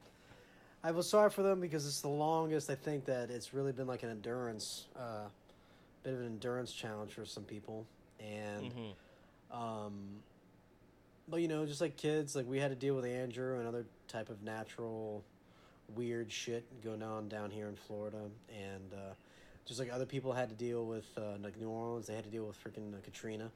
I 0.82 0.90
feel 0.92 1.02
sorry 1.02 1.30
for 1.30 1.42
them 1.42 1.60
because 1.60 1.86
it's 1.86 2.00
the 2.00 2.08
longest. 2.08 2.70
I 2.70 2.74
think 2.74 3.04
that 3.06 3.30
it's 3.30 3.52
really 3.52 3.72
been 3.72 3.86
like 3.86 4.02
an 4.02 4.10
endurance, 4.10 4.86
uh, 4.96 5.26
bit 6.02 6.14
of 6.14 6.20
an 6.20 6.26
endurance 6.26 6.72
challenge 6.72 7.12
for 7.12 7.24
some 7.24 7.44
people, 7.44 7.86
and. 8.20 8.72
Mhm. 8.72 8.92
Um, 9.52 10.22
but 11.28 11.40
you 11.40 11.48
know, 11.48 11.64
just 11.64 11.80
like 11.80 11.96
kids, 11.96 12.34
like 12.34 12.46
we 12.48 12.58
had 12.58 12.70
to 12.70 12.76
deal 12.76 12.94
with 12.94 13.04
Andrew 13.04 13.58
and 13.58 13.66
other 13.66 13.84
type 14.08 14.30
of 14.30 14.42
natural 14.42 15.24
weird 15.94 16.30
shit 16.30 16.64
going 16.82 17.02
on 17.02 17.28
down 17.28 17.50
here 17.50 17.68
in 17.68 17.76
Florida, 17.76 18.18
and 18.48 18.92
uh, 18.92 19.12
just 19.70 19.78
like 19.78 19.92
other 19.92 20.04
people 20.04 20.32
had 20.32 20.48
to 20.48 20.54
deal 20.56 20.84
with 20.84 21.06
uh, 21.16 21.36
like 21.40 21.56
New 21.56 21.68
Orleans, 21.68 22.08
they 22.08 22.14
had 22.16 22.24
to 22.24 22.30
deal 22.30 22.44
with 22.44 22.56
freaking 22.60 22.92
uh, 22.92 22.96
Katrina. 23.04 23.52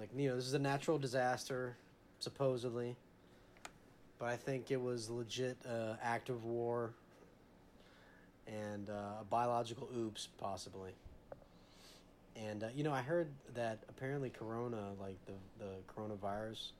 Like 0.00 0.08
you 0.16 0.28
know, 0.28 0.34
this 0.34 0.44
is 0.44 0.54
a 0.54 0.58
natural 0.58 0.98
disaster, 0.98 1.76
supposedly, 2.18 2.96
but 4.18 4.24
I 4.24 4.34
think 4.34 4.72
it 4.72 4.80
was 4.80 5.08
legit 5.08 5.56
uh, 5.64 5.94
act 6.02 6.30
of 6.30 6.44
war 6.44 6.90
and 8.48 8.90
uh, 8.90 9.20
a 9.20 9.24
biological 9.30 9.88
oops, 9.96 10.26
possibly. 10.36 10.90
And 12.34 12.64
uh, 12.64 12.68
you 12.74 12.82
know, 12.82 12.92
I 12.92 13.02
heard 13.02 13.28
that 13.54 13.78
apparently 13.88 14.30
Corona, 14.30 14.94
like 15.00 15.16
the 15.26 15.64
the 15.64 15.74
coronavirus, 15.94 16.70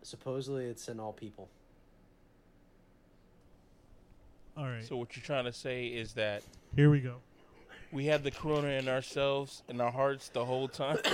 supposedly 0.00 0.64
it's 0.64 0.88
in 0.88 0.98
all 0.98 1.12
people. 1.12 1.50
All 4.56 4.64
right, 4.64 4.82
So 4.82 4.96
what 4.96 5.14
you're 5.14 5.24
trying 5.24 5.44
to 5.44 5.52
say 5.52 5.88
is 5.88 6.14
that 6.14 6.42
here 6.76 6.90
we 6.90 7.00
go. 7.00 7.16
we 7.92 8.06
had 8.06 8.22
the 8.24 8.30
corona 8.30 8.68
in 8.68 8.88
ourselves 8.88 9.62
in 9.68 9.80
our 9.80 9.90
hearts 9.90 10.28
the 10.30 10.44
whole 10.44 10.68
time. 10.68 10.98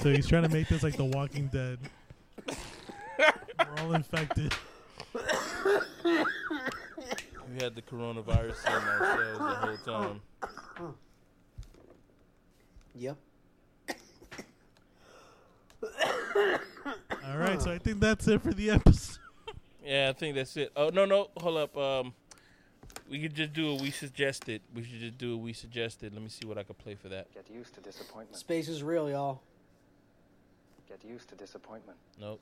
So 0.00 0.12
he's 0.12 0.28
trying 0.28 0.44
to 0.44 0.48
make 0.48 0.68
this 0.68 0.84
like 0.84 0.96
The 0.96 1.04
Walking 1.04 1.48
Dead. 1.48 1.78
We're 2.46 3.32
all 3.80 3.94
infected. 3.94 4.54
we 5.14 5.20
had 7.58 7.74
the 7.74 7.82
coronavirus 7.82 8.64
in 8.66 8.72
ourselves 8.72 9.82
the 9.84 9.92
whole 9.92 10.14
time. 10.14 10.20
Yep. 12.94 13.16
All 17.26 17.38
right, 17.38 17.60
so 17.60 17.72
I 17.72 17.78
think 17.78 17.98
that's 18.00 18.28
it 18.28 18.40
for 18.42 18.52
the 18.52 18.70
episode. 18.70 19.18
Yeah, 19.84 20.10
I 20.10 20.12
think 20.12 20.36
that's 20.36 20.56
it. 20.56 20.70
Oh 20.76 20.90
no, 20.90 21.04
no, 21.06 21.28
hold 21.38 21.56
up. 21.56 21.76
Um, 21.76 22.14
we 23.12 23.20
could 23.20 23.34
just 23.34 23.52
do 23.52 23.74
what 23.74 23.82
we 23.82 23.90
suggested. 23.90 24.62
We 24.74 24.84
should 24.84 25.00
just 25.00 25.18
do 25.18 25.36
what 25.36 25.44
we 25.44 25.52
suggested. 25.52 26.14
Let 26.14 26.22
me 26.22 26.30
see 26.30 26.46
what 26.46 26.56
I 26.56 26.62
could 26.62 26.78
play 26.78 26.94
for 26.94 27.10
that. 27.10 27.32
Get 27.34 27.44
used 27.54 27.74
to 27.74 27.82
disappointment. 27.82 28.38
Space 28.38 28.70
is 28.70 28.82
real, 28.82 29.10
y'all. 29.10 29.42
Get 30.88 31.04
used 31.04 31.28
to 31.28 31.34
disappointment. 31.34 31.98
Nope. 32.18 32.40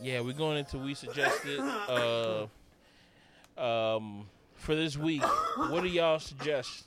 yeah, 0.00 0.20
we're 0.20 0.34
going 0.34 0.58
into 0.58 0.78
we 0.78 0.94
suggested. 0.94 1.58
Uh, 1.58 2.46
um, 3.58 4.28
for 4.54 4.76
this 4.76 4.96
week, 4.96 5.24
what 5.56 5.82
do 5.82 5.88
y'all 5.88 6.20
suggest 6.20 6.84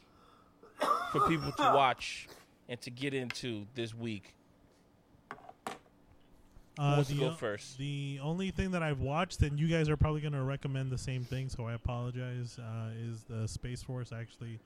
for 1.12 1.28
people 1.28 1.52
to 1.52 1.64
watch 1.64 2.30
and 2.70 2.80
to 2.80 2.90
get 2.90 3.14
into 3.14 3.66
this 3.76 3.94
week? 3.94 4.34
Who 6.78 6.84
Uh, 6.84 6.96
wants 6.96 7.10
to 7.10 7.16
the, 7.16 7.22
go 7.22 7.28
o- 7.28 7.34
first? 7.34 7.78
the 7.78 8.20
only 8.22 8.52
thing 8.52 8.72
that 8.72 8.84
I've 8.84 9.00
watched, 9.00 9.42
and 9.42 9.60
you 9.60 9.68
guys 9.68 9.88
are 9.90 9.98
probably 9.98 10.22
going 10.22 10.34
to 10.34 10.44
recommend 10.44 10.92
the 10.92 10.98
same 10.98 11.24
thing, 11.24 11.50
so 11.50 11.66
I 11.68 11.74
apologize, 11.74 12.60
uh, 12.60 12.90
is 12.98 13.24
the 13.24 13.48
Space 13.48 13.82
Force. 13.82 14.12
I 14.12 14.20
actually 14.20 14.60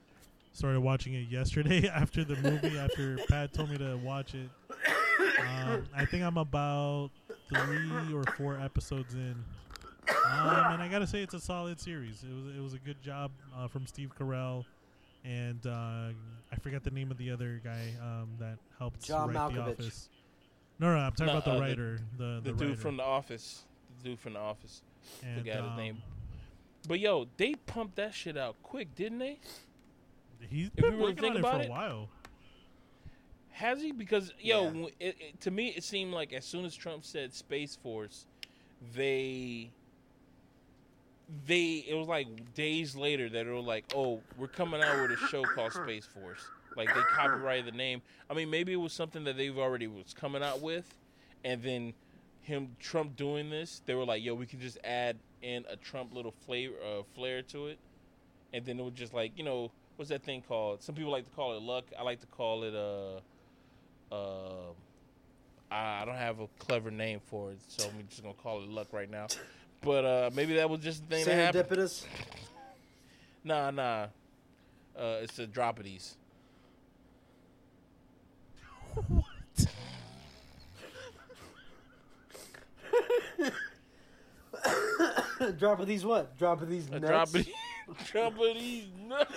started 0.54 0.80
watching 0.82 1.14
it 1.14 1.30
yesterday 1.30 1.88
after 1.94 2.24
the 2.24 2.36
movie, 2.38 2.78
after 2.80 3.18
Pat 3.30 3.54
told 3.54 3.70
me 3.70 3.78
to 3.78 3.96
watch 3.98 4.34
it. 4.34 4.50
Um, 5.40 5.84
I 5.96 6.06
think 6.06 6.24
I'm 6.24 6.38
about 6.38 7.12
three 7.50 8.14
or 8.14 8.24
four 8.38 8.60
episodes 8.60 9.14
in. 9.14 9.36
Um, 10.26 10.74
and 10.74 10.82
I 10.82 10.88
gotta 10.90 11.06
say, 11.08 11.22
it's 11.22 11.34
a 11.36 11.40
solid 11.40 11.80
series. 11.80 12.24
It 12.24 12.34
was 12.34 12.56
it 12.58 12.62
was 12.62 12.74
a 12.74 12.80
good 12.80 13.00
job 13.02 13.30
uh, 13.56 13.68
from 13.68 13.86
Steve 13.86 14.12
Carell, 14.20 14.66
and 15.24 15.64
uh, 15.68 16.10
I 16.52 16.56
forgot 16.62 16.84
the 16.84 16.90
name 16.92 17.12
of 17.12 17.18
the 17.18 17.30
other 17.32 17.62
guy 17.64 17.94
um, 18.02 18.30
that 18.40 18.58
helped 18.80 19.04
John 19.04 19.32
write 19.32 19.54
The 19.54 19.62
Office. 19.62 20.10
No, 20.80 20.94
no, 20.94 20.98
I'm 21.00 21.12
talking 21.12 21.26
No, 21.28 21.32
about 21.34 21.46
the 21.46 21.52
uh, 21.58 21.60
writer, 21.60 22.00
the 22.18 22.24
the, 22.44 22.52
The 22.52 22.58
dude 22.58 22.62
writer. 22.70 22.76
from 22.82 22.98
The 22.98 23.04
Office. 23.04 23.64
The 24.02 24.10
dude 24.10 24.20
from 24.20 24.34
The 24.34 24.40
Office. 24.40 24.82
and, 25.24 25.38
forgot 25.40 25.56
his 25.58 25.66
um, 25.72 25.78
name. 25.78 25.98
But 26.88 27.00
yo, 27.00 27.28
they 27.38 27.56
pumped 27.56 27.98
that 27.98 28.14
shit 28.14 28.38
out 28.38 28.56
quick, 28.64 28.96
didn't 28.96 29.20
they? 29.20 29.40
He's 30.50 30.50
If 30.50 30.54
you 30.54 30.70
been 30.76 30.92
really 30.92 31.02
working 31.04 31.16
think 31.18 31.32
on 31.32 31.36
it 31.38 31.40
about 31.40 31.54
for 31.56 31.62
it- 31.64 31.68
a 31.68 31.72
while. 31.72 32.10
Has 33.52 33.82
he? 33.82 33.92
Because 33.92 34.32
yo, 34.40 34.72
Yeah. 34.72 34.86
it, 35.02 35.18
it, 35.20 35.42
to 35.42 35.52
me, 35.52 35.68
it 35.76 35.84
seemed 35.84 36.14
like 36.14 36.32
as 36.32 36.46
soon 36.46 36.64
as 36.64 36.74
Trump 36.74 37.04
said 37.04 37.34
Space 37.34 37.76
Force, 37.76 38.26
they 38.96 39.70
they 41.46 41.84
it 41.88 41.94
was 41.96 42.08
like 42.08 42.54
days 42.56 42.96
later 42.96 43.28
that 43.30 43.46
it 43.46 43.52
was 43.52 43.66
like, 43.66 43.84
oh, 43.94 44.22
we're 44.38 44.48
coming 44.48 44.82
out 44.82 45.02
with 45.02 45.12
a 45.12 45.28
show 45.28 45.44
called 45.44 45.74
Space 45.74 46.06
Force. 46.06 46.40
Like 46.76 46.94
they 46.94 47.02
copyrighted 47.16 47.66
the 47.74 47.78
name. 47.78 48.02
I 48.30 48.34
mean, 48.34 48.50
maybe 48.50 48.74
it 48.74 48.78
was 48.78 48.94
something 48.94 49.24
that 49.26 49.38
they've 49.38 49.58
already 49.58 49.88
was 49.88 50.14
coming 50.14 50.44
out 50.44 50.62
with, 50.62 50.94
and 51.44 51.62
then 51.64 51.94
him 52.42 52.76
Trump 52.80 53.16
doing 53.16 53.50
this, 53.50 53.82
they 53.86 53.96
were 53.96 54.06
like, 54.06 54.24
yo, 54.24 54.34
we 54.34 54.46
can 54.46 54.60
just 54.60 54.78
add 54.84 55.18
in 55.42 55.66
a 55.70 55.76
Trump 55.76 56.14
little 56.14 56.34
flavor 56.46 56.76
uh, 56.86 57.04
flair 57.16 57.42
to 57.44 57.68
it, 57.68 57.80
and 58.54 58.66
then 58.66 58.80
it 58.80 58.84
was 58.84 58.94
just 58.94 59.14
like, 59.14 59.32
you 59.38 59.44
know, 59.44 59.72
what's 59.96 60.10
that 60.10 60.24
thing 60.24 60.44
called? 60.48 60.82
Some 60.82 60.96
people 60.96 61.12
like 61.12 61.26
to 61.30 61.36
call 61.36 61.56
it 61.56 61.62
luck. 61.62 61.86
I 61.98 62.04
like 62.04 62.22
to 62.22 62.28
call 62.28 62.64
it 62.64 62.76
uh 62.76 63.20
uh, 64.12 64.74
I 65.72 66.04
don't 66.06 66.16
have 66.16 66.40
a 66.40 66.48
clever 66.58 66.90
name 66.90 67.20
for 67.28 67.52
it, 67.52 67.60
so 67.68 67.88
I'm 67.88 68.08
just 68.08 68.24
gonna 68.24 68.34
call 68.34 68.64
it 68.64 68.70
luck 68.70 68.88
right 68.92 69.10
now. 69.10 69.28
But 69.82 70.06
uh, 70.06 70.30
maybe 70.34 70.56
that 70.56 70.70
was 70.70 70.82
just 70.82 71.08
the 71.08 71.16
thing 71.16 71.26
that 71.26 71.56
happened. 71.56 71.80
Serendipitous. 71.80 72.06
Nah, 73.44 73.72
nah. 73.72 74.08
Uh, 74.98 75.20
it's 75.22 75.36
the 75.38 75.46
dropides. 75.48 76.16
What? 78.96 79.24
Drop 85.58 85.80
of 85.80 85.88
these 85.88 86.04
what? 86.06 86.38
Drop 86.38 86.62
of 86.62 86.70
these 86.70 86.90
nuts. 86.90 87.06
dropity. 87.06 87.54
dropides. 88.12 88.88
nuts. 89.08 89.34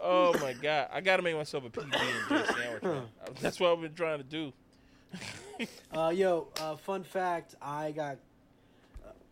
oh 0.00 0.34
my 0.40 0.52
god! 0.54 0.88
I 0.92 1.00
gotta 1.00 1.22
make 1.22 1.36
myself 1.36 1.64
a 1.64 1.70
PB 1.70 1.82
and 1.92 1.92
J 2.46 2.52
sandwich. 2.52 2.82
man. 2.82 3.02
That's 3.40 3.58
what 3.60 3.72
I've 3.72 3.80
been 3.80 3.94
trying 3.94 4.18
to 4.18 4.24
do. 4.24 4.52
Uh, 5.94 6.08
yo, 6.08 6.48
uh, 6.58 6.74
fun 6.74 7.04
fact: 7.04 7.54
I 7.60 7.90
got 7.92 8.16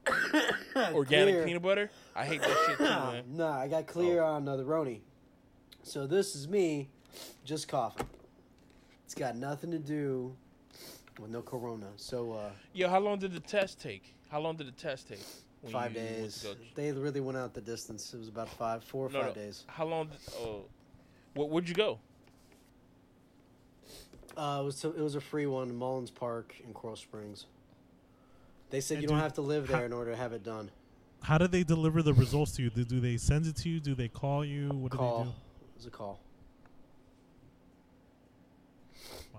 Organic 0.93 1.35
clear- 1.37 1.47
peanut 1.47 1.63
butter. 1.63 1.91
I 2.15 2.27
hate 2.27 2.43
that 2.43 2.57
shit 2.67 2.77
too, 2.77 2.85
man. 2.85 3.25
Nah, 3.31 3.59
I 3.59 3.67
got 3.67 3.87
clear 3.87 4.23
Oh. 4.23 4.35
on 4.35 4.47
uh, 4.47 4.57
the 4.57 4.63
Roni. 4.65 5.01
So 5.89 6.07
this 6.07 6.37
is 6.37 6.47
me, 6.47 6.89
just 7.47 7.67
coughing. 7.67 8.07
It's 9.07 9.15
got 9.15 9.37
nothing 9.37 9.71
to 9.71 9.79
do 9.79 10.35
with 11.19 11.31
no 11.31 11.41
corona. 11.41 11.87
So 11.97 12.33
uh, 12.33 12.51
Yo, 12.75 12.91
how 12.91 12.99
long 13.01 13.19
did 13.19 13.33
the 13.33 13.41
test 13.41 13.81
take? 13.81 14.15
How 14.31 14.39
long 14.39 14.57
did 14.57 14.67
the 14.67 14.73
test 14.73 15.09
take? 15.09 15.21
when 15.63 15.73
five 15.73 15.95
you 15.95 16.01
days. 16.01 16.43
go- 16.47 16.55
They 16.75 16.93
really 16.93 17.21
went 17.21 17.39
out 17.39 17.55
the 17.55 17.63
distance. 17.63 18.13
It 18.13 18.19
was 18.19 18.29
about 18.29 18.51
five, 18.51 18.85
four 18.85 19.07
or 19.07 19.11
No, 19.11 19.23
five 19.23 19.35
no. 19.37 19.43
days. 19.43 19.65
How 19.67 19.87
long? 19.87 20.09
Did, 20.09 20.19
oh, 20.41 20.65
where, 21.35 21.49
where'd 21.49 21.69
you 21.69 21.75
go? 21.75 21.99
Uh, 24.37 24.59
it 24.61 24.65
was 24.67 24.85
it 24.85 24.99
was 24.99 25.15
a 25.15 25.21
free 25.23 25.47
one, 25.47 25.75
Mullins 25.75 26.11
Park 26.11 26.55
in 26.67 26.73
Coral 26.75 26.97
Springs. 26.97 27.47
They 28.71 28.81
said 28.83 28.97
And 28.97 29.03
you 29.05 29.09
don't 29.09 29.19
have 29.21 29.33
to 29.35 29.41
live 29.41 29.69
how- 29.71 29.79
there 29.79 29.87
in 29.87 29.95
order 29.95 30.11
to 30.11 30.17
have 30.19 30.35
it 30.35 30.45
done. 30.45 30.71
How 31.23 31.39
do 31.39 31.49
they 31.49 31.65
deliver 31.65 32.03
the 32.03 32.13
results 32.15 32.53
to 32.57 32.63
you? 32.63 32.71
Do, 32.71 32.85
do 32.85 33.01
they 33.01 33.17
send 33.17 33.47
it 33.47 33.57
to 33.57 33.69
you? 33.71 33.81
Do 33.81 33.95
they 33.97 34.07
call 34.07 34.45
you? 34.45 34.69
What 34.69 34.93
do 34.93 34.99
Call. 34.99 35.19
they 35.25 35.31
do? 35.31 35.35
It 35.79 35.83
was 35.83 35.87
a 35.87 35.91
call. 35.91 36.19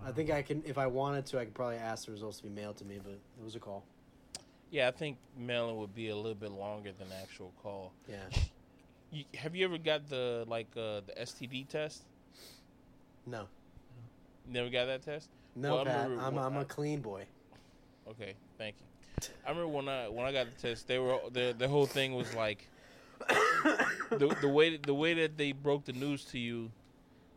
I 0.07 0.11
think 0.13 0.31
I 0.31 0.41
can, 0.41 0.63
if 0.65 0.77
I 0.77 0.87
wanted 0.87 1.25
to, 1.27 1.39
I 1.39 1.43
could 1.43 1.53
probably 1.53 1.75
ask 1.75 2.05
the 2.05 2.13
results 2.13 2.37
to 2.37 2.43
be 2.43 2.49
mailed 2.49 2.77
to 2.77 2.85
me, 2.85 2.97
but 3.03 3.11
it 3.11 3.43
was 3.43 3.55
a 3.55 3.59
call. 3.59 3.83
Yeah, 4.71 4.87
I 4.87 4.91
think 4.91 5.17
mailing 5.37 5.75
would 5.79 5.93
be 5.93 6.07
a 6.09 6.15
little 6.15 6.33
bit 6.35 6.51
longer 6.51 6.91
than 6.97 7.07
actual 7.21 7.51
call. 7.61 7.91
Yeah. 8.07 8.17
You, 9.11 9.23
have 9.33 9.55
you 9.55 9.65
ever 9.65 9.79
got 9.79 10.07
the 10.07 10.45
like 10.47 10.67
uh, 10.77 11.01
the 11.07 11.13
STD 11.19 11.67
test? 11.67 12.03
No. 13.25 13.47
Never 14.47 14.69
got 14.69 14.85
that 14.85 15.01
test? 15.01 15.29
No, 15.55 15.77
Well, 15.77 15.81
I 15.81 15.85
Pat. 15.85 16.03
remember 16.03 16.23
I'm, 16.23 16.35
when 16.35 16.43
I'm 16.43 16.57
I- 16.57 16.61
a 16.61 16.65
clean 16.65 17.01
boy. 17.01 17.23
Okay, 18.07 18.35
thank 18.59 18.75
you. 18.79 19.27
I 19.43 19.49
remember 19.49 19.67
when 19.69 19.89
I 19.89 20.09
when 20.09 20.27
I 20.27 20.31
got 20.31 20.45
the 20.55 20.61
test, 20.61 20.87
they 20.87 20.99
were 20.99 21.17
the 21.31 21.55
the 21.57 21.67
whole 21.67 21.87
thing 21.87 22.13
was 22.13 22.35
like 22.35 22.69
the 24.09 24.35
the 24.41 24.47
way 24.47 24.77
the 24.77 24.93
way 24.93 25.13
that 25.13 25.37
they 25.37 25.51
broke 25.51 25.85
the 25.85 25.93
news 25.93 26.25
to 26.25 26.39
you 26.39 26.71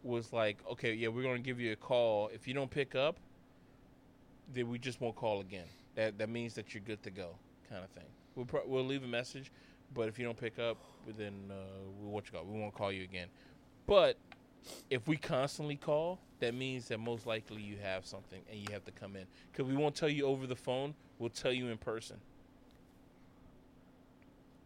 was 0.02 0.32
like, 0.32 0.58
okay, 0.70 0.94
yeah, 0.94 1.08
we're 1.08 1.22
gonna 1.22 1.38
give 1.38 1.60
you 1.60 1.72
a 1.72 1.76
call. 1.76 2.28
If 2.32 2.48
you 2.48 2.54
don't 2.54 2.70
pick 2.70 2.94
up, 2.94 3.16
then 4.52 4.68
we 4.68 4.78
just 4.78 5.00
won't 5.00 5.16
call 5.16 5.40
again. 5.40 5.66
That 5.94 6.18
that 6.18 6.28
means 6.28 6.54
that 6.54 6.74
you're 6.74 6.82
good 6.82 7.02
to 7.02 7.10
go, 7.10 7.36
kind 7.68 7.84
of 7.84 7.90
thing. 7.90 8.06
We'll 8.34 8.46
pro- 8.46 8.66
we'll 8.66 8.84
leave 8.84 9.04
a 9.04 9.08
message, 9.08 9.52
but 9.94 10.08
if 10.08 10.18
you 10.18 10.24
don't 10.24 10.38
pick 10.38 10.58
up, 10.58 10.78
then 11.18 11.34
uh, 11.50 11.54
we 12.00 12.08
won't 12.08 12.26
you 12.26 12.32
call. 12.32 12.44
We 12.44 12.58
won't 12.58 12.74
call 12.74 12.92
you 12.92 13.04
again. 13.04 13.28
But 13.86 14.16
if 14.90 15.06
we 15.08 15.16
constantly 15.16 15.76
call, 15.76 16.18
that 16.40 16.54
means 16.54 16.88
that 16.88 16.98
most 16.98 17.26
likely 17.26 17.62
you 17.62 17.76
have 17.82 18.06
something 18.06 18.42
and 18.50 18.58
you 18.58 18.66
have 18.72 18.84
to 18.84 18.92
come 18.92 19.16
in. 19.16 19.26
Because 19.50 19.68
we 19.68 19.76
won't 19.76 19.94
tell 19.94 20.08
you 20.08 20.26
over 20.26 20.46
the 20.46 20.56
phone, 20.56 20.94
we'll 21.18 21.30
tell 21.30 21.52
you 21.52 21.68
in 21.68 21.78
person. 21.78 22.16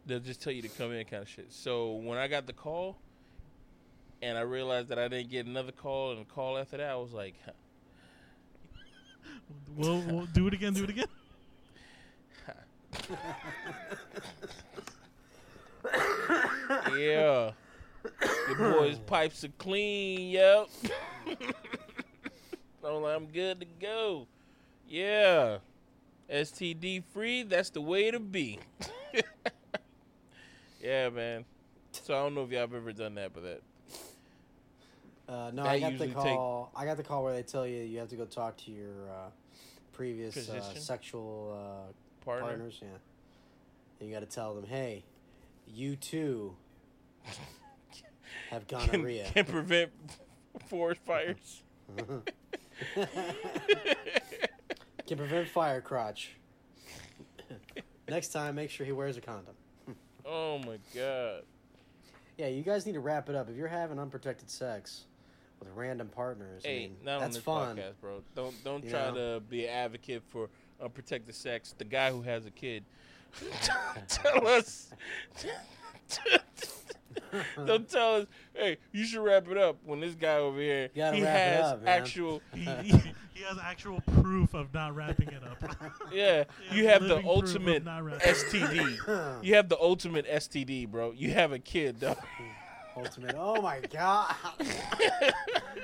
They'll 0.07 0.21
just 0.21 0.41
tell 0.41 0.53
you 0.53 0.63
to 0.63 0.69
come 0.69 0.93
in, 0.93 1.05
kind 1.05 1.23
of 1.23 1.29
shit. 1.29 1.53
So 1.53 1.95
when 1.95 2.17
I 2.17 2.29
got 2.29 2.47
the 2.47 2.53
call 2.53 2.97
and 4.23 4.39
I 4.39 4.43
realized 4.43 4.89
that 4.89 4.99
I 4.99 5.09
didn't 5.09 5.31
get 5.31 5.47
another 5.47 5.73
call 5.73 6.13
and 6.13 6.21
a 6.21 6.25
call 6.25 6.57
after 6.59 6.77
that, 6.77 6.91
I 6.91 6.97
was 6.97 7.13
like, 7.13 7.35
We'll, 9.77 10.01
we'll 10.03 10.27
do 10.27 10.47
it 10.47 10.55
again. 10.55 10.73
Do 10.73 10.85
it 10.85 10.91
again. 10.91 11.07
yeah. 16.97 17.53
Your 18.49 18.73
boy's 18.73 18.99
pipes 18.99 19.45
are 19.45 19.49
clean, 19.59 20.31
yep. 20.31 20.69
I'm 22.85 23.03
like, 23.03 23.17
I'm 23.17 23.27
good 23.27 23.61
to 23.61 23.67
go. 23.81 24.27
Yeah. 24.89 25.59
STD 26.31 27.05
free, 27.13 27.43
that's 27.43 27.71
the 27.71 27.81
way 27.81 28.11
to 28.11 28.19
be. 28.19 28.59
Yeah, 30.87 31.09
man. 31.11 31.45
So 31.93 32.15
I 32.15 32.23
don't 32.23 32.35
know 32.35 32.45
if 32.45 32.51
y'all 32.51 32.61
have 32.61 32.75
ever 32.75 32.93
done 32.93 33.15
that, 33.17 33.33
but 33.33 33.43
that 33.43 33.61
Uh, 35.29 35.51
no, 35.53 35.65
That 35.65 35.73
I 35.73 35.81
got 35.81 35.87
the 35.87 35.93
usually 36.07 36.09
take- 36.09 36.37
call. 36.37 36.71
I 36.77 36.85
got 36.85 36.97
the 36.97 37.03
call 37.03 37.25
where 37.25 37.33
they 37.35 37.43
tell 37.43 37.67
you 37.67 37.83
you 37.83 37.99
have 37.99 38.09
to 38.11 38.17
go 38.17 38.25
talk 38.27 38.57
to 38.59 38.71
your 38.71 39.11
uh, 39.11 39.31
previous 39.93 40.49
uh, 40.49 40.61
sexual 40.75 41.53
uh, 41.53 41.93
partner. 42.25 42.47
partners. 42.49 42.79
Yeah, 42.81 42.89
and 44.01 44.09
you 44.09 44.15
got 44.15 44.21
to 44.21 44.27
tell 44.27 44.55
them, 44.55 44.65
hey, 44.67 45.05
you 45.67 45.97
too 45.97 46.55
have 48.51 48.67
Can, 48.69 48.87
gonorrhea. 48.89 49.31
can 49.35 49.45
prevent 49.47 49.91
forest 50.69 51.01
fires. 51.05 51.63
can 55.07 55.17
prevent 55.17 55.49
fire 55.49 55.81
crotch. 55.81 56.37
Next 58.09 58.29
time, 58.29 58.55
make 58.55 58.71
sure 58.71 58.87
he 58.87 58.93
wears 58.93 59.17
a 59.17 59.21
condom. 59.21 59.55
Oh 60.27 60.59
my 60.59 60.79
god. 60.95 61.43
Yeah, 62.39 62.49
you 62.49 62.63
guys 62.63 62.85
need 62.85 62.93
to 62.93 63.01
wrap 63.01 63.29
it 63.31 63.35
up. 63.35 63.49
If 63.49 63.57
you're 63.57 63.69
having 63.69 63.99
unprotected 63.99 64.51
sex 64.51 65.05
with 65.59 65.69
random 65.75 66.09
partners, 66.09 66.63
I 66.65 66.69
Hey, 66.69 66.79
mean, 66.81 66.97
not 67.03 67.15
on 67.17 67.21
that's 67.23 67.37
this 67.37 67.45
fun. 67.45 67.77
podcast, 67.77 67.93
bro. 68.01 68.23
Don't 68.35 68.55
don't 68.65 68.85
You 68.85 68.91
try 68.91 69.11
know? 69.11 69.37
to 69.39 69.41
be 69.41 69.65
an 69.67 69.71
advocate 69.71 70.23
for 70.29 70.49
unprotected 70.83 71.35
sex. 71.35 71.75
The 71.79 71.85
guy 71.85 72.11
who 72.11 72.21
has 72.23 72.45
a 72.47 72.51
kid, 72.51 72.85
tell 74.09 74.47
us. 74.47 74.91
don't 77.67 77.89
tell 77.91 78.15
us. 78.17 78.27
Hey, 78.55 78.79
you 78.93 79.05
should 79.05 79.23
wrap 79.23 79.49
it 79.49 79.57
up. 79.57 79.77
When 79.85 80.01
this 80.01 80.15
guy 80.15 80.37
over 80.37 80.59
here, 80.61 80.91
he 80.93 81.01
has 81.01 81.65
up, 81.65 81.83
actual. 81.87 82.43
He, 82.55 82.65
he, 82.65 83.13
he 83.37 83.43
has 83.45 83.59
actual 83.63 84.01
proof 84.23 84.55
of 84.55 84.73
not 84.73 84.95
wrapping 84.95 85.29
it 85.29 85.43
up. 85.43 85.63
Yeah, 86.13 86.45
you 86.73 86.89
have 86.89 87.03
the 87.03 87.17
living 87.17 87.25
proof 87.25 87.35
of 87.35 87.43
ultimate 87.45 87.85
not 87.85 88.05
wrapping 88.05 88.29
it. 88.29 88.37
STD. 88.37 89.45
You 89.45 89.55
have 89.57 89.69
the 89.69 89.79
ultimate 89.79 90.27
STD, 90.27 90.89
bro. 90.89 91.13
You 91.13 91.33
have 91.33 91.53
a 91.53 91.59
kid, 91.59 92.01
though. 92.01 92.17
Ultimate. 92.97 93.35
Oh 93.37 93.61
my 93.61 93.81
god. 93.93 94.35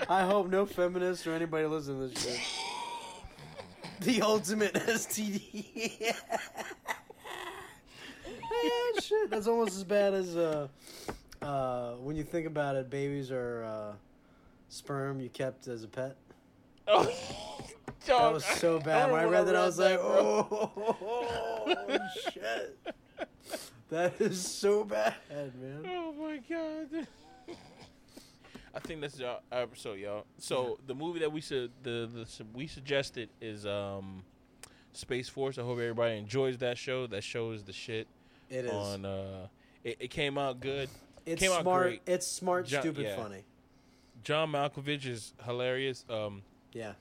I 0.08 0.22
hope 0.22 0.48
no 0.48 0.64
feminists 0.64 1.26
or 1.26 1.34
anybody 1.34 1.66
listens 1.66 2.14
to 2.14 2.20
this 2.20 2.36
shit. 2.36 2.40
The 4.00 4.22
ultimate 4.22 4.72
STD. 4.72 5.94
yeah. 6.00 6.12
shit, 9.00 9.30
that's 9.30 9.46
almost 9.46 9.76
as 9.76 9.84
bad 9.84 10.12
as 10.14 10.36
uh, 10.36 10.66
uh, 11.40 11.92
when 11.96 12.16
you 12.16 12.24
think 12.24 12.48
about 12.48 12.74
it. 12.74 12.90
Babies 12.90 13.30
are 13.30 13.62
uh, 13.62 13.92
sperm 14.70 15.20
you 15.20 15.28
kept 15.28 15.68
as 15.68 15.84
a 15.84 15.88
pet. 15.88 16.16
Oh, 18.08 18.18
That 18.18 18.32
was 18.32 18.44
so 18.44 18.80
bad. 18.80 19.02
don't 19.04 19.12
When 19.12 19.20
I 19.20 19.24
wanna 19.26 19.36
read 19.38 19.46
that, 19.46 19.56
I 19.56 19.64
was 19.66 19.78
like, 19.78 20.00
bro. 20.00 20.48
oh, 21.00 21.98
shit. 22.32 22.78
That 23.90 24.20
is 24.20 24.44
so 24.44 24.82
bad, 24.84 25.14
man. 25.30 25.84
Oh 25.88 26.12
my 26.12 26.38
god. 26.48 27.06
I 28.74 28.78
think 28.80 29.02
that's 29.02 29.20
our 29.20 29.38
our 29.52 29.62
episode, 29.62 29.98
y'all. 30.00 30.24
So 30.38 30.78
the 30.86 30.94
movie 30.94 31.20
that 31.20 31.30
we 31.30 31.40
should 31.42 31.70
the, 31.82 32.08
the 32.12 32.26
we 32.54 32.66
suggested 32.66 33.28
is 33.40 33.66
um 33.66 34.24
Space 34.94 35.28
Force. 35.28 35.58
I 35.58 35.62
hope 35.62 35.78
everybody 35.78 36.16
enjoys 36.16 36.58
that 36.58 36.78
show. 36.78 37.06
That 37.06 37.22
show 37.22 37.52
is 37.52 37.62
the 37.62 37.72
shit. 37.72 38.08
It 38.50 38.64
is. 38.64 38.72
On 38.72 39.04
uh, 39.04 39.46
it, 39.84 39.98
it 40.00 40.08
came 40.10 40.38
out 40.38 40.58
good. 40.60 40.88
It's 41.24 41.40
came 41.40 41.52
out 41.52 41.60
smart. 41.62 41.82
great. 41.84 42.02
It's 42.06 42.26
smart, 42.26 42.66
Ju- 42.66 42.80
stupid, 42.80 43.04
yeah. 43.04 43.16
funny. 43.16 43.44
John 44.24 44.50
Malkovich 44.50 45.06
is 45.06 45.34
hilarious. 45.44 46.04
Um, 46.10 46.42
Yeah. 46.72 46.92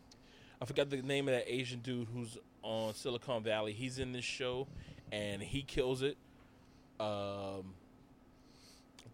I 0.62 0.66
forgot 0.66 0.90
the 0.90 1.02
name 1.02 1.28
of 1.28 1.34
that 1.34 1.52
Asian 1.52 1.80
dude 1.80 2.08
who's 2.14 2.38
on 2.62 2.94
Silicon 2.94 3.42
Valley. 3.44 3.74
He's 3.74 3.98
in 4.00 4.12
this 4.12 4.26
show, 4.26 4.68
and 5.12 5.42
he 5.42 5.64
kills 5.64 6.02
it. 6.04 6.18
Um, 7.00 7.74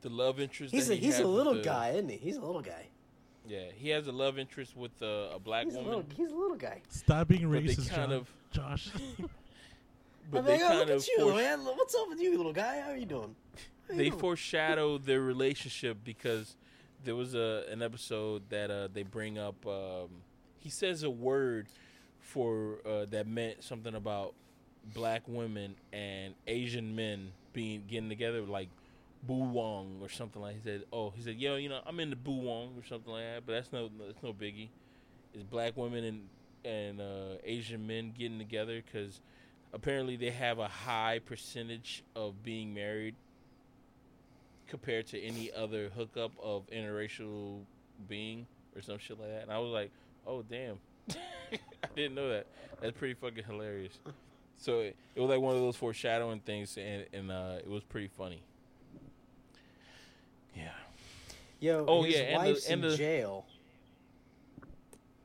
the 0.02 0.10
love 0.10 0.40
interest. 0.40 0.74
He's 0.74 0.88
that 0.88 0.94
a 0.94 0.98
he 0.98 1.06
he's 1.06 1.20
a 1.20 1.28
little 1.28 1.56
the- 1.56 1.62
guy, 1.62 1.90
isn't 1.92 2.10
he? 2.10 2.18
He's 2.18 2.36
a 2.38 2.42
little 2.42 2.62
guy. 2.62 2.88
Yeah, 3.48 3.68
he 3.74 3.90
has 3.90 4.08
a 4.08 4.12
love 4.12 4.38
interest 4.38 4.76
with 4.76 4.92
uh, 5.02 5.30
a 5.36 5.40
black 5.40 5.66
He's 5.66 5.76
a 5.76 5.78
woman. 5.78 5.94
little 5.96 6.06
he's 6.18 6.32
a 6.32 6.36
little 6.36 6.58
guy. 6.58 6.82
Stop 6.90 7.30
being 7.30 7.50
But 7.50 7.64
racist, 7.64 7.90
kind 7.90 8.10
John. 8.10 8.12
of- 8.14 8.32
Josh. 8.52 8.90
But 10.30 10.40
I'm 10.40 10.44
they 10.46 10.52
like, 10.54 10.62
oh, 10.64 10.68
kind 10.68 10.80
look 10.80 10.90
of 10.90 10.96
at 11.02 11.08
you, 11.08 11.18
force- 11.22 11.36
man. 11.38 11.60
What's 11.64 11.96
up 11.96 12.10
with 12.10 12.20
you, 12.20 12.36
little 12.36 12.52
guy? 12.52 12.82
How 12.82 12.90
are 12.92 12.98
you 12.98 13.06
doing? 13.06 13.34
How 13.88 13.94
you 13.94 13.98
they 13.98 14.10
doing? 14.10 14.20
foreshadow 14.20 14.98
their 14.98 15.22
relationship 15.22 16.00
because 16.04 16.58
there 17.06 17.16
was 17.16 17.34
a 17.34 17.64
an 17.72 17.82
episode 17.82 18.42
that 18.50 18.70
uh, 18.70 18.90
they 18.94 19.04
bring 19.04 19.38
up. 19.38 19.56
Um, 19.66 20.10
he 20.68 20.72
says 20.72 21.04
a 21.04 21.10
word 21.10 21.68
for 22.20 22.80
uh, 22.86 23.06
that 23.10 23.26
meant 23.26 23.64
something 23.64 23.96
about 23.96 24.34
black 24.94 25.22
women 25.26 25.76
and 25.94 26.34
Asian 26.46 26.94
men 26.94 27.32
being 27.54 27.86
getting 27.88 28.10
together, 28.10 28.42
like 28.42 28.68
boo 29.24 29.46
wong 29.46 30.00
or 30.02 30.10
something 30.10 30.42
like. 30.42 30.56
He 30.56 30.62
said, 30.62 30.84
"Oh, 30.92 31.14
he 31.16 31.22
said, 31.22 31.38
yo, 31.38 31.56
you 31.56 31.70
know, 31.70 31.80
I'm 31.86 32.02
into 32.02 32.18
boo 32.18 32.36
wong 32.36 32.74
or 32.78 32.86
something 32.86 33.14
like 33.14 33.24
that, 33.24 33.44
but 33.46 33.54
that's 33.54 33.72
no, 33.72 33.90
that's 33.98 34.22
no 34.22 34.34
biggie. 34.34 34.68
It's 35.34 35.44
black 35.44 35.78
women 35.78 36.04
and 36.04 36.22
and 36.66 37.00
uh, 37.00 37.38
Asian 37.46 37.88
men 37.88 38.14
getting 38.18 38.38
together 38.38 38.84
because." 38.86 39.22
Apparently, 39.74 40.16
they 40.16 40.32
have 40.32 40.60
a 40.60 40.68
high 40.70 41.20
percentage 41.20 42.02
of 42.16 42.42
being 42.42 42.74
married 42.74 43.16
compared 44.66 45.06
to 45.08 45.22
any 45.22 45.52
other 45.52 45.90
hookup 45.90 46.32
of 46.42 46.66
interracial 46.70 47.64
being 48.08 48.48
or 48.78 48.82
some 48.82 48.98
shit 48.98 49.20
like 49.20 49.30
that. 49.30 49.42
And 49.44 49.52
I 49.52 49.60
was 49.60 49.72
like, 49.72 49.92
oh 50.28 50.44
damn, 50.44 50.78
I 51.10 51.88
didn't 51.96 52.16
know 52.16 52.30
that. 52.30 52.46
That's 52.82 52.98
pretty 52.98 53.14
fucking 53.16 53.44
hilarious. 53.46 53.94
So 54.58 54.82
it, 54.82 54.96
it 55.16 55.20
was 55.22 55.30
like 55.30 55.40
one 55.40 55.56
of 55.56 55.62
those 55.62 55.76
foreshadowing 55.76 56.40
things, 56.42 56.78
and 56.78 57.06
and 57.14 57.32
uh, 57.32 57.56
it 57.60 57.68
was 57.70 57.84
pretty 57.84 58.10
funny. 58.18 58.42
Yeah, 60.56 60.70
Yo, 61.60 61.86
Oh, 61.88 62.04
his 62.04 62.16
yeah, 62.16 62.22
and 62.22 62.56
the- 62.56 62.72
and 62.72 62.84
in 62.86 62.90
the- 62.92 62.98
jail. 62.98 63.46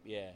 yeah, 0.04 0.30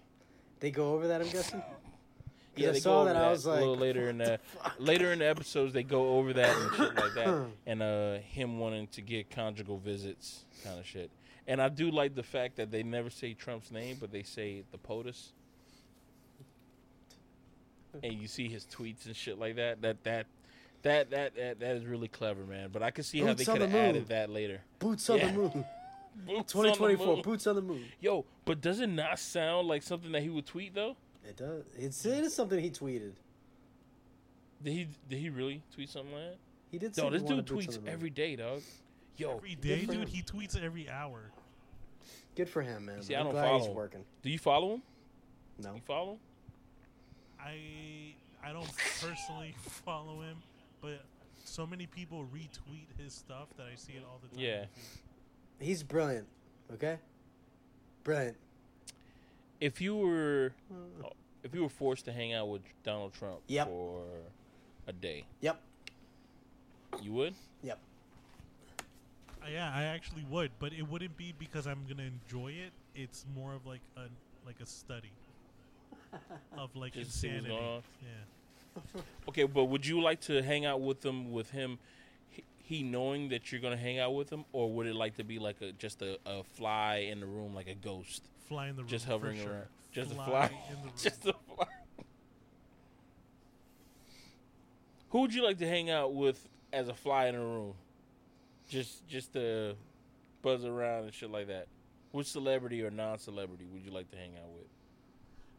They 0.61 0.71
go 0.71 0.95
over 0.95 1.09
that, 1.09 1.21
I'm 1.21 1.29
guessing. 1.29 1.63
yeah. 2.57 2.71
I 2.71 2.73
They 2.73 2.81
saw 2.81 2.91
go 2.91 3.01
over 3.03 3.13
that, 3.13 3.23
I 3.25 3.31
was 3.31 3.45
a 3.45 3.53
little 3.53 3.77
later 3.77 4.09
in 4.09 4.19
the 4.19 4.41
later 4.79 5.13
in 5.13 5.19
the 5.19 5.27
episodes, 5.29 5.73
they 5.75 5.83
go 5.83 6.17
over 6.17 6.33
that 6.33 6.57
and 6.57 6.75
shit 6.77 6.95
like 6.95 7.15
that, 7.15 7.47
and 7.67 7.83
uh, 7.83 8.15
him 8.19 8.59
wanting 8.59 8.87
to 8.89 9.03
get 9.03 9.29
conjugal 9.31 9.77
visits, 9.79 10.45
kind 10.65 10.79
of 10.79 10.87
shit. 10.87 11.11
And 11.49 11.63
I 11.63 11.69
do 11.69 11.91
like 11.91 12.15
the 12.15 12.23
fact 12.23 12.57
that 12.57 12.71
they 12.71 12.83
never 12.83 13.11
say 13.11 13.35
Trump's 13.35 13.71
name, 13.71 13.99
but 14.01 14.11
they 14.11 14.23
say 14.23 14.65
the 14.73 14.79
POTUS. 14.79 15.29
And 18.03 18.13
you 18.15 18.29
see 18.29 18.49
his 18.49 18.65
tweets 18.65 19.07
and 19.07 19.17
shit 19.17 19.39
like 19.39 19.57
that. 19.57 19.81
That 19.83 20.05
that 20.05 20.27
that 20.83 21.11
that 21.11 21.37
that, 21.37 21.61
that 21.61 21.77
is 21.77 21.87
really 21.87 22.09
clever, 22.09 22.45
man. 22.45 22.71
But 22.73 22.83
I 22.83 22.91
can 22.91 23.05
see 23.05 23.21
how 23.21 23.33
they 23.33 23.45
could 23.45 23.61
have 23.63 23.73
the 23.73 23.79
added 23.79 24.09
that 24.09 24.29
later. 24.31 24.61
Boots 24.79 25.09
on 25.09 25.19
Yeah. 25.19 25.31
the 25.33 25.39
moon. 25.39 25.65
Boots 26.27 26.55
on 26.55 26.63
the 26.63 26.69
2024. 26.73 27.07
moon. 27.07 27.23
Boots 27.23 27.47
on 27.47 27.57
the 27.57 27.63
moon. 27.63 27.85
Yo, 28.01 28.25
but 28.45 28.61
does 28.61 28.81
it 28.81 28.89
not 28.89 29.19
sound 29.19 29.69
like 29.69 29.83
something 29.83 30.13
that 30.13 30.23
he 30.23 30.29
would 30.29 30.47
tweet 30.47 30.75
though? 30.75 30.97
It 31.29 31.37
does. 31.37 31.65
It's, 31.77 32.05
it 32.07 32.25
is 32.25 32.35
something 32.35 32.59
he 32.59 32.71
tweeted. 32.71 33.13
Did 34.63 34.73
he 34.73 34.89
did 35.09 35.19
he 35.19 35.31
really 35.31 35.63
tweet 35.75 35.89
something 35.89 36.13
like 36.13 36.23
that? 36.25 36.37
He 36.71 36.79
did. 36.79 36.97
Yo, 36.97 37.11
this 37.11 37.23
dude 37.23 37.47
tweets 37.47 37.79
every 37.87 38.11
day, 38.11 38.37
dog. 38.37 38.63
Yo, 39.17 39.37
every 39.37 39.55
day, 39.55 39.81
dude. 39.87 39.91
him. 39.91 40.07
He 40.07 40.23
tweets 40.23 40.61
every 40.63 40.89
hour. 40.89 41.31
Good 42.35 42.49
for 42.49 42.63
him, 42.63 42.87
man. 42.87 43.03
See, 43.03 43.15
I 43.15 43.21
I'm 43.21 43.27
don't 43.27 43.33
glad 43.35 43.55
he's 43.61 43.67
him. 43.67 43.75
working. 43.75 44.05
do 44.23 44.31
you 44.31 44.39
follow 44.39 44.75
him? 44.75 44.83
No. 45.63 45.75
You 45.75 45.81
follow 45.87 46.13
him? 46.13 46.19
I 47.41 48.15
I 48.47 48.53
don't 48.53 48.71
personally 49.01 49.55
follow 49.85 50.21
him, 50.21 50.37
but 50.81 51.03
so 51.45 51.67
many 51.67 51.87
people 51.87 52.27
retweet 52.35 52.87
his 53.03 53.15
stuff 53.15 53.49
that 53.57 53.67
I 53.73 53.75
see 53.77 53.93
it 53.95 54.03
all 54.07 54.21
the 54.23 54.29
time. 54.37 54.45
Yeah. 54.45 54.65
He's 55.59 55.83
brilliant. 55.83 56.27
Okay. 56.75 56.99
Brilliant. 58.05 58.37
if 59.61 59.81
you 59.81 59.97
were 59.97 60.53
hmm. 60.69 61.05
uh, 61.05 61.09
if 61.43 61.55
you 61.55 61.63
were 61.63 61.69
forced 61.69 62.05
to 62.07 62.13
hang 62.13 62.35
out 62.35 62.49
with 62.51 62.63
Donald 62.85 63.15
Trump 63.15 63.39
Yep. 63.47 63.69
for 63.69 64.03
a 64.87 64.93
day, 64.93 65.25
Yep. 65.41 65.61
you 67.03 67.13
would? 67.13 67.35
Yep. 67.63 67.79
Yeah, 69.51 69.71
I 69.75 69.85
actually 69.85 70.25
would, 70.31 70.51
but 70.59 70.73
it 70.73 70.83
wouldn't 70.89 71.17
be 71.17 71.33
because 71.39 71.67
I'm 71.67 71.85
gonna 71.89 72.05
enjoy 72.09 72.53
it. 72.53 72.73
It's 72.95 73.25
more 73.35 73.55
of 73.55 73.67
like 73.67 73.81
a 73.97 74.03
like 74.47 74.61
a 74.61 74.67
study 74.67 75.11
of 76.59 76.75
like 76.77 76.93
Just 76.95 77.13
to 77.13 77.17
see 77.19 77.29
what's 77.29 77.39
insanity. 77.47 77.61
going 77.61 77.75
on? 77.77 77.83
Yeah. 78.03 79.01
Okay, 79.29 79.45
but 79.45 79.65
would 79.65 79.87
you 79.87 80.01
like 80.03 80.21
to 80.23 80.43
hang 80.43 80.65
out 80.67 80.81
with 80.81 81.05
him 81.05 81.33
with 81.33 81.51
him 81.51 81.79
he, 82.31 82.45
he 82.59 82.83
knowing 82.83 83.29
that 83.31 83.51
you're 83.51 83.61
gonna 83.61 83.77
hang 83.77 83.99
out 83.99 84.15
with 84.15 84.31
him, 84.31 84.45
or 84.53 84.71
would 84.73 84.87
it 84.87 84.95
like 84.95 85.17
to 85.17 85.25
be 85.25 85.39
like 85.39 85.61
a 85.63 85.73
just 85.73 86.03
a, 86.03 86.19
a 86.27 86.43
fly 86.45 87.07
in 87.11 87.21
the 87.21 87.27
room 87.27 87.55
like 87.55 87.69
a 87.69 87.75
ghost, 87.75 88.23
Fly 88.49 88.69
in 88.69 88.77
the 88.77 88.83
room. 88.83 88.89
just 88.89 89.05
for 89.07 89.13
hovering 89.13 89.39
sure. 89.39 89.51
around, 89.53 89.65
just 89.93 90.13
fly 90.13 90.25
a 90.25 90.29
fly, 90.29 90.51
in 90.71 90.75
the 90.77 90.83
room. 90.83 90.93
just 91.01 91.27
a 91.27 91.33
fly? 91.55 91.67
Who 95.11 95.21
would 95.21 95.33
you 95.35 95.45
like 95.45 95.59
to 95.59 95.69
hang 95.69 95.89
out 95.91 96.15
with 96.15 96.47
as 96.73 96.89
a 96.89 96.95
fly 96.95 97.27
in 97.29 97.35
a 97.35 97.41
room? 97.41 97.75
Just 98.69 99.07
just 99.09 99.33
to 99.35 99.75
buzz 100.43 100.65
around 100.65 101.05
and 101.05 101.15
shit 101.15 101.31
like 101.31 101.49
that. 101.49 101.67
Which 102.13 102.27
celebrity 102.29 102.83
or 102.83 102.91
non-celebrity 102.91 103.67
would 103.73 103.83
you 103.85 103.91
like 103.91 104.11
to 104.11 104.17
hang 104.17 104.33
out 104.37 104.49
with? 104.55 104.67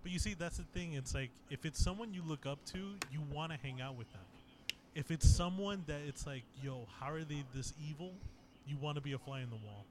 But 0.03 0.11
you 0.11 0.19
see, 0.19 0.33
that's 0.33 0.57
the 0.57 0.63
thing. 0.63 0.93
It's 0.93 1.13
like 1.13 1.31
if 1.49 1.65
it's 1.65 1.83
someone 1.83 2.13
you 2.13 2.21
look 2.25 2.45
up 2.45 2.63
to, 2.73 2.77
you 3.11 3.21
want 3.31 3.51
to 3.51 3.57
hang 3.57 3.81
out 3.81 3.95
with 3.95 4.11
them. 4.11 4.21
If 4.95 5.11
it's 5.11 5.29
someone 5.29 5.83
that 5.87 6.01
it's 6.07 6.25
like, 6.25 6.43
yo, 6.63 6.87
how 6.99 7.11
are 7.11 7.23
they 7.23 7.43
this 7.53 7.73
evil? 7.87 8.13
You 8.65 8.77
want 8.77 8.95
to 8.95 9.01
be 9.01 9.13
a 9.13 9.17
fly 9.19 9.41
in 9.41 9.49
the 9.49 9.55
wall, 9.57 9.85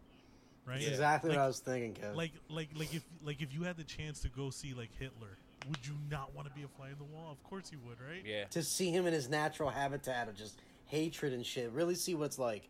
right? 0.66 0.78
That's 0.78 0.88
exactly 0.88 1.30
Like- 1.30 1.38
what 1.38 1.44
I 1.44 1.46
was 1.46 1.60
thinking, 1.60 1.94
Kev. 1.94 2.16
Like, 2.16 2.32
like, 2.48 2.68
like 2.74 2.92
if 2.94 3.04
like 3.24 3.40
if 3.40 3.54
you 3.54 3.62
had 3.62 3.76
the 3.76 3.84
chance 3.84 4.20
to 4.20 4.28
go 4.28 4.50
see 4.50 4.74
like 4.74 4.90
Hitler, 4.98 5.38
would 5.68 5.86
you 5.86 5.94
not 6.10 6.34
want 6.34 6.48
to 6.48 6.54
be 6.54 6.62
a 6.64 6.68
fly 6.68 6.88
in 6.88 6.98
the 6.98 7.04
wall? 7.04 7.30
Of 7.32 7.42
course 7.44 7.70
you 7.72 7.78
would, 7.86 7.98
right? 8.00 8.22
Yeah. 8.24 8.44
to 8.50 8.62
see 8.62 8.90
him 8.90 9.06
in 9.06 9.12
his 9.12 9.28
natural 9.28 9.70
habitat 9.70 10.28
of 10.28 10.36
just 10.36 10.58
hatred 10.86 11.32
and 11.32 11.44
shit. 11.46 11.70
Really 11.72 11.94
see 11.94 12.14
what's 12.14 12.38
like. 12.38 12.68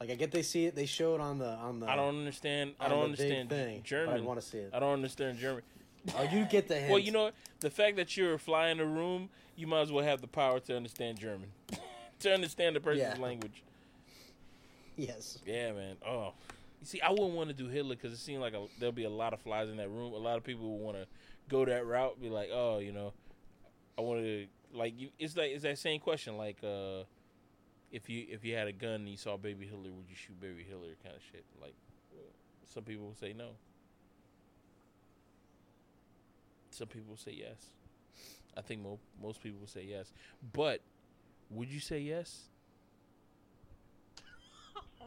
Like 0.00 0.10
I 0.10 0.14
get 0.14 0.30
they 0.30 0.42
see 0.42 0.66
it. 0.66 0.74
They 0.76 0.86
show 0.86 1.14
it 1.14 1.20
on 1.20 1.38
the 1.38 1.48
on 1.48 1.80
the. 1.80 1.86
I 1.88 1.96
don't 1.96 2.16
understand. 2.18 2.74
I 2.78 2.88
don't 2.88 3.02
understand 3.04 3.50
thing, 3.50 3.82
German. 3.82 4.16
I 4.16 4.20
want 4.20 4.40
to 4.40 4.46
see 4.46 4.58
it. 4.58 4.70
I 4.72 4.78
don't 4.78 4.92
understand 4.92 5.38
German. 5.38 5.62
Oh, 6.16 6.22
you 6.22 6.44
get 6.44 6.68
the 6.68 6.76
hint. 6.76 6.88
Well, 6.90 7.00
you 7.00 7.10
know 7.10 7.32
the 7.60 7.70
fact 7.70 7.96
that 7.96 8.16
you're 8.16 8.34
a 8.34 8.38
fly 8.38 8.68
in 8.68 8.78
the 8.78 8.86
room, 8.86 9.28
you 9.56 9.66
might 9.66 9.80
as 9.80 9.92
well 9.92 10.04
have 10.04 10.20
the 10.20 10.28
power 10.28 10.60
to 10.60 10.76
understand 10.76 11.18
German, 11.18 11.50
to 12.20 12.32
understand 12.32 12.76
the 12.76 12.80
person's 12.80 13.18
Yeah. 13.18 13.22
language. 13.22 13.62
Yes. 14.96 15.38
Yeah, 15.46 15.72
man. 15.72 15.96
Oh, 16.06 16.32
you 16.80 16.86
see, 16.86 17.00
I 17.00 17.10
wouldn't 17.10 17.32
want 17.32 17.48
to 17.50 17.54
do 17.54 17.68
Hitler 17.68 17.94
because 17.96 18.12
it 18.12 18.18
seemed 18.18 18.40
like 18.40 18.54
a, 18.54 18.66
there'll 18.78 18.92
be 18.92 19.04
a 19.04 19.10
lot 19.10 19.32
of 19.32 19.40
flies 19.40 19.68
in 19.68 19.76
that 19.78 19.88
room. 19.90 20.12
A 20.12 20.16
lot 20.16 20.36
of 20.36 20.44
people 20.44 20.70
would 20.76 20.84
want 20.84 20.96
to 20.96 21.06
go 21.48 21.64
that 21.64 21.86
route. 21.86 22.20
Be 22.20 22.28
like, 22.30 22.50
oh, 22.52 22.78
you 22.78 22.92
know, 22.92 23.12
I 23.96 24.02
want 24.02 24.20
to 24.22 24.46
like. 24.72 24.98
You, 24.98 25.08
it's 25.18 25.36
like 25.36 25.50
it's 25.50 25.62
that 25.64 25.78
same 25.78 26.00
question. 26.00 26.36
Like, 26.36 26.58
uh, 26.62 27.02
if 27.90 28.08
you 28.08 28.26
if 28.28 28.44
you 28.44 28.54
had 28.54 28.68
a 28.68 28.72
gun 28.72 28.92
and 28.94 29.08
you 29.08 29.16
saw 29.16 29.36
baby 29.36 29.66
Hitler, 29.66 29.90
would 29.90 30.08
you 30.08 30.14
shoot 30.16 30.40
baby 30.40 30.64
Hitler? 30.68 30.94
Kind 31.02 31.16
of 31.16 31.22
shit. 31.32 31.44
Like, 31.60 31.74
some 32.66 32.84
people 32.84 33.06
will 33.06 33.14
say 33.14 33.32
no. 33.32 33.50
Some 36.70 36.88
people 36.88 37.10
will 37.10 37.16
say 37.16 37.32
yes. 37.38 37.70
I 38.56 38.60
think 38.60 38.82
mo- 38.82 38.98
most 39.22 39.42
people 39.42 39.60
will 39.60 39.66
say 39.68 39.84
yes. 39.88 40.12
But 40.52 40.80
would 41.50 41.68
you 41.70 41.80
say 41.80 42.00
yes? 42.00 42.42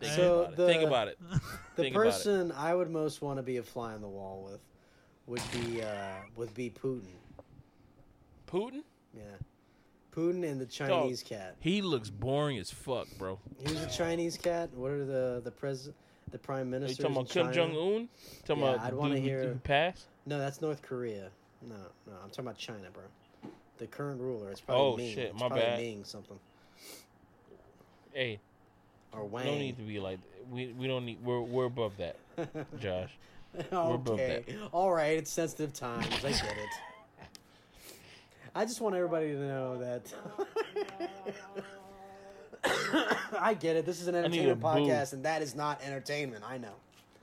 Think 0.00 0.12
So 0.14 0.40
about 0.40 0.52
it. 0.52 0.56
the- 0.56 0.66
Think 0.66 0.82
about 0.82 1.08
it. 1.08 1.18
The 1.76 1.82
Think 1.84 1.96
about 1.96 2.06
it. 2.08 2.12
person 2.12 2.52
I 2.52 2.74
would 2.74 2.90
most 2.90 3.22
want 3.22 3.38
to 3.38 3.42
be 3.42 3.56
a 3.56 3.62
fly 3.62 3.94
on 3.94 4.02
the 4.02 4.08
wall 4.08 4.46
with 4.50 4.60
would 5.26 5.42
be 5.52 5.82
uh, 5.82 6.16
would 6.36 6.52
be 6.54 6.68
Putin. 6.70 7.06
Putin? 8.46 8.82
Yeah, 9.16 9.22
Putin 10.14 10.44
and 10.50 10.60
the 10.60 10.66
Chinese 10.66 11.22
cat. 11.22 11.56
He 11.60 11.80
looks 11.82 12.10
boring 12.10 12.58
as 12.58 12.70
fuck, 12.70 13.08
bro. 13.18 13.38
He 13.66 13.72
was 13.72 13.82
a 13.82 13.90
Chinese 13.90 14.36
cat. 14.36 14.70
What 14.74 14.90
are 14.90 15.04
the 15.04 15.40
the 15.42 15.50
president, 15.50 15.96
the 16.30 16.38
prime 16.38 16.60
Are 16.72 16.76
you 16.76 16.80
minister? 16.80 17.02
talking 17.04 17.16
about 17.16 17.28
Kim 17.30 17.52
Jong 17.52 17.70
Un? 17.76 18.08
Talking 18.44 18.62
Yeah, 18.62 18.74
about 18.74 18.86
I'd 18.86 18.94
wanna 18.94 19.14
dude 19.14 19.24
hear- 19.24 19.48
who 19.48 19.54
passed? 19.60 20.06
No, 20.26 20.38
that's 20.38 20.60
North 20.60 20.82
Korea. 20.82 21.30
No, 21.66 21.74
no, 22.06 22.12
I'm 22.22 22.28
talking 22.30 22.44
about 22.46 22.58
China, 22.58 22.88
bro. 22.92 23.02
The 23.78 23.86
current 23.86 24.20
ruler. 24.20 24.50
It's 24.50 24.60
probably 24.60 24.84
Oh, 24.92 24.96
Ming. 24.96 25.14
shit, 25.14 25.24
It's 25.30 25.34
my 25.34 25.46
probably 25.48 25.60
bad. 25.64 25.78
Ming 25.80 26.04
something 26.04 26.38
Hey, 28.12 28.38
or 29.12 29.24
Wang. 29.24 29.46
no 29.46 29.54
need 29.54 29.76
to 29.78 29.82
be 29.82 29.98
like 29.98 30.18
we 30.50 30.66
we 30.78 30.86
don't 30.86 31.06
need 31.06 31.18
we're 31.24 31.40
we're 31.40 31.64
above 31.64 31.96
that, 31.96 32.16
Josh. 32.80 33.10
above 33.70 34.08
okay, 34.10 34.44
all 34.72 34.92
right. 34.92 35.16
It's 35.18 35.30
sensitive 35.30 35.72
times. 35.72 36.06
I 36.24 36.30
get 36.32 36.42
it. 36.44 36.68
I 38.54 38.64
just 38.64 38.80
want 38.80 38.94
everybody 38.94 39.32
to 39.32 39.38
know 39.38 39.78
that 39.78 40.12
I 43.40 43.54
get 43.54 43.76
it. 43.76 43.86
This 43.86 44.00
is 44.00 44.08
an 44.08 44.14
entertainment 44.14 44.60
boo. 44.60 44.66
podcast, 44.66 45.14
and 45.14 45.24
that 45.24 45.42
is 45.42 45.54
not 45.54 45.82
entertainment. 45.82 46.44
I 46.46 46.58
know. 46.58 46.74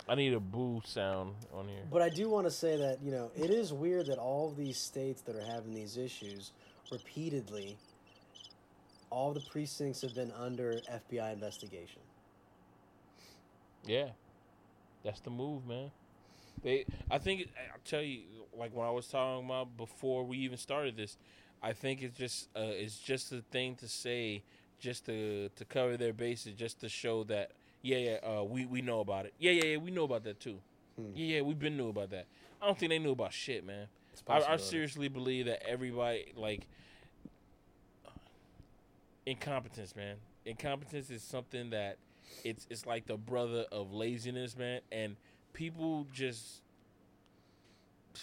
I 0.07 0.15
need 0.15 0.33
a 0.33 0.39
boo 0.39 0.81
sound 0.85 1.35
on 1.53 1.67
here. 1.67 1.83
But 1.91 2.01
I 2.01 2.09
do 2.09 2.29
want 2.29 2.47
to 2.47 2.51
say 2.51 2.77
that, 2.77 2.97
you 3.03 3.11
know, 3.11 3.29
it 3.35 3.51
is 3.51 3.71
weird 3.71 4.07
that 4.07 4.17
all 4.17 4.49
of 4.49 4.57
these 4.57 4.77
states 4.77 5.21
that 5.21 5.35
are 5.35 5.45
having 5.45 5.71
these 5.75 5.97
issues 5.97 6.51
repeatedly, 6.91 7.77
all 9.11 9.33
the 9.33 9.41
precincts 9.51 10.01
have 10.01 10.15
been 10.15 10.31
under 10.31 10.79
FBI 10.91 11.31
investigation. 11.31 12.01
Yeah, 13.85 14.09
that's 15.03 15.19
the 15.21 15.29
move, 15.29 15.67
man. 15.67 15.91
They, 16.61 16.85
I 17.09 17.17
think, 17.17 17.49
I'll 17.71 17.79
tell 17.85 18.01
you, 18.01 18.21
like 18.57 18.75
when 18.75 18.85
I 18.85 18.91
was 18.91 19.07
talking 19.07 19.45
about 19.45 19.77
before 19.77 20.23
we 20.23 20.37
even 20.39 20.57
started 20.57 20.97
this, 20.97 21.17
I 21.61 21.73
think 21.73 22.01
it's 22.01 22.17
just, 22.17 22.49
uh, 22.55 22.61
it's 22.63 22.97
just 22.97 23.31
a 23.31 23.41
thing 23.51 23.75
to 23.77 23.87
say, 23.87 24.43
just 24.79 25.05
to 25.05 25.49
to 25.55 25.65
cover 25.65 25.97
their 25.97 26.13
bases, 26.13 26.53
just 26.53 26.79
to 26.79 26.89
show 26.89 27.23
that, 27.25 27.51
yeah, 27.81 27.97
yeah, 27.97 28.17
uh, 28.23 28.43
we 28.43 28.65
we 28.65 28.81
know 28.81 29.01
about 29.01 29.25
it. 29.25 29.33
Yeah, 29.37 29.51
yeah, 29.51 29.65
yeah, 29.65 29.77
we 29.77 29.91
know 29.91 30.03
about 30.03 30.23
that 30.23 30.39
too. 30.39 30.59
Hmm. 30.95 31.11
Yeah, 31.13 31.35
yeah, 31.35 31.41
we've 31.41 31.59
been 31.59 31.77
knew 31.77 31.89
about 31.89 32.11
that. 32.11 32.27
I 32.61 32.65
don't 32.65 32.77
think 32.77 32.89
they 32.89 32.99
knew 32.99 33.11
about 33.11 33.33
shit, 33.33 33.65
man. 33.65 33.87
I, 34.27 34.41
I, 34.53 34.57
seriously 34.57 35.07
believe 35.07 35.45
that 35.45 35.67
everybody 35.67 36.33
like 36.35 36.67
incompetence, 39.25 39.95
man. 39.95 40.17
Incompetence 40.45 41.09
is 41.09 41.23
something 41.23 41.69
that 41.69 41.97
it's 42.43 42.67
it's 42.69 42.85
like 42.85 43.05
the 43.05 43.17
brother 43.17 43.65
of 43.71 43.93
laziness, 43.93 44.57
man. 44.57 44.81
And 44.91 45.15
people 45.59 46.07
just 46.13 46.61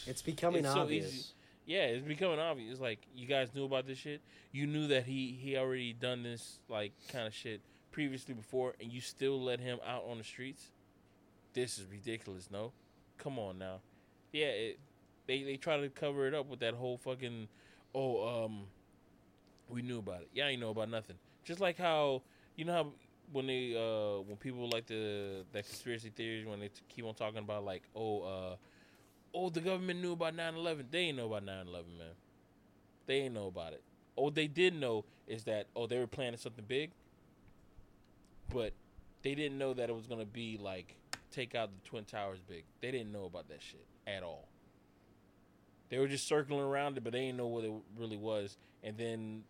It's 0.07 0.23
becoming 0.23 0.65
It's 0.65 0.73
so 0.75 0.81
obvious. 0.81 1.13
easy. 1.15 1.25
yeah, 1.67 1.85
it's 1.85 2.07
becoming 2.07 2.39
obvious. 2.41 2.81
Like 2.81 3.01
you 3.15 3.27
guys 3.27 3.55
knew 3.55 3.65
about 3.67 3.87
this 3.87 3.99
shit. 3.99 4.23
You 4.53 4.67
knew 4.67 4.87
that 4.89 5.05
he 5.05 5.39
he 5.41 5.57
already 5.59 5.93
done 5.93 6.23
this 6.23 6.59
like 6.69 6.93
kind 7.13 7.27
of 7.27 7.35
shit 7.35 7.61
previously 7.93 8.35
before, 8.35 8.75
and 8.81 8.91
you 8.91 9.01
still 9.01 9.41
let 9.43 9.61
him 9.61 9.79
out 9.87 10.05
on 10.11 10.19
the 10.19 10.25
streets. 10.25 10.71
This 11.53 11.79
is 11.79 11.87
ridiculous. 11.91 12.49
No, 12.51 12.73
come 13.19 13.39
on 13.39 13.59
now. 13.59 13.81
Yeah, 14.33 14.47
it, 14.47 14.79
they 15.27 15.43
they 15.43 15.57
try 15.57 15.77
to 15.79 15.89
cover 15.91 16.27
it 16.27 16.35
up 16.35 16.47
with 16.49 16.61
that 16.61 16.75
whole 16.75 16.97
fucking 16.97 17.49
oh 17.95 18.45
um 18.45 18.63
we 19.69 19.83
knew 19.83 19.99
about 19.99 20.23
it. 20.23 20.29
Yeah, 20.33 20.47
I 20.47 20.57
know 20.57 20.71
about 20.71 20.89
nothing. 20.91 21.17
Just 21.45 21.61
like 21.61 21.77
how 21.77 22.23
you 22.57 22.65
know 22.65 22.73
how 22.73 22.87
when 23.33 23.47
they 23.47 23.75
uh 23.75 24.21
when 24.23 24.37
people 24.37 24.69
like 24.71 24.87
the 24.87 25.45
that 25.53 25.67
conspiracy 25.67 26.11
theories 26.11 26.47
when 26.47 26.61
they 26.61 26.69
t- 26.69 26.83
keep 26.89 27.05
on 27.05 27.15
talking 27.15 27.39
about 27.39 27.65
like 27.65 27.83
oh 27.95 28.23
uh 28.23 28.57
oh 29.35 29.51
the 29.51 29.61
government 29.61 30.01
knew 30.01 30.13
about 30.13 30.37
9-11 30.37 30.85
they 30.91 30.99
ain't 31.01 31.17
know 31.17 31.27
about 31.27 31.45
9-11 31.45 31.73
man. 31.99 32.15
They 33.07 33.15
ain't 33.17 33.35
know 33.35 33.47
about 33.47 33.73
it. 33.73 33.83
Oh 34.17 34.31
they 34.31 34.47
did 34.47 34.75
know 34.75 35.05
is 35.27 35.45
that 35.45 35.67
oh 35.75 35.87
they 35.87 35.99
were 35.99 36.07
planning 36.07 36.39
something 36.39 36.65
big 36.67 36.91
but 38.53 38.73
they 39.23 39.35
didn't 39.35 39.59
know 39.59 39.75
that 39.75 39.91
it 39.91 39.95
was 39.95 40.07
gonna 40.07 40.25
be 40.25 40.59
like 40.61 40.97
take 41.31 41.55
out 41.55 41.71
the 41.71 41.89
twin 41.89 42.05
towers 42.05 42.39
big. 42.49 42.65
They 42.81 42.91
didn't 42.91 43.13
know 43.13 43.25
about 43.25 43.49
that 43.49 43.61
shit 43.61 43.85
at 44.07 44.23
all. 44.23 44.49
They 45.89 45.99
were 45.99 46.09
just 46.09 46.27
circling 46.27 46.61
around 46.61 46.97
it 46.97 47.05
but 47.05 47.13
they 47.13 47.21
didn't 47.27 47.39
know 47.39 47.49
what 47.49 47.65
it 47.65 47.73
really 47.99 48.17
was. 48.17 48.57
And 48.83 48.97
then 48.97 49.43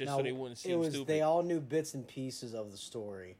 just 0.00 0.10
Now, 0.10 0.16
so 0.18 0.22
they 0.22 0.32
wouldn't 0.32 0.58
seem 0.58 0.72
it 0.72 0.76
was 0.78 0.88
stupid 0.94 1.06
they 1.08 1.22
all 1.22 1.42
knew 1.42 1.60
bits 1.60 1.94
and 1.94 2.06
pieces 2.06 2.54
of 2.54 2.70
the 2.72 2.76
story, 2.78 3.36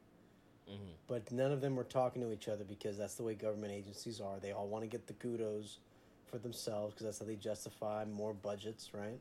Mhm. 0.69 0.77
but 1.07 1.31
none 1.33 1.53
of 1.53 1.61
them 1.61 1.75
were 1.77 1.85
talking 1.85 2.23
to 2.23 2.33
each 2.33 2.49
other 2.49 2.65
because 2.65 2.97
that's 2.99 3.15
the 3.15 3.23
way 3.23 3.35
government 3.35 3.73
agencies 3.73 4.21
are. 4.21 4.39
They 4.39 4.53
all 4.53 4.69
want 4.69 4.83
to 4.85 4.89
get 4.89 5.07
the 5.07 5.15
kudos 5.15 5.79
for 6.27 6.39
themselves 6.39 6.95
because 6.95 7.05
that's 7.05 7.19
how 7.19 7.25
they 7.27 7.37
justify 7.37 8.05
more 8.05 8.33
budgets, 8.35 8.93
right? 8.95 9.19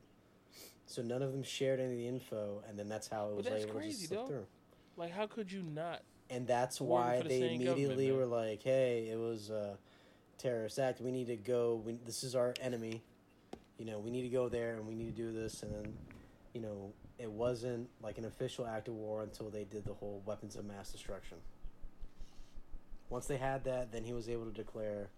So 0.85 1.01
none 1.01 1.21
of 1.21 1.31
them 1.31 1.43
shared 1.43 1.79
any 1.79 1.93
of 1.93 1.97
the 1.97 2.07
info, 2.07 2.63
and 2.67 2.77
then 2.77 2.87
that's 2.89 3.07
how 3.07 3.29
it 3.29 3.35
was 3.35 3.45
that's 3.45 3.63
able 3.63 3.73
crazy, 3.73 3.91
just 3.91 4.07
slip 4.09 4.19
though. 4.21 4.27
through. 4.27 4.47
like 4.97 5.11
how 5.11 5.25
could 5.27 5.51
you 5.51 5.61
not 5.63 6.01
And 6.31 6.45
that's 6.45 6.79
why 6.79 7.21
the 7.21 7.29
they 7.29 7.55
immediately 7.55 8.11
were 8.11 8.25
like, 8.27 8.61
"Hey, 8.61 9.09
it 9.09 9.17
was 9.17 9.49
a 9.49 9.79
terrorist 10.37 10.77
act. 10.77 11.01
We 11.01 11.09
need 11.11 11.25
to 11.27 11.35
go. 11.37 11.75
We, 11.77 11.93
this 12.05 12.23
is 12.23 12.35
our 12.35 12.53
enemy. 12.61 13.01
You 13.79 13.85
know, 13.85 13.97
we 13.97 14.11
need 14.11 14.21
to 14.23 14.29
go 14.29 14.47
there 14.49 14.75
and 14.75 14.85
we 14.87 14.93
need 14.93 15.15
to 15.15 15.21
do 15.23 15.31
this." 15.31 15.63
And 15.63 15.73
then, 15.73 15.97
you 16.53 16.61
know, 16.61 16.93
it 17.19 17.29
wasn't 17.29 17.89
like 18.01 18.17
an 18.17 18.25
official 18.25 18.65
act 18.65 18.87
of 18.87 18.95
war 18.95 19.21
until 19.21 19.49
they 19.49 19.65
did 19.65 19.85
the 19.85 19.93
whole 19.93 20.23
weapons 20.25 20.55
of 20.55 20.65
mass 20.65 20.91
destruction. 20.91 21.37
Once 23.09 23.27
they 23.27 23.37
had 23.37 23.63
that, 23.65 23.91
then 23.91 24.03
he 24.03 24.13
was 24.13 24.29
able 24.29 24.45
to 24.45 24.51
declare 24.51 25.09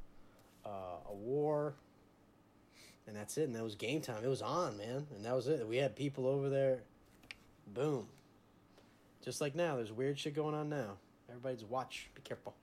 uh, 0.65 0.97
a 1.09 1.13
war, 1.13 1.75
and 3.05 3.15
that's 3.15 3.37
it. 3.37 3.43
And 3.43 3.55
that 3.55 3.63
was 3.63 3.75
game 3.75 4.01
time. 4.01 4.23
It 4.23 4.27
was 4.27 4.41
on, 4.41 4.77
man, 4.77 5.05
and 5.15 5.23
that 5.25 5.35
was 5.35 5.47
it. 5.47 5.67
We 5.67 5.77
had 5.77 5.95
people 5.95 6.25
over 6.25 6.49
there. 6.49 6.79
Boom. 7.67 8.07
Just 9.23 9.39
like 9.39 9.55
now, 9.55 9.75
there's 9.75 9.91
weird 9.91 10.17
shit 10.17 10.33
going 10.33 10.55
on 10.55 10.69
now. 10.69 10.97
Everybody's 11.29 11.63
watch. 11.63 12.09
Be 12.15 12.21
careful. 12.21 12.55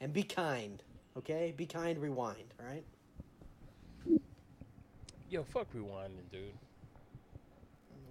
And 0.00 0.12
be 0.12 0.24
kind. 0.24 0.82
Okay? 1.16 1.54
Be 1.56 1.66
kind, 1.66 1.98
rewind, 1.98 2.54
alright? 2.60 2.84
yo 5.32 5.42
fuck 5.44 5.66
rewinding 5.72 6.30
dude 6.30 6.52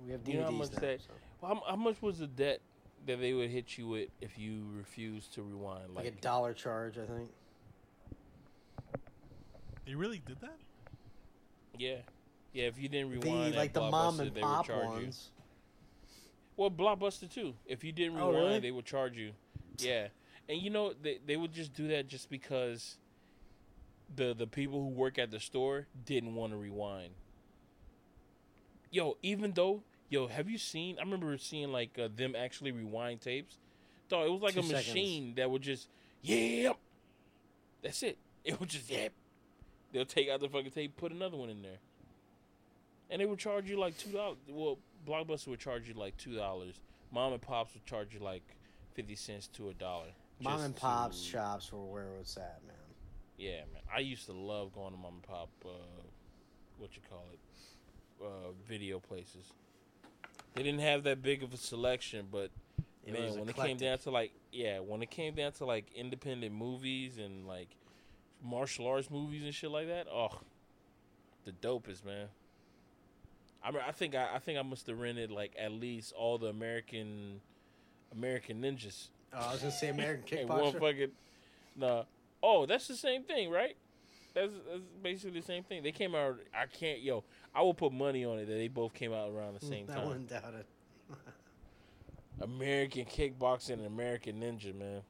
We 0.06 0.12
have 0.12 0.28
You 0.28 0.36
know 0.38 0.44
how 0.44 0.50
DVDs 0.52 0.58
much 0.58 0.72
now, 0.74 0.80
that- 0.80 1.02
so. 1.02 1.08
Well, 1.42 1.56
how, 1.66 1.72
how 1.72 1.76
much 1.76 2.02
was 2.02 2.20
the 2.20 2.28
debt 2.28 2.62
that 3.06 3.20
they 3.20 3.34
would 3.34 3.50
hit 3.50 3.78
you 3.78 3.88
with 3.88 4.10
if 4.22 4.38
you 4.38 4.64
refused 4.76 5.34
to 5.34 5.42
rewind? 5.44 5.96
Like 5.96 6.06
Like, 6.06 6.14
a 6.14 6.22
dollar 6.22 6.54
charge, 6.54 6.98
I 6.98 7.06
think. 7.06 7.30
They 9.86 9.96
really 9.96 10.20
did 10.26 10.40
that? 10.42 10.58
yeah, 11.78 11.96
yeah. 12.54 12.66
If 12.66 12.78
you 12.80 12.88
didn't 12.88 13.12
The 13.20 13.28
rewind, 13.28 13.56
like 13.56 13.74
the 13.74 13.82
mom 13.82 14.20
and 14.20 14.30
they 14.34 14.42
would 14.42 14.44
pop 14.44 14.68
charge 14.68 14.84
you. 14.84 14.90
ones. 15.06 15.32
Well, 16.56 16.70
Blockbuster 16.70 17.28
too. 17.30 17.56
If 17.66 17.84
you 17.84 17.92
didn't 17.92 18.20
Oh, 18.20 18.28
rewind, 18.30 18.46
really? 18.46 18.60
they 18.60 18.72
would 18.72 18.86
charge 18.86 19.18
you. 19.18 19.32
Yeah, 19.80 20.10
and 20.48 20.62
you 20.62 20.70
know 20.70 20.94
they 20.94 21.18
they 21.26 21.36
would 21.38 21.52
just 21.52 21.74
do 21.74 21.88
that 21.88 22.08
just 22.08 22.30
because 22.30 22.98
the 24.16 24.36
the 24.36 24.46
people 24.46 24.80
who 24.82 24.90
work 24.90 25.18
at 25.18 25.32
the 25.32 25.40
store 25.40 25.88
didn't 26.06 26.36
want 26.36 26.52
to 26.54 26.58
rewind. 26.58 27.14
Yo, 28.92 29.18
even 29.24 29.54
though 29.54 29.82
yo, 30.12 30.28
have 30.28 30.48
you 30.48 30.60
seen? 30.60 30.98
I 31.00 31.02
remember 31.02 31.36
seeing 31.40 31.72
like 31.72 31.98
uh, 31.98 32.10
them 32.16 32.36
actually 32.38 32.72
rewind 32.72 33.22
tapes. 33.22 33.58
Thought 34.10 34.28
it 34.28 34.32
was 34.32 34.42
like 34.42 34.54
Two 34.54 34.60
a 34.60 34.64
seconds. 34.64 34.88
machine 34.88 35.34
that 35.38 35.50
would 35.50 35.64
just 35.64 35.88
yep. 36.22 36.78
That's 37.82 38.04
it. 38.04 38.18
It 38.44 38.60
would 38.60 38.70
just 38.70 38.90
yep. 38.90 39.14
They'll 39.94 40.04
take 40.06 40.28
out 40.30 40.40
the 40.40 40.50
fucking 40.50 40.72
tape, 40.72 40.98
put 40.98 41.12
another 41.12 41.38
one 41.38 41.50
in 41.50 41.62
there, 41.62 41.78
and 43.10 43.22
they 43.22 43.26
would 43.26 43.38
charge 43.40 43.70
you 43.70 43.80
like 43.80 43.98
two 43.98 44.10
dollars. 44.12 44.38
Well, 44.50 44.78
Blockbuster 45.08 45.48
would 45.50 45.60
charge 45.60 45.88
you 45.88 45.94
like 45.94 46.18
two 46.18 46.36
dollars. 46.36 46.80
Mom 47.12 47.34
and 47.34 47.42
Pops 47.42 47.74
would 47.76 47.86
charge 47.86 48.14
you 48.16 48.20
like 48.20 48.42
fifty 48.96 49.16
cents 49.16 49.48
to 49.54 49.70
a 49.70 49.74
dollar. 49.76 50.08
Mom 50.40 50.62
and 50.62 50.76
pop's 50.76 51.22
to- 51.22 51.30
shops 51.30 51.72
were 51.72 51.86
where 51.86 52.16
it's 52.20 52.36
at, 52.36 52.62
man. 52.66 52.76
Yeah, 53.38 53.58
man. 53.72 53.82
I 53.96 54.00
used 54.00 54.26
to 54.26 54.34
love 54.34 54.74
going 54.74 54.92
to 54.92 54.98
mom 54.98 55.14
and 55.16 55.24
pop. 55.24 55.50
Uh, 55.64 55.70
what 56.80 56.96
you 56.96 57.02
call 57.08 57.26
it? 57.32 57.40
Uh, 58.26 58.52
video 58.68 59.00
places. 59.00 59.54
They 60.54 60.64
didn't 60.64 60.82
have 60.82 61.04
that 61.04 61.22
big 61.22 61.44
of 61.44 61.54
a 61.54 61.58
selection, 61.58 62.28
but 62.32 62.52
It 63.06 63.14
man, 63.14 63.24
was 63.24 63.38
when 63.38 63.50
it 63.50 63.56
came 63.56 63.78
down 63.78 63.98
to 64.00 64.12
like, 64.12 64.34
yeah, 64.52 64.80
when 64.80 65.02
it 65.02 65.10
came 65.10 65.34
down 65.34 65.54
to 65.54 65.66
like 65.66 65.86
independent 65.96 66.54
movies 66.54 67.18
and 67.18 67.48
like 67.48 67.70
martial 68.44 68.88
arts 68.88 69.10
movies 69.10 69.44
and 69.44 69.54
shit 69.54 69.72
like 69.72 69.88
that, 69.88 70.08
oh, 70.12 70.40
the 71.46 71.52
dopest, 71.52 72.06
man. 72.06 72.28
I 73.64 73.72
mean, 73.72 73.82
I 73.88 73.92
think 73.92 74.16
I, 74.16 74.36
I 74.36 74.40
think 74.40 74.58
I 74.60 74.64
must 74.64 74.88
have 74.88 75.00
rented 75.00 75.32
like 75.32 75.54
at 75.58 75.72
least 75.72 76.14
all 76.14 76.38
the 76.38 76.48
American 76.48 77.42
American 78.12 78.62
ninjas. 78.62 79.08
Oh, 79.34 79.38
I 79.38 79.52
was 79.54 79.62
gonna 79.62 79.72
say 79.72 79.90
American 79.90 80.38
And 80.40 80.50
one 80.50 80.74
Kickboxer. 80.74 80.80
fucking 80.80 81.12
nah. 81.76 82.04
Oh, 82.44 82.66
that's 82.66 82.88
the 82.88 82.96
same 82.96 83.24
thing, 83.24 83.50
right? 83.52 83.78
That's, 84.34 84.52
that's 84.70 84.82
basically 85.04 85.40
the 85.42 85.46
same 85.46 85.64
thing. 85.64 85.84
They 85.84 85.92
came 85.92 86.16
out. 86.16 86.38
I 86.54 86.66
can't. 86.68 87.02
Yo, 87.02 87.24
I 87.54 87.62
will 87.62 87.74
put 87.74 87.92
money 87.92 88.24
on 88.26 88.40
it 88.40 88.46
that 88.46 88.54
they 88.54 88.68
both 88.70 88.94
came 88.94 89.12
out 89.14 89.30
around 89.32 89.60
the 89.60 89.66
same 89.66 89.88
I 89.90 89.96
time. 89.96 90.08
wouldn't 90.08 90.30
doubt 90.30 90.54
it. 90.58 90.66
American 92.42 93.06
kickboxing 93.06 93.74
and 93.74 93.86
American 93.86 94.40
ninja, 94.40 94.74
man. 94.74 95.02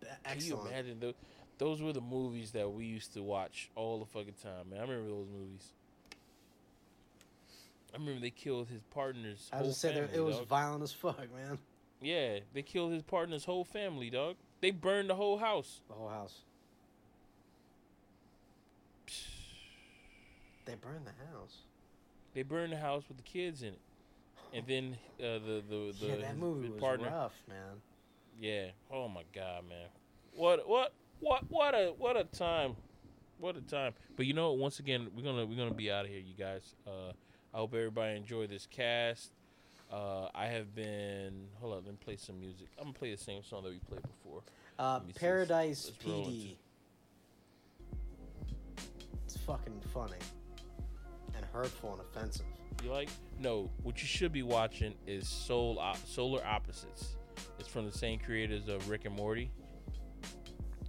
B- 0.00 0.06
Can 0.24 0.40
you 0.40 0.60
imagine 0.66 0.98
those? 1.00 1.14
Those 1.58 1.80
were 1.82 1.92
the 1.92 2.00
movies 2.00 2.50
that 2.52 2.72
we 2.72 2.84
used 2.84 3.14
to 3.14 3.22
watch 3.22 3.70
all 3.76 4.00
the 4.00 4.06
fucking 4.06 4.34
time, 4.42 4.70
man. 4.70 4.80
I 4.80 4.82
remember 4.82 5.08
those 5.08 5.28
movies. 5.28 5.68
I 7.94 7.98
remember 7.98 8.20
they 8.20 8.30
killed 8.30 8.66
his 8.68 8.82
partner's 8.90 9.48
I 9.52 9.62
was 9.62 9.80
gonna 9.80 9.94
family. 9.94 10.10
it 10.14 10.20
was 10.20 10.38
dog. 10.38 10.46
violent 10.48 10.82
as 10.82 10.90
fuck, 10.92 11.16
man. 11.32 11.58
yeah, 12.00 12.40
they 12.52 12.62
killed 12.62 12.92
his 12.92 13.02
partner's 13.04 13.44
whole 13.44 13.64
family, 13.64 14.10
dog. 14.10 14.34
They 14.60 14.72
burned 14.72 15.10
the 15.10 15.14
whole 15.14 15.38
house. 15.38 15.80
The 15.86 15.94
whole 15.94 16.08
house. 16.08 16.40
They 20.64 20.74
burned 20.74 21.06
the 21.06 21.32
house. 21.32 21.58
They 22.34 22.42
burned 22.42 22.72
the 22.72 22.78
house 22.78 23.04
with 23.08 23.18
the 23.18 23.22
kids 23.22 23.62
in 23.62 23.68
it, 23.68 23.80
and 24.52 24.66
then 24.66 24.96
uh, 25.20 25.38
the 25.38 25.62
the 25.68 25.94
the 26.00 26.06
yeah, 26.06 26.16
that 26.16 26.38
movie 26.38 26.68
was 26.68 26.80
partner. 26.80 27.08
rough, 27.08 27.34
man. 27.48 27.80
Yeah. 28.40 28.66
Oh 28.90 29.08
my 29.08 29.22
god, 29.34 29.68
man. 29.68 29.88
What 30.34 30.68
what 30.68 30.92
what 31.20 31.44
what 31.50 31.74
a 31.74 31.92
what 31.96 32.16
a 32.16 32.24
time. 32.24 32.76
What 33.38 33.56
a 33.56 33.60
time. 33.60 33.92
But 34.16 34.26
you 34.26 34.32
know 34.32 34.50
what, 34.50 34.58
once 34.58 34.78
again, 34.78 35.08
we're 35.14 35.22
gonna 35.24 35.44
we're 35.44 35.56
gonna 35.56 35.74
be 35.74 35.90
out 35.90 36.04
of 36.04 36.10
here, 36.10 36.20
you 36.20 36.34
guys. 36.34 36.74
Uh 36.86 37.12
I 37.52 37.58
hope 37.58 37.72
everybody 37.74 38.16
enjoyed 38.16 38.50
this 38.50 38.66
cast. 38.66 39.30
Uh, 39.92 40.28
I 40.34 40.46
have 40.46 40.74
been. 40.74 41.46
Hold 41.60 41.74
up, 41.74 41.82
let 41.84 41.92
me 41.92 41.98
play 42.04 42.16
some 42.16 42.40
music. 42.40 42.66
I'm 42.78 42.86
gonna 42.86 42.98
play 42.98 43.12
the 43.12 43.22
same 43.22 43.44
song 43.44 43.62
that 43.62 43.70
we 43.70 43.78
played 43.78 44.02
before. 44.02 44.42
Uh, 44.76 44.94
Let 44.94 45.06
me 45.06 45.12
see. 45.12 45.18
Paradise 45.20 45.92
PD. 46.04 46.56
It's 49.24 49.36
fucking 49.36 49.80
funny 49.92 50.16
hurtful 51.54 51.92
and 51.92 52.00
offensive. 52.02 52.44
You 52.82 52.90
like? 52.90 53.08
No, 53.38 53.70
what 53.82 54.00
you 54.02 54.06
should 54.08 54.32
be 54.32 54.42
watching 54.42 54.94
is 55.06 55.28
Soul 55.28 55.78
Op- 55.78 55.96
Solar 56.06 56.44
Opposites. 56.44 57.16
It's 57.58 57.68
from 57.68 57.86
the 57.86 57.96
same 57.96 58.18
creators 58.18 58.68
of 58.68 58.88
Rick 58.90 59.04
and 59.04 59.14
Morty. 59.14 59.50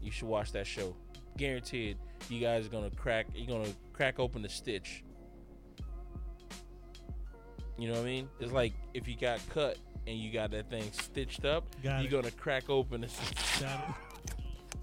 You 0.01 0.11
should 0.11 0.27
watch 0.27 0.51
that 0.53 0.65
show. 0.67 0.95
Guaranteed, 1.37 1.97
you 2.29 2.39
guys 2.39 2.65
are 2.65 2.69
gonna 2.69 2.89
crack. 2.91 3.27
You're 3.35 3.47
gonna 3.47 3.71
crack 3.93 4.19
open 4.19 4.41
the 4.41 4.49
stitch. 4.49 5.03
You 7.77 7.87
know 7.89 7.93
what 7.95 8.01
I 8.03 8.05
mean? 8.05 8.29
It's 8.39 8.51
like 8.51 8.73
if 8.93 9.07
you 9.07 9.15
got 9.17 9.39
cut 9.49 9.77
and 10.07 10.17
you 10.17 10.31
got 10.31 10.51
that 10.51 10.69
thing 10.69 10.83
stitched 10.91 11.45
up, 11.45 11.65
Got 11.83 12.03
you're 12.03 12.19
it. 12.19 12.23
gonna 12.23 12.31
crack 12.31 12.69
open 12.69 13.01
the. 13.01 13.07
Got 13.61 13.89
it. 13.89 13.95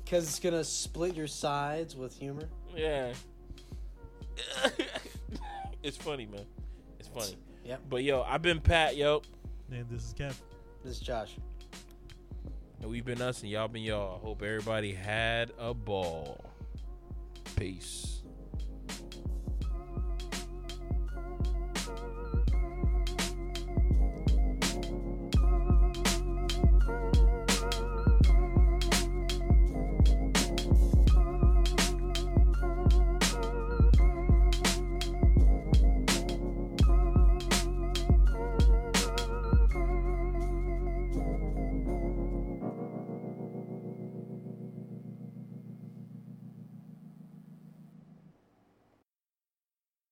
Because 0.04 0.28
it's 0.28 0.40
gonna 0.40 0.62
split 0.62 1.14
your 1.16 1.26
sides 1.26 1.96
with 1.96 2.14
humor. 2.18 2.46
Yeah. 2.76 3.14
it's 5.82 5.96
funny, 5.96 6.26
man. 6.26 6.44
It's 6.98 7.08
funny. 7.08 7.36
Yeah. 7.64 7.76
But 7.88 8.02
yo, 8.04 8.22
I've 8.22 8.42
been 8.42 8.60
Pat, 8.60 8.96
yo. 8.96 9.22
And 9.70 9.88
this 9.88 10.04
is 10.04 10.14
Kev. 10.14 10.34
This 10.84 10.94
is 10.94 11.00
Josh. 11.00 11.36
And 12.80 12.90
we've 12.90 13.04
been 13.04 13.22
us 13.22 13.42
and 13.42 13.50
y'all 13.50 13.68
been 13.68 13.82
y'all. 13.82 14.18
Hope 14.18 14.42
everybody 14.42 14.92
had 14.92 15.52
a 15.58 15.72
ball. 15.72 16.44
Peace. 17.56 18.21